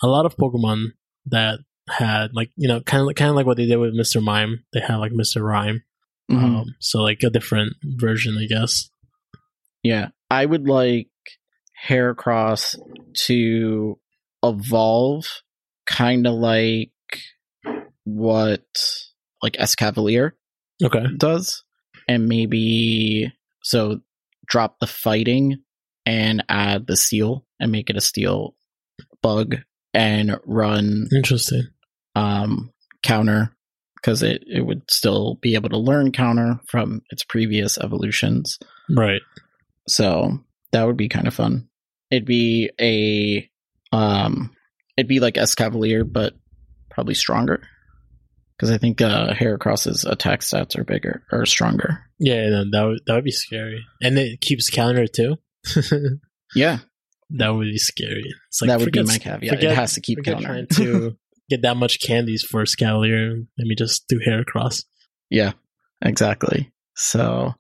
a 0.02 0.08
lot 0.08 0.26
of 0.26 0.38
Pokemon 0.38 0.90
that 1.28 1.60
had 1.90 2.34
like 2.34 2.52
you 2.56 2.68
know 2.68 2.82
kind 2.82 3.08
of 3.08 3.16
kind 3.16 3.30
of 3.30 3.36
like 3.36 3.46
what 3.46 3.58
they 3.58 3.66
did 3.66 3.78
with 3.78 3.94
Mr. 3.94 4.22
Mime. 4.22 4.64
They 4.74 4.80
had 4.82 4.98
like 4.98 5.12
Mr. 5.12 5.42
Rime. 5.42 5.84
mhm. 6.32 6.44
Um, 6.62 6.66
so 6.80 7.00
like 7.02 7.22
a 7.24 7.30
different 7.30 7.74
version, 7.84 8.38
I 8.38 8.46
guess. 8.48 8.90
Yeah, 9.84 10.10
I 10.32 10.46
would 10.46 10.68
like 10.68 11.10
Heracross 11.88 12.76
to 13.26 14.00
evolve 14.44 15.26
kind 15.86 16.26
of 16.26 16.34
like 16.34 16.92
what 18.04 18.66
like 19.44 19.54
Escavalier 19.54 20.32
Okay. 20.84 21.06
does, 21.18 21.64
and 22.08 22.28
maybe 22.28 23.32
so 23.64 24.02
drop 24.48 24.80
the 24.80 24.88
fighting 24.88 25.58
and 26.06 26.44
add 26.50 26.88
the 26.88 26.98
steel 26.98 27.46
and 27.60 27.72
make 27.72 27.90
it 27.90 27.98
a 27.98 28.02
steel 28.02 28.56
bug 29.22 29.58
and 29.94 30.38
run 30.46 31.08
Interesting. 31.16 31.64
Um, 32.16 32.72
counter 33.04 33.52
because 33.96 34.22
it, 34.24 34.44
it 34.48 34.62
would 34.66 34.84
still 34.90 35.36
be 35.42 35.56
able 35.56 35.70
to 35.70 35.78
learn 35.78 36.12
counter 36.12 36.60
from 36.68 37.02
its 37.10 37.24
previous 37.24 37.78
evolutions. 37.78 38.58
Right. 38.90 39.22
So 39.88 40.40
that 40.72 40.86
would 40.86 40.98
be 40.98 41.10
kind 41.10 41.28
of 41.28 41.34
fun. 41.34 41.68
It'd 42.12 42.26
be 42.26 42.70
a 42.80 43.50
um 43.96 44.52
it'd 44.98 45.08
be 45.08 45.20
like 45.20 45.36
Escavalier 45.36 46.04
but 46.12 46.34
probably 46.90 47.16
stronger. 47.16 47.62
Because 48.58 48.72
I 48.72 48.78
think 48.78 49.02
uh 49.02 49.34
Heracross's 49.34 50.06
attack 50.06 50.42
stats 50.42 50.78
are 50.78 50.84
bigger 50.84 51.24
or 51.32 51.46
stronger. 51.46 52.00
Yeah, 52.20 52.48
no, 52.50 52.64
that 52.72 52.84
would 52.88 53.00
that 53.08 53.16
would 53.16 53.24
be 53.24 53.32
scary, 53.32 53.84
and 54.02 54.18
it 54.18 54.40
keeps 54.40 54.70
counter 54.70 55.08
too. 55.08 55.38
Yeah. 56.56 56.78
that 57.32 57.50
would 57.50 57.66
be 57.66 57.78
scary. 57.78 58.24
It's 58.48 58.62
like 58.62 58.70
that 58.70 58.80
would 58.80 58.92
be 58.94 59.04
my 59.04 59.18
caveat. 59.18 59.56
forget- 59.56 59.72
it 59.72 59.76
has 59.76 59.94
to 59.96 60.02
keep 60.02 60.24
counter. 60.24 60.46
trying 60.46 60.68
to 60.76 61.18
get 61.50 61.62
that 61.62 61.78
much 61.78 62.02
candies 62.02 62.44
for 62.44 62.64
Scalier. 62.64 63.46
Let 63.58 63.68
me 63.68 63.76
just 63.76 64.08
do 64.08 64.20
Heracross. 64.20 64.84
Yeah, 65.30 65.54
exactly. 66.02 66.72
So, 66.96 67.54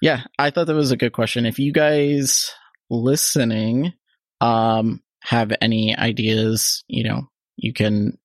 yeah, 0.00 0.22
I 0.38 0.50
thought 0.50 0.66
that 0.66 0.74
was 0.74 0.92
a 0.92 0.96
good 0.96 1.12
question. 1.12 1.46
If 1.46 1.58
you 1.58 1.72
guys 1.72 2.50
listening 2.90 3.92
um 4.40 5.02
have 5.22 5.52
any 5.60 5.96
ideas, 5.96 6.84
you 6.88 7.04
know, 7.04 7.22
you 7.56 7.72
can 7.72 8.18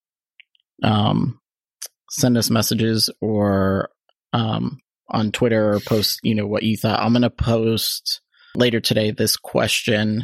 um 0.83 1.39
send 2.09 2.37
us 2.37 2.49
messages 2.49 3.09
or 3.21 3.89
um 4.31 4.77
on 5.09 5.31
Twitter 5.31 5.73
or 5.73 5.79
post, 5.79 6.19
you 6.23 6.33
know, 6.33 6.47
what 6.47 6.63
you 6.63 6.77
thought. 6.77 6.99
I'm 6.99 7.11
going 7.11 7.23
to 7.23 7.29
post 7.29 8.21
later 8.55 8.79
today 8.79 9.11
this 9.11 9.35
question 9.37 10.23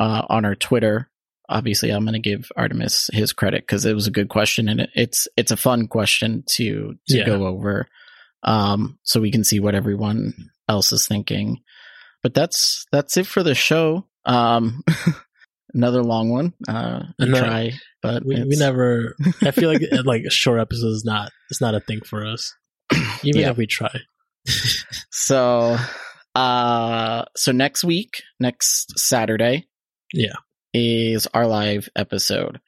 uh 0.00 0.22
on 0.28 0.44
our 0.44 0.54
Twitter. 0.54 1.10
Obviously, 1.48 1.90
I'm 1.90 2.04
going 2.04 2.20
to 2.20 2.30
give 2.30 2.50
Artemis 2.56 3.08
his 3.12 3.32
credit 3.32 3.66
cuz 3.68 3.84
it 3.84 3.94
was 3.94 4.06
a 4.06 4.10
good 4.12 4.28
question 4.28 4.68
and 4.68 4.80
it, 4.80 4.90
it's 4.94 5.28
it's 5.36 5.50
a 5.52 5.56
fun 5.56 5.86
question 5.88 6.42
to 6.56 6.94
to 7.08 7.18
Yeah. 7.18 7.24
go 7.26 7.46
over 7.46 7.86
um, 8.42 8.98
so 9.02 9.20
we 9.20 9.30
can 9.32 9.42
see 9.44 9.58
what 9.60 9.74
everyone 9.74 10.50
else 10.68 10.92
is 10.92 11.06
thinking. 11.06 11.62
But 12.22 12.34
that's 12.34 12.86
that's 12.92 13.16
it 13.16 13.26
for 13.26 13.42
the 13.42 13.54
show. 13.54 14.06
Um, 14.24 14.82
another 15.74 16.02
long 16.02 16.30
one. 16.30 16.52
Uh, 16.68 17.04
Another- 17.18 17.44
try, 17.44 17.72
but 18.02 18.24
We, 18.24 18.42
we 18.44 18.56
never. 18.56 19.14
I 19.42 19.50
feel 19.52 19.72
like 19.72 19.82
like 20.04 20.24
a 20.24 20.30
short 20.30 20.60
episode 20.60 20.88
is 20.88 21.04
not 21.04 21.30
it's 21.50 21.60
not 21.60 21.74
a 21.74 21.80
thing 21.80 22.00
for 22.00 22.26
us, 22.26 22.54
even 23.24 23.40
Yeah. 23.42 23.50
if 23.50 23.56
we 23.56 23.66
try. 23.66 23.94
So, 25.10 25.76
uh, 26.34 27.24
so 27.36 27.50
next 27.52 27.82
week, 27.84 28.22
next 28.38 28.98
Saturday, 28.98 29.66
Yeah. 30.12 30.34
Is 30.76 31.26
our 31.32 31.46
live 31.46 31.88
episode. 31.96 32.60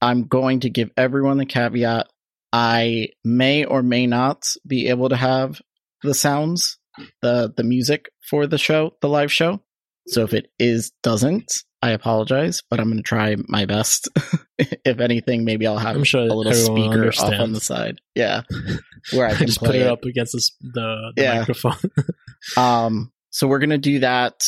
I'm 0.00 0.28
going 0.28 0.60
to 0.60 0.70
give 0.70 0.90
everyone 0.96 1.38
the 1.38 1.46
caveat. 1.46 2.06
I 2.52 3.08
may 3.24 3.64
or 3.64 3.82
may 3.82 4.06
not 4.06 4.46
be 4.66 4.88
able 4.88 5.08
to 5.08 5.16
have 5.16 5.60
the 6.02 6.14
sounds, 6.14 6.78
the 7.20 7.52
the 7.54 7.64
music 7.64 8.10
for 8.30 8.46
the 8.46 8.58
show, 8.58 8.94
the 9.02 9.08
live 9.08 9.32
show. 9.32 9.60
So 10.06 10.22
if 10.22 10.32
it 10.32 10.50
is 10.58 10.92
doesn't, 11.02 11.52
I 11.82 11.90
apologize, 11.90 12.62
but 12.70 12.80
I'm 12.80 12.86
going 12.86 12.96
to 12.98 13.02
try 13.02 13.36
my 13.48 13.66
best. 13.66 14.08
if 14.58 15.00
anything, 15.00 15.44
maybe 15.44 15.66
I'll 15.66 15.78
have 15.78 15.96
I'm 15.96 16.04
sure 16.04 16.22
a 16.22 16.24
little 16.32 16.52
speaker 16.54 17.08
off 17.08 17.40
on 17.40 17.52
the 17.52 17.60
side. 17.60 18.00
Yeah, 18.14 18.42
where 19.12 19.26
I 19.26 19.34
can 19.34 19.46
just 19.48 19.58
play 19.58 19.68
put 19.68 19.76
it, 19.76 19.82
it. 19.82 19.86
up 19.88 20.04
against 20.04 20.32
this, 20.32 20.56
the, 20.60 21.12
the 21.16 21.22
Yeah. 21.22 21.38
microphone. 21.40 21.90
Um, 22.56 23.12
so 23.30 23.48
we're 23.48 23.58
gonna 23.58 23.78
do 23.78 23.98
that. 23.98 24.42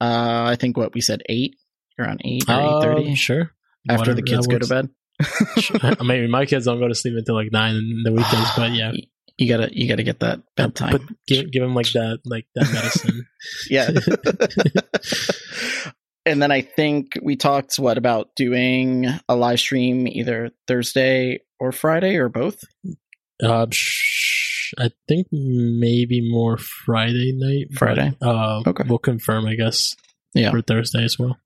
Uh, 0.00 0.44
I 0.48 0.56
think 0.56 0.76
what 0.78 0.94
we 0.94 1.02
said 1.02 1.22
eight 1.28 1.56
around 1.98 2.20
eight 2.24 2.48
or 2.48 2.54
eight 2.60 2.82
thirty 2.82 3.08
Um, 3.10 3.14
sure. 3.14 3.50
after 3.88 4.14
the 4.14 4.22
kids 4.22 4.46
go 4.46 4.58
to 4.58 4.66
bed. 4.66 4.88
Sure. 5.58 5.78
Maybe 6.04 6.26
my 6.28 6.44
kids 6.44 6.66
don't 6.66 6.78
go 6.78 6.88
to 6.88 6.94
sleep 6.94 7.14
until 7.16 7.34
like 7.36 7.50
nine 7.50 7.74
in 7.76 8.02
the 8.04 8.12
weekends, 8.12 8.50
but 8.56 8.72
yeah. 8.72 8.92
you 9.38 9.48
gotta 9.48 9.68
you 9.72 9.88
gotta 9.88 10.02
get 10.02 10.20
that 10.20 10.40
bedtime. 10.56 10.92
But 10.92 11.02
give 11.26 11.50
give 11.50 11.62
them 11.62 11.74
like 11.74 11.90
that 11.92 12.18
like 12.26 12.46
that 12.54 12.70
medicine. 12.72 13.26
yeah. 13.70 13.88
and 16.26 16.42
then 16.42 16.50
I 16.50 16.60
think 16.62 17.18
we 17.22 17.36
talked 17.36 17.76
what 17.78 17.98
about 17.98 18.34
doing 18.36 19.06
a 19.28 19.36
live 19.36 19.60
stream 19.60 20.06
either 20.08 20.50
Thursday 20.66 21.40
or 21.60 21.72
Friday 21.72 22.16
or 22.16 22.28
both. 22.28 22.62
Uh, 23.42 23.66
sh- 23.70 24.74
I 24.78 24.90
think 25.08 25.28
maybe 25.30 26.28
more 26.28 26.58
Friday 26.58 27.32
night. 27.34 27.66
but, 27.70 27.78
Friday. 27.78 28.12
Uh, 28.20 28.62
Okay. 28.66 28.84
We'll 28.88 28.98
confirm, 28.98 29.46
I 29.46 29.54
guess. 29.54 29.94
Yeah. 30.34 30.50
For 30.50 30.60
Thursday 30.60 31.04
as 31.04 31.18
well. 31.18 31.38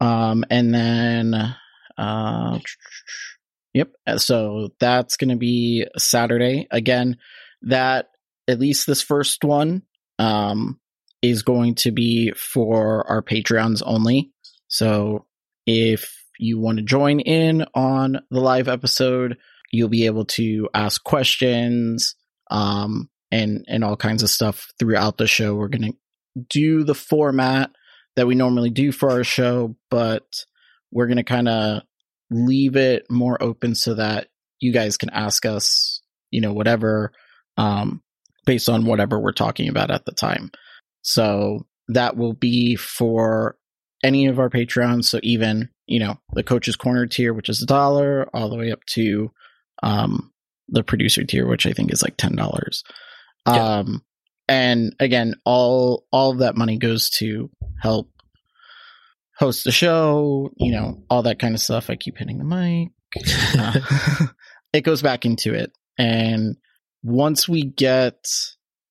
Um, 0.00 0.44
and 0.50 0.74
then, 0.74 1.54
uh, 1.96 2.58
yep. 3.72 3.92
So 4.16 4.70
that's 4.80 5.16
going 5.16 5.30
to 5.30 5.36
be 5.36 5.86
Saturday 5.96 6.66
again. 6.70 7.18
That 7.62 8.08
at 8.48 8.58
least 8.58 8.86
this 8.86 9.02
first 9.02 9.44
one, 9.44 9.82
um, 10.18 10.80
is 11.22 11.42
going 11.42 11.76
to 11.76 11.92
be 11.92 12.32
for 12.32 13.08
our 13.08 13.22
Patreons 13.22 13.82
only. 13.86 14.32
So 14.66 15.26
if 15.66 16.12
you 16.38 16.58
want 16.58 16.78
to 16.78 16.84
join 16.84 17.20
in 17.20 17.64
on 17.74 18.18
the 18.30 18.40
live 18.40 18.66
episode, 18.66 19.38
you'll 19.70 19.88
be 19.88 20.06
able 20.06 20.24
to 20.24 20.68
ask 20.74 21.02
questions, 21.04 22.16
um, 22.50 23.08
and, 23.30 23.64
and 23.68 23.84
all 23.84 23.96
kinds 23.96 24.22
of 24.22 24.30
stuff 24.30 24.66
throughout 24.78 25.16
the 25.16 25.26
show. 25.26 25.54
We're 25.54 25.68
going 25.68 25.92
to 25.92 26.44
do 26.50 26.82
the 26.82 26.94
format 26.94 27.70
that 28.16 28.26
we 28.26 28.34
normally 28.34 28.70
do 28.70 28.92
for 28.92 29.10
our 29.10 29.24
show, 29.24 29.76
but 29.90 30.44
we're 30.90 31.06
going 31.06 31.16
to 31.16 31.24
kind 31.24 31.48
of 31.48 31.82
leave 32.30 32.76
it 32.76 33.10
more 33.10 33.42
open 33.42 33.74
so 33.74 33.94
that 33.94 34.28
you 34.60 34.72
guys 34.72 34.96
can 34.96 35.10
ask 35.10 35.44
us, 35.46 36.02
you 36.30 36.40
know, 36.40 36.52
whatever, 36.52 37.12
um, 37.56 38.02
based 38.46 38.68
on 38.68 38.86
whatever 38.86 39.18
we're 39.18 39.32
talking 39.32 39.68
about 39.68 39.90
at 39.90 40.04
the 40.04 40.12
time. 40.12 40.50
So 41.02 41.66
that 41.88 42.16
will 42.16 42.34
be 42.34 42.76
for 42.76 43.56
any 44.04 44.26
of 44.26 44.38
our 44.38 44.50
Patreons. 44.50 45.04
So 45.04 45.20
even, 45.22 45.68
you 45.86 46.00
know, 46.00 46.18
the 46.34 46.42
coach's 46.42 46.76
corner 46.76 47.06
tier, 47.06 47.32
which 47.32 47.48
is 47.48 47.62
a 47.62 47.66
dollar, 47.66 48.28
all 48.34 48.48
the 48.48 48.56
way 48.56 48.72
up 48.72 48.84
to, 48.90 49.30
um, 49.82 50.32
the 50.68 50.82
producer 50.82 51.24
tier, 51.24 51.46
which 51.46 51.66
I 51.66 51.72
think 51.72 51.92
is 51.92 52.02
like 52.02 52.16
$10. 52.16 52.82
Yeah. 53.46 53.52
Um, 53.54 54.02
and 54.48 54.94
again, 55.00 55.34
all, 55.44 56.06
all 56.12 56.32
of 56.32 56.38
that 56.38 56.56
money 56.56 56.78
goes 56.78 57.10
to 57.18 57.50
help 57.80 58.10
host 59.38 59.64
the 59.64 59.72
show, 59.72 60.50
you 60.56 60.72
know, 60.72 61.02
all 61.10 61.22
that 61.22 61.38
kind 61.38 61.54
of 61.54 61.60
stuff. 61.60 61.90
I 61.90 61.96
keep 61.96 62.18
hitting 62.18 62.38
the 62.38 62.44
mic. 62.44 62.90
Uh, 63.58 63.78
it 64.72 64.80
goes 64.80 65.02
back 65.02 65.26
into 65.26 65.52
it. 65.52 65.70
And 65.98 66.56
once 67.02 67.46
we 67.46 67.62
get 67.62 68.24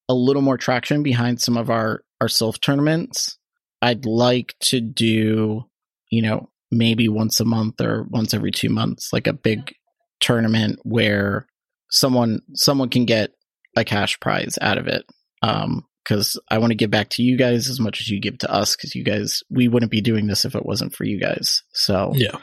a 0.08 0.14
little 0.14 0.44
more 0.44 0.58
traction 0.58 1.02
behind 1.02 1.42
some 1.42 1.58
of 1.58 1.72
our, 1.72 2.04
our 2.20 2.28
self 2.28 2.60
tournaments, 2.60 3.40
I'd 3.82 4.06
like 4.06 4.56
to 4.66 4.80
do, 4.80 5.64
you 6.12 6.22
know, 6.22 6.50
maybe 6.70 7.10
once 7.10 7.40
a 7.40 7.46
month 7.46 7.82
or 7.82 8.04
once 8.04 8.34
every 8.34 8.52
two 8.52 8.70
months, 8.70 9.12
like 9.12 9.26
a 9.26 9.34
big 9.34 9.74
tournament 10.20 10.80
where 10.84 11.48
someone, 11.90 12.42
someone 12.54 12.90
can 12.90 13.06
get 13.06 13.32
a 13.76 13.84
cash 13.84 14.20
prize 14.20 14.60
out 14.62 14.78
of 14.78 14.86
it. 14.88 15.06
Um, 15.42 15.86
because 16.04 16.40
I 16.50 16.58
want 16.58 16.72
to 16.72 16.76
give 16.76 16.90
back 16.90 17.10
to 17.12 17.22
you 17.24 17.38
guys 17.38 17.70
as 17.70 17.80
much 17.80 18.02
as 18.02 18.10
you 18.10 18.20
give 18.20 18.40
to 18.40 18.52
us. 18.52 18.76
Because 18.76 18.96
you 18.96 19.04
guys, 19.04 19.44
we 19.52 19.68
wouldn't 19.68 19.92
be 19.92 20.02
doing 20.02 20.26
this 20.26 20.46
if 20.46 20.56
it 20.56 20.66
wasn't 20.66 20.96
for 20.96 21.04
you 21.04 21.20
guys. 21.20 21.62
So 21.74 22.12
Yeah. 22.16 22.38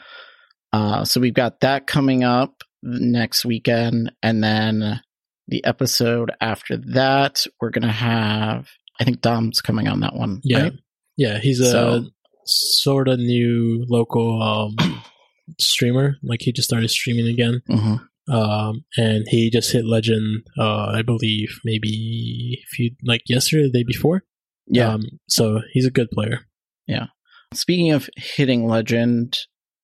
uh, 0.71 1.03
so 1.03 1.19
we've 1.19 1.33
got 1.33 1.59
that 1.59 1.85
coming 1.85 2.23
up 2.23 2.63
next 2.81 3.43
weekend, 3.43 4.13
and 4.23 4.41
then 4.43 5.01
the 5.49 5.63
episode 5.65 6.31
after 6.39 6.77
that, 6.93 7.45
we're 7.59 7.71
gonna 7.71 7.91
have. 7.91 8.69
I 8.99 9.03
think 9.03 9.19
Dom's 9.21 9.59
coming 9.61 9.87
on 9.89 9.99
that 10.01 10.15
one. 10.15 10.39
Yeah. 10.43 10.61
right? 10.63 10.73
Yeah. 11.17 11.39
He's 11.39 11.59
a 11.59 11.71
So- 11.71 12.05
sort 12.45 13.07
of 13.09 13.19
new 13.19 13.85
local 13.89 14.41
um, 14.41 14.75
streamer. 15.59 16.15
Like 16.23 16.41
he 16.41 16.51
just 16.51 16.67
started 16.69 16.89
streaming 16.89 17.27
again. 17.27 17.61
Mhm. 17.69 18.07
Um, 18.29 18.85
and 18.97 19.25
he 19.29 19.49
just 19.49 19.71
hit 19.71 19.85
legend, 19.85 20.43
uh, 20.59 20.87
I 20.93 21.01
believe 21.01 21.59
maybe 21.65 22.59
a 22.61 22.65
few, 22.75 22.91
like 23.03 23.21
yesterday, 23.27 23.63
the 23.71 23.79
day 23.79 23.83
before. 23.85 24.23
Yeah. 24.67 24.93
Um, 24.93 25.01
so 25.27 25.61
he's 25.71 25.85
a 25.87 25.91
good 25.91 26.09
player. 26.11 26.41
Yeah. 26.87 27.07
Speaking 27.53 27.91
of 27.91 28.07
hitting 28.15 28.67
legend, 28.67 29.37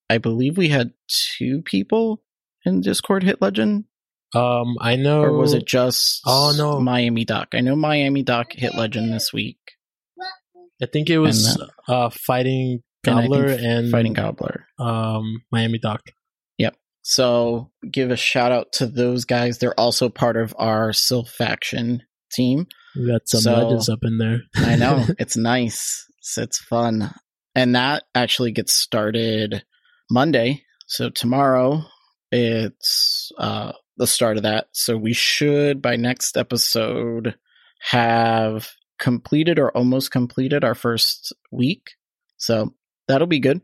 I 0.09 0.19
believe 0.19 0.57
we 0.57 0.69
had 0.69 0.91
two 1.37 1.63
people 1.63 2.21
in 2.65 2.81
Discord 2.81 3.23
hit 3.23 3.41
legend, 3.41 3.85
Um, 4.35 4.75
I 4.79 4.95
know. 4.95 5.21
or 5.23 5.37
was 5.37 5.53
it 5.53 5.65
just? 5.65 6.21
Oh, 6.27 6.53
no. 6.55 6.79
Miami 6.79 7.25
Doc. 7.25 7.49
I 7.53 7.61
know 7.61 7.75
Miami 7.75 8.21
Doc 8.21 8.51
hit 8.53 8.75
legend 8.75 9.11
this 9.11 9.33
week. 9.33 9.57
I 10.81 10.85
think 10.85 11.09
it 11.09 11.17
was 11.19 11.55
And 11.55 11.69
uh, 11.87 12.09
fighting 12.09 12.81
And 13.07 13.15
Gobbler 13.21 13.45
and, 13.47 13.89
Fighting 13.91 14.13
Gobbler. 14.13 14.65
um, 14.77 15.41
Miami 15.51 15.79
Doc. 15.79 16.01
So 17.07 17.69
give 17.91 18.09
a 18.09 18.17
shout 18.17 18.51
out 18.51 18.71
to 18.73 18.87
those 18.87 19.25
guys. 19.25 19.59
They're 19.59 19.79
also 19.79 20.09
part 20.09 20.37
of 20.37 20.55
our 20.57 20.89
Silph 20.89 21.29
faction 21.29 22.01
team. 22.31 22.65
We 22.95 23.05
got 23.05 23.29
some 23.29 23.41
So- 23.41 23.53
legends 23.53 23.89
up 23.89 23.99
in 24.01 24.17
there. 24.17 24.39
I 24.55 24.75
know 24.75 25.05
it's 25.19 25.37
nice. 25.37 26.03
It's, 26.17 26.35
it's 26.39 26.57
fun, 26.57 27.13
and 27.53 27.75
that 27.75 28.05
actually 28.15 28.53
gets 28.53 28.73
started 28.73 29.63
Monday. 30.09 30.63
So 30.87 31.11
tomorrow 31.11 31.83
it's 32.31 33.31
uh, 33.37 33.73
the 33.97 34.07
start 34.07 34.37
of 34.37 34.43
that. 34.43 34.69
So 34.71 34.97
we 34.97 35.13
should 35.13 35.83
by 35.83 35.97
next 35.97 36.37
episode 36.37 37.35
have 37.91 38.67
completed 38.97 39.59
or 39.59 39.69
almost 39.77 40.09
completed 40.09 40.63
our 40.63 40.73
first 40.73 41.33
week. 41.51 41.83
So 42.37 42.73
that'll 43.07 43.27
be 43.27 43.39
good. 43.39 43.61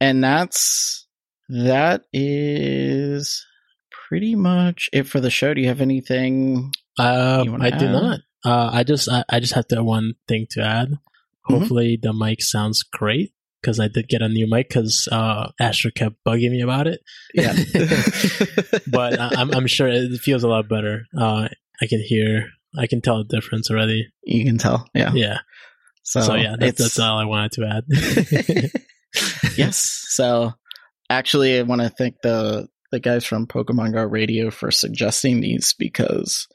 And 0.00 0.24
that's 0.24 1.03
that 1.48 2.02
is 2.12 3.44
pretty 4.08 4.34
much 4.34 4.88
it 4.92 5.04
for 5.04 5.20
the 5.20 5.30
show. 5.30 5.54
Do 5.54 5.60
you 5.60 5.68
have 5.68 5.80
anything? 5.80 6.72
Uh, 6.98 7.42
You 7.44 7.52
wanna 7.52 7.66
I 7.66 7.70
do 7.70 7.88
not. 7.88 8.20
Uh, 8.44 8.70
I 8.72 8.84
just 8.84 9.08
I, 9.08 9.24
I 9.28 9.40
just 9.40 9.54
have 9.54 9.66
to 9.68 9.82
one 9.82 10.14
thing 10.28 10.46
to 10.50 10.62
add. 10.62 10.88
Mm-hmm. 10.90 11.54
Hopefully 11.54 11.98
the 12.00 12.12
mic 12.12 12.42
sounds 12.42 12.82
great 12.82 13.32
because 13.60 13.80
I 13.80 13.88
did 13.88 14.08
get 14.08 14.22
a 14.22 14.28
new 14.28 14.46
mic 14.48 14.68
because 14.68 15.08
uh, 15.10 15.50
Asher 15.58 15.90
kept 15.90 16.16
bugging 16.26 16.50
me 16.50 16.60
about 16.60 16.86
it. 16.86 17.00
Yeah. 17.32 17.52
but 18.86 19.18
I, 19.18 19.30
I'm 19.36 19.54
I'm 19.54 19.66
sure 19.66 19.88
it 19.88 20.18
feels 20.20 20.44
a 20.44 20.48
lot 20.48 20.68
better. 20.68 21.06
Uh, 21.18 21.48
I 21.80 21.86
can 21.86 22.02
hear, 22.06 22.50
I 22.78 22.86
can 22.86 23.00
tell 23.00 23.18
a 23.20 23.24
difference 23.24 23.70
already. 23.70 24.08
you 24.22 24.44
can 24.44 24.58
tell. 24.58 24.86
Yeah. 24.94 25.12
Yeah. 25.14 25.38
So, 26.02 26.20
So, 26.20 26.34
yeah, 26.34 26.56
that's, 26.58 26.78
that's 26.78 26.98
all 26.98 27.18
I 27.18 27.24
wanted 27.24 27.52
to 27.52 27.64
add. 27.66 28.70
yes. 29.56 30.04
So 30.08 30.52
actually, 31.10 31.58
I 31.58 31.62
want 31.62 31.82
to 31.82 31.88
thank 31.88 32.16
the 32.22 32.68
the 32.92 33.00
guys 33.00 33.24
from 33.24 33.46
Pokemon 33.46 33.92
Go 33.92 34.04
Radio 34.04 34.50
for 34.50 34.70
suggesting 34.70 35.40
these 35.40 35.74
because 35.76 36.46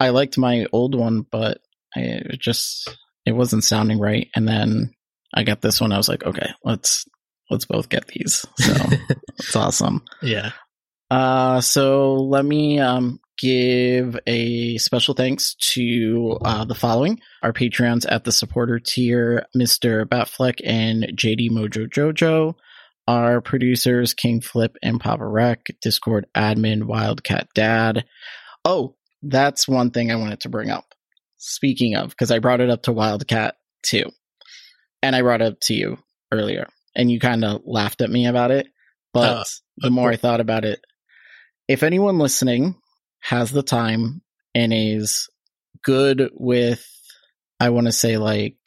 I 0.00 0.08
liked 0.08 0.38
my 0.38 0.66
old 0.72 0.94
one, 0.94 1.26
but 1.30 1.58
I 1.94 2.00
it 2.00 2.40
just 2.40 2.88
it 3.26 3.32
wasn't 3.32 3.64
sounding 3.64 3.98
right. 3.98 4.28
And 4.34 4.48
then 4.48 4.94
I 5.32 5.44
got 5.44 5.60
this 5.60 5.80
one. 5.80 5.92
I 5.92 5.96
was 5.96 6.08
like, 6.08 6.24
okay, 6.24 6.48
let's 6.64 7.06
let's 7.50 7.66
both 7.66 7.88
get 7.88 8.08
these. 8.08 8.44
So 8.58 8.74
it's 9.38 9.56
awesome. 9.56 10.04
yeah. 10.22 10.52
Uh, 11.10 11.60
so 11.60 12.14
let 12.14 12.44
me 12.44 12.78
um, 12.78 13.18
give 13.36 14.16
a 14.28 14.78
special 14.78 15.14
thanks 15.14 15.56
to 15.56 16.38
uh, 16.44 16.64
the 16.64 16.74
following 16.74 17.20
our 17.42 17.52
Patreons 17.52 18.06
at 18.08 18.22
the 18.22 18.30
supporter 18.30 18.78
tier 18.78 19.44
Mr. 19.56 20.04
Batfleck 20.04 20.60
and 20.64 21.02
JD 21.14 21.50
Mojo 21.50 21.88
Jojo, 21.88 22.54
our 23.10 23.40
producers 23.40 24.14
King 24.14 24.40
Flip 24.40 24.76
and 24.82 25.00
Papa 25.00 25.26
Rec, 25.26 25.66
Discord 25.82 26.26
admin 26.36 26.84
Wildcat 26.84 27.48
Dad. 27.54 28.04
Oh, 28.64 28.94
that's 29.22 29.66
one 29.66 29.90
thing 29.90 30.12
I 30.12 30.16
wanted 30.16 30.40
to 30.40 30.48
bring 30.48 30.70
up. 30.70 30.84
Speaking 31.38 31.96
of, 31.96 32.10
because 32.10 32.30
I 32.30 32.38
brought 32.38 32.60
it 32.60 32.70
up 32.70 32.84
to 32.84 32.92
Wildcat 32.92 33.56
too, 33.82 34.04
and 35.02 35.16
I 35.16 35.22
brought 35.22 35.42
it 35.42 35.52
up 35.52 35.60
to 35.62 35.74
you 35.74 35.98
earlier, 36.30 36.68
and 36.94 37.10
you 37.10 37.18
kind 37.18 37.44
of 37.44 37.62
laughed 37.64 38.00
at 38.00 38.10
me 38.10 38.26
about 38.26 38.52
it. 38.52 38.68
But 39.12 39.36
Uh, 39.36 39.44
the 39.78 39.90
more 39.90 40.10
I 40.12 40.16
thought 40.16 40.40
about 40.40 40.64
it, 40.64 40.80
if 41.66 41.82
anyone 41.82 42.18
listening 42.18 42.76
has 43.22 43.50
the 43.50 43.62
time 43.62 44.22
and 44.54 44.72
is 44.72 45.28
good 45.82 46.30
with, 46.34 46.86
I 47.58 47.70
want 47.70 47.86
to 47.86 47.92
say 47.92 48.18
like 48.18 48.58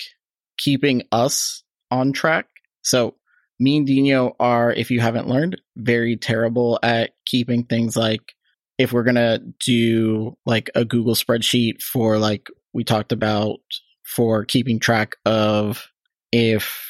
keeping 0.57 1.03
us 1.13 1.63
on 1.89 2.11
track. 2.11 2.47
So 2.81 3.15
me 3.59 3.77
and 3.77 3.87
Dino 3.87 4.35
are, 4.39 4.71
if 4.71 4.91
you 4.91 4.99
haven't 4.99 5.27
learned, 5.27 5.61
very 5.75 6.17
terrible 6.17 6.79
at 6.81 7.11
keeping 7.25 7.63
things 7.65 7.95
like 7.95 8.33
if 8.77 8.91
we're 8.91 9.03
gonna 9.03 9.39
do 9.65 10.35
like 10.45 10.69
a 10.75 10.83
Google 10.83 11.15
spreadsheet 11.15 11.81
for 11.81 12.17
like 12.17 12.47
we 12.73 12.83
talked 12.83 13.11
about 13.11 13.59
for 14.03 14.45
keeping 14.45 14.79
track 14.79 15.15
of 15.25 15.87
if 16.31 16.89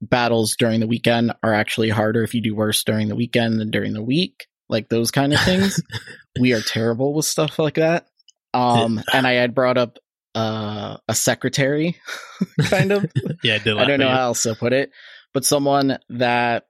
battles 0.00 0.56
during 0.56 0.80
the 0.80 0.86
weekend 0.86 1.32
are 1.42 1.54
actually 1.54 1.90
harder 1.90 2.22
if 2.22 2.34
you 2.34 2.40
do 2.40 2.54
worse 2.54 2.82
during 2.84 3.08
the 3.08 3.16
weekend 3.16 3.60
than 3.60 3.70
during 3.70 3.92
the 3.92 4.02
week, 4.02 4.46
like 4.68 4.88
those 4.88 5.10
kind 5.10 5.32
of 5.32 5.40
things. 5.40 5.80
we 6.40 6.52
are 6.52 6.60
terrible 6.60 7.14
with 7.14 7.24
stuff 7.24 7.58
like 7.58 7.74
that. 7.74 8.06
Um, 8.54 9.02
and 9.12 9.26
I 9.26 9.32
had 9.32 9.54
brought 9.54 9.76
up 9.76 9.98
uh, 10.34 10.96
a 11.08 11.14
secretary, 11.14 11.96
kind 12.64 12.92
of. 12.92 13.06
yeah, 13.42 13.54
I, 13.54 13.58
did 13.58 13.78
I 13.78 13.84
don't 13.84 14.00
know 14.00 14.08
how 14.08 14.22
else 14.22 14.42
to 14.44 14.54
put 14.54 14.72
it, 14.72 14.90
but 15.32 15.44
someone 15.44 15.98
that 16.08 16.66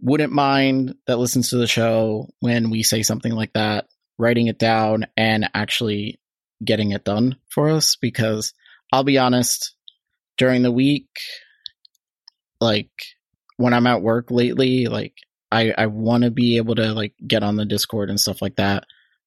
wouldn't 0.00 0.32
mind 0.32 0.94
that 1.06 1.18
listens 1.18 1.50
to 1.50 1.56
the 1.56 1.66
show 1.66 2.28
when 2.40 2.70
we 2.70 2.82
say 2.82 3.02
something 3.02 3.32
like 3.32 3.52
that, 3.52 3.86
writing 4.18 4.46
it 4.46 4.58
down 4.58 5.06
and 5.16 5.48
actually 5.54 6.18
getting 6.64 6.92
it 6.92 7.04
done 7.04 7.36
for 7.48 7.70
us. 7.70 7.96
Because 7.96 8.54
I'll 8.92 9.04
be 9.04 9.18
honest, 9.18 9.74
during 10.38 10.62
the 10.62 10.72
week, 10.72 11.08
like 12.60 12.90
when 13.56 13.74
I'm 13.74 13.86
at 13.86 14.02
work 14.02 14.30
lately, 14.30 14.86
like 14.86 15.14
I, 15.52 15.74
I 15.76 15.86
want 15.86 16.24
to 16.24 16.30
be 16.30 16.56
able 16.56 16.76
to 16.76 16.94
like 16.94 17.14
get 17.26 17.42
on 17.42 17.56
the 17.56 17.66
Discord 17.66 18.08
and 18.08 18.20
stuff 18.20 18.40
like 18.40 18.56
that. 18.56 18.84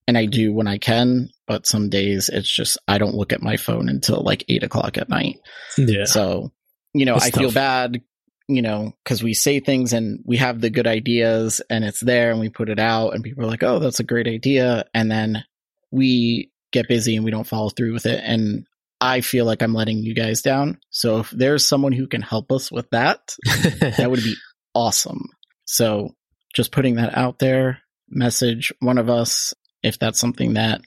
And 0.07 0.17
I 0.17 0.25
do 0.25 0.51
when 0.51 0.67
I 0.67 0.79
can, 0.79 1.29
but 1.47 1.65
some 1.65 1.89
days 1.89 2.29
it's 2.29 2.53
just 2.53 2.77
I 2.87 2.97
don't 2.97 3.15
look 3.15 3.31
at 3.31 3.41
my 3.41 3.57
phone 3.57 3.87
until 3.87 4.21
like 4.21 4.43
eight 4.49 4.63
o'clock 4.63 4.97
at 4.97 5.07
night. 5.07 5.37
Yeah. 5.77 6.05
So, 6.05 6.51
you 6.93 7.05
know, 7.05 7.15
It's 7.15 7.27
I 7.27 7.31
feel 7.31 7.51
bad, 7.51 8.01
you 8.47 8.61
know, 8.61 8.93
because 9.03 9.23
we 9.23 9.33
say 9.33 9.59
things 9.59 9.93
and 9.93 10.19
we 10.25 10.37
have 10.37 10.59
the 10.59 10.69
good 10.69 10.87
ideas 10.87 11.61
and 11.69 11.83
it's 11.83 12.01
there 12.01 12.31
and 12.31 12.39
we 12.39 12.49
put 12.49 12.69
it 12.69 12.79
out 12.79 13.11
and 13.11 13.23
people 13.23 13.43
are 13.43 13.49
like, 13.49 13.63
oh, 13.63 13.79
that's 13.79 13.99
a 13.99 14.05
great 14.05 14.27
idea. 14.27 14.85
And 14.93 15.09
then 15.09 15.43
we 15.91 16.51
get 16.71 16.87
busy 16.87 17.15
and 17.15 17.23
we 17.23 17.31
don't 17.31 17.47
follow 17.47 17.69
through 17.69 17.93
with 17.93 18.05
it. 18.05 18.21
And 18.23 18.65
I 18.99 19.21
feel 19.21 19.45
like 19.45 19.61
I'm 19.61 19.73
letting 19.73 19.99
you 19.99 20.13
guys 20.13 20.41
down. 20.41 20.79
So 20.89 21.19
if 21.19 21.29
there's 21.29 21.65
someone 21.65 21.93
who 21.93 22.07
can 22.07 22.21
help 22.21 22.51
us 22.51 22.71
with 22.71 22.89
that, 22.89 23.35
that 23.79 24.09
would 24.09 24.23
be 24.23 24.35
awesome. 24.73 25.29
So 25.65 26.15
just 26.53 26.71
putting 26.71 26.95
that 26.95 27.17
out 27.17 27.39
there, 27.39 27.79
message 28.09 28.73
one 28.79 28.97
of 28.97 29.09
us 29.09 29.53
if 29.81 29.99
that's 29.99 30.19
something 30.19 30.53
that 30.53 30.81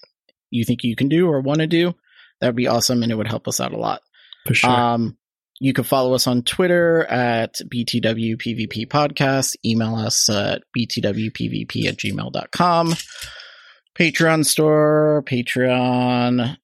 you 0.51 0.65
think 0.65 0.85
you 0.85 0.97
can 0.97 1.09
do 1.09 1.29
or 1.29 1.41
want 1.41 1.61
to 1.61 1.67
do. 1.67 1.95
That 2.41 2.49
would 2.49 2.57
be 2.57 2.69
awesome 2.69 3.03
and 3.03 3.11
it 3.11 3.15
would 3.15 3.29
help 3.29 3.49
us 3.49 3.61
out 3.61 3.73
a 3.73 3.79
lot. 3.79 4.03
For 4.47 4.55
sure. 4.55 4.71
Um, 4.71 5.17
you 5.61 5.73
can 5.73 5.85
follow 5.85 6.15
us 6.15 6.27
on 6.27 6.43
Twitter 6.43 7.05
at 7.05 7.61
BTWPVP 7.73 8.89
Podcast. 8.89 9.55
Email 9.65 9.95
us 9.97 10.29
at 10.29 10.63
BTWPVP 10.77 11.87
at 11.87 11.97
gmail.com. 11.97 12.95
Patreon 13.99 14.45
store, 14.45 15.25
patreon.com 15.27 16.59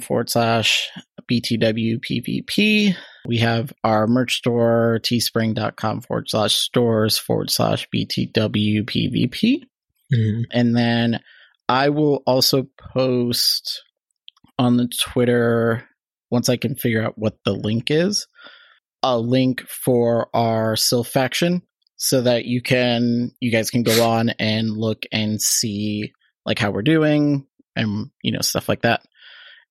forward 0.00 0.30
slash 0.30 0.88
BTWPVP. 1.28 2.94
We 3.26 3.38
have 3.38 3.72
our 3.82 4.06
merch 4.06 4.36
store, 4.36 5.00
teespring.com 5.02 6.02
forward 6.02 6.30
slash 6.30 6.54
stores 6.54 7.18
forward 7.18 7.50
slash 7.50 7.88
BTWPVP. 7.92 9.64
Mhm. 10.12 10.44
And 10.52 10.76
then 10.76 11.18
I 11.68 11.88
will 11.88 12.22
also 12.24 12.68
post 12.78 13.82
on 14.58 14.76
the 14.76 14.86
Twitter 14.88 15.87
once 16.30 16.48
I 16.48 16.56
can 16.56 16.74
figure 16.74 17.02
out 17.02 17.18
what 17.18 17.38
the 17.44 17.52
link 17.52 17.90
is, 17.90 18.26
a 19.02 19.18
link 19.18 19.62
for 19.68 20.28
our 20.34 20.74
Silph 20.74 21.08
faction 21.08 21.62
so 21.96 22.20
that 22.22 22.44
you 22.44 22.62
can 22.62 23.32
you 23.40 23.50
guys 23.50 23.70
can 23.70 23.82
go 23.82 24.08
on 24.08 24.30
and 24.38 24.70
look 24.70 25.04
and 25.12 25.40
see 25.40 26.12
like 26.46 26.58
how 26.58 26.70
we're 26.70 26.82
doing 26.82 27.46
and 27.76 28.10
you 28.22 28.32
know 28.32 28.40
stuff 28.40 28.68
like 28.68 28.82
that. 28.82 29.02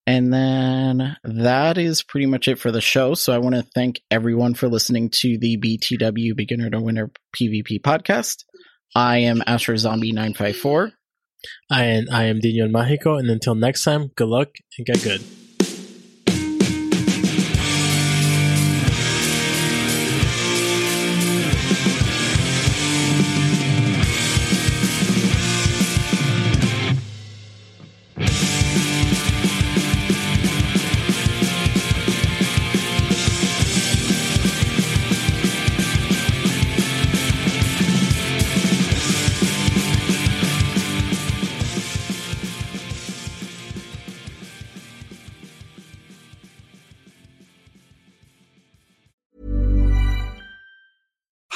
And 0.06 0.34
then 0.34 1.18
that 1.26 1.78
is 1.78 2.02
pretty 2.02 2.28
much 2.28 2.48
it 2.48 2.60
for 2.60 2.72
the 2.72 2.80
show. 2.80 3.14
So 3.14 3.34
I 3.34 3.40
want 3.40 3.56
to 3.56 3.68
thank 3.76 4.02
everyone 4.10 4.54
for 4.54 4.70
listening 4.70 5.10
to 5.16 5.38
the 5.38 5.58
BTW 5.58 6.34
Beginner 6.34 6.70
to 6.70 6.80
Winner 6.80 7.12
PvP 7.36 7.82
podcast. 7.82 8.46
I 8.96 9.18
am 9.20 9.44
Astro 9.46 9.76
Zombie 9.76 10.14
954. 10.14 10.94
I, 11.70 12.04
I 12.12 12.24
am 12.26 12.40
Dino 12.40 12.68
Mágico, 12.68 13.20
and 13.20 13.30
until 13.30 13.56
next 13.56 13.84
time, 13.84 14.12
good 14.16 14.28
luck 14.28 14.50
and 14.78 14.88
get 14.88 15.04
good. 15.04 15.47